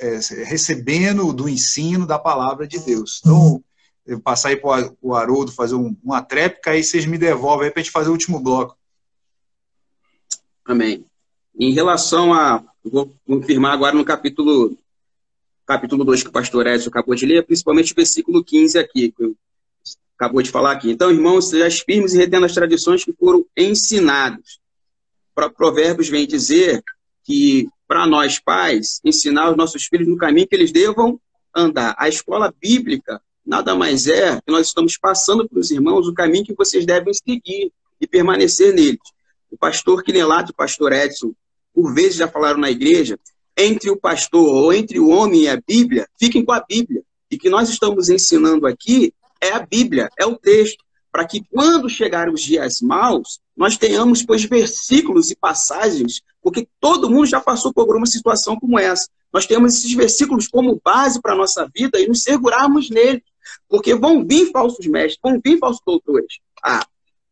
é, 0.00 0.18
recebendo 0.46 1.30
do 1.34 1.50
ensino 1.50 2.06
da 2.06 2.18
palavra 2.18 2.66
de 2.66 2.78
Deus. 2.78 3.20
Então, 3.20 3.62
eu 4.06 4.18
passar 4.18 4.48
aí 4.48 4.56
para 4.56 4.90
o 5.02 5.14
Haroldo 5.14 5.52
fazer 5.52 5.74
um, 5.74 5.94
uma 6.02 6.22
tréplica, 6.22 6.70
aí 6.70 6.82
vocês 6.82 7.04
me 7.04 7.18
devolvem 7.18 7.66
aí 7.66 7.70
para 7.70 7.80
a 7.80 7.82
gente 7.84 7.92
fazer 7.92 8.08
o 8.08 8.12
último 8.12 8.40
bloco. 8.40 8.74
Amém. 10.64 11.04
Em 11.60 11.74
relação 11.74 12.32
a. 12.32 12.64
Vou 12.82 13.14
confirmar 13.26 13.74
agora 13.74 13.94
no 13.94 14.04
capítulo 14.04 14.78
capítulo 15.66 16.04
2 16.04 16.22
que 16.22 16.30
o 16.30 16.32
pastor 16.32 16.66
Edson 16.66 16.88
acabou 16.88 17.14
de 17.14 17.26
ler, 17.26 17.44
principalmente 17.44 17.92
o 17.92 17.96
versículo 17.96 18.42
15 18.42 18.78
aqui, 18.78 19.12
acabou 20.18 20.42
de 20.42 20.50
falar 20.50 20.72
aqui. 20.72 20.90
Então, 20.90 21.12
irmãos, 21.12 21.48
sejam 21.48 21.84
firmes 21.86 22.12
e 22.12 22.18
retendo 22.18 22.44
as 22.44 22.52
tradições 22.52 23.04
que 23.04 23.12
foram 23.12 23.46
ensinadas. 23.56 24.58
Provérbios 25.56 26.08
vem 26.08 26.26
dizer 26.26 26.82
que, 27.24 27.68
para 27.86 28.04
nós 28.04 28.40
pais, 28.40 29.00
ensinar 29.04 29.50
os 29.50 29.56
nossos 29.56 29.84
filhos 29.84 30.08
no 30.08 30.16
caminho 30.16 30.48
que 30.48 30.56
eles 30.56 30.72
devam 30.72 31.20
andar. 31.54 31.94
A 31.96 32.08
escola 32.08 32.52
bíblica 32.60 33.22
nada 33.46 33.74
mais 33.74 34.08
é 34.08 34.36
que 34.40 34.52
nós 34.52 34.66
estamos 34.66 34.98
passando 34.98 35.48
para 35.48 35.58
os 35.60 35.70
irmãos 35.70 36.08
o 36.08 36.12
caminho 36.12 36.44
que 36.44 36.54
vocês 36.54 36.84
devem 36.84 37.14
seguir 37.14 37.72
e 38.00 38.06
permanecer 38.06 38.74
neles. 38.74 38.98
O 39.50 39.56
pastor 39.56 40.02
Quinelato 40.02 40.50
e 40.50 40.52
o 40.52 40.56
pastor 40.56 40.92
Edson, 40.92 41.32
por 41.72 41.94
vezes 41.94 42.16
já 42.16 42.28
falaram 42.28 42.58
na 42.58 42.70
igreja, 42.70 43.18
entre 43.56 43.90
o 43.90 43.96
pastor 43.96 44.46
ou 44.46 44.72
entre 44.72 44.98
o 44.98 45.08
homem 45.08 45.42
e 45.42 45.48
a 45.48 45.60
Bíblia, 45.66 46.06
fiquem 46.18 46.44
com 46.44 46.52
a 46.52 46.60
Bíblia. 46.60 47.02
E 47.30 47.38
que 47.38 47.48
nós 47.48 47.68
estamos 47.68 48.08
ensinando 48.08 48.66
aqui 48.66 49.12
é 49.40 49.52
a 49.52 49.60
Bíblia, 49.60 50.08
é 50.18 50.26
o 50.26 50.36
texto, 50.36 50.84
para 51.10 51.26
que 51.26 51.42
quando 51.50 51.88
chegarem 51.88 52.32
os 52.32 52.42
dias 52.42 52.80
maus, 52.80 53.40
nós 53.56 53.76
tenhamos, 53.76 54.22
pois, 54.22 54.44
versículos 54.44 55.30
e 55.30 55.36
passagens, 55.36 56.20
porque 56.42 56.68
todo 56.80 57.10
mundo 57.10 57.26
já 57.26 57.40
passou 57.40 57.72
por 57.72 57.96
uma 57.96 58.06
situação 58.06 58.58
como 58.58 58.78
essa. 58.78 59.08
Nós 59.32 59.46
temos 59.46 59.74
esses 59.74 59.92
versículos 59.92 60.48
como 60.48 60.80
base 60.82 61.20
para 61.20 61.32
a 61.32 61.36
nossa 61.36 61.68
vida 61.74 62.00
e 62.00 62.06
nos 62.06 62.22
segurarmos 62.22 62.88
nele, 62.88 63.22
porque 63.68 63.94
vão 63.94 64.24
vir 64.24 64.50
falsos 64.50 64.86
mestres, 64.86 65.18
vão 65.22 65.40
vir 65.44 65.58
falsos 65.58 65.82
doutores. 65.84 66.38
Ah, 66.62 66.86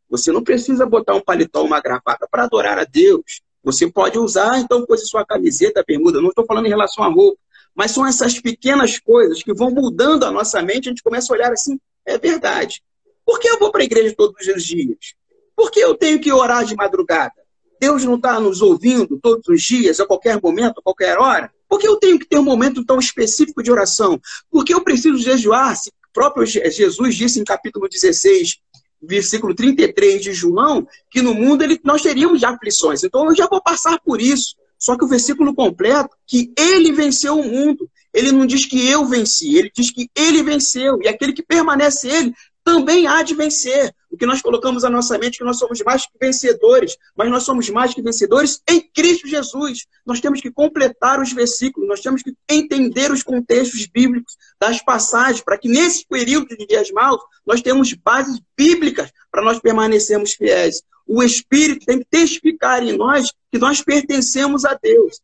você 0.09 0.31
não 0.31 0.43
precisa 0.43 0.87
botar 0.87 1.15
um 1.15 1.21
paletó, 1.21 1.65
uma 1.65 1.81
gravata 1.81 2.27
para 2.31 2.45
adorar 2.45 2.79
a 2.79 2.85
Deus. 2.85 3.41
Você 3.63 3.91
pode 3.91 4.19
usar, 4.19 4.61
então, 4.61 4.87
coisa 4.87 5.05
sua 5.05 5.25
camiseta, 5.25 5.85
bermuda. 5.87 6.21
Não 6.21 6.29
estou 6.29 6.47
falando 6.47 6.67
em 6.67 6.71
relação 6.71 7.03
à 7.03 7.09
roupa, 7.09 7.39
mas 7.75 7.91
são 7.91 8.07
essas 8.07 8.41
pequenas 8.41 8.99
coisas 8.99 9.43
que 9.43 9.53
vão 9.53 9.71
mudando 9.71 10.25
a 10.25 10.31
nossa 10.31 10.63
mente. 10.63 10.89
A 10.89 10.91
gente 10.91 11.03
começa 11.03 11.33
a 11.33 11.37
olhar 11.37 11.53
assim: 11.53 11.79
é 12.07 12.17
verdade. 12.17 12.83
Por 13.25 13.41
que 13.41 13.49
eu 13.49 13.59
vou 13.59 13.73
para 13.73 13.83
a 13.83 13.85
igreja 13.85 14.15
todos 14.17 14.47
os 14.47 14.65
dias? 14.65 15.15
Por 15.55 15.71
que 15.71 15.81
eu 15.81 15.95
tenho 15.95 16.21
que 16.21 16.33
orar 16.33 16.65
de 16.65 16.77
madrugada? 16.77 17.35
Deus 17.81 18.05
não 18.05 18.15
está 18.15 18.41
nos 18.41 18.63
ouvindo 18.63 19.19
todos 19.21 19.47
os 19.49 19.63
dias, 19.63 20.01
a 20.01 20.07
qualquer 20.07 20.41
momento, 20.41 20.79
a 20.79 20.83
qualquer 20.83 21.19
hora? 21.19 21.51
Por 21.69 21.79
que 21.79 21.89
eu 21.89 21.97
tenho 21.97 22.19
que 22.19 22.27
ter 22.27 22.39
um 22.39 22.45
momento 22.45 22.85
tão 22.85 22.99
específico 22.99 23.63
de 23.63 23.71
oração? 23.71 24.21
Por 24.51 24.65
que 24.65 24.73
eu 24.73 24.83
preciso 24.83 25.19
jejuar? 25.19 25.77
Se 25.77 25.91
o 25.91 26.13
próprio 26.13 26.47
Jesus 26.47 27.15
disse 27.15 27.41
em 27.41 27.45
capítulo 27.45 27.89
16, 27.89 28.59
versículo 29.03 29.55
33 29.55 30.23
de 30.23 30.33
João, 30.33 30.87
que 31.11 31.21
no 31.21 31.35
mundo 31.35 31.63
ele, 31.63 31.81
nós 31.85 32.03
teríamos 32.03 32.45
aflições. 32.45 33.03
Então 33.03 33.27
eu 33.27 33.35
já 33.35 33.47
vou 33.47 33.63
passar 33.63 34.01
por 34.01 34.21
isso. 34.21 34.55
Só 34.79 34.97
que 34.97 35.05
o 35.05 35.09
versículo 35.09 35.55
completo, 35.55 36.17
que 36.27 36.53
ele 36.57 36.93
venceu 36.93 37.39
o 37.39 37.45
mundo. 37.45 37.91
Ele 38.13 38.33
não 38.33 38.47
diz 38.47 38.65
que 38.65 38.89
eu 38.89 39.05
venci, 39.05 39.57
ele 39.57 39.71
diz 39.75 39.91
que 39.91 40.09
ele 40.15 40.43
venceu. 40.43 41.01
E 41.03 41.09
aquele 41.09 41.33
que 41.33 41.43
permanece 41.43 42.09
ele 42.09 42.35
também 42.67 43.07
há 43.07 43.23
de 43.23 43.35
vencer. 43.35 43.95
O 44.11 44.17
que 44.17 44.27
nós 44.27 44.43
colocamos 44.43 44.83
na 44.83 44.91
nossa 44.91 45.17
mente 45.19 45.37
é 45.37 45.39
que 45.39 45.45
nós 45.45 45.59
somos 45.59 45.81
mais 45.83 46.05
que 46.05 46.13
vencedores, 46.21 46.97
mas 47.15 47.31
nós 47.31 47.45
somos 47.45 47.69
mais 47.71 47.95
que 47.95 48.03
vencedores 48.03 48.61
em 48.69 48.81
Cristo 48.81 49.29
Jesus. 49.29 49.87
Nós 50.05 50.21
temos 50.21 50.41
que 50.41 50.51
completar 50.51 51.21
os 51.21 51.33
versículos, 51.33 51.89
nós 51.89 52.01
temos 52.01 52.23
que 52.23 52.35
entender 52.49 53.13
os 53.13 53.23
contextos 53.23 53.87
bíblicos 53.87 54.37
das 54.59 54.83
passagens, 54.83 55.43
para 55.43 55.59
que 55.59 55.69
nesse 55.69 56.05
período 56.09 56.57
de 56.57 56.67
dias 56.67 56.91
maus 56.91 57.21
nós 57.47 57.63
temos 57.63 57.93
bases 57.93 58.41
bíblicas 58.57 59.13
para 59.31 59.43
nós 59.43 59.61
permanecermos 59.61 60.33
fiéis. 60.33 60.83
O 61.07 61.23
Espírito 61.23 61.87
tem 61.87 62.01
que 62.01 62.07
testificar 62.11 62.83
em 62.83 62.97
nós 62.97 63.33
que 63.51 63.59
nós 63.59 63.81
pertencemos 63.81 64.65
a 64.65 64.75
Deus. 64.75 65.21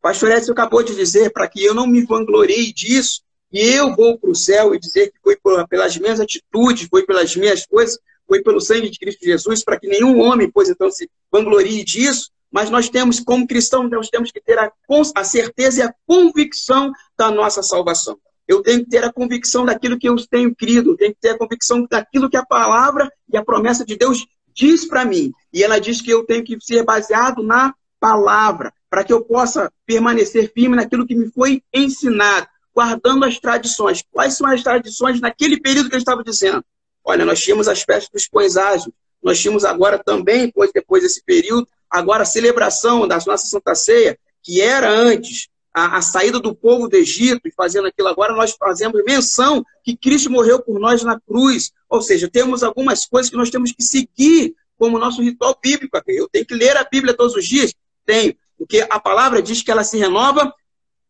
Pastor 0.00 0.32
Edson 0.32 0.52
acabou 0.52 0.82
de 0.82 0.94
dizer 0.94 1.30
para 1.30 1.46
que 1.48 1.62
eu 1.62 1.74
não 1.74 1.86
me 1.86 2.04
vanglorie 2.04 2.72
disso, 2.72 3.22
e 3.52 3.60
eu 3.60 3.94
vou 3.94 4.18
para 4.18 4.30
o 4.30 4.34
céu 4.34 4.74
e 4.74 4.78
dizer 4.78 5.12
que 5.12 5.18
foi 5.22 5.36
pelas 5.68 5.96
minhas 5.98 6.18
atitudes, 6.18 6.88
foi 6.88 7.04
pelas 7.04 7.36
minhas 7.36 7.66
coisas, 7.66 7.98
foi 8.26 8.42
pelo 8.42 8.60
sangue 8.60 8.88
de 8.88 8.98
Cristo 8.98 9.24
Jesus, 9.24 9.62
para 9.62 9.78
que 9.78 9.86
nenhum 9.86 10.18
homem, 10.20 10.50
pois 10.50 10.70
então, 10.70 10.90
se 10.90 11.08
vanglorie 11.30 11.84
disso, 11.84 12.30
mas 12.50 12.70
nós 12.70 12.88
temos, 12.88 13.20
como 13.20 13.46
cristãos, 13.46 13.90
nós 13.90 14.08
temos 14.08 14.30
que 14.30 14.40
ter 14.40 14.58
a, 14.58 14.72
a 15.14 15.24
certeza 15.24 15.80
e 15.80 15.82
a 15.82 15.94
convicção 16.06 16.92
da 17.16 17.30
nossa 17.30 17.62
salvação. 17.62 18.18
Eu 18.48 18.62
tenho 18.62 18.84
que 18.84 18.90
ter 18.90 19.04
a 19.04 19.12
convicção 19.12 19.64
daquilo 19.64 19.98
que 19.98 20.08
eu 20.08 20.16
tenho 20.28 20.54
crido, 20.54 20.92
eu 20.92 20.96
tenho 20.96 21.14
que 21.14 21.20
ter 21.20 21.30
a 21.30 21.38
convicção 21.38 21.86
daquilo 21.88 22.28
que 22.28 22.36
a 22.36 22.44
palavra 22.44 23.10
e 23.32 23.36
a 23.36 23.44
promessa 23.44 23.84
de 23.84 23.96
Deus 23.96 24.26
diz 24.54 24.86
para 24.86 25.04
mim. 25.04 25.32
E 25.52 25.62
ela 25.62 25.78
diz 25.78 26.00
que 26.00 26.10
eu 26.10 26.24
tenho 26.24 26.44
que 26.44 26.56
ser 26.60 26.84
baseado 26.84 27.42
na 27.42 27.74
palavra, 28.00 28.72
para 28.90 29.04
que 29.04 29.12
eu 29.12 29.24
possa 29.24 29.70
permanecer 29.86 30.52
firme 30.52 30.76
naquilo 30.76 31.06
que 31.06 31.14
me 31.14 31.30
foi 31.30 31.62
ensinado 31.72 32.46
guardando 32.74 33.24
as 33.24 33.38
tradições. 33.38 34.02
Quais 34.10 34.34
são 34.34 34.46
as 34.46 34.62
tradições 34.62 35.20
naquele 35.20 35.60
período 35.60 35.88
que 35.88 35.94
eu 35.94 35.98
estava 35.98 36.22
dizendo? 36.24 36.64
Olha, 37.04 37.24
nós 37.24 37.40
tínhamos 37.40 37.68
as 37.68 37.82
festas 37.82 38.10
dos 38.12 38.28
pães 38.28 38.56
ágeis, 38.56 38.92
nós 39.22 39.38
tínhamos 39.38 39.64
agora 39.64 39.98
também, 39.98 40.46
depois, 40.46 40.70
depois 40.72 41.02
desse 41.02 41.22
período, 41.24 41.68
agora 41.90 42.22
a 42.22 42.26
celebração 42.26 43.06
da 43.06 43.18
nossa 43.26 43.46
Santa 43.46 43.74
Ceia, 43.74 44.18
que 44.42 44.60
era 44.60 44.90
antes 44.90 45.48
a, 45.72 45.98
a, 45.98 46.02
saída 46.02 46.38
do 46.38 46.54
povo 46.54 46.88
do 46.88 46.96
Egito, 46.96 47.46
e 47.46 47.52
fazendo 47.52 47.88
aquilo 47.88 48.08
agora, 48.08 48.34
nós 48.34 48.52
fazemos 48.52 49.02
menção 49.04 49.64
que 49.82 49.96
Cristo 49.96 50.30
morreu 50.30 50.62
por 50.62 50.78
nós 50.78 51.02
na 51.02 51.18
cruz. 51.20 51.72
Ou 51.88 52.02
seja, 52.02 52.28
temos 52.30 52.62
algumas 52.62 53.06
coisas 53.06 53.30
que 53.30 53.36
nós 53.36 53.50
temos 53.50 53.72
que 53.72 53.82
seguir 53.82 54.54
como 54.76 54.98
nosso 54.98 55.22
ritual 55.22 55.58
bíblico. 55.62 55.96
Eu 56.08 56.28
tenho 56.28 56.44
que 56.44 56.54
ler 56.54 56.76
a 56.76 56.84
Bíblia 56.84 57.14
todos 57.14 57.34
os 57.34 57.46
dias? 57.46 57.72
Tenho, 58.04 58.34
porque 58.58 58.86
a 58.88 59.00
palavra 59.00 59.40
diz 59.40 59.62
que 59.62 59.70
ela 59.70 59.84
se 59.84 59.96
renova 59.96 60.52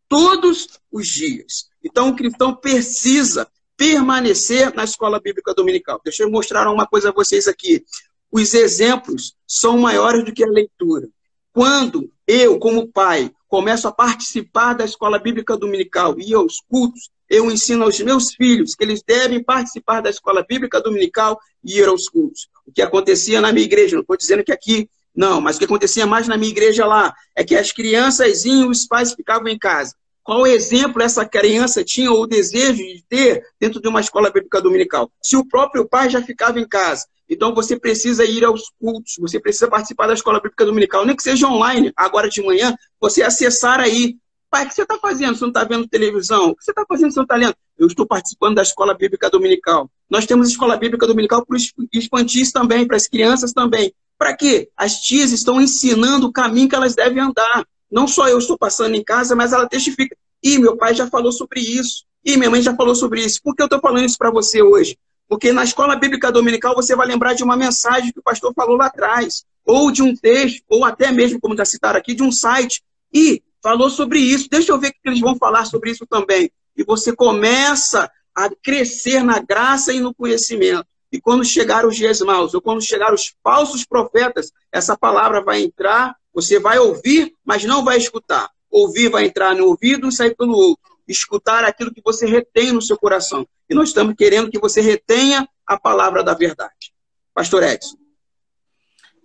todos 0.07 0.79
os 0.91 1.07
dias. 1.07 1.67
Então, 1.83 2.09
o 2.09 2.15
cristão 2.15 2.55
precisa 2.55 3.47
permanecer 3.75 4.73
na 4.75 4.83
escola 4.83 5.19
bíblica 5.19 5.53
dominical. 5.53 5.99
Deixa 6.03 6.23
eu 6.23 6.31
mostrar 6.31 6.71
uma 6.71 6.85
coisa 6.85 7.09
a 7.09 7.11
vocês 7.11 7.47
aqui. 7.47 7.83
Os 8.31 8.53
exemplos 8.53 9.35
são 9.45 9.77
maiores 9.77 10.23
do 10.23 10.31
que 10.31 10.43
a 10.43 10.47
leitura. 10.47 11.09
Quando 11.51 12.11
eu, 12.27 12.57
como 12.59 12.87
pai, 12.87 13.31
começo 13.53 13.87
a 13.87 13.91
participar 13.91 14.73
da 14.73 14.83
escola 14.83 15.19
bíblica 15.19 15.55
dominical 15.55 16.15
e 16.17 16.33
aos 16.33 16.59
cultos, 16.59 17.11
eu 17.29 17.51
ensino 17.51 17.83
aos 17.83 17.99
meus 17.99 18.33
filhos 18.33 18.73
que 18.73 18.83
eles 18.83 19.03
devem 19.03 19.43
participar 19.43 20.01
da 20.01 20.09
escola 20.09 20.43
bíblica 20.43 20.81
dominical 20.81 21.39
e 21.63 21.77
ir 21.77 21.87
aos 21.87 22.09
cultos. 22.09 22.49
O 22.65 22.71
que 22.71 22.81
acontecia 22.81 23.39
na 23.39 23.53
minha 23.53 23.63
igreja, 23.63 23.93
não 23.93 24.01
estou 24.01 24.17
dizendo 24.17 24.43
que 24.43 24.51
aqui 24.51 24.89
não, 25.15 25.39
mas 25.39 25.55
o 25.55 25.59
que 25.59 25.65
acontecia 25.65 26.07
mais 26.07 26.27
na 26.27 26.35
minha 26.35 26.49
igreja 26.49 26.87
lá 26.87 27.13
é 27.35 27.43
que 27.43 27.55
as 27.55 27.71
crianças 27.71 28.43
e 28.43 28.65
os 28.65 28.87
pais 28.87 29.13
ficavam 29.13 29.47
em 29.47 29.59
casa. 29.59 29.93
Qual 30.23 30.47
exemplo 30.47 31.01
essa 31.01 31.25
criança 31.25 31.83
tinha 31.83 32.11
ou 32.11 32.25
desejo 32.25 32.77
de 32.77 33.03
ter 33.09 33.43
dentro 33.59 33.81
de 33.81 33.87
uma 33.87 33.99
escola 33.99 34.31
bíblica 34.31 34.61
dominical? 34.61 35.11
Se 35.21 35.35
o 35.35 35.45
próprio 35.45 35.87
pai 35.87 36.09
já 36.09 36.21
ficava 36.21 36.59
em 36.59 36.67
casa. 36.67 37.05
Então 37.29 37.53
você 37.53 37.77
precisa 37.77 38.23
ir 38.23 38.43
aos 38.45 38.71
cultos, 38.79 39.15
você 39.19 39.39
precisa 39.39 39.67
participar 39.67 40.07
da 40.07 40.13
escola 40.13 40.39
bíblica 40.39 40.65
dominical, 40.65 41.05
nem 41.05 41.15
que 41.15 41.23
seja 41.23 41.47
online, 41.47 41.91
agora 41.95 42.29
de 42.29 42.41
manhã, 42.41 42.75
você 42.99 43.21
acessar 43.23 43.79
aí. 43.79 44.17
Pai, 44.49 44.65
o 44.65 44.67
que 44.67 44.75
você 44.75 44.83
está 44.83 44.97
fazendo? 44.99 45.35
Você 45.35 45.41
não 45.41 45.49
está 45.49 45.63
vendo 45.63 45.87
televisão? 45.87 46.49
O 46.49 46.55
que 46.55 46.63
você 46.63 46.71
está 46.71 46.85
fazendo? 46.87 47.11
Você 47.11 47.17
não 47.17 47.23
está 47.23 47.35
lendo? 47.35 47.55
Eu 47.77 47.87
estou 47.87 48.05
participando 48.05 48.55
da 48.55 48.61
escola 48.61 48.93
bíblica 48.93 49.29
dominical. 49.29 49.89
Nós 50.09 50.25
temos 50.25 50.49
escola 50.49 50.77
bíblica 50.77 51.07
dominical 51.07 51.43
para 51.45 51.57
os 51.57 51.73
infantis 51.91 52.51
também, 52.51 52.85
para 52.85 52.97
as 52.97 53.07
crianças 53.07 53.51
também. 53.51 53.91
Para 54.17 54.37
quê? 54.37 54.69
As 54.77 55.01
tias 55.01 55.31
estão 55.31 55.59
ensinando 55.59 56.27
o 56.27 56.31
caminho 56.31 56.69
que 56.69 56.75
elas 56.75 56.93
devem 56.93 57.23
andar. 57.23 57.65
Não 57.93 58.07
só 58.07 58.27
eu 58.27 58.39
estou 58.39 58.57
passando 58.57 58.95
em 58.95 59.03
casa, 59.03 59.35
mas 59.35 59.53
ela 59.53 59.69
testifica. 59.69 60.17
E 60.41 60.57
meu 60.57 60.75
pai 60.75 60.95
já 60.95 61.07
falou 61.07 61.31
sobre 61.31 61.59
isso. 61.59 62.05
E 62.25 62.35
minha 62.35 62.49
mãe 62.49 62.59
já 62.59 62.75
falou 62.75 62.95
sobre 62.95 63.23
isso. 63.23 63.39
Por 63.43 63.55
que 63.55 63.61
eu 63.61 63.67
estou 63.67 63.79
falando 63.79 64.03
isso 64.03 64.17
para 64.17 64.31
você 64.31 64.63
hoje? 64.63 64.97
Porque 65.29 65.53
na 65.53 65.63
escola 65.63 65.95
bíblica 65.95 66.31
dominical 66.31 66.73
você 66.73 66.95
vai 66.95 67.05
lembrar 67.05 67.33
de 67.33 67.43
uma 67.43 67.55
mensagem 67.55 68.11
que 68.11 68.17
o 68.17 68.23
pastor 68.23 68.51
falou 68.55 68.77
lá 68.77 68.87
atrás, 68.87 69.45
ou 69.63 69.91
de 69.91 70.01
um 70.01 70.15
texto, 70.15 70.63
ou 70.67 70.83
até 70.83 71.11
mesmo, 71.11 71.39
como 71.39 71.53
está 71.53 71.65
citado 71.65 71.95
aqui, 71.95 72.15
de 72.15 72.23
um 72.23 72.31
site. 72.31 72.83
E 73.13 73.43
falou 73.61 73.91
sobre 73.91 74.17
isso. 74.17 74.49
Deixa 74.49 74.71
eu 74.71 74.79
ver 74.79 74.87
o 74.87 74.91
que 74.91 74.97
eles 75.05 75.19
vão 75.19 75.37
falar 75.37 75.65
sobre 75.65 75.91
isso 75.91 76.07
também. 76.07 76.49
E 76.75 76.83
você 76.83 77.15
começa 77.15 78.09
a 78.35 78.49
crescer 78.49 79.23
na 79.23 79.37
graça 79.37 79.93
e 79.93 79.99
no 79.99 80.15
conhecimento. 80.15 80.87
E 81.11 81.21
quando 81.21 81.45
chegar 81.45 81.85
os 81.85 81.95
dias 81.95 82.21
maus, 82.21 82.55
ou 82.55 82.61
quando 82.61 82.81
chegar 82.81 83.13
os 83.13 83.35
falsos 83.43 83.85
profetas, 83.85 84.51
essa 84.71 84.97
palavra 84.97 85.43
vai 85.43 85.61
entrar 85.61 86.15
você 86.33 86.59
vai 86.59 86.79
ouvir, 86.79 87.35
mas 87.45 87.63
não 87.63 87.83
vai 87.83 87.97
escutar. 87.97 88.49
Ouvir 88.69 89.09
vai 89.09 89.25
entrar 89.25 89.55
no 89.55 89.67
ouvido 89.67 90.07
e 90.07 90.11
sair 90.11 90.35
pelo 90.35 90.53
outro. 90.53 90.97
Escutar 91.07 91.63
aquilo 91.63 91.93
que 91.93 92.01
você 92.03 92.25
retém 92.25 92.71
no 92.71 92.81
seu 92.81 92.97
coração. 92.97 93.47
E 93.69 93.75
nós 93.75 93.89
estamos 93.89 94.15
querendo 94.15 94.49
que 94.49 94.59
você 94.59 94.81
retenha 94.81 95.47
a 95.65 95.79
palavra 95.79 96.23
da 96.23 96.33
verdade. 96.33 96.93
Pastor 97.33 97.63
Edson. 97.63 97.97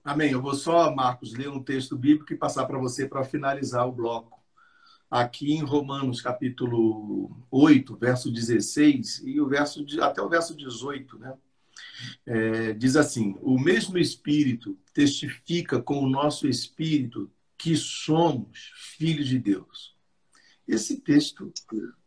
Amém. 0.04 0.32
Eu 0.32 0.42
vou 0.42 0.54
só, 0.54 0.94
Marcos, 0.94 1.34
ler 1.34 1.48
um 1.48 1.62
texto 1.62 1.96
bíblico 1.96 2.32
e 2.32 2.36
passar 2.36 2.66
para 2.66 2.78
você 2.78 3.06
para 3.06 3.24
finalizar 3.24 3.86
o 3.86 3.92
bloco. 3.92 4.38
aqui 5.10 5.52
em 5.52 5.62
Romanos 5.62 6.20
capítulo 6.20 7.30
8, 7.50 7.96
verso 7.96 8.30
16 8.30 9.22
e 9.24 9.40
o 9.40 9.48
verso 9.48 9.84
até 10.02 10.20
o 10.20 10.28
verso 10.28 10.54
18, 10.54 11.18
né? 11.18 11.34
É, 12.26 12.72
diz 12.74 12.96
assim: 12.96 13.36
o 13.40 13.58
mesmo 13.58 13.98
Espírito 13.98 14.78
testifica 14.98 15.80
com 15.80 16.00
o 16.00 16.08
nosso 16.08 16.48
espírito 16.48 17.30
que 17.56 17.76
somos 17.76 18.72
filhos 18.96 19.28
de 19.28 19.38
Deus. 19.38 19.96
Esse 20.66 21.00
texto 21.00 21.52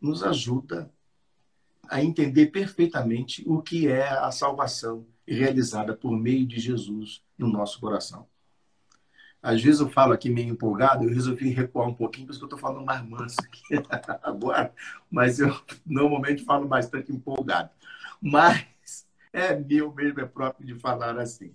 nos 0.02 0.22
ajuda 0.22 0.92
a 1.88 2.04
entender 2.04 2.48
perfeitamente 2.48 3.46
o 3.48 3.62
que 3.62 3.88
é 3.88 4.10
a 4.10 4.30
salvação 4.30 5.08
realizada 5.26 5.96
por 5.96 6.12
meio 6.20 6.46
de 6.46 6.60
Jesus 6.60 7.24
no 7.38 7.48
nosso 7.48 7.80
coração. 7.80 8.28
Às 9.42 9.64
vezes 9.64 9.80
eu 9.80 9.90
falo 9.90 10.12
aqui 10.12 10.30
meio 10.30 10.50
empolgado, 10.50 11.06
eu 11.06 11.14
resolvi 11.14 11.48
recuar 11.48 11.88
um 11.88 11.94
pouquinho, 11.94 12.28
por 12.28 12.32
isso 12.32 12.42
que 12.42 12.44
eu 12.44 12.58
estou 12.58 12.60
falando 12.60 12.86
mais 12.86 13.08
manso 13.08 13.38
aqui 13.40 13.62
agora, 14.22 14.74
mas 15.10 15.40
eu 15.40 15.58
normalmente 15.86 16.44
falo 16.44 16.68
bastante 16.68 17.10
empolgado. 17.10 17.70
Mas 18.22 18.68
é 19.32 19.56
meu 19.56 19.94
mesmo, 19.94 20.20
é 20.20 20.26
próprio 20.26 20.68
de 20.68 20.76
falar 20.78 21.18
assim. 21.18 21.54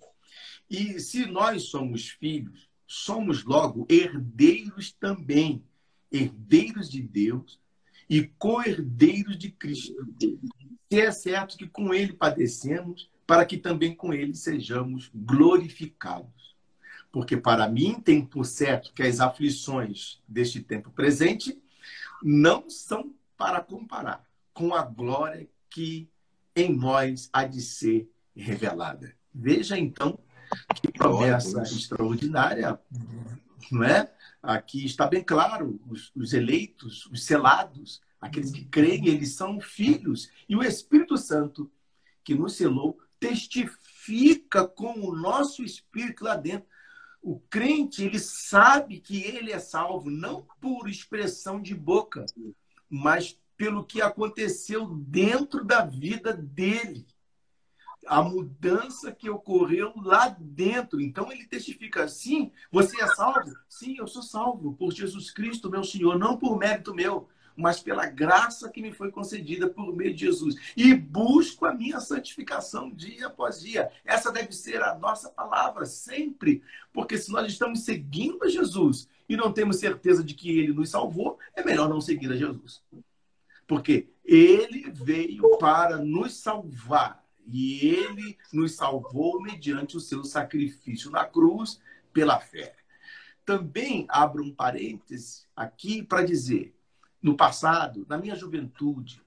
E 0.69 0.99
se 0.99 1.25
nós 1.25 1.63
somos 1.63 2.09
filhos, 2.09 2.67
somos 2.85 3.43
logo 3.43 3.85
herdeiros 3.89 4.91
também, 4.91 5.63
herdeiros 6.11 6.89
de 6.89 7.01
Deus 7.01 7.59
e 8.09 8.23
co-herdeiros 8.37 9.37
de 9.37 9.51
Cristo. 9.51 9.93
Se 10.89 11.01
é 11.01 11.11
certo 11.11 11.57
que 11.57 11.67
com 11.67 11.93
ele 11.93 12.13
padecemos, 12.13 13.09
para 13.25 13.45
que 13.45 13.57
também 13.57 13.93
com 13.93 14.13
ele 14.13 14.33
sejamos 14.33 15.11
glorificados. 15.13 16.55
Porque 17.11 17.35
para 17.35 17.67
mim 17.67 17.99
tem 17.99 18.25
por 18.25 18.45
certo 18.45 18.93
que 18.93 19.03
as 19.03 19.19
aflições 19.19 20.21
deste 20.27 20.61
tempo 20.61 20.89
presente 20.91 21.61
não 22.23 22.69
são 22.69 23.13
para 23.35 23.61
comparar 23.61 24.25
com 24.53 24.73
a 24.73 24.81
glória 24.81 25.47
que 25.69 26.09
em 26.55 26.73
nós 26.73 27.29
há 27.31 27.43
de 27.43 27.61
ser 27.61 28.09
revelada. 28.35 29.13
Veja 29.33 29.77
então 29.77 30.17
que 30.75 30.91
promessa 30.91 31.61
extraordinária, 31.63 32.79
não 33.71 33.83
é? 33.83 34.11
Aqui 34.41 34.85
está 34.85 35.07
bem 35.07 35.23
claro, 35.23 35.79
os, 35.87 36.11
os 36.15 36.33
eleitos, 36.33 37.05
os 37.07 37.23
selados, 37.23 38.01
aqueles 38.21 38.51
que 38.51 38.65
creem, 38.65 39.07
eles 39.07 39.33
são 39.33 39.59
filhos. 39.59 40.29
E 40.47 40.55
o 40.55 40.63
Espírito 40.63 41.17
Santo, 41.17 41.69
que 42.23 42.35
nos 42.35 42.55
selou, 42.55 42.97
testifica 43.19 44.67
com 44.67 44.93
o 44.99 45.15
nosso 45.15 45.63
espírito 45.63 46.23
lá 46.23 46.35
dentro. 46.35 46.67
O 47.21 47.39
crente, 47.39 48.03
ele 48.03 48.19
sabe 48.19 48.99
que 48.99 49.21
ele 49.21 49.51
é 49.51 49.59
salvo, 49.59 50.09
não 50.09 50.47
por 50.61 50.87
expressão 50.87 51.61
de 51.61 51.73
boca, 51.73 52.25
mas 52.89 53.37
pelo 53.57 53.83
que 53.83 54.01
aconteceu 54.01 54.87
dentro 54.87 55.65
da 55.65 55.83
vida 55.83 56.31
dele. 56.31 57.05
A 58.07 58.21
mudança 58.21 59.11
que 59.11 59.29
ocorreu 59.29 59.93
lá 59.97 60.29
dentro. 60.39 61.01
Então 61.01 61.31
ele 61.31 61.45
testifica 61.45 62.05
assim: 62.05 62.51
você 62.71 63.01
é 63.01 63.07
salvo? 63.07 63.53
Sim, 63.67 63.97
eu 63.97 64.07
sou 64.07 64.23
salvo 64.23 64.73
por 64.73 64.91
Jesus 64.91 65.29
Cristo, 65.31 65.69
meu 65.69 65.83
Senhor, 65.83 66.17
não 66.17 66.37
por 66.37 66.57
mérito 66.57 66.95
meu, 66.95 67.27
mas 67.57 67.79
pela 67.79 68.05
graça 68.05 68.69
que 68.69 68.81
me 68.81 68.93
foi 68.93 69.11
concedida 69.11 69.67
por 69.67 69.93
meio 69.95 70.13
de 70.13 70.25
Jesus. 70.25 70.55
E 70.77 70.93
busco 70.93 71.65
a 71.65 71.73
minha 71.73 71.99
santificação 71.99 72.91
dia 72.91 73.27
após 73.27 73.59
dia. 73.59 73.91
Essa 74.05 74.31
deve 74.31 74.53
ser 74.53 74.81
a 74.83 74.95
nossa 74.95 75.29
palavra 75.29 75.85
sempre, 75.85 76.61
porque 76.93 77.17
se 77.17 77.31
nós 77.31 77.51
estamos 77.51 77.83
seguindo 77.83 78.43
a 78.43 78.47
Jesus 78.47 79.09
e 79.27 79.35
não 79.35 79.51
temos 79.51 79.77
certeza 79.77 80.23
de 80.23 80.35
que 80.35 80.59
ele 80.59 80.71
nos 80.71 80.91
salvou, 80.91 81.39
é 81.55 81.63
melhor 81.63 81.89
não 81.89 81.99
seguir 81.99 82.31
a 82.31 82.35
Jesus. 82.35 82.83
Porque 83.65 84.07
ele 84.23 84.89
veio 84.91 85.57
para 85.57 85.97
nos 85.97 86.37
salvar 86.37 87.26
e 87.47 87.85
ele 87.87 88.37
nos 88.51 88.75
salvou 88.75 89.41
mediante 89.41 89.95
o 89.95 90.01
seu 90.01 90.23
sacrifício 90.23 91.09
na 91.09 91.25
cruz 91.25 91.79
pela 92.11 92.39
fé. 92.39 92.75
Também 93.45 94.05
abro 94.09 94.43
um 94.43 94.53
parêntese 94.53 95.45
aqui 95.55 96.03
para 96.03 96.25
dizer: 96.25 96.75
no 97.21 97.35
passado, 97.35 98.05
na 98.09 98.17
minha 98.17 98.35
juventude, 98.35 99.21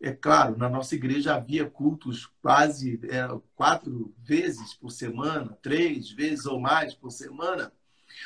é 0.00 0.12
claro, 0.12 0.56
na 0.56 0.68
nossa 0.68 0.94
igreja 0.94 1.34
havia 1.34 1.68
cultos 1.68 2.26
quase 2.40 2.98
é, 3.04 3.28
quatro 3.54 4.14
vezes 4.18 4.74
por 4.74 4.90
semana, 4.90 5.56
três 5.60 6.10
vezes 6.10 6.46
ou 6.46 6.58
mais 6.58 6.94
por 6.94 7.10
semana, 7.10 7.70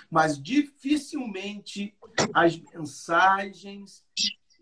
mas 0.09 0.41
dificilmente 0.41 1.95
as 2.33 2.57
mensagens 2.57 4.05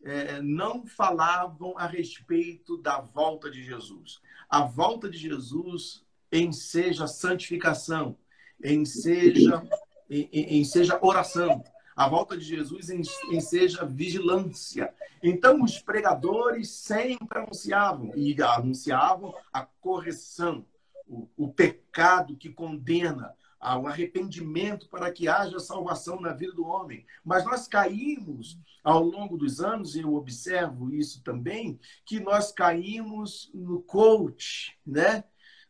é, 0.02 0.40
não 0.40 0.86
falavam 0.86 1.76
a 1.76 1.86
respeito 1.86 2.76
da 2.78 3.00
volta 3.00 3.50
de 3.50 3.62
Jesus. 3.62 4.20
A 4.52 4.60
volta 4.60 5.08
de 5.08 5.16
Jesus 5.16 6.04
em 6.30 6.52
seja 6.52 7.06
santificação, 7.06 8.18
em 8.62 8.84
seja, 8.84 9.66
em, 10.10 10.28
em 10.30 10.62
seja 10.62 10.98
oração. 11.00 11.64
A 11.96 12.06
volta 12.06 12.36
de 12.36 12.44
Jesus 12.44 12.90
em, 12.90 13.00
em 13.30 13.40
seja 13.40 13.86
vigilância. 13.86 14.92
Então, 15.22 15.62
os 15.62 15.78
pregadores 15.78 16.68
sempre 16.68 17.38
anunciavam, 17.38 18.12
e 18.14 18.36
anunciavam 18.42 19.34
a 19.50 19.62
correção, 19.62 20.66
o, 21.06 21.26
o 21.34 21.48
pecado 21.50 22.36
que 22.36 22.50
condena, 22.50 23.34
ao 23.62 23.86
arrependimento 23.86 24.88
para 24.88 25.12
que 25.12 25.28
haja 25.28 25.60
salvação 25.60 26.20
na 26.20 26.32
vida 26.32 26.52
do 26.52 26.66
homem. 26.66 27.06
Mas 27.24 27.44
nós 27.44 27.68
caímos 27.68 28.58
ao 28.82 29.04
longo 29.04 29.36
dos 29.38 29.60
anos, 29.60 29.94
e 29.94 30.00
eu 30.00 30.14
observo 30.14 30.92
isso 30.92 31.22
também, 31.22 31.78
que 32.04 32.18
nós 32.18 32.50
caímos 32.50 33.48
no 33.54 33.80
coach, 33.80 34.76
né? 34.84 35.22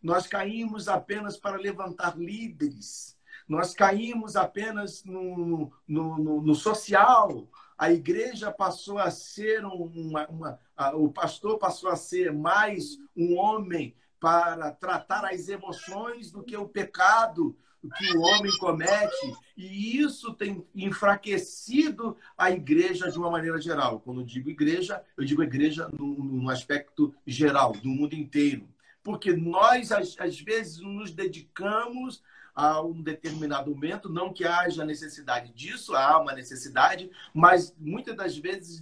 Nós 0.03 0.27
caímos 0.27 0.89
apenas 0.89 1.37
para 1.37 1.59
levantar 1.59 2.19
líderes. 2.19 3.17
Nós 3.47 3.75
caímos 3.75 4.37
apenas 4.37 5.05
no, 5.05 5.71
no, 5.87 6.19
no, 6.19 6.43
no 6.43 6.55
social. 6.55 7.47
A 7.77 7.93
igreja 7.93 8.51
passou 8.51 8.99
a 8.99 9.11
ser 9.11 9.67
uma, 9.67 10.27
uma 10.29 10.59
a, 10.75 10.97
o 10.97 11.13
pastor 11.13 11.59
passou 11.59 11.91
a 11.91 11.97
ser 11.97 12.33
mais 12.33 12.97
um 13.15 13.37
homem 13.37 13.95
para 14.19 14.71
tratar 14.71 15.27
as 15.27 15.49
emoções 15.49 16.31
do 16.31 16.43
que 16.43 16.57
o 16.57 16.69
pecado, 16.69 17.57
que 17.91 18.17
o 18.17 18.21
homem 18.21 18.57
comete, 18.59 19.35
e 19.57 19.99
isso 19.99 20.33
tem 20.35 20.65
enfraquecido 20.75 22.17
a 22.37 22.51
igreja 22.51 23.11
de 23.11 23.19
uma 23.19 23.31
maneira 23.31 23.61
geral. 23.61 24.01
Quando 24.01 24.21
eu 24.21 24.27
digo 24.27 24.51
igreja, 24.51 25.03
eu 25.17 25.25
digo 25.25 25.43
igreja 25.43 25.89
no, 25.99 26.49
aspecto 26.49 27.15
geral, 27.27 27.73
do 27.73 27.89
mundo 27.89 28.15
inteiro. 28.15 28.69
Porque 29.03 29.33
nós, 29.35 29.91
às, 29.91 30.17
às 30.19 30.41
vezes, 30.41 30.79
nos 30.79 31.11
dedicamos 31.11 32.23
a 32.55 32.83
um 32.83 33.03
determinado 33.03 33.71
momento, 33.71 34.09
não 34.09 34.33
que 34.33 34.45
haja 34.45 34.85
necessidade 34.85 35.53
disso, 35.53 35.95
há 35.97 36.21
uma 36.21 36.35
necessidade, 36.35 37.11
mas 37.33 37.75
muitas 37.79 38.15
das 38.15 38.37
vezes 38.37 38.81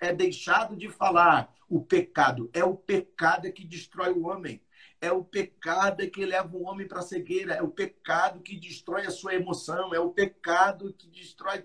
é 0.00 0.12
deixado 0.12 0.76
de 0.76 0.88
falar 0.88 1.52
o 1.68 1.80
pecado. 1.80 2.50
É 2.52 2.62
o 2.62 2.74
pecado 2.74 3.50
que 3.52 3.64
destrói 3.64 4.12
o 4.12 4.26
homem. 4.26 4.60
É 5.00 5.12
o 5.12 5.24
pecado 5.24 6.08
que 6.10 6.24
leva 6.24 6.56
o 6.56 6.64
homem 6.64 6.86
para 6.86 7.00
a 7.00 7.02
cegueira. 7.02 7.54
É 7.54 7.62
o 7.62 7.70
pecado 7.70 8.40
que 8.40 8.56
destrói 8.56 9.06
a 9.06 9.10
sua 9.10 9.34
emoção. 9.34 9.94
É 9.94 10.00
o 10.00 10.10
pecado 10.10 10.92
que 10.92 11.08
destrói 11.08 11.64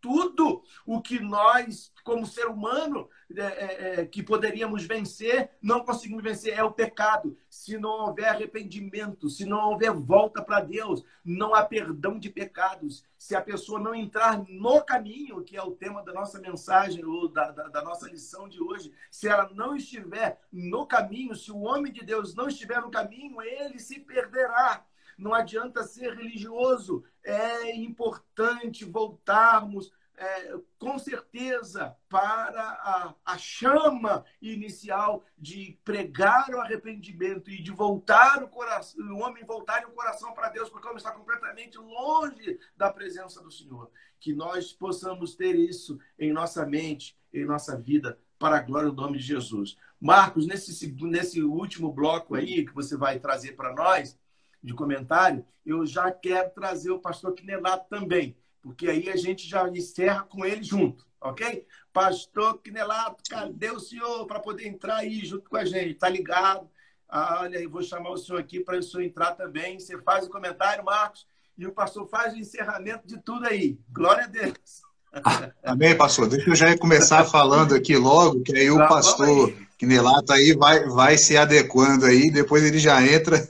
tudo 0.00 0.62
o 0.86 1.00
que 1.00 1.20
nós, 1.20 1.92
como 2.02 2.26
ser 2.26 2.46
humano, 2.46 3.08
é, 3.36 3.42
é, 3.42 4.00
é, 4.00 4.06
que 4.06 4.22
poderíamos 4.22 4.84
vencer, 4.84 5.50
não 5.62 5.84
conseguimos 5.84 6.22
vencer, 6.22 6.54
é 6.54 6.64
o 6.64 6.72
pecado. 6.72 7.36
Se 7.48 7.78
não 7.78 8.06
houver 8.06 8.28
arrependimento, 8.28 9.28
se 9.28 9.44
não 9.44 9.70
houver 9.70 9.92
volta 9.92 10.42
para 10.42 10.60
Deus, 10.60 11.04
não 11.24 11.54
há 11.54 11.64
perdão 11.64 12.18
de 12.18 12.28
pecados. 12.28 13.04
Se 13.16 13.36
a 13.36 13.40
pessoa 13.40 13.78
não 13.78 13.94
entrar 13.94 14.42
no 14.48 14.82
caminho, 14.82 15.44
que 15.44 15.56
é 15.56 15.62
o 15.62 15.72
tema 15.72 16.02
da 16.02 16.12
nossa 16.12 16.40
mensagem, 16.40 17.04
ou 17.04 17.28
da, 17.28 17.50
da, 17.50 17.68
da 17.68 17.82
nossa 17.82 18.08
lição 18.08 18.48
de 18.48 18.60
hoje, 18.60 18.92
se 19.10 19.28
ela 19.28 19.48
não 19.54 19.76
estiver 19.76 20.40
no 20.52 20.86
caminho, 20.86 21.36
se 21.36 21.52
o 21.52 21.60
homem 21.60 21.92
de 21.92 22.04
Deus 22.04 22.34
não 22.34 22.48
estiver 22.48 22.80
no 22.80 22.90
caminho, 22.90 23.40
ele 23.42 23.78
se 23.78 24.00
perderá. 24.00 24.84
Não 25.20 25.34
adianta 25.34 25.84
ser 25.84 26.16
religioso, 26.16 27.04
é 27.22 27.76
importante 27.76 28.84
voltarmos 28.84 29.92
é, 30.16 30.54
com 30.78 30.98
certeza 30.98 31.96
para 32.08 32.60
a, 32.60 33.14
a 33.24 33.38
chama 33.38 34.24
inicial 34.40 35.24
de 35.38 35.78
pregar 35.82 36.50
o 36.50 36.60
arrependimento 36.60 37.50
e 37.50 37.62
de 37.62 37.70
voltar 37.70 38.42
o 38.42 38.48
coração, 38.48 39.02
o 39.14 39.20
homem 39.20 39.44
voltar 39.44 39.82
o 39.86 39.92
coração 39.92 40.34
para 40.34 40.50
Deus, 40.50 40.68
porque 40.68 40.86
o 40.86 40.90
homem 40.90 40.98
está 40.98 41.12
completamente 41.12 41.78
longe 41.78 42.58
da 42.76 42.92
presença 42.92 43.42
do 43.42 43.50
Senhor. 43.50 43.90
Que 44.18 44.34
nós 44.34 44.74
possamos 44.74 45.34
ter 45.34 45.54
isso 45.54 45.98
em 46.18 46.32
nossa 46.32 46.66
mente, 46.66 47.16
em 47.32 47.46
nossa 47.46 47.78
vida, 47.78 48.18
para 48.38 48.58
a 48.58 48.62
glória 48.62 48.90
do 48.90 49.00
nome 49.00 49.16
de 49.16 49.24
Jesus. 49.24 49.78
Marcos, 49.98 50.46
nesse, 50.46 50.94
nesse 51.02 51.42
último 51.42 51.90
bloco 51.92 52.34
aí 52.34 52.66
que 52.66 52.74
você 52.74 52.94
vai 52.94 53.18
trazer 53.18 53.52
para 53.52 53.74
nós, 53.74 54.18
de 54.62 54.74
comentário, 54.74 55.44
eu 55.64 55.86
já 55.86 56.10
quero 56.10 56.50
trazer 56.50 56.90
o 56.90 56.98
pastor 56.98 57.34
Quinelato 57.34 57.88
também 57.88 58.36
porque 58.62 58.88
aí 58.88 59.08
a 59.08 59.16
gente 59.16 59.48
já 59.48 59.68
encerra 59.68 60.22
com 60.22 60.44
ele 60.44 60.62
junto, 60.62 61.06
ok? 61.20 61.66
Pastor 61.92 62.58
Quinelato, 62.58 63.22
cadê 63.28 63.70
o 63.70 63.80
senhor 63.80 64.26
para 64.26 64.40
poder 64.40 64.66
entrar 64.66 64.96
aí 64.96 65.24
junto 65.24 65.48
com 65.48 65.56
a 65.56 65.64
gente? 65.64 65.94
Tá 65.94 66.08
ligado? 66.08 66.68
Ah, 67.08 67.40
olha 67.42 67.58
aí, 67.58 67.66
vou 67.66 67.82
chamar 67.82 68.10
o 68.10 68.16
senhor 68.16 68.38
aqui 68.38 68.60
para 68.60 68.78
o 68.78 68.82
senhor 68.82 69.02
entrar 69.02 69.32
também. 69.32 69.78
Você 69.78 70.00
faz 70.02 70.26
o 70.26 70.30
comentário, 70.30 70.84
Marcos, 70.84 71.26
e 71.58 71.66
o 71.66 71.72
pastor 71.72 72.06
faz 72.08 72.34
o 72.34 72.38
encerramento 72.38 73.06
de 73.06 73.18
tudo 73.18 73.46
aí. 73.46 73.78
Glória 73.90 74.24
a 74.24 74.28
Deus. 74.28 74.82
Amém, 75.64 75.96
pastor. 75.96 76.28
Deixa 76.28 76.50
eu 76.50 76.54
já 76.54 76.78
começar 76.78 77.24
falando 77.24 77.74
aqui 77.74 77.96
logo, 77.96 78.42
que 78.42 78.56
aí 78.56 78.70
o 78.70 78.76
tá, 78.76 78.86
pastor 78.86 79.52
Quinelato 79.76 80.32
aí 80.32 80.54
vai, 80.54 80.84
vai 80.86 81.18
se 81.18 81.36
adequando 81.36 82.04
aí, 82.04 82.30
depois 82.30 82.62
ele 82.62 82.78
já 82.78 83.04
entra, 83.04 83.44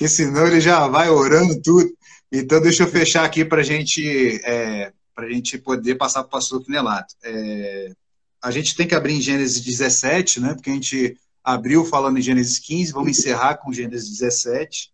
que 0.00 0.08
senão 0.08 0.46
ele 0.46 0.62
já 0.62 0.88
vai 0.88 1.10
orando 1.10 1.60
tudo. 1.60 1.86
Então, 2.32 2.58
deixa 2.58 2.84
eu 2.84 2.88
fechar 2.88 3.22
aqui 3.22 3.44
para 3.44 3.62
gente, 3.62 4.40
é, 4.46 4.90
a 5.14 5.28
gente 5.28 5.58
poder 5.58 5.96
passar 5.96 6.22
para 6.22 6.28
o 6.28 6.30
pastor 6.30 6.64
Quinelato. 6.64 7.14
É, 7.22 7.92
a 8.42 8.50
gente 8.50 8.74
tem 8.74 8.86
que 8.86 8.94
abrir 8.94 9.12
em 9.12 9.20
Gênesis 9.20 9.60
17, 9.60 10.40
né? 10.40 10.54
Porque 10.54 10.70
a 10.70 10.72
gente 10.72 11.18
abriu 11.44 11.84
falando 11.84 12.18
em 12.18 12.22
Gênesis 12.22 12.58
15, 12.58 12.92
vamos 12.92 13.10
encerrar 13.10 13.56
com 13.56 13.74
Gênesis 13.74 14.08
17 14.08 14.90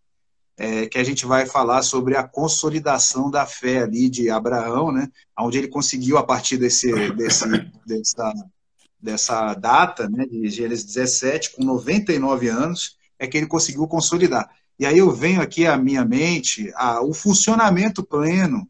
é, 0.57 0.87
que 0.87 0.99
a 0.99 1.05
gente 1.05 1.24
vai 1.24 1.47
falar 1.47 1.83
sobre 1.83 2.16
a 2.16 2.24
consolidação 2.24 3.31
da 3.31 3.47
fé 3.47 3.85
ali 3.85 4.11
de 4.11 4.28
Abraão, 4.28 4.91
né? 4.91 5.09
Onde 5.39 5.59
ele 5.59 5.69
conseguiu, 5.69 6.19
a 6.19 6.24
partir 6.24 6.57
desse, 6.57 6.91
desse, 7.12 7.45
dessa, 7.87 8.33
dessa 9.01 9.55
data, 9.55 10.09
né, 10.09 10.27
de 10.27 10.51
Gênesis 10.51 10.85
17, 10.85 11.53
com 11.53 11.62
99 11.62 12.49
anos, 12.49 12.97
é 13.20 13.28
que 13.28 13.37
ele 13.37 13.47
conseguiu 13.47 13.87
consolidar. 13.87 14.51
E 14.78 14.85
aí 14.85 14.98
eu 14.98 15.11
venho 15.11 15.40
aqui 15.40 15.66
à 15.66 15.77
minha 15.77 16.05
mente 16.05 16.70
a, 16.74 17.03
o 17.03 17.15
funcionamento 17.15 18.05
pleno 18.05 18.69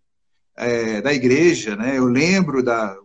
é, 0.57 1.01
da 1.03 1.13
igreja, 1.13 1.77
né? 1.77 1.99
Eu 1.99 2.07
lembro 2.07 2.63
da, 2.63 2.97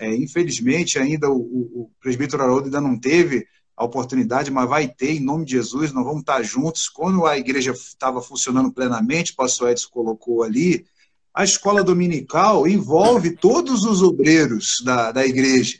é, 0.00 0.14
infelizmente 0.16 0.98
ainda 0.98 1.30
o, 1.30 1.38
o, 1.38 1.90
presbítero 2.00 2.42
Haroldo 2.42 2.64
ainda 2.64 2.80
não 2.80 2.98
teve 2.98 3.46
a 3.76 3.84
oportunidade, 3.84 4.50
mas 4.50 4.68
vai 4.68 4.88
ter, 4.88 5.12
em 5.12 5.20
nome 5.20 5.44
de 5.44 5.52
Jesus, 5.52 5.92
nós 5.92 6.04
vamos 6.04 6.20
estar 6.20 6.42
juntos. 6.42 6.88
Quando 6.88 7.24
a 7.24 7.38
igreja 7.38 7.70
estava 7.70 8.20
funcionando 8.20 8.72
plenamente, 8.72 9.32
o 9.32 9.36
pastor 9.36 9.70
Edson 9.70 9.88
colocou 9.90 10.42
ali, 10.42 10.84
a 11.32 11.44
escola 11.44 11.82
dominical 11.82 12.66
envolve 12.66 13.30
todos 13.36 13.84
os 13.84 14.02
obreiros 14.02 14.82
da, 14.84 15.12
da 15.12 15.24
igreja. 15.24 15.78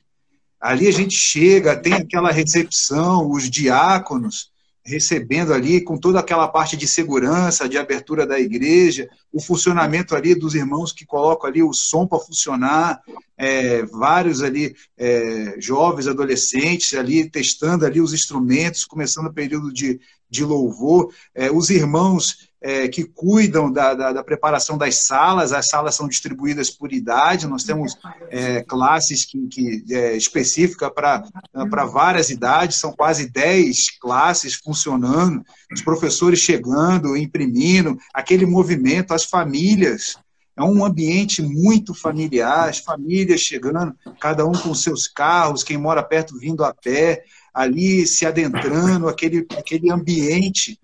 Ali 0.61 0.87
a 0.87 0.93
gente 0.93 1.17
chega, 1.17 1.77
tem 1.77 1.93
aquela 1.93 2.31
recepção, 2.31 3.29
os 3.29 3.51
diáconos, 3.51 4.52
recebendo 4.85 5.53
ali 5.53 5.81
com 5.81 5.97
toda 5.97 6.19
aquela 6.19 6.49
parte 6.49 6.77
de 6.77 6.89
segurança, 6.89 7.69
de 7.69 7.79
abertura 7.79 8.27
da 8.27 8.39
igreja, 8.39 9.09
o 9.33 9.41
funcionamento 9.41 10.15
ali 10.15 10.35
dos 10.35 10.55
irmãos 10.55 10.93
que 10.93 11.07
colocam 11.07 11.49
ali 11.49 11.63
o 11.63 11.73
som 11.73 12.07
para 12.07 12.19
funcionar, 12.19 13.01
é, 13.37 13.85
vários 13.85 14.43
ali 14.43 14.75
é, 14.97 15.55
jovens, 15.59 16.07
adolescentes 16.07 16.95
ali 16.95 17.29
testando 17.29 17.87
ali 17.87 18.01
os 18.01 18.13
instrumentos, 18.13 18.85
começando 18.85 19.27
o 19.27 19.33
período 19.33 19.73
de, 19.73 20.01
de 20.33 20.45
louvor, 20.45 21.13
é, 21.35 21.51
os 21.51 21.69
irmãos 21.69 22.51
é, 22.63 22.89
que 22.89 23.05
cuidam 23.05 23.71
da, 23.71 23.93
da, 23.93 24.13
da, 24.15 24.25
preparação 24.25 24.79
das 24.79 24.95
salas, 25.05 25.53
as 25.53 25.69
salas 25.69 25.95
são 25.95 26.09
distribuídas 26.09 26.71
por 26.71 26.91
idade, 26.91 27.47
nós 27.47 27.65
temos 27.65 27.99
é, 28.31 28.63
classes 28.63 29.27
que, 29.27 29.47
que 29.49 29.85
é, 29.91 30.17
específicas 30.17 30.91
para 30.95 31.85
várias 31.85 32.31
idades, 32.31 32.77
são 32.77 32.93
quase 32.93 33.29
10 33.31 33.99
classes 34.01 34.55
funcionando, 34.55 35.45
os 35.71 35.83
professores 35.83 36.39
chegando, 36.39 37.15
imprimindo, 37.15 37.99
aquele 38.15 38.47
movimento, 38.47 39.13
as 39.13 39.25
famílias, 39.25 40.17
é 40.57 40.63
um 40.63 40.85
ambiente 40.85 41.43
muito 41.43 41.95
familiar, 41.95 42.69
as 42.69 42.79
famílias 42.79 43.41
chegando, 43.41 43.95
cada 44.21 44.47
um 44.47 44.53
com 44.53 44.75
seus 44.75 45.09
carros, 45.09 45.65
quem 45.65 45.77
mora 45.77 46.03
perto 46.03 46.39
vindo 46.39 46.63
a 46.65 46.73
pé, 46.75 47.25
ali 47.53 48.07
se 48.07 48.25
adentrando, 48.25 49.09
aquele, 49.09 49.47
aquele 49.57 49.91
ambiente 49.91 50.79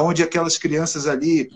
onde 0.00 0.22
aquelas 0.22 0.56
crianças 0.56 1.06
ali 1.06 1.50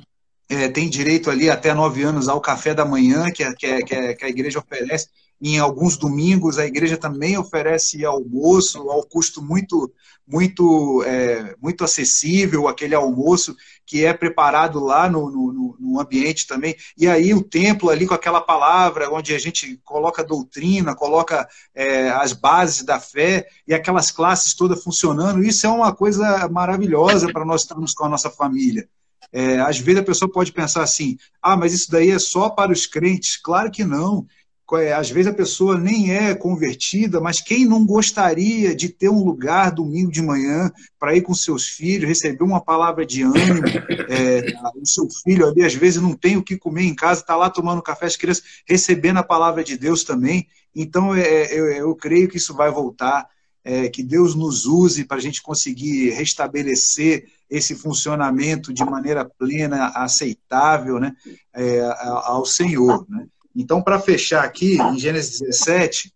é, 0.49 0.69
têm 0.69 0.89
direito 0.89 1.31
ali 1.31 1.51
até 1.51 1.73
nove 1.75 2.03
anos 2.03 2.29
ao 2.29 2.41
café 2.41 2.75
da 2.75 2.85
manhã 2.85 3.31
que, 3.31 3.45
que, 3.55 3.83
que, 3.85 4.15
que 4.15 4.25
a 4.25 4.29
igreja 4.29 4.59
oferece. 4.59 5.09
Em 5.41 5.59
alguns 5.59 5.97
domingos, 5.97 6.59
a 6.59 6.67
igreja 6.67 6.97
também 6.97 7.37
oferece 7.37 8.05
almoço 8.05 8.89
ao 8.89 9.07
custo 9.07 9.43
muito, 9.43 9.93
muito, 10.27 11.03
é, 11.05 11.55
muito 11.61 11.85
acessível, 11.85 12.67
aquele 12.67 12.95
almoço 12.95 13.55
que 13.85 14.05
é 14.05 14.15
preparado 14.15 14.83
lá 14.83 15.09
no, 15.11 15.31
no, 15.31 15.77
no, 15.79 16.01
ambiente 16.01 16.47
também. 16.47 16.75
E 16.97 17.07
aí 17.07 17.35
o 17.35 17.43
templo 17.43 17.91
ali 17.91 18.07
com 18.07 18.15
aquela 18.15 18.41
palavra, 18.41 19.11
onde 19.13 19.35
a 19.35 19.39
gente 19.39 19.79
coloca 19.85 20.25
doutrina, 20.25 20.95
coloca 20.95 21.47
é, 21.75 22.09
as 22.09 22.33
bases 22.33 22.83
da 22.83 22.99
fé 22.99 23.47
e 23.69 23.75
aquelas 23.75 24.11
classes 24.11 24.55
todas 24.55 24.83
funcionando, 24.83 25.45
isso 25.45 25.67
é 25.67 25.71
uma 25.71 25.95
coisa 25.95 26.49
maravilhosa 26.49 27.31
para 27.31 27.45
nós 27.45 27.63
estarmos 27.63 27.93
com 27.93 28.05
a 28.05 28.09
nossa 28.09 28.31
família. 28.31 28.89
É, 29.33 29.61
às 29.61 29.79
vezes 29.79 30.01
a 30.01 30.05
pessoa 30.05 30.31
pode 30.31 30.53
pensar 30.53 30.83
assim, 30.83 31.17
ah, 31.43 31.57
mas 31.57 31.73
isso 31.73 31.91
daí 31.91 32.11
é 32.11 32.19
só 32.19 32.49
para 32.49 32.73
os 32.73 32.87
crentes. 32.87 33.37
Claro 33.37 33.71
que 33.71 33.85
não. 33.85 34.27
É, 34.75 34.93
às 34.93 35.09
vezes 35.09 35.31
a 35.31 35.35
pessoa 35.35 35.79
nem 35.79 36.13
é 36.13 36.35
convertida, 36.35 37.21
mas 37.21 37.41
quem 37.41 37.65
não 37.65 37.87
gostaria 37.87 38.75
de 38.75 38.89
ter 38.89 39.09
um 39.09 39.23
lugar 39.23 39.71
domingo 39.71 40.11
de 40.11 40.21
manhã 40.21 40.73
para 40.99 41.15
ir 41.15 41.23
com 41.23 41.33
seus 41.35 41.69
filhos, 41.69 42.09
receber 42.09 42.43
uma 42.43 42.61
palavra 42.61 43.07
de 43.07 43.23
ânimo? 43.23 43.63
É, 44.09 44.41
o 44.77 44.87
seu 44.87 45.09
filho 45.25 45.49
ali, 45.49 45.65
às 45.65 45.75
vezes, 45.75 46.01
não 46.01 46.15
tem 46.15 46.37
o 46.37 46.43
que 46.43 46.57
comer 46.57 46.85
em 46.85 46.95
casa, 46.95 47.21
está 47.21 47.35
lá 47.35 47.51
tomando 47.51 47.83
café, 47.83 48.07
as 48.07 48.17
crianças 48.17 48.45
recebendo 48.65 49.19
a 49.19 49.23
palavra 49.23 49.65
de 49.65 49.77
Deus 49.77 50.05
também. 50.05 50.47
Então, 50.75 51.15
é, 51.15 51.23
é 51.23 51.59
eu, 51.59 51.67
eu 51.67 51.95
creio 51.97 52.29
que 52.29 52.37
isso 52.37 52.55
vai 52.55 52.71
voltar, 52.71 53.29
é, 53.65 53.89
que 53.89 54.03
Deus 54.03 54.37
nos 54.37 54.65
use 54.65 55.05
para 55.05 55.17
a 55.17 55.21
gente 55.21 55.43
conseguir 55.43 56.11
restabelecer 56.11 57.27
esse 57.51 57.75
funcionamento 57.75 58.73
de 58.73 58.85
maneira 58.85 59.25
plena, 59.25 59.89
aceitável 59.89 61.01
né, 61.01 61.13
é, 61.53 61.81
ao 62.01 62.45
Senhor. 62.45 63.05
Né? 63.09 63.27
Então, 63.57 63.81
para 63.81 63.99
fechar 63.99 64.45
aqui, 64.45 64.77
em 64.79 64.99
Gênesis 64.99 65.41
17, 65.41 66.13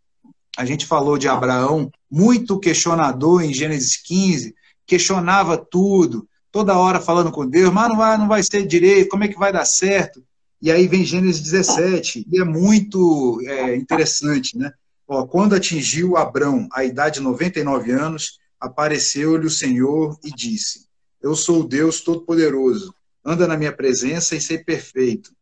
a 0.58 0.64
gente 0.66 0.84
falou 0.84 1.16
de 1.16 1.26
Abraão, 1.26 1.90
muito 2.10 2.60
questionador 2.60 3.42
em 3.42 3.54
Gênesis 3.54 3.96
15, 3.96 4.54
questionava 4.86 5.56
tudo, 5.56 6.28
toda 6.52 6.76
hora 6.76 7.00
falando 7.00 7.32
com 7.32 7.48
Deus, 7.48 7.72
mas 7.72 7.88
não 7.88 7.96
vai, 7.96 8.18
não 8.18 8.28
vai 8.28 8.42
ser 8.42 8.66
direito, 8.66 9.08
como 9.08 9.24
é 9.24 9.28
que 9.28 9.38
vai 9.38 9.50
dar 9.50 9.64
certo? 9.64 10.22
E 10.60 10.70
aí 10.70 10.86
vem 10.86 11.02
Gênesis 11.02 11.40
17, 11.40 12.26
e 12.30 12.38
é 12.38 12.44
muito 12.44 13.40
é, 13.46 13.74
interessante, 13.74 14.58
né? 14.58 14.70
Ó, 15.08 15.26
quando 15.26 15.54
atingiu 15.54 16.18
Abrão 16.18 16.68
a 16.70 16.84
idade 16.84 17.14
de 17.14 17.20
99 17.22 17.90
anos, 17.90 18.38
apareceu-lhe 18.60 19.46
o 19.46 19.50
Senhor 19.50 20.18
e 20.22 20.30
disse: 20.30 20.86
Eu 21.22 21.34
sou 21.34 21.60
o 21.60 21.66
Deus 21.66 22.02
Todo-Poderoso, 22.02 22.94
anda 23.24 23.48
na 23.48 23.56
minha 23.56 23.72
presença 23.72 24.36
e 24.36 24.40
sei 24.40 24.58
perfeito 24.58 25.32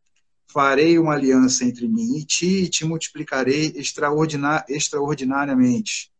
farei 0.51 0.99
uma 0.99 1.13
aliança 1.13 1.65
entre 1.65 1.87
mim 1.87 2.17
e 2.17 2.25
ti 2.25 2.65
e 2.65 2.69
te 2.69 2.85
multiplicarei 2.85 3.73
extraordinariamente. 3.77 6.11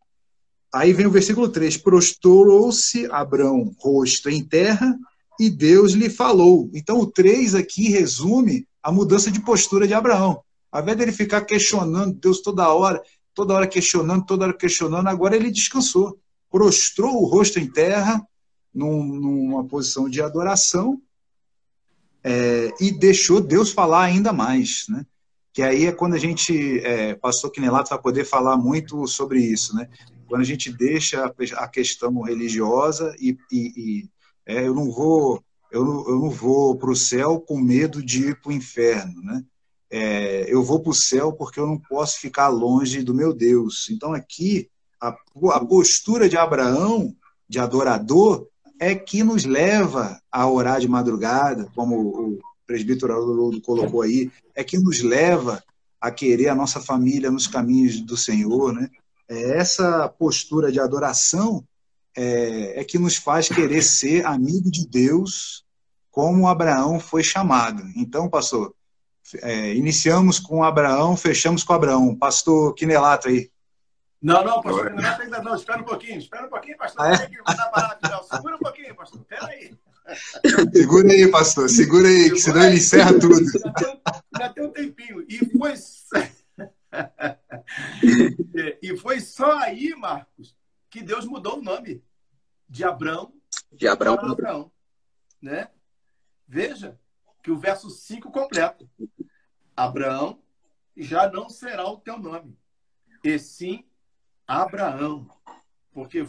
Aí 0.73 0.93
vem 0.93 1.07
o 1.07 1.11
versículo 1.11 1.49
3: 1.49 1.79
Prostrou-se 1.79 3.11
Abrão 3.11 3.75
rosto 3.79 4.29
em 4.29 4.45
terra 4.45 4.97
e 5.41 5.49
Deus 5.49 5.93
lhe 5.93 6.11
falou. 6.11 6.71
Então 6.75 7.01
o 7.01 7.07
3 7.07 7.55
aqui 7.55 7.89
resume 7.89 8.67
a 8.83 8.93
mudança 8.93 9.31
de 9.31 9.41
postura 9.41 9.87
de 9.87 9.95
Abraão. 9.95 10.43
Ao 10.71 10.83
invés 10.83 10.99
dele 10.99 11.13
ficar 11.13 11.41
questionando 11.43 12.19
Deus 12.21 12.43
toda 12.43 12.69
hora, 12.69 13.03
toda 13.35 13.55
hora 13.55 13.67
questionando, 13.67 14.27
toda 14.27 14.45
hora 14.45 14.55
questionando, 14.55 15.09
agora 15.09 15.37
ele 15.37 15.51
descansou. 15.51 16.19
Prostrou 16.51 17.23
o 17.23 17.27
rosto 17.27 17.59
em 17.59 17.71
terra, 17.71 18.23
num, 18.75 19.05
numa 19.05 19.65
posição 19.65 20.09
de 20.09 20.21
adoração, 20.21 21.01
é, 22.23 22.73
e 22.81 22.91
deixou 22.91 23.41
Deus 23.41 23.73
falar 23.73 24.03
ainda 24.05 24.33
mais, 24.33 24.87
né? 24.89 25.05
Que 25.53 25.63
aí 25.63 25.87
é 25.87 25.93
quando 25.93 26.15
a 26.15 26.19
gente, 26.19 26.81
é, 26.81 27.15
pastor 27.15 27.51
Quinelato 27.51 27.91
vai 27.91 28.01
poder 28.01 28.25
falar 28.25 28.57
muito 28.57 29.07
sobre 29.07 29.41
isso, 29.41 29.75
né? 29.75 29.89
Quando 30.27 30.43
a 30.43 30.45
gente 30.45 30.71
deixa 30.71 31.33
a 31.57 31.69
questão 31.69 32.21
religiosa 32.21 33.15
e, 33.19 33.37
e, 33.51 33.73
e 33.77 34.09
é, 34.47 34.67
eu 34.67 34.75
não 34.75 34.91
vou 34.91 35.43
eu 35.71 35.83
eu 36.09 36.19
não 36.19 36.31
vou 36.31 36.77
para 36.77 36.91
o 36.91 36.97
céu 36.97 37.41
com 37.41 37.59
medo 37.61 38.03
de 38.03 38.29
ir 38.29 38.41
para 38.41 38.51
o 38.51 38.53
inferno, 38.53 39.23
né? 39.23 39.45
É, 39.91 40.45
eu 40.53 40.63
vou 40.63 40.81
para 40.81 40.91
o 40.91 40.95
céu 40.95 41.33
porque 41.33 41.59
eu 41.59 41.67
não 41.67 41.79
posso 41.79 42.21
ficar 42.21 42.49
longe 42.49 43.03
do 43.03 43.15
meu 43.15 43.33
Deus. 43.33 43.89
Então 43.91 44.13
aqui 44.13 44.69
a, 45.01 45.09
a 45.09 45.65
postura 45.65 46.29
de 46.29 46.37
Abraão, 46.37 47.15
de 47.49 47.59
adorador, 47.59 48.47
é 48.79 48.95
que 48.95 49.23
nos 49.23 49.45
leva 49.45 50.21
a 50.31 50.49
orar 50.49 50.81
de 50.81 50.89
madrugada, 50.89 51.69
como 51.75 51.97
o 51.97 52.39
presbítero 52.67 53.13
Haroldo 53.13 53.61
colocou 53.61 54.03
aí, 54.03 54.31
é 54.55 54.63
que 54.63 54.79
nos 54.79 55.01
leva 55.03 55.63
a 56.01 56.11
querer 56.11 56.49
a 56.49 56.55
nossa 56.55 56.81
família 56.81 57.31
nos 57.31 57.47
caminhos 57.47 58.01
do 58.01 58.17
Senhor, 58.17 58.73
né? 58.73 58.89
É 59.29 59.59
essa 59.59 60.09
postura 60.09 60.71
de 60.73 60.81
adoração 60.81 61.65
é, 62.17 62.81
é 62.81 62.85
que 62.85 62.99
nos 62.99 63.17
faz 63.17 63.49
querer 63.49 63.83
ser 63.83 64.25
amigo 64.27 64.71
de 64.71 64.87
Deus, 64.87 65.65
como 66.11 66.49
Abraão 66.49 66.99
foi 66.99 67.23
chamado. 67.23 67.83
Então, 67.95 68.29
pastor, 68.29 68.75
é, 69.43 69.75
iniciamos 69.75 70.39
com 70.39 70.65
Abraão, 70.65 71.17
fechamos 71.17 71.63
com 71.63 71.73
Abraão. 71.73 72.17
Pastor 72.17 72.75
Quinelato 72.75 73.29
aí. 73.29 73.51
Não, 74.21 74.45
não, 74.45 74.61
pastor 74.61 74.91
Quinelato 74.91 75.23
ainda 75.23 75.43
não. 75.43 75.55
Espera 75.55 75.81
um 75.81 75.85
pouquinho, 75.85 76.19
espera 76.19 76.47
um 76.47 76.51
pouquinho, 76.51 76.77
pastor. 76.77 77.07
Ah, 77.07 77.13
é? 77.13 77.19
Tem 77.19 77.31
que 77.31 77.39
mandar 77.39 77.71
parar 77.71 77.99
final. 78.03 78.25
Segura 78.25 78.57
um 78.57 78.59
pouquinho, 78.59 78.95
pastor. 78.95 79.21
Espera 79.21 79.47
aí. 79.47 79.79
Segura 80.73 81.09
aí, 81.13 81.31
pastor. 81.31 81.69
Segura 81.69 82.09
aí, 82.09 82.31
que 82.31 82.39
senão 82.39 82.65
ele 82.65 82.77
encerra 82.77 83.13
tudo. 83.19 83.35
Ainda 84.35 84.55
tem 84.55 84.65
um 84.65 84.71
tempinho. 84.71 85.25
E 85.29 85.39
foi... 85.57 85.75
e 88.83 88.97
foi 88.97 89.21
só 89.21 89.59
aí, 89.59 89.95
Marcos, 89.95 90.57
que 90.91 91.03
Deus 91.03 91.25
mudou 91.27 91.59
o 91.59 91.63
nome 91.63 92.03
de 92.69 92.85
Abraão 92.85 93.33
de 93.73 93.87
Abraão 93.87 94.17
para 94.17 94.33
Abraão. 94.33 94.73
Né? 95.41 95.69
Veja 96.47 96.99
que 97.43 97.51
o 97.51 97.59
verso 97.59 97.91
5 97.91 98.31
completa. 98.31 98.89
Abraão 99.77 100.43
já 100.97 101.31
não 101.31 101.49
será 101.49 101.89
o 101.89 101.99
teu 101.99 102.19
nome, 102.19 102.59
e 103.23 103.39
sim 103.39 103.88
Abraão, 104.49 105.29
porque 105.93 106.27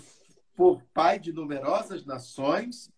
por 0.53 0.83
pai 0.93 1.17
de 1.17 1.31
numerosas 1.31 2.05
nações 2.05 2.91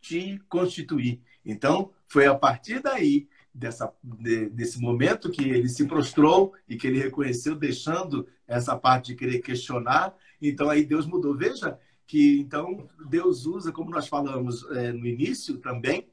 te 0.00 0.38
constituí. 0.48 1.22
Então, 1.46 1.92
foi 2.08 2.26
a 2.26 2.34
partir 2.34 2.80
daí, 2.82 3.28
dessa, 3.54 3.92
de, 4.02 4.50
desse 4.50 4.80
momento 4.80 5.30
que 5.30 5.48
ele 5.48 5.68
se 5.68 5.86
prostrou 5.86 6.52
e 6.68 6.76
que 6.76 6.88
ele 6.88 6.98
reconheceu, 6.98 7.54
deixando 7.54 8.26
essa 8.48 8.76
parte 8.76 9.12
de 9.12 9.14
querer 9.14 9.38
questionar. 9.38 10.12
Então, 10.42 10.68
aí 10.68 10.84
Deus 10.84 11.06
mudou. 11.06 11.36
Veja 11.36 11.78
que, 12.04 12.40
então, 12.40 12.88
Deus 13.08 13.46
usa, 13.46 13.70
como 13.70 13.90
nós 13.90 14.08
falamos 14.08 14.68
é, 14.72 14.92
no 14.92 15.06
início 15.06 15.58
também, 15.58 16.08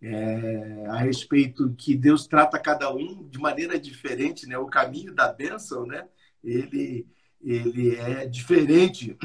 é, 0.00 0.86
a 0.88 0.98
respeito 0.98 1.74
que 1.76 1.96
Deus 1.96 2.26
trata 2.26 2.58
cada 2.58 2.94
um 2.94 3.28
de 3.28 3.38
maneira 3.38 3.78
diferente, 3.78 4.46
né? 4.46 4.56
O 4.56 4.66
caminho 4.66 5.12
da 5.12 5.32
bênção, 5.32 5.84
né? 5.84 6.06
Ele, 6.42 7.06
ele 7.44 7.94
é 7.96 8.26
diferente 8.26 9.16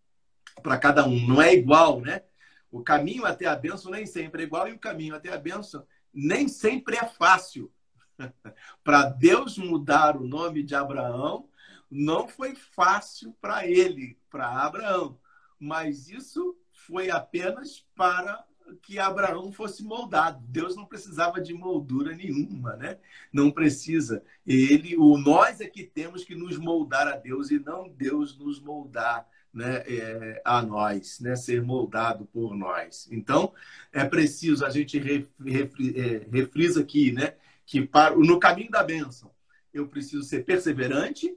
para 0.62 0.78
cada 0.78 1.06
um, 1.06 1.26
não 1.26 1.40
é 1.40 1.54
igual, 1.54 2.00
né? 2.00 2.22
O 2.70 2.82
caminho 2.82 3.24
até 3.24 3.46
a 3.46 3.56
bênção 3.56 3.90
nem 3.90 4.04
sempre 4.04 4.42
é 4.42 4.46
igual 4.46 4.68
e 4.68 4.72
o 4.72 4.78
caminho 4.78 5.14
até 5.14 5.32
a 5.32 5.38
bênção 5.38 5.86
nem 6.12 6.48
sempre 6.48 6.96
é 6.96 7.06
fácil. 7.06 7.72
para 8.84 9.04
Deus 9.04 9.58
mudar 9.58 10.16
o 10.16 10.26
nome 10.26 10.62
de 10.62 10.74
Abraão, 10.74 11.48
não 11.90 12.26
foi 12.26 12.54
fácil 12.54 13.34
para 13.40 13.66
ele, 13.66 14.18
para 14.30 14.64
Abraão, 14.64 15.18
mas 15.58 16.08
isso 16.08 16.56
foi 16.72 17.10
apenas 17.10 17.86
para 17.94 18.44
que 18.82 18.98
Abraão 18.98 19.52
fosse 19.52 19.82
moldado. 19.82 20.42
Deus 20.48 20.76
não 20.76 20.86
precisava 20.86 21.40
de 21.40 21.52
moldura 21.54 22.14
nenhuma, 22.14 22.76
né? 22.76 22.98
Não 23.32 23.50
precisa. 23.50 24.22
Ele, 24.46 24.96
o 24.96 25.16
nós 25.18 25.60
é 25.60 25.66
que 25.66 25.84
temos 25.84 26.24
que 26.24 26.34
nos 26.34 26.58
moldar 26.58 27.06
a 27.08 27.16
Deus 27.16 27.50
e 27.50 27.58
não 27.58 27.88
Deus 27.88 28.36
nos 28.38 28.60
moldar. 28.60 29.28
Né, 29.54 29.76
é, 29.86 30.42
a 30.44 30.60
nós, 30.60 31.18
né, 31.18 31.34
ser 31.34 31.62
moldado 31.62 32.26
por 32.26 32.54
nós. 32.54 33.08
Então, 33.10 33.54
é 33.90 34.04
preciso, 34.04 34.66
a 34.66 34.68
gente 34.68 34.98
é, 34.98 36.26
refrisa 36.30 36.82
aqui, 36.82 37.10
né, 37.10 37.36
que 37.64 37.80
para, 37.80 38.14
no 38.14 38.38
caminho 38.38 38.70
da 38.70 38.82
bênção, 38.82 39.30
eu 39.72 39.88
preciso 39.88 40.22
ser 40.24 40.44
perseverante, 40.44 41.34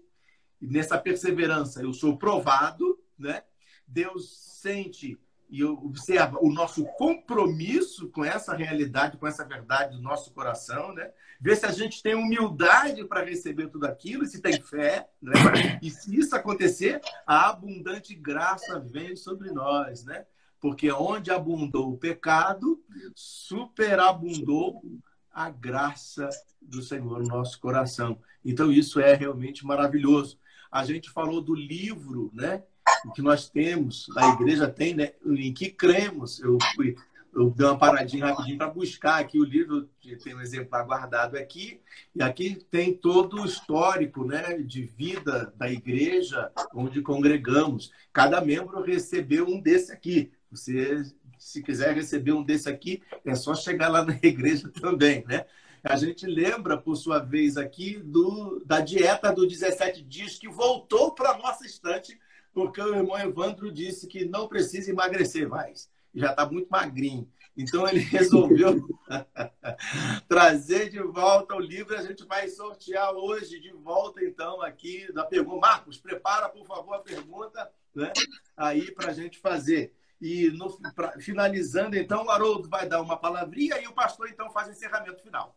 e 0.62 0.68
nessa 0.68 0.98
perseverança 0.98 1.82
eu 1.82 1.94
sou 1.94 2.18
provado, 2.18 3.00
né? 3.18 3.44
Deus 3.88 4.30
sente 4.62 5.18
e 5.50 5.64
observa 5.64 6.38
o 6.42 6.52
nosso 6.52 6.86
compromisso 6.98 8.10
com 8.10 8.24
essa 8.24 8.56
realidade, 8.56 9.18
com 9.18 9.28
essa 9.28 9.44
verdade 9.44 9.96
do 9.96 10.02
nosso 10.02 10.32
coração, 10.32 10.94
né? 10.94 11.12
Ver 11.42 11.56
se 11.56 11.66
a 11.66 11.72
gente 11.72 12.04
tem 12.04 12.14
humildade 12.14 13.04
para 13.06 13.24
receber 13.24 13.68
tudo 13.68 13.86
aquilo, 13.86 14.26
se 14.26 14.42
tem 14.42 14.62
fé, 14.62 15.10
né? 15.22 15.80
E 15.82 15.90
se 15.90 16.16
isso 16.16 16.36
acontecer, 16.36 17.02
a 17.26 17.50
abundante 17.50 18.14
graça 18.14 18.80
vem 18.80 19.16
sobre 19.16 19.52
nós, 19.52 20.04
né? 20.04 20.26
Porque 20.60 20.92
onde 20.92 21.32
abundou 21.32 21.90
o 21.90 21.98
pecado, 21.98 22.80
superabundou 23.16 24.84
a 25.32 25.50
graça 25.50 26.30
do 26.62 26.82
Senhor 26.82 27.22
no 27.22 27.28
nosso 27.28 27.60
coração. 27.60 28.20
Então 28.46 28.72
isso 28.72 29.00
é 29.00 29.16
realmente 29.16 29.66
maravilhoso. 29.66 30.38
A 30.72 30.86
gente 30.86 31.10
falou 31.10 31.42
do 31.42 31.56
livro, 31.56 32.30
né? 32.34 32.64
O 33.06 33.12
que 33.12 33.22
nós 33.22 33.50
temos, 33.50 34.08
a 34.16 34.30
igreja 34.30 34.68
tem, 34.68 34.94
né, 34.94 35.14
em 35.26 35.54
que 35.54 35.70
cremos. 35.70 36.40
Eu 36.40 36.58
fui, 36.76 36.96
eu 37.34 37.50
dei 37.50 37.66
uma 37.66 37.78
paradinha 37.78 38.28
rapidinho 38.28 38.58
para 38.58 38.70
buscar 38.70 39.20
aqui 39.20 39.40
o 39.40 39.44
livro, 39.44 39.90
tem 40.24 40.36
um 40.36 40.42
exemplar 40.42 40.86
guardado 40.86 41.38
aqui, 41.38 41.80
e 42.16 42.22
aqui 42.22 42.56
tem 42.70 42.94
todo 42.94 43.42
o 43.42 43.46
histórico 43.46 44.26
né, 44.26 44.58
de 44.58 44.84
vida 44.84 45.54
da 45.56 45.70
igreja 45.72 46.52
onde 46.74 47.02
congregamos. 47.02 47.92
Cada 48.12 48.42
membro 48.42 48.82
recebeu 48.82 49.46
um 49.48 49.60
desse 49.60 49.92
aqui. 49.92 50.32
Você, 50.52 51.04
se 51.38 51.62
quiser 51.62 51.94
receber 51.94 52.34
um 52.34 52.44
desse 52.44 52.70
aqui, 52.70 53.02
é 53.24 53.36
só 53.36 53.54
chegar 53.54 53.90
lá 53.90 54.04
na 54.04 54.18
igreja 54.22 54.70
também, 54.70 55.24
né? 55.28 55.46
A 55.82 55.96
gente 55.96 56.26
lembra, 56.26 56.78
por 56.78 56.98
sua 56.98 57.20
vez, 57.20 57.56
aqui 57.56 57.98
do, 58.00 58.62
da 58.66 58.82
dieta 58.82 59.32
dos 59.32 59.48
17 59.48 60.02
dias 60.02 60.38
que 60.38 60.50
voltou 60.50 61.12
para 61.14 61.32
a 61.32 61.38
nossa 61.38 61.66
estante 61.66 62.20
porque 62.54 62.82
o 62.82 62.96
irmão 62.96 63.18
Evandro 63.20 63.72
disse 63.72 64.08
que 64.08 64.26
não 64.26 64.48
precisa 64.48 64.92
emagrecer 64.92 65.48
mais. 65.48 65.90
Já 66.14 66.32
está 66.32 66.46
muito 66.50 66.70
magrinho. 66.70 67.30
Então 67.56 67.88
ele 67.88 68.00
resolveu 68.02 68.88
trazer 70.28 70.90
de 70.90 71.02
volta 71.02 71.56
o 71.56 71.60
livro. 71.60 71.98
A 71.98 72.02
gente 72.02 72.26
vai 72.26 72.48
sortear 72.48 73.14
hoje 73.14 73.60
de 73.60 73.72
volta, 73.72 74.24
então, 74.24 74.62
aqui 74.62 75.12
da 75.14 75.26
pergunta. 75.26 75.60
Marcos, 75.60 75.98
prepara, 75.98 76.50
por 76.50 76.66
favor, 76.66 76.96
a 76.96 77.00
pergunta 77.00 77.70
né? 77.94 78.12
aí 78.56 78.92
para 78.92 79.12
a 79.12 79.14
gente 79.14 79.40
fazer. 79.40 79.94
E 80.22 80.50
no, 80.52 80.78
pra, 80.94 81.18
finalizando, 81.20 81.96
então, 81.96 82.26
o 82.26 82.30
Haroldo 82.30 82.68
vai 82.68 82.88
dar 82.88 83.02
uma 83.02 83.18
palavrinha 83.18 83.80
e 83.82 83.88
o 83.88 83.94
pastor, 83.94 84.30
então, 84.30 84.52
faz 84.52 84.68
o 84.68 84.72
encerramento 84.72 85.22
final. 85.22 85.56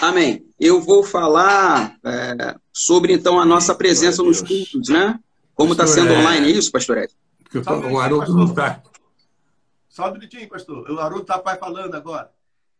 Amém. 0.00 0.46
Eu 0.58 0.80
vou 0.80 1.02
falar 1.02 1.96
é, 2.04 2.54
sobre, 2.72 3.12
então, 3.12 3.40
a 3.40 3.44
nossa 3.44 3.74
presença 3.74 4.22
nos 4.22 4.40
cultos, 4.40 4.88
né? 4.88 5.18
Como 5.54 5.72
está 5.72 5.86
sendo 5.86 6.12
é... 6.12 6.18
online, 6.18 6.48
é 6.48 6.50
isso, 6.50 6.70
pastor 6.70 6.98
Ed? 6.98 7.12
Porque 7.42 7.58
o 7.58 7.98
Haroldo 7.98 8.34
não 8.34 8.44
está. 8.44 8.82
Só 9.88 10.10
um 10.10 10.12
minutinho, 10.12 10.48
pastor. 10.48 10.90
O 10.90 10.98
Haroldo 10.98 11.22
está 11.22 11.56
falando 11.56 11.94
agora. 11.94 12.30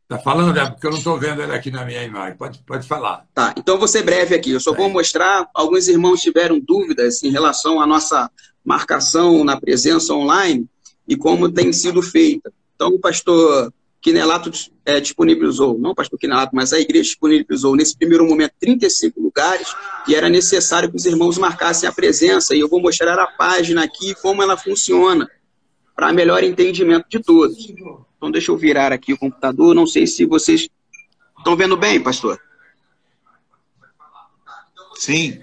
Está 0.02 0.18
falando, 0.22 0.56
é 0.56 0.70
porque 0.70 0.86
eu 0.86 0.90
não 0.90 0.98
estou 0.98 1.18
vendo 1.18 1.42
ele 1.42 1.52
aqui 1.52 1.70
na 1.70 1.84
minha 1.84 2.02
imagem. 2.04 2.36
Pode, 2.36 2.58
pode 2.60 2.86
falar. 2.86 3.26
Tá, 3.34 3.54
então 3.56 3.78
vou 3.78 3.88
ser 3.88 4.02
breve 4.02 4.34
aqui. 4.34 4.52
Eu 4.52 4.60
só 4.60 4.72
vou 4.72 4.88
mostrar. 4.88 5.48
Alguns 5.54 5.88
irmãos 5.88 6.20
tiveram 6.20 6.60
dúvidas 6.60 7.22
em 7.22 7.30
relação 7.30 7.80
à 7.80 7.86
nossa 7.86 8.30
marcação 8.64 9.42
na 9.42 9.58
presença 9.58 10.12
online 10.12 10.68
e 11.08 11.16
como 11.16 11.50
tem 11.50 11.72
sido 11.72 12.02
feita. 12.02 12.52
Então, 12.74 12.88
o 12.88 13.00
pastor 13.00 13.72
Quinelato 14.00 14.50
é, 14.84 15.00
disponibilizou, 15.00 15.78
não 15.78 15.90
o 15.90 15.94
pastor 15.94 16.18
Quinelato, 16.18 16.54
mas 16.54 16.72
a 16.72 16.78
igreja 16.78 17.04
disponibilizou 17.04 17.74
nesse 17.74 17.96
primeiro 17.96 18.26
momento 18.26 18.52
35 18.60 19.20
lugares 19.20 19.74
e 20.06 20.14
era 20.14 20.28
necessário 20.28 20.90
que 20.90 20.96
os 20.96 21.06
irmãos 21.06 21.38
marcassem 21.38 21.88
a 21.88 21.92
presença. 21.92 22.54
E 22.54 22.60
eu 22.60 22.68
vou 22.68 22.80
mostrar 22.80 23.18
a 23.18 23.26
página 23.26 23.82
aqui 23.82 24.14
como 24.22 24.42
ela 24.42 24.56
funciona 24.56 25.28
para 25.94 26.12
melhor 26.12 26.44
entendimento 26.44 27.06
de 27.08 27.20
todos. 27.20 27.68
Então 28.16 28.30
deixa 28.30 28.52
eu 28.52 28.56
virar 28.56 28.92
aqui 28.92 29.12
o 29.12 29.18
computador. 29.18 29.74
Não 29.74 29.86
sei 29.86 30.06
se 30.06 30.24
vocês 30.24 30.68
estão 31.38 31.56
vendo 31.56 31.76
bem, 31.76 32.00
pastor. 32.00 32.40
Sim. 34.94 35.40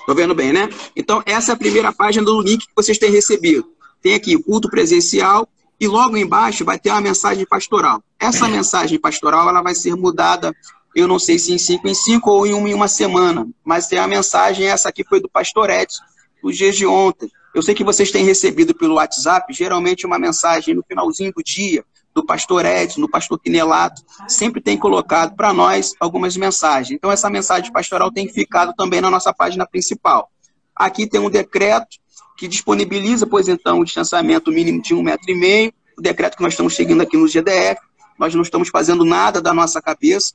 Estou 0.00 0.14
vendo 0.14 0.34
bem, 0.34 0.52
né? 0.52 0.68
Então 0.96 1.22
essa 1.24 1.52
é 1.52 1.54
a 1.54 1.58
primeira 1.58 1.92
página 1.92 2.24
do 2.24 2.40
link 2.40 2.66
que 2.66 2.72
vocês 2.74 2.98
têm 2.98 3.12
recebido. 3.12 3.70
Tem 4.02 4.14
aqui 4.14 4.40
culto 4.42 4.68
presencial, 4.68 5.48
e 5.80 5.88
logo 5.88 6.16
embaixo 6.16 6.64
vai 6.64 6.78
ter 6.78 6.90
uma 6.90 7.00
mensagem 7.00 7.46
pastoral. 7.46 8.02
Essa 8.18 8.46
mensagem 8.46 9.00
pastoral 9.00 9.48
ela 9.48 9.62
vai 9.62 9.74
ser 9.74 9.96
mudada, 9.96 10.54
eu 10.94 11.08
não 11.08 11.18
sei 11.18 11.38
se 11.38 11.52
em 11.52 11.58
cinco 11.58 11.88
em 11.88 11.94
cinco 11.94 12.30
ou 12.30 12.46
em 12.46 12.52
uma 12.52 12.68
em 12.68 12.74
uma 12.74 12.88
semana, 12.88 13.48
mas 13.64 13.86
tem 13.86 13.98
a 13.98 14.06
mensagem, 14.06 14.66
essa 14.66 14.90
aqui 14.90 15.02
foi 15.02 15.20
do 15.20 15.28
pastor 15.28 15.70
Edson, 15.70 16.02
os 16.42 16.56
dias 16.56 16.76
de 16.76 16.86
ontem. 16.86 17.30
Eu 17.54 17.62
sei 17.62 17.74
que 17.74 17.82
vocês 17.82 18.10
têm 18.10 18.24
recebido 18.24 18.74
pelo 18.74 18.94
WhatsApp, 18.94 19.52
geralmente 19.52 20.06
uma 20.06 20.18
mensagem 20.18 20.74
no 20.74 20.84
finalzinho 20.86 21.32
do 21.32 21.42
dia, 21.42 21.84
do 22.14 22.24
pastor 22.24 22.64
Edson, 22.64 23.00
do 23.00 23.08
pastor 23.08 23.38
Quinelato, 23.38 24.02
sempre 24.28 24.60
tem 24.60 24.76
colocado 24.76 25.34
para 25.34 25.52
nós 25.52 25.94
algumas 25.98 26.36
mensagens. 26.36 26.90
Então, 26.90 27.10
essa 27.10 27.30
mensagem 27.30 27.72
pastoral 27.72 28.10
tem 28.10 28.28
ficado 28.28 28.74
também 28.74 29.00
na 29.00 29.10
nossa 29.10 29.32
página 29.32 29.66
principal. 29.66 30.30
Aqui 30.74 31.06
tem 31.06 31.20
um 31.20 31.30
decreto 31.30 31.98
que 32.40 32.48
disponibiliza, 32.48 33.26
pois 33.26 33.48
então, 33.48 33.80
o 33.80 33.84
distanciamento 33.84 34.50
mínimo 34.50 34.80
de 34.80 34.94
um 34.94 35.02
metro 35.02 35.30
e 35.30 35.34
meio, 35.34 35.74
o 35.94 36.00
decreto 36.00 36.38
que 36.38 36.42
nós 36.42 36.54
estamos 36.54 36.74
seguindo 36.74 37.02
aqui 37.02 37.14
no 37.14 37.28
GDF, 37.28 37.78
nós 38.18 38.34
não 38.34 38.40
estamos 38.40 38.70
fazendo 38.70 39.04
nada 39.04 39.42
da 39.42 39.52
nossa 39.52 39.82
cabeça, 39.82 40.32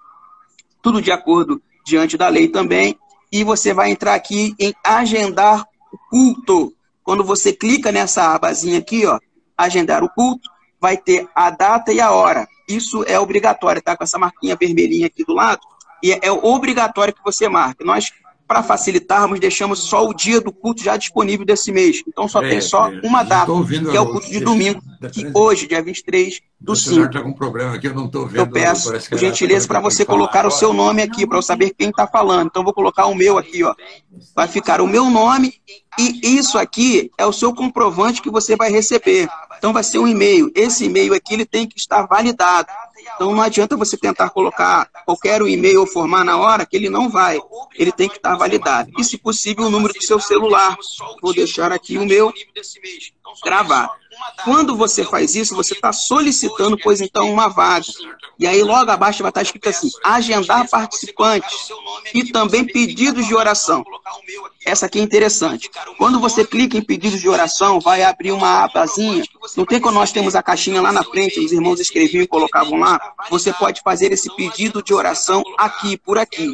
tudo 0.84 1.02
de 1.02 1.12
acordo 1.12 1.60
diante 1.84 2.16
da 2.16 2.28
lei 2.28 2.48
também, 2.48 2.96
e 3.32 3.44
você 3.44 3.74
vai 3.74 3.90
entrar 3.90 4.14
aqui 4.14 4.54
em 4.60 4.72
agendar 4.84 5.66
o 5.92 5.98
culto. 6.12 6.72
Quando 7.04 7.24
você 7.24 7.52
clica 7.52 7.92
nessa 7.92 8.36
abazinha 8.36 8.78
aqui, 8.78 9.04
ó, 9.08 9.20
agendar 9.58 10.04
o 10.04 10.10
culto, 10.10 10.48
vai 10.80 10.98
ter 10.98 11.28
a 11.34 11.50
data 11.50 11.92
e 11.92 12.00
a 12.00 12.12
hora. 12.12 12.48
isso 12.70 13.04
é 13.08 13.20
obrigatório, 13.20 13.82
tá? 13.82 13.98
Com 13.98 14.04
essa 14.04 14.20
marquinha 14.20 14.56
vermelhinha 14.56 15.08
aqui 15.08 15.26
do 15.26 15.34
lado, 15.34 15.62
e 16.04 16.12
é, 16.12 16.32
obrigatório 16.32 17.16
que 17.16 17.24
você 17.24 17.50
marque. 17.50 17.84
Nós 17.84 18.12
para 18.48 18.62
facilitarmos, 18.62 19.40
deixamos 19.40 19.80
só 19.80 20.08
o 20.08 20.14
dia 20.14 20.40
do 20.40 20.52
culto 20.52 20.84
já 20.84 20.98
disponível 20.98 21.46
desse 21.46 21.72
mês. 21.72 22.04
Então 22.08 22.28
só 22.28 22.44
é, 22.44 22.50
tem 22.50 22.62
só 22.62 22.92
é, 22.92 23.00
uma 23.04 23.24
data, 23.24 23.52
que 23.92 23.98
é 23.98 24.02
o 24.02 24.12
culto 24.12 24.30
de 24.30 24.40
domingo, 24.40 24.82
que 25.12 25.30
hoje, 25.34 25.68
dia 25.68 25.82
23 25.82 26.42
do 26.60 26.76
5. 26.76 27.06
está 27.06 27.22
com 27.22 27.34
problema 27.34 27.76
aqui, 27.76 27.88
eu 27.88 27.94
não 27.94 28.06
estou 28.06 28.28
vendo. 28.28 28.38
Eu 28.38 28.48
peço, 28.48 28.92
por 29.10 29.18
gentileza, 29.18 29.68
para 29.68 29.80
você 29.80 30.06
colocar 30.06 30.40
agora. 30.40 30.54
o 30.54 30.58
seu 30.58 30.74
nome 30.74 31.02
aqui, 31.02 31.26
para 31.26 31.38
eu 31.38 31.42
saber 31.42 31.72
quem 31.72 31.90
está 31.90 32.08
falando. 32.08 32.48
Então 32.48 32.64
vou 32.64 32.74
colocar 32.74 33.08
o 33.08 33.16
meu 33.16 33.38
aqui, 33.38 33.64
ó. 33.64 33.74
Vai 34.36 34.48
ficar 34.48 34.80
o 34.82 34.88
meu 34.88 35.10
nome 35.10 35.54
e 35.98 36.38
isso 36.38 36.58
aqui 36.58 37.12
é 37.18 37.26
o 37.26 37.34
seu 37.34 37.54
comprovante 37.54 38.22
que 38.22 38.30
você 38.30 38.56
vai 38.56 38.72
receber. 38.72 39.28
Então 39.58 39.74
vai 39.74 39.84
ser 39.84 40.00
um 40.00 40.08
e-mail. 40.08 40.52
Esse 40.56 40.86
e-mail 40.86 41.14
aqui 41.14 41.34
ele 41.34 41.46
tem 41.46 41.68
que 41.68 41.78
estar 41.78 42.06
validado. 42.06 42.68
Então 43.14 43.34
não 43.34 43.42
adianta 43.42 43.78
você 43.78 43.98
tentar 43.98 44.30
colocar 44.30 44.90
qualquer 45.06 45.42
e-mail 45.42 45.82
ou 45.82 45.88
formar 45.88 46.24
na 46.24 46.38
hora, 46.38 46.66
que 46.66 46.76
ele 46.76 46.90
não 46.90 47.10
vai. 47.10 47.40
Ele 47.76 47.92
tem 47.92 48.10
que 48.10 48.18
estar 48.18 48.36
validado. 48.36 48.92
E, 48.98 49.04
se 49.04 49.18
possível, 49.18 49.66
o 49.66 49.70
número 49.70 49.94
do 49.94 50.04
seu 50.04 50.20
celular. 50.20 50.78
Vou 51.22 51.34
deixar 51.34 51.72
aqui 51.72 51.98
o 51.98 52.06
meu 52.06 52.34
gravar. 53.44 53.90
Quando 54.44 54.76
você 54.76 55.04
faz 55.04 55.36
isso, 55.36 55.56
você 55.56 55.74
está 55.74 55.92
solicitando, 55.92 56.78
pois 56.78 57.02
então, 57.02 57.32
uma 57.32 57.48
vaga. 57.48 57.86
E 58.38 58.46
aí 58.46 58.62
logo 58.62 58.92
abaixo 58.92 59.24
vai 59.24 59.30
estar 59.30 59.42
escrito 59.42 59.70
assim, 59.70 59.90
agendar 60.04 60.70
participantes 60.70 61.70
e 62.14 62.32
também 62.32 62.66
pedidos 62.66 63.26
de 63.26 63.34
oração. 63.34 63.84
Essa 64.66 64.88
aqui 64.88 65.00
é 65.00 65.04
interessante. 65.04 65.70
Quando 65.98 66.20
você 66.20 66.44
clica 66.44 66.76
em 66.76 66.82
pedidos 66.82 67.22
de 67.22 67.30
oração, 67.30 67.80
vai 67.80 68.02
abrir 68.02 68.32
uma 68.32 68.64
abazinha. 68.64 69.24
Não 69.56 69.64
tem 69.64 69.80
quando 69.80 69.96
nós 69.96 70.12
temos 70.12 70.36
a 70.36 70.42
caixinha 70.42 70.82
lá 70.82 70.92
na 70.92 71.04
frente, 71.04 71.40
os 71.40 71.52
irmãos 71.52 71.80
escreviam 71.80 72.24
e 72.24 72.28
colocavam 72.28 72.80
lá? 72.80 73.00
Você 73.30 73.54
pode 73.54 73.82
fazer 73.82 74.12
esse 74.12 74.36
pedido 74.36 74.82
de 74.82 74.92
oração 74.92 75.44
aqui, 75.56 75.98
por 75.98 76.18
aqui. 76.18 76.52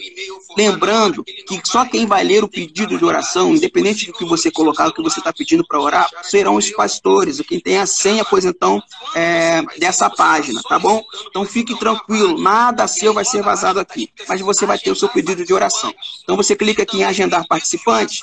Lembrando 0.57 1.23
que 1.23 1.61
só 1.63 1.85
quem 1.85 2.05
vai 2.05 2.23
ler 2.23 2.43
o 2.43 2.49
pedido 2.49 2.97
de 2.97 3.05
oração, 3.05 3.55
independente 3.55 4.07
do 4.07 4.13
que 4.13 4.25
você 4.25 4.51
colocar, 4.51 4.87
o 4.87 4.93
que 4.93 5.01
você 5.01 5.19
está 5.19 5.31
pedindo 5.31 5.65
para 5.65 5.79
orar, 5.79 6.09
serão 6.23 6.55
os 6.55 6.69
pastores, 6.71 7.39
quem 7.51 7.59
tem 7.59 7.77
a 7.79 7.85
senha, 7.85 8.23
pois 8.23 8.45
então, 8.45 8.81
é, 9.13 9.61
dessa 9.77 10.09
página, 10.09 10.61
tá 10.63 10.79
bom? 10.79 11.03
Então 11.27 11.43
fique 11.43 11.77
tranquilo, 11.77 12.39
nada 12.39 12.87
seu 12.87 13.13
vai 13.13 13.25
ser 13.25 13.43
vazado 13.43 13.77
aqui, 13.77 14.09
mas 14.25 14.39
você 14.39 14.65
vai 14.65 14.79
ter 14.79 14.89
o 14.89 14.95
seu 14.95 15.09
pedido 15.09 15.43
de 15.43 15.53
oração. 15.53 15.93
Então 16.23 16.37
você 16.37 16.55
clica 16.55 16.83
aqui 16.83 16.99
em 16.99 17.03
agendar 17.03 17.45
participantes, 17.45 18.21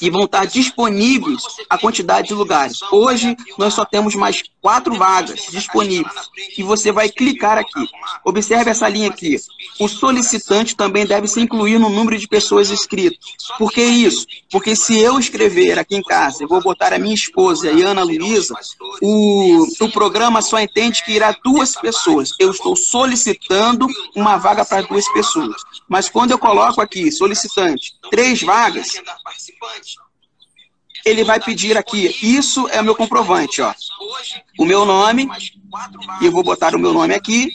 e 0.00 0.10
vão 0.10 0.24
estar 0.24 0.44
disponíveis 0.46 1.42
a 1.68 1.78
quantidade 1.78 2.28
de 2.28 2.34
lugares. 2.34 2.78
Hoje, 2.90 3.36
nós 3.56 3.74
só 3.74 3.84
temos 3.84 4.14
mais 4.14 4.42
quatro 4.60 4.94
vagas 4.96 5.46
disponíveis. 5.50 6.14
E 6.56 6.62
você 6.62 6.92
vai 6.92 7.08
clicar 7.08 7.58
aqui. 7.58 7.88
Observe 8.24 8.70
essa 8.70 8.88
linha 8.88 9.08
aqui. 9.08 9.36
O 9.78 9.88
solicitante 9.88 10.76
também 10.76 11.06
deve 11.06 11.28
se 11.28 11.40
incluir 11.40 11.78
no 11.78 11.88
número 11.88 12.18
de 12.18 12.26
pessoas 12.26 12.70
inscritas. 12.70 13.18
Por 13.58 13.72
que 13.72 13.82
isso? 13.82 14.26
Porque 14.50 14.74
se 14.74 14.98
eu 14.98 15.18
escrever 15.18 15.78
aqui 15.78 15.96
em 15.96 16.02
casa, 16.02 16.42
eu 16.42 16.48
vou 16.48 16.60
botar 16.60 16.92
a 16.92 16.98
minha 16.98 17.14
esposa 17.14 17.68
a 17.70 17.88
Ana 17.88 18.02
Luísa, 18.02 18.54
o, 19.02 19.66
o 19.80 19.92
programa 19.92 20.42
só 20.42 20.58
entende 20.58 21.04
que 21.04 21.12
irá 21.12 21.34
duas 21.44 21.74
pessoas. 21.74 22.30
Eu 22.38 22.50
estou 22.50 22.76
solicitando 22.76 23.86
uma 24.14 24.36
vaga 24.36 24.64
para 24.64 24.82
duas 24.82 25.08
pessoas. 25.12 25.56
Mas 25.88 26.08
quando 26.08 26.32
eu 26.32 26.38
coloco 26.38 26.80
aqui, 26.80 27.10
solicitante, 27.10 27.94
três 28.10 28.42
vagas, 28.42 28.88
ele 31.08 31.24
vai 31.24 31.40
pedir 31.40 31.76
aqui, 31.76 32.14
isso 32.22 32.68
é 32.68 32.80
o 32.80 32.84
meu 32.84 32.94
comprovante, 32.94 33.62
ó. 33.62 33.74
O 34.58 34.64
meu 34.64 34.84
nome, 34.84 35.28
e 36.20 36.26
eu 36.26 36.32
vou 36.32 36.42
botar 36.42 36.74
o 36.74 36.78
meu 36.78 36.92
nome 36.92 37.14
aqui, 37.14 37.50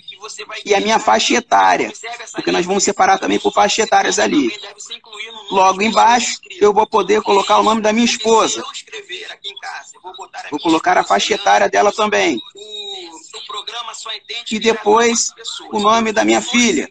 e 0.66 0.74
a 0.74 0.80
minha 0.80 1.00
faixa 1.00 1.34
etária, 1.34 1.92
porque 2.34 2.52
nós 2.52 2.66
vamos 2.66 2.84
separar 2.84 3.20
também 3.20 3.40
por 3.40 3.54
faixas 3.54 3.86
etárias 3.86 4.20
ali. 4.20 4.52
Logo 5.52 5.82
embaixo, 5.82 6.40
eu 6.60 6.74
vou 6.74 6.88
poder 6.88 7.22
colocar 7.22 7.60
o 7.60 7.64
nome 7.64 7.82
da 7.82 7.92
minha 7.92 8.06
esposa. 8.06 8.64
Vou 10.50 10.60
colocar 10.60 10.98
a 10.98 11.04
faixa 11.04 11.34
etária 11.34 11.70
dela 11.70 11.92
também. 11.92 12.40
E 14.50 14.60
depois, 14.60 15.32
o 15.72 15.80
nome 15.80 16.12
da 16.12 16.24
minha 16.24 16.42
filha. 16.42 16.90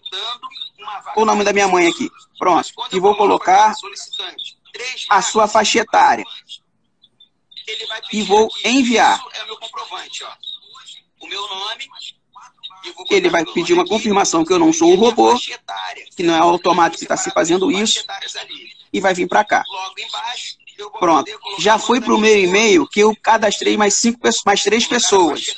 O 1.17 1.25
nome 1.25 1.45
da 1.45 1.53
minha 1.53 1.69
mãe 1.69 1.89
aqui. 1.89 2.11
Pronto. 2.39 2.69
E 2.93 3.01
vou 3.01 3.17
colocar 3.17 3.75
a 5.09 5.23
sua 5.23 5.47
faixa 5.47 5.81
etária. 5.81 6.25
E 8.13 8.23
vou 8.23 8.49
enviar. 8.65 9.23
Ele 13.11 13.29
vai 13.29 13.45
pedir 13.45 13.73
uma 13.73 13.87
confirmação 13.87 14.45
que 14.45 14.53
eu 14.53 14.59
não 14.59 14.73
sou 14.73 14.93
um 14.93 14.97
robô, 14.97 15.39
que 16.17 16.23
não 16.23 16.35
é 16.35 16.39
automático 16.39 16.99
que 16.99 17.05
está 17.05 17.17
se 17.17 17.31
fazendo 17.31 17.71
isso, 17.71 18.05
e 18.93 19.01
vai 19.01 19.15
vir 19.15 19.29
para 19.29 19.45
cá. 19.45 19.63
Pronto. 20.99 21.31
Já 21.59 21.79
foi 21.79 22.01
para 22.01 22.15
o 22.15 22.19
meu 22.19 22.37
e-mail 22.37 22.87
que 22.87 23.01
eu 23.01 23.15
cadastrei 23.15 23.77
mais, 23.77 23.95
cinco, 23.95 24.19
mais 24.45 24.63
três 24.63 24.87
pessoas. 24.87 25.55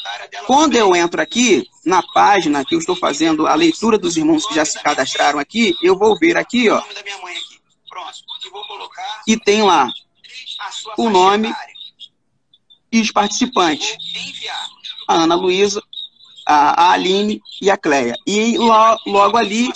Quando 0.46 0.76
eu 0.76 0.94
entro 0.94 1.20
aqui, 1.20 1.66
na 1.84 2.02
página 2.02 2.64
que 2.64 2.74
eu 2.74 2.78
estou 2.78 2.96
fazendo 2.96 3.46
a 3.46 3.54
leitura 3.54 3.96
dos 3.96 4.16
irmãos 4.16 4.46
que 4.46 4.54
já 4.54 4.64
se 4.64 4.82
cadastraram 4.82 5.38
aqui, 5.38 5.74
eu 5.82 5.96
vou 5.96 6.18
ver 6.18 6.36
aqui, 6.36 6.68
ó, 6.68 6.82
e 9.26 9.38
tem 9.38 9.62
lá 9.62 9.92
o 10.96 11.08
nome 11.10 11.54
e 12.90 13.00
os 13.00 13.10
participantes. 13.10 13.96
A 15.08 15.14
Ana 15.14 15.34
Luísa, 15.34 15.82
a, 16.46 16.92
Aline 16.92 17.42
e 17.60 17.70
a 17.70 17.76
Cleia. 17.76 18.14
E 18.26 18.56
lo, 18.58 18.98
logo 19.06 19.36
ali 19.36 19.68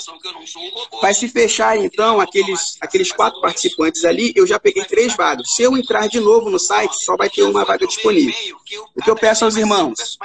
vai 1.00 1.14
se 1.14 1.28
fechar, 1.28 1.76
então, 1.76 2.20
aqueles, 2.20 2.76
aqueles 2.80 3.12
quatro 3.12 3.40
participantes 3.40 4.04
ali, 4.04 4.32
eu 4.36 4.46
já 4.46 4.58
peguei 4.58 4.84
três 4.84 5.14
vagas. 5.16 5.54
Se 5.54 5.62
eu 5.62 5.76
entrar 5.76 6.08
de 6.08 6.20
novo 6.20 6.50
no 6.50 6.58
site, 6.58 7.04
só 7.04 7.16
vai 7.16 7.30
ter 7.30 7.42
uma 7.42 7.64
vaga 7.64 7.86
disponível. 7.86 8.34
O 8.96 9.02
que 9.02 9.10
eu 9.10 9.16
peço 9.16 9.44
aos 9.44 9.56
irmãos, 9.56 10.18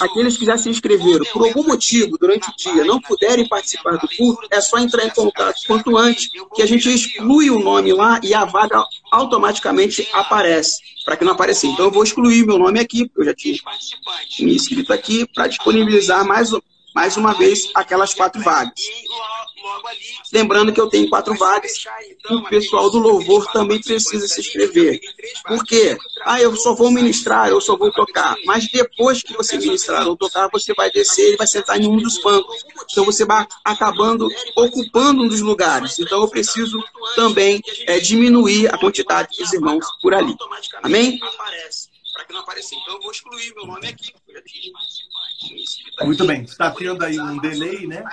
aqueles 0.00 0.36
que 0.36 0.44
já 0.44 0.58
se 0.58 0.68
inscreveram, 0.68 1.24
por 1.32 1.46
algum 1.46 1.62
motivo, 1.62 2.16
durante 2.18 2.48
o 2.48 2.56
dia, 2.56 2.84
não 2.84 3.00
puderem 3.00 3.48
participar 3.48 3.96
do 3.98 4.08
curso, 4.08 4.40
é 4.50 4.60
só 4.60 4.78
entrar 4.78 5.04
em 5.04 5.10
contato 5.10 5.60
quanto 5.66 5.96
antes, 5.96 6.28
que 6.54 6.62
a 6.62 6.66
gente 6.66 6.92
exclui 6.92 7.50
o 7.50 7.58
nome 7.58 7.92
lá 7.92 8.20
e 8.22 8.34
a 8.34 8.44
vaga 8.44 8.84
automaticamente 9.16 10.08
aparece, 10.12 10.78
para 11.04 11.16
que 11.16 11.24
não 11.24 11.32
apareça. 11.32 11.66
Então, 11.66 11.86
eu 11.86 11.90
vou 11.90 12.04
excluir 12.04 12.46
meu 12.46 12.58
nome 12.58 12.78
aqui, 12.78 13.06
porque 13.06 13.20
eu 13.20 13.24
já 13.24 13.34
tinha 13.34 13.56
me 14.40 14.54
inscrito 14.54 14.92
aqui, 14.92 15.26
para 15.34 15.46
disponibilizar 15.46 16.26
mais, 16.26 16.50
mais 16.96 17.14
uma 17.18 17.34
vez 17.34 17.70
aquelas 17.74 18.14
quatro 18.14 18.40
vagas. 18.40 18.72
Lembrando 20.32 20.72
que 20.72 20.80
eu 20.80 20.88
tenho 20.88 21.10
quatro 21.10 21.34
vagas, 21.36 21.84
o 22.30 22.42
pessoal 22.44 22.90
do 22.90 22.98
louvor 22.98 23.46
também 23.52 23.78
precisa 23.82 24.26
se 24.26 24.40
inscrever. 24.40 24.98
Por 25.46 25.62
quê? 25.62 25.94
Ah, 26.24 26.40
eu 26.40 26.56
só 26.56 26.74
vou 26.74 26.90
ministrar, 26.90 27.50
eu 27.50 27.60
só 27.60 27.76
vou 27.76 27.92
tocar. 27.92 28.34
Mas 28.46 28.66
depois 28.68 29.22
que 29.22 29.34
você 29.34 29.58
ministrar 29.58 30.08
ou 30.08 30.16
tocar, 30.16 30.48
você 30.50 30.72
vai 30.72 30.90
descer 30.90 31.34
e 31.34 31.36
vai 31.36 31.46
sentar 31.46 31.78
em 31.78 31.86
um 31.86 31.98
dos 31.98 32.16
bancos. 32.22 32.64
Então 32.90 33.04
você 33.04 33.26
vai 33.26 33.46
acabando 33.62 34.26
ocupando 34.56 35.22
um 35.22 35.28
dos 35.28 35.42
lugares. 35.42 35.98
Então 35.98 36.22
eu 36.22 36.28
preciso 36.28 36.82
também 37.14 37.60
é, 37.86 38.00
diminuir 38.00 38.72
a 38.72 38.78
quantidade 38.78 39.36
dos 39.36 39.52
irmãos 39.52 39.84
por 40.00 40.14
ali. 40.14 40.34
Amém? 40.82 41.18
Para 42.14 42.24
que 42.24 42.32
não 42.32 42.40
apareça. 42.40 42.74
Então 42.74 42.94
eu 42.94 43.02
vou 43.02 43.10
excluir 43.10 43.54
meu 43.54 43.66
nome 43.66 43.86
aqui, 43.86 44.10
porque 44.12 44.38
eu 44.38 44.44
tinha 44.44 44.72
muito 46.02 46.26
bem, 46.26 46.42
está 46.42 46.70
tendo 46.70 47.02
aí 47.04 47.18
um 47.18 47.38
delay, 47.38 47.86
né? 47.86 48.04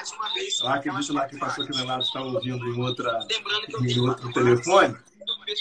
Eu 0.61 0.67
acredito 0.69 1.13
lá 1.13 1.25
que 1.27 1.35
o 1.35 1.39
pastor 1.39 1.67
Quinelato 1.67 2.03
está 2.03 2.21
ouvindo 2.21 2.65
em, 2.65 2.81
outra, 2.81 3.19
em 3.81 3.99
outro 3.99 4.31
telefone. 4.31 4.95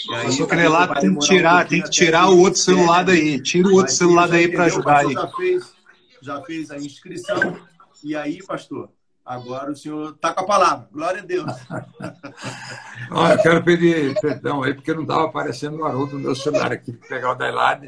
O 0.07 0.23
pastor 0.23 0.47
Quinelato 0.47 1.01
tem 1.01 1.13
que 1.13 1.25
tirar, 1.25 1.67
tem 1.67 1.81
que 1.81 1.89
tirar 1.89 2.29
o 2.29 2.39
outro 2.39 2.59
celular 2.59 3.03
daí. 3.03 3.41
Tira 3.41 3.67
o 3.67 3.73
outro 3.73 3.93
celular 3.93 4.27
daí 4.27 4.51
para 4.51 4.65
ajudar 4.65 4.99
aí. 4.99 5.13
Já 5.13 5.27
fez, 5.27 5.73
já 6.21 6.41
fez 6.41 6.71
a 6.71 6.77
inscrição. 6.77 7.59
E 8.03 8.15
aí, 8.15 8.41
pastor, 8.43 8.89
agora 9.25 9.71
o 9.71 9.75
senhor 9.75 10.11
está 10.11 10.33
com 10.33 10.41
a 10.41 10.45
palavra. 10.45 10.87
Glória 10.91 11.21
a 11.21 11.25
Deus. 11.25 11.51
eu 13.31 13.41
quero 13.41 13.63
pedir 13.63 14.19
perdão 14.19 14.63
aí, 14.63 14.73
porque 14.73 14.93
não 14.93 15.03
estava 15.03 15.25
aparecendo 15.25 15.77
o 15.77 15.85
Haroldo 15.85 16.15
no 16.15 16.21
meu 16.21 16.35
celular 16.35 16.71
aqui 16.71 16.93
pegar 16.93 17.31
o 17.31 17.35
da 17.35 17.79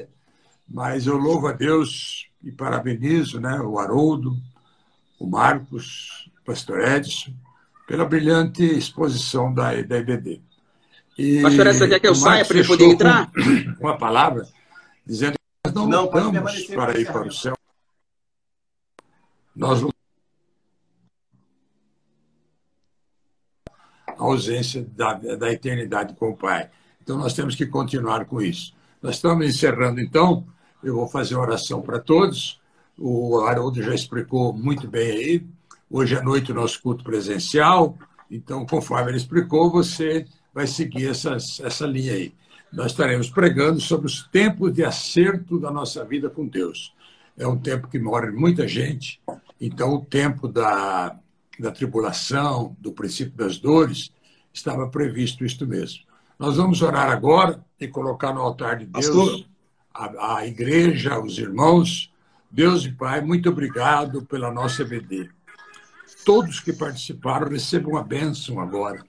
Mas 0.68 1.08
eu 1.08 1.18
louvo 1.18 1.48
a 1.48 1.52
Deus 1.52 2.28
e 2.46 2.52
parabenizo 2.52 3.42
né, 3.42 3.60
o 3.60 3.80
Haroldo, 3.80 4.38
o 5.20 5.26
Marcos, 5.26 6.30
o 6.42 6.46
Pastor 6.46 6.80
Edson, 6.80 7.34
pela 7.88 8.06
brilhante 8.06 8.64
exposição 8.64 9.52
da, 9.52 9.82
da 9.82 9.98
IBD. 9.98 10.42
E 11.18 11.42
Pastor 11.42 11.68
Edson, 11.68 11.88
quer 11.88 12.00
que 12.00 12.08
eu 12.08 12.14
saia 12.14 12.46
para 12.46 12.58
ele 12.58 12.68
poder 12.68 12.86
entrar? 12.86 13.32
Com 13.78 13.84
uma 13.84 13.98
palavra, 13.98 14.48
dizendo 15.04 15.34
que 15.34 15.72
nós 15.72 15.74
não, 15.74 15.88
não 15.88 16.04
lutamos 16.04 16.66
para 16.68 17.00
ir 17.00 17.08
para 17.08 17.28
o 17.28 17.32
céu. 17.32 17.58
Nós 19.56 19.82
lutamos 19.82 19.96
a 24.08 24.24
ausência 24.24 24.86
da, 24.96 25.14
da 25.14 25.52
eternidade 25.52 26.14
com 26.14 26.30
o 26.30 26.38
Pai. 26.38 26.70
Então, 27.02 27.18
nós 27.18 27.34
temos 27.34 27.56
que 27.56 27.66
continuar 27.66 28.26
com 28.26 28.42
isso. 28.42 28.76
Nós 29.02 29.16
estamos 29.16 29.46
encerrando, 29.48 30.00
então, 30.00 30.46
eu 30.86 30.94
vou 30.94 31.08
fazer 31.08 31.36
oração 31.36 31.82
para 31.82 32.00
todos, 32.00 32.62
o 32.98 33.40
Haroldo 33.40 33.82
já 33.82 33.94
explicou 33.94 34.54
muito 34.54 34.88
bem 34.88 35.12
aí. 35.12 35.46
Hoje 35.90 36.16
à 36.16 36.22
noite 36.22 36.52
o 36.52 36.56
nosso 36.56 36.82
culto 36.82 37.04
presencial, 37.04 37.98
então, 38.30 38.66
conforme 38.66 39.12
ele 39.12 39.18
explicou, 39.18 39.72
você 39.72 40.26
vai 40.54 40.68
seguir 40.68 41.10
essas, 41.10 41.60
essa 41.60 41.86
linha 41.86 42.14
aí. 42.14 42.34
Nós 42.72 42.92
estaremos 42.92 43.30
pregando 43.30 43.82
sobre 43.82 44.06
os 44.06 44.28
tempos 44.28 44.74
de 44.74 44.84
acerto 44.84 45.60
da 45.60 45.72
nossa 45.72 46.06
vida 46.06 46.30
com 46.30 46.48
Deus. 46.48 46.94
É 47.38 47.48
um 47.48 47.58
tempo 47.58 47.88
que 47.88 48.00
morre 48.00 48.32
muita 48.32 48.68
gente, 48.68 49.20
então 49.60 49.96
o 49.96 50.06
tempo 50.06 50.48
da, 50.48 51.18
da 51.60 51.72
tribulação, 51.72 52.76
do 52.80 52.92
princípio 52.92 53.36
das 53.36 53.58
dores, 53.58 54.12
estava 54.54 54.88
previsto 54.88 55.44
isto 55.44 55.66
mesmo. 55.66 56.04
Nós 56.38 56.58
vamos 56.58 56.82
orar 56.82 57.10
agora 57.12 57.64
e 57.80 57.88
colocar 57.88 58.34
no 58.34 58.42
altar 58.42 58.78
de 58.78 58.86
Deus 58.86 59.46
a, 59.96 60.38
a 60.38 60.48
igreja, 60.48 61.20
os 61.20 61.38
irmãos. 61.38 62.12
Deus 62.52 62.86
e 62.86 62.92
Pai, 62.92 63.22
muito 63.22 63.50
obrigado 63.50 64.24
pela 64.26 64.52
nossa 64.52 64.82
EBD. 64.82 65.30
Todos 66.26 66.60
que 66.60 66.74
participaram 66.74 67.50
recebam 67.50 67.98
a 67.98 68.04
bênção 68.04 68.60
agora. 68.60 69.04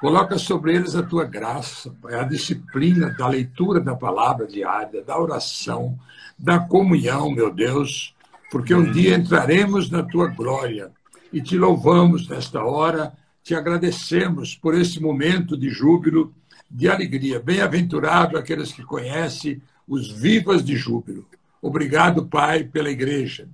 Coloca 0.00 0.38
sobre 0.38 0.74
eles 0.74 0.94
a 0.94 1.02
tua 1.02 1.24
graça, 1.24 1.94
Pai, 2.00 2.14
a 2.14 2.24
disciplina 2.24 3.10
da 3.10 3.28
leitura 3.28 3.80
da 3.80 3.94
palavra 3.94 4.46
diária, 4.46 5.02
da 5.02 5.18
oração, 5.18 5.98
da 6.38 6.58
comunhão, 6.58 7.30
meu 7.30 7.52
Deus, 7.52 8.14
porque 8.50 8.74
um 8.74 8.90
dia 8.90 9.16
entraremos 9.16 9.90
na 9.90 10.02
tua 10.02 10.28
glória 10.28 10.90
e 11.32 11.40
te 11.40 11.56
louvamos 11.56 12.28
nesta 12.28 12.62
hora, 12.62 13.12
te 13.42 13.54
agradecemos 13.54 14.54
por 14.54 14.74
esse 14.74 15.00
momento 15.00 15.56
de 15.56 15.70
júbilo, 15.70 16.32
de 16.70 16.88
alegria. 16.88 17.40
Bem-aventurado 17.40 18.38
aqueles 18.38 18.72
que 18.72 18.82
conhecem 18.82 19.60
os 19.86 20.10
vivas 20.10 20.64
de 20.64 20.76
júbilo. 20.76 21.26
Obrigado, 21.60 22.26
Pai, 22.26 22.64
pela 22.64 22.90
igreja, 22.90 23.48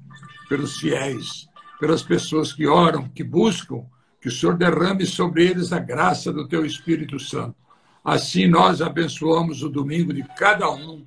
pelos 0.48 0.78
fiéis, 0.78 1.48
pelas 1.78 2.02
pessoas 2.02 2.52
que 2.52 2.66
oram, 2.66 3.08
que 3.08 3.22
buscam, 3.22 3.84
que 4.20 4.28
o 4.28 4.32
Senhor 4.32 4.56
derrame 4.56 5.06
sobre 5.06 5.46
eles 5.46 5.72
a 5.72 5.78
graça 5.78 6.32
do 6.32 6.46
teu 6.46 6.64
Espírito 6.64 7.18
Santo. 7.18 7.56
Assim 8.04 8.46
nós 8.46 8.82
abençoamos 8.82 9.62
o 9.62 9.68
domingo 9.68 10.12
de 10.12 10.22
cada 10.36 10.70
um 10.70 11.04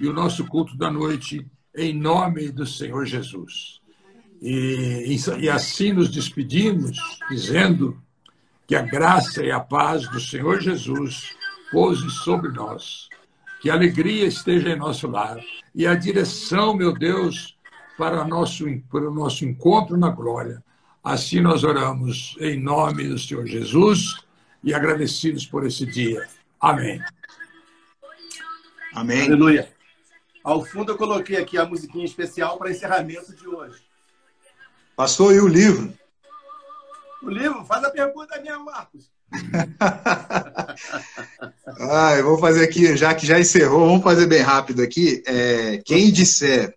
e 0.00 0.06
o 0.06 0.12
nosso 0.12 0.46
culto 0.46 0.76
da 0.76 0.90
noite, 0.90 1.46
em 1.74 1.92
nome 1.92 2.50
do 2.50 2.66
Senhor 2.66 3.04
Jesus. 3.04 3.80
E, 4.40 5.16
e 5.40 5.48
assim 5.48 5.92
nos 5.92 6.10
despedimos, 6.10 6.98
dizendo 7.30 8.00
que 8.66 8.74
a 8.74 8.82
graça 8.82 9.44
e 9.44 9.50
a 9.50 9.60
paz 9.60 10.08
do 10.08 10.20
Senhor 10.20 10.60
Jesus 10.60 11.34
pouse 11.70 12.08
sobre 12.10 12.50
nós 12.50 13.08
que 13.64 13.70
a 13.70 13.72
alegria 13.72 14.26
esteja 14.26 14.68
em 14.68 14.76
nosso 14.76 15.08
lar 15.08 15.42
e 15.74 15.86
a 15.86 15.94
direção, 15.94 16.76
meu 16.76 16.92
Deus, 16.92 17.56
para, 17.96 18.22
nosso, 18.22 18.66
para 18.90 19.08
o 19.08 19.10
nosso 19.10 19.46
encontro 19.46 19.96
na 19.96 20.10
glória. 20.10 20.62
Assim 21.02 21.40
nós 21.40 21.64
oramos 21.64 22.36
em 22.40 22.60
nome 22.60 23.08
do 23.08 23.18
Senhor 23.18 23.46
Jesus 23.46 24.22
e 24.62 24.74
agradecidos 24.74 25.46
por 25.46 25.64
esse 25.64 25.86
dia. 25.86 26.28
Amém. 26.60 27.02
Amém. 28.94 29.22
Aleluia. 29.22 29.72
Ao 30.44 30.62
fundo 30.62 30.92
eu 30.92 30.98
coloquei 30.98 31.38
aqui 31.38 31.56
a 31.56 31.64
musiquinha 31.64 32.04
especial 32.04 32.58
para 32.58 32.70
encerramento 32.70 33.34
de 33.34 33.48
hoje. 33.48 33.82
Passou 34.94 35.30
aí 35.30 35.40
o 35.40 35.48
livro. 35.48 35.90
O 37.22 37.30
livro? 37.30 37.64
Faz 37.64 37.82
a 37.82 37.90
pergunta 37.90 38.38
minha, 38.42 38.58
Marcos. 38.58 39.10
Ah, 41.80 42.14
eu 42.16 42.24
vou 42.24 42.38
fazer 42.38 42.64
aqui, 42.64 42.96
já 42.96 43.14
que 43.14 43.26
já 43.26 43.38
encerrou, 43.38 43.86
vamos 43.86 44.02
fazer 44.02 44.26
bem 44.26 44.42
rápido 44.42 44.82
aqui. 44.82 45.22
É, 45.26 45.82
quem 45.84 46.12
disser, 46.12 46.74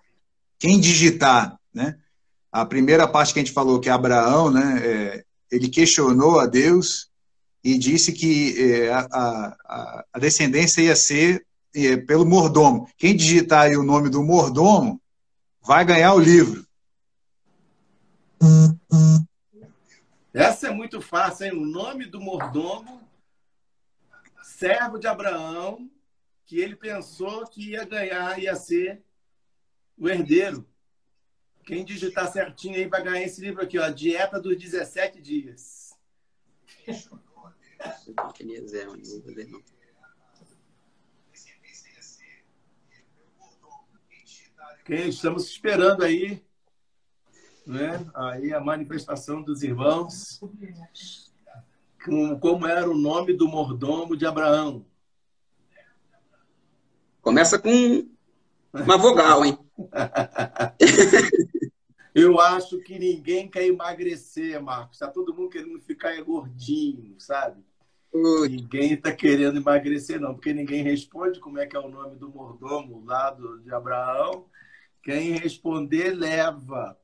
quem 0.60 0.80
digitar, 0.80 1.58
né? 1.74 1.96
A 2.52 2.66
primeira 2.66 3.08
parte 3.08 3.34
que 3.34 3.40
a 3.40 3.44
gente 3.44 3.54
falou, 3.54 3.80
que 3.80 3.90
é 3.90 3.92
Abraão, 3.92 4.50
né? 4.50 4.82
É, 4.84 5.24
ele 5.52 5.70
questionou 5.70 6.40
a 6.40 6.46
Deus 6.46 7.10
e 7.64 7.78
disse 7.78 8.12
que 8.12 8.56
é, 8.60 8.92
a, 8.92 9.08
a, 9.12 10.06
a, 10.14 10.20
descendência 10.20 10.82
ia 10.82 10.96
ser 10.96 11.46
é, 11.76 11.98
pelo 11.98 12.26
mordomo. 12.26 12.88
Quem 12.98 13.16
digitar 13.16 13.70
o 13.72 13.84
nome 13.84 14.10
do 14.10 14.24
mordomo 14.24 15.02
vai 15.62 15.84
ganhar 15.86 16.14
o 16.14 16.20
livro. 16.20 16.66
Essa 20.38 20.68
é 20.68 20.72
muito 20.72 21.02
fácil, 21.02 21.48
hein? 21.48 21.54
O 21.54 21.66
nome 21.66 22.06
do 22.06 22.22
mordomo, 22.22 23.10
servo 24.44 25.00
de 25.00 25.08
Abraão, 25.08 25.90
que 26.46 26.60
ele 26.60 26.76
pensou 26.76 27.48
que 27.48 27.72
ia 27.72 27.84
ganhar, 27.84 28.40
ia 28.40 28.56
ser 28.56 29.04
o 29.98 30.08
herdeiro. 30.08 30.64
Quem 31.66 31.84
digitar 31.84 32.32
certinho 32.32 32.76
aí 32.76 32.88
vai 32.88 33.02
ganhar 33.02 33.24
esse 33.24 33.42
livro 33.42 33.64
aqui, 33.64 33.80
ó, 33.80 33.90
Dieta 33.90 34.40
dos 34.40 34.56
17 34.56 35.20
Dias. 35.20 35.98
Quem 44.86 45.10
estamos 45.10 45.46
esperando 45.46 46.04
aí 46.04 46.47
né? 47.68 48.06
aí 48.16 48.54
a 48.54 48.60
manifestação 48.60 49.42
dos 49.42 49.62
irmãos, 49.62 50.40
com, 52.04 52.40
como 52.40 52.66
era 52.66 52.90
o 52.90 52.98
nome 52.98 53.34
do 53.34 53.48
mordomo 53.48 54.16
de 54.16 54.26
Abraão. 54.26 54.86
Começa 57.22 57.60
com 57.60 58.08
uma 58.74 58.98
vogal, 58.98 59.46
hein? 59.46 59.58
Eu 62.16 62.40
acho 62.40 62.80
que 62.80 62.98
ninguém 62.98 63.48
quer 63.48 63.68
emagrecer, 63.68 64.60
Marcos. 64.60 64.96
Está 64.96 65.08
todo 65.08 65.36
mundo 65.36 65.50
querendo 65.50 65.80
ficar 65.80 66.20
gordinho, 66.24 67.16
sabe? 67.20 67.64
Ui. 68.12 68.50
Ninguém 68.50 68.94
está 68.94 69.12
querendo 69.12 69.58
emagrecer, 69.58 70.20
não, 70.20 70.34
porque 70.34 70.52
ninguém 70.52 70.82
responde 70.82 71.40
como 71.40 71.60
é 71.60 71.68
que 71.68 71.76
é 71.76 71.80
o 71.80 71.90
nome 71.90 72.16
do 72.16 72.30
mordomo 72.30 73.04
lá 73.06 73.30
do, 73.30 73.60
de 73.60 73.72
Abraão. 73.72 74.46
Quem 75.04 75.38
responder, 75.38 76.16
leva. 76.16 76.98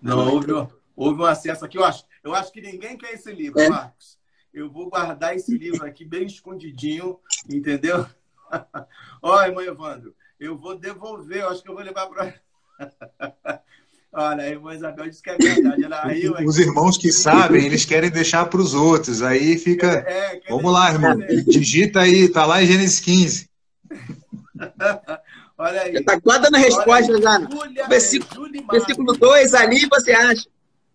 Não, 0.00 0.34
houve, 0.34 0.52
houve 0.94 1.22
um 1.22 1.24
acesso 1.24 1.64
aqui. 1.64 1.78
Eu 1.78 1.84
acho, 1.84 2.04
eu 2.22 2.34
acho 2.34 2.52
que 2.52 2.60
ninguém 2.60 2.96
quer 2.96 3.14
esse 3.14 3.32
livro, 3.32 3.58
é. 3.60 3.68
Marcos. 3.70 4.18
Eu 4.52 4.70
vou 4.70 4.90
guardar 4.90 5.34
esse 5.34 5.56
livro 5.56 5.84
aqui 5.84 6.04
bem 6.04 6.26
escondidinho, 6.26 7.18
entendeu? 7.50 8.06
Olha, 9.22 9.48
irmão 9.48 9.64
Evandro, 9.64 10.14
eu 10.38 10.56
vou 10.56 10.78
devolver, 10.78 11.38
eu 11.38 11.48
acho 11.48 11.62
que 11.62 11.70
eu 11.70 11.74
vou 11.74 11.82
levar 11.82 12.06
para. 12.06 12.34
Olha, 14.12 14.44
a 14.44 14.48
irmã 14.48 14.72
Isabel 14.72 15.08
disse 15.08 15.20
que 15.20 15.30
é 15.30 15.36
verdade. 15.36 15.84
Ela 15.84 16.02
riu, 16.04 16.34
Os 16.46 16.56
irmãos 16.56 16.96
que 16.96 17.10
sabem, 17.10 17.64
eles 17.64 17.84
querem 17.84 18.10
deixar 18.10 18.46
para 18.46 18.60
os 18.60 18.72
outros. 18.72 19.22
Aí 19.22 19.58
fica. 19.58 20.04
É, 20.06 20.36
é, 20.36 20.40
Vamos 20.50 20.72
lá, 20.72 20.92
irmão. 20.92 21.18
Digita 21.48 22.02
aí, 22.02 22.28
tá 22.28 22.46
lá 22.46 22.62
em 22.62 22.66
Gênesis 22.66 23.00
15. 23.00 23.50
Olha 25.56 25.82
aí. 25.82 25.94
Está 25.94 26.20
quase 26.20 26.42
dando 26.42 26.56
a 26.56 26.58
resposta 26.58 27.20
já. 27.20 27.40
Júlia, 27.40 27.88
versículo, 27.88 28.46
é, 28.46 28.72
versículo 28.72 29.12
2 29.12 29.54
ali, 29.54 29.88
você 29.88 30.12
acha? 30.12 30.48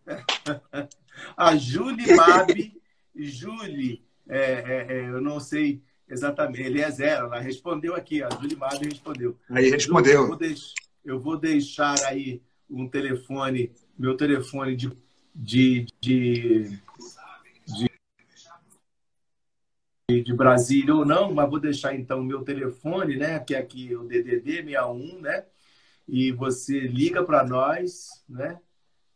a 1.37 1.55
Julie 1.55 2.15
Mab, 2.15 2.81
Julie, 3.15 4.03
é, 4.27 4.37
é, 4.37 4.87
é, 4.89 5.09
eu 5.09 5.21
não 5.21 5.39
sei 5.39 5.81
exatamente, 6.09 6.61
ele 6.61 6.81
é 6.81 6.89
zero, 6.89 7.27
ela 7.27 7.39
respondeu 7.39 7.95
aqui, 7.95 8.21
a 8.23 8.29
Julie 8.29 8.57
Mab 8.57 8.83
respondeu. 8.83 9.37
Aí 9.49 9.69
respondeu. 9.69 10.21
Eu 10.21 10.27
vou, 10.27 10.35
deix, 10.35 10.73
eu 11.05 11.19
vou 11.19 11.37
deixar 11.37 11.95
aí 12.05 12.41
um 12.69 12.87
telefone, 12.87 13.71
meu 13.97 14.17
telefone 14.17 14.75
de, 14.75 14.91
de, 15.33 15.85
de 16.01 16.79
de 20.09 20.33
Brasília 20.33 20.95
ou 20.95 21.05
não, 21.05 21.31
mas 21.33 21.49
vou 21.49 21.59
deixar 21.59 21.95
então 21.95 22.19
o 22.19 22.23
meu 22.23 22.43
telefone, 22.43 23.15
né, 23.15 23.39
que 23.39 23.53
é 23.53 23.59
aqui 23.59 23.95
o 23.95 24.03
DDD 24.03 24.63
61, 24.63 25.19
né? 25.21 25.45
E 26.07 26.31
você 26.31 26.79
liga 26.79 27.23
para 27.23 27.43
nós, 27.43 28.23
né? 28.27 28.59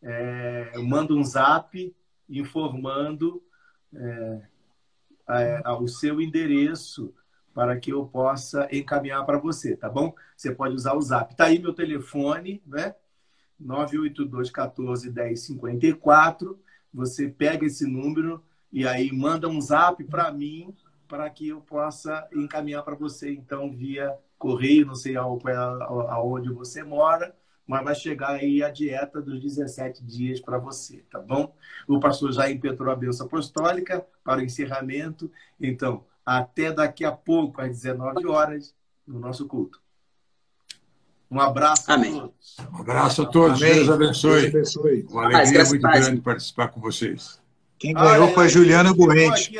É, 0.01 0.77
manda 0.77 1.13
um 1.13 1.23
zap 1.23 1.95
informando 2.29 3.41
é, 3.95 4.41
a, 5.25 5.69
a, 5.71 5.79
o 5.79 5.87
seu 5.87 6.21
endereço 6.21 7.13
para 7.53 7.79
que 7.79 7.91
eu 7.91 8.05
possa 8.05 8.67
encaminhar 8.71 9.25
para 9.25 9.39
você, 9.39 9.75
tá 9.75 9.89
bom? 9.89 10.13
Você 10.35 10.53
pode 10.53 10.75
usar 10.75 10.93
o 10.93 11.01
zap. 11.01 11.35
Tá 11.35 11.45
aí 11.45 11.57
meu 11.57 11.73
telefone, 11.73 12.61
né? 12.65 12.95
982 13.59 14.51
14 14.51 15.09
10 15.09 15.39
54. 15.39 16.59
Você 16.93 17.27
pega 17.27 17.65
esse 17.65 17.87
número 17.87 18.43
e 18.71 18.87
aí 18.87 19.11
manda 19.11 19.47
um 19.47 19.61
zap 19.61 20.03
para 20.03 20.31
mim 20.31 20.75
para 21.13 21.29
que 21.29 21.49
eu 21.49 21.61
possa 21.61 22.27
encaminhar 22.33 22.81
para 22.81 22.95
você, 22.95 23.31
então, 23.31 23.71
via 23.71 24.17
correio, 24.35 24.87
não 24.87 24.95
sei 24.95 25.15
aonde 25.15 26.51
você 26.51 26.81
mora, 26.81 27.35
mas 27.67 27.83
vai 27.83 27.93
chegar 27.93 28.31
aí 28.31 28.63
a 28.63 28.71
dieta 28.71 29.21
dos 29.21 29.39
17 29.39 30.03
dias 30.03 30.39
para 30.39 30.57
você, 30.57 31.05
tá 31.11 31.19
bom? 31.19 31.55
O 31.87 31.99
pastor 31.99 32.31
já 32.31 32.49
impetrou 32.49 32.91
a 32.91 32.95
bênção 32.95 33.27
apostólica 33.27 34.03
para 34.23 34.41
o 34.41 34.43
encerramento. 34.43 35.31
Então, 35.61 36.03
até 36.25 36.71
daqui 36.71 37.05
a 37.05 37.11
pouco, 37.11 37.61
às 37.61 37.69
19 37.83 38.25
horas, 38.25 38.73
no 39.05 39.19
nosso 39.19 39.47
culto. 39.47 39.79
Um 41.29 41.39
abraço 41.39 41.91
Amém. 41.91 42.17
a 42.17 42.21
todos. 42.21 42.57
Um 42.73 42.77
abraço 42.81 43.21
a 43.21 43.25
todos. 43.27 43.61
Amém. 43.61 43.75
Deus 43.75 43.89
abençoe. 43.91 44.41
Deus 44.49 44.75
abençoe. 44.75 45.05
Uma 45.11 45.29
Paz, 45.29 45.49
alegria 45.49 45.61
e 45.61 45.69
muito 45.69 45.81
paz. 45.83 46.07
grande 46.07 46.21
participar 46.21 46.69
com 46.69 46.81
vocês. 46.81 47.39
Quem 47.77 47.93
ganhou 47.93 48.29
Ah, 48.29 48.33
foi 48.33 48.43
a 48.45 48.47
é, 48.47 48.49
Juliana 48.49 48.93
Buente. 48.95 49.59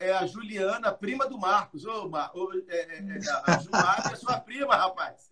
é 0.00 0.12
a 0.12 0.26
Juliana, 0.26 0.90
prima 0.90 1.28
do 1.28 1.38
Marcos. 1.38 1.84
Ô, 1.84 2.08
Mar... 2.08 2.30
ô, 2.34 2.50
é, 2.68 2.74
é, 2.74 2.98
é, 2.98 3.20
a 3.44 3.58
Gilmar 3.58 4.10
é 4.10 4.16
sua 4.16 4.40
prima, 4.40 4.74
rapaz. 4.74 5.30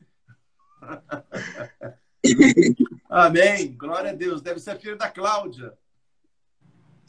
Amém. 3.09 3.74
Glória 3.74 4.11
a 4.11 4.15
Deus. 4.15 4.43
Deve 4.43 4.61
ser 4.61 4.78
filha 4.78 4.95
da 4.95 5.11
Cláudia. 5.11 5.73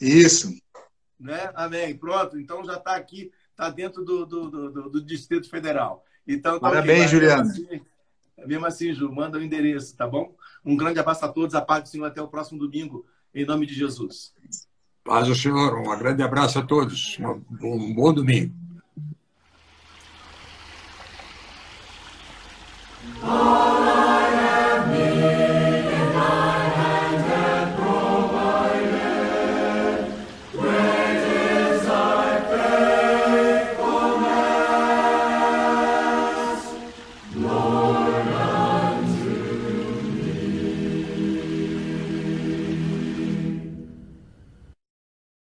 Isso. 0.00 0.58
Né? 1.18 1.52
Amém. 1.54 1.94
Pronto. 1.96 2.40
Então 2.40 2.64
já 2.64 2.76
está 2.78 2.96
aqui, 2.96 3.30
está 3.50 3.68
dentro 3.68 4.02
do, 4.02 4.24
do, 4.24 4.50
do, 4.50 4.90
do- 4.90 5.04
Distrito 5.04 5.50
Federal. 5.50 6.02
Então, 6.26 6.58
tá 6.58 6.70
Parabéns. 6.70 7.10
Juliana. 7.10 7.44
Mesmo 7.44 7.66
assim, 7.68 7.86
mesmo 8.46 8.66
assim, 8.66 8.94
Ju, 8.94 9.12
manda 9.12 9.36
o 9.36 9.42
endereço, 9.42 9.94
tá 9.94 10.06
bom? 10.06 10.34
Um 10.64 10.74
grande 10.74 10.98
abraço 10.98 11.26
a 11.26 11.28
todos. 11.28 11.54
A 11.54 11.60
paz 11.60 11.82
do 11.82 11.88
Senhor 11.90 12.06
até 12.06 12.22
o 12.22 12.28
próximo 12.28 12.58
domingo, 12.58 13.06
em 13.34 13.44
nome 13.44 13.66
de 13.66 13.74
Jesus. 13.74 14.34
Paz 15.04 15.28
ao 15.28 15.34
Senhor. 15.34 15.78
Um 15.78 15.98
grande 15.98 16.22
abraço 16.22 16.58
a 16.58 16.62
todos. 16.62 17.18
Um 17.62 17.94
bom 17.94 18.12
domingo. 18.12 18.54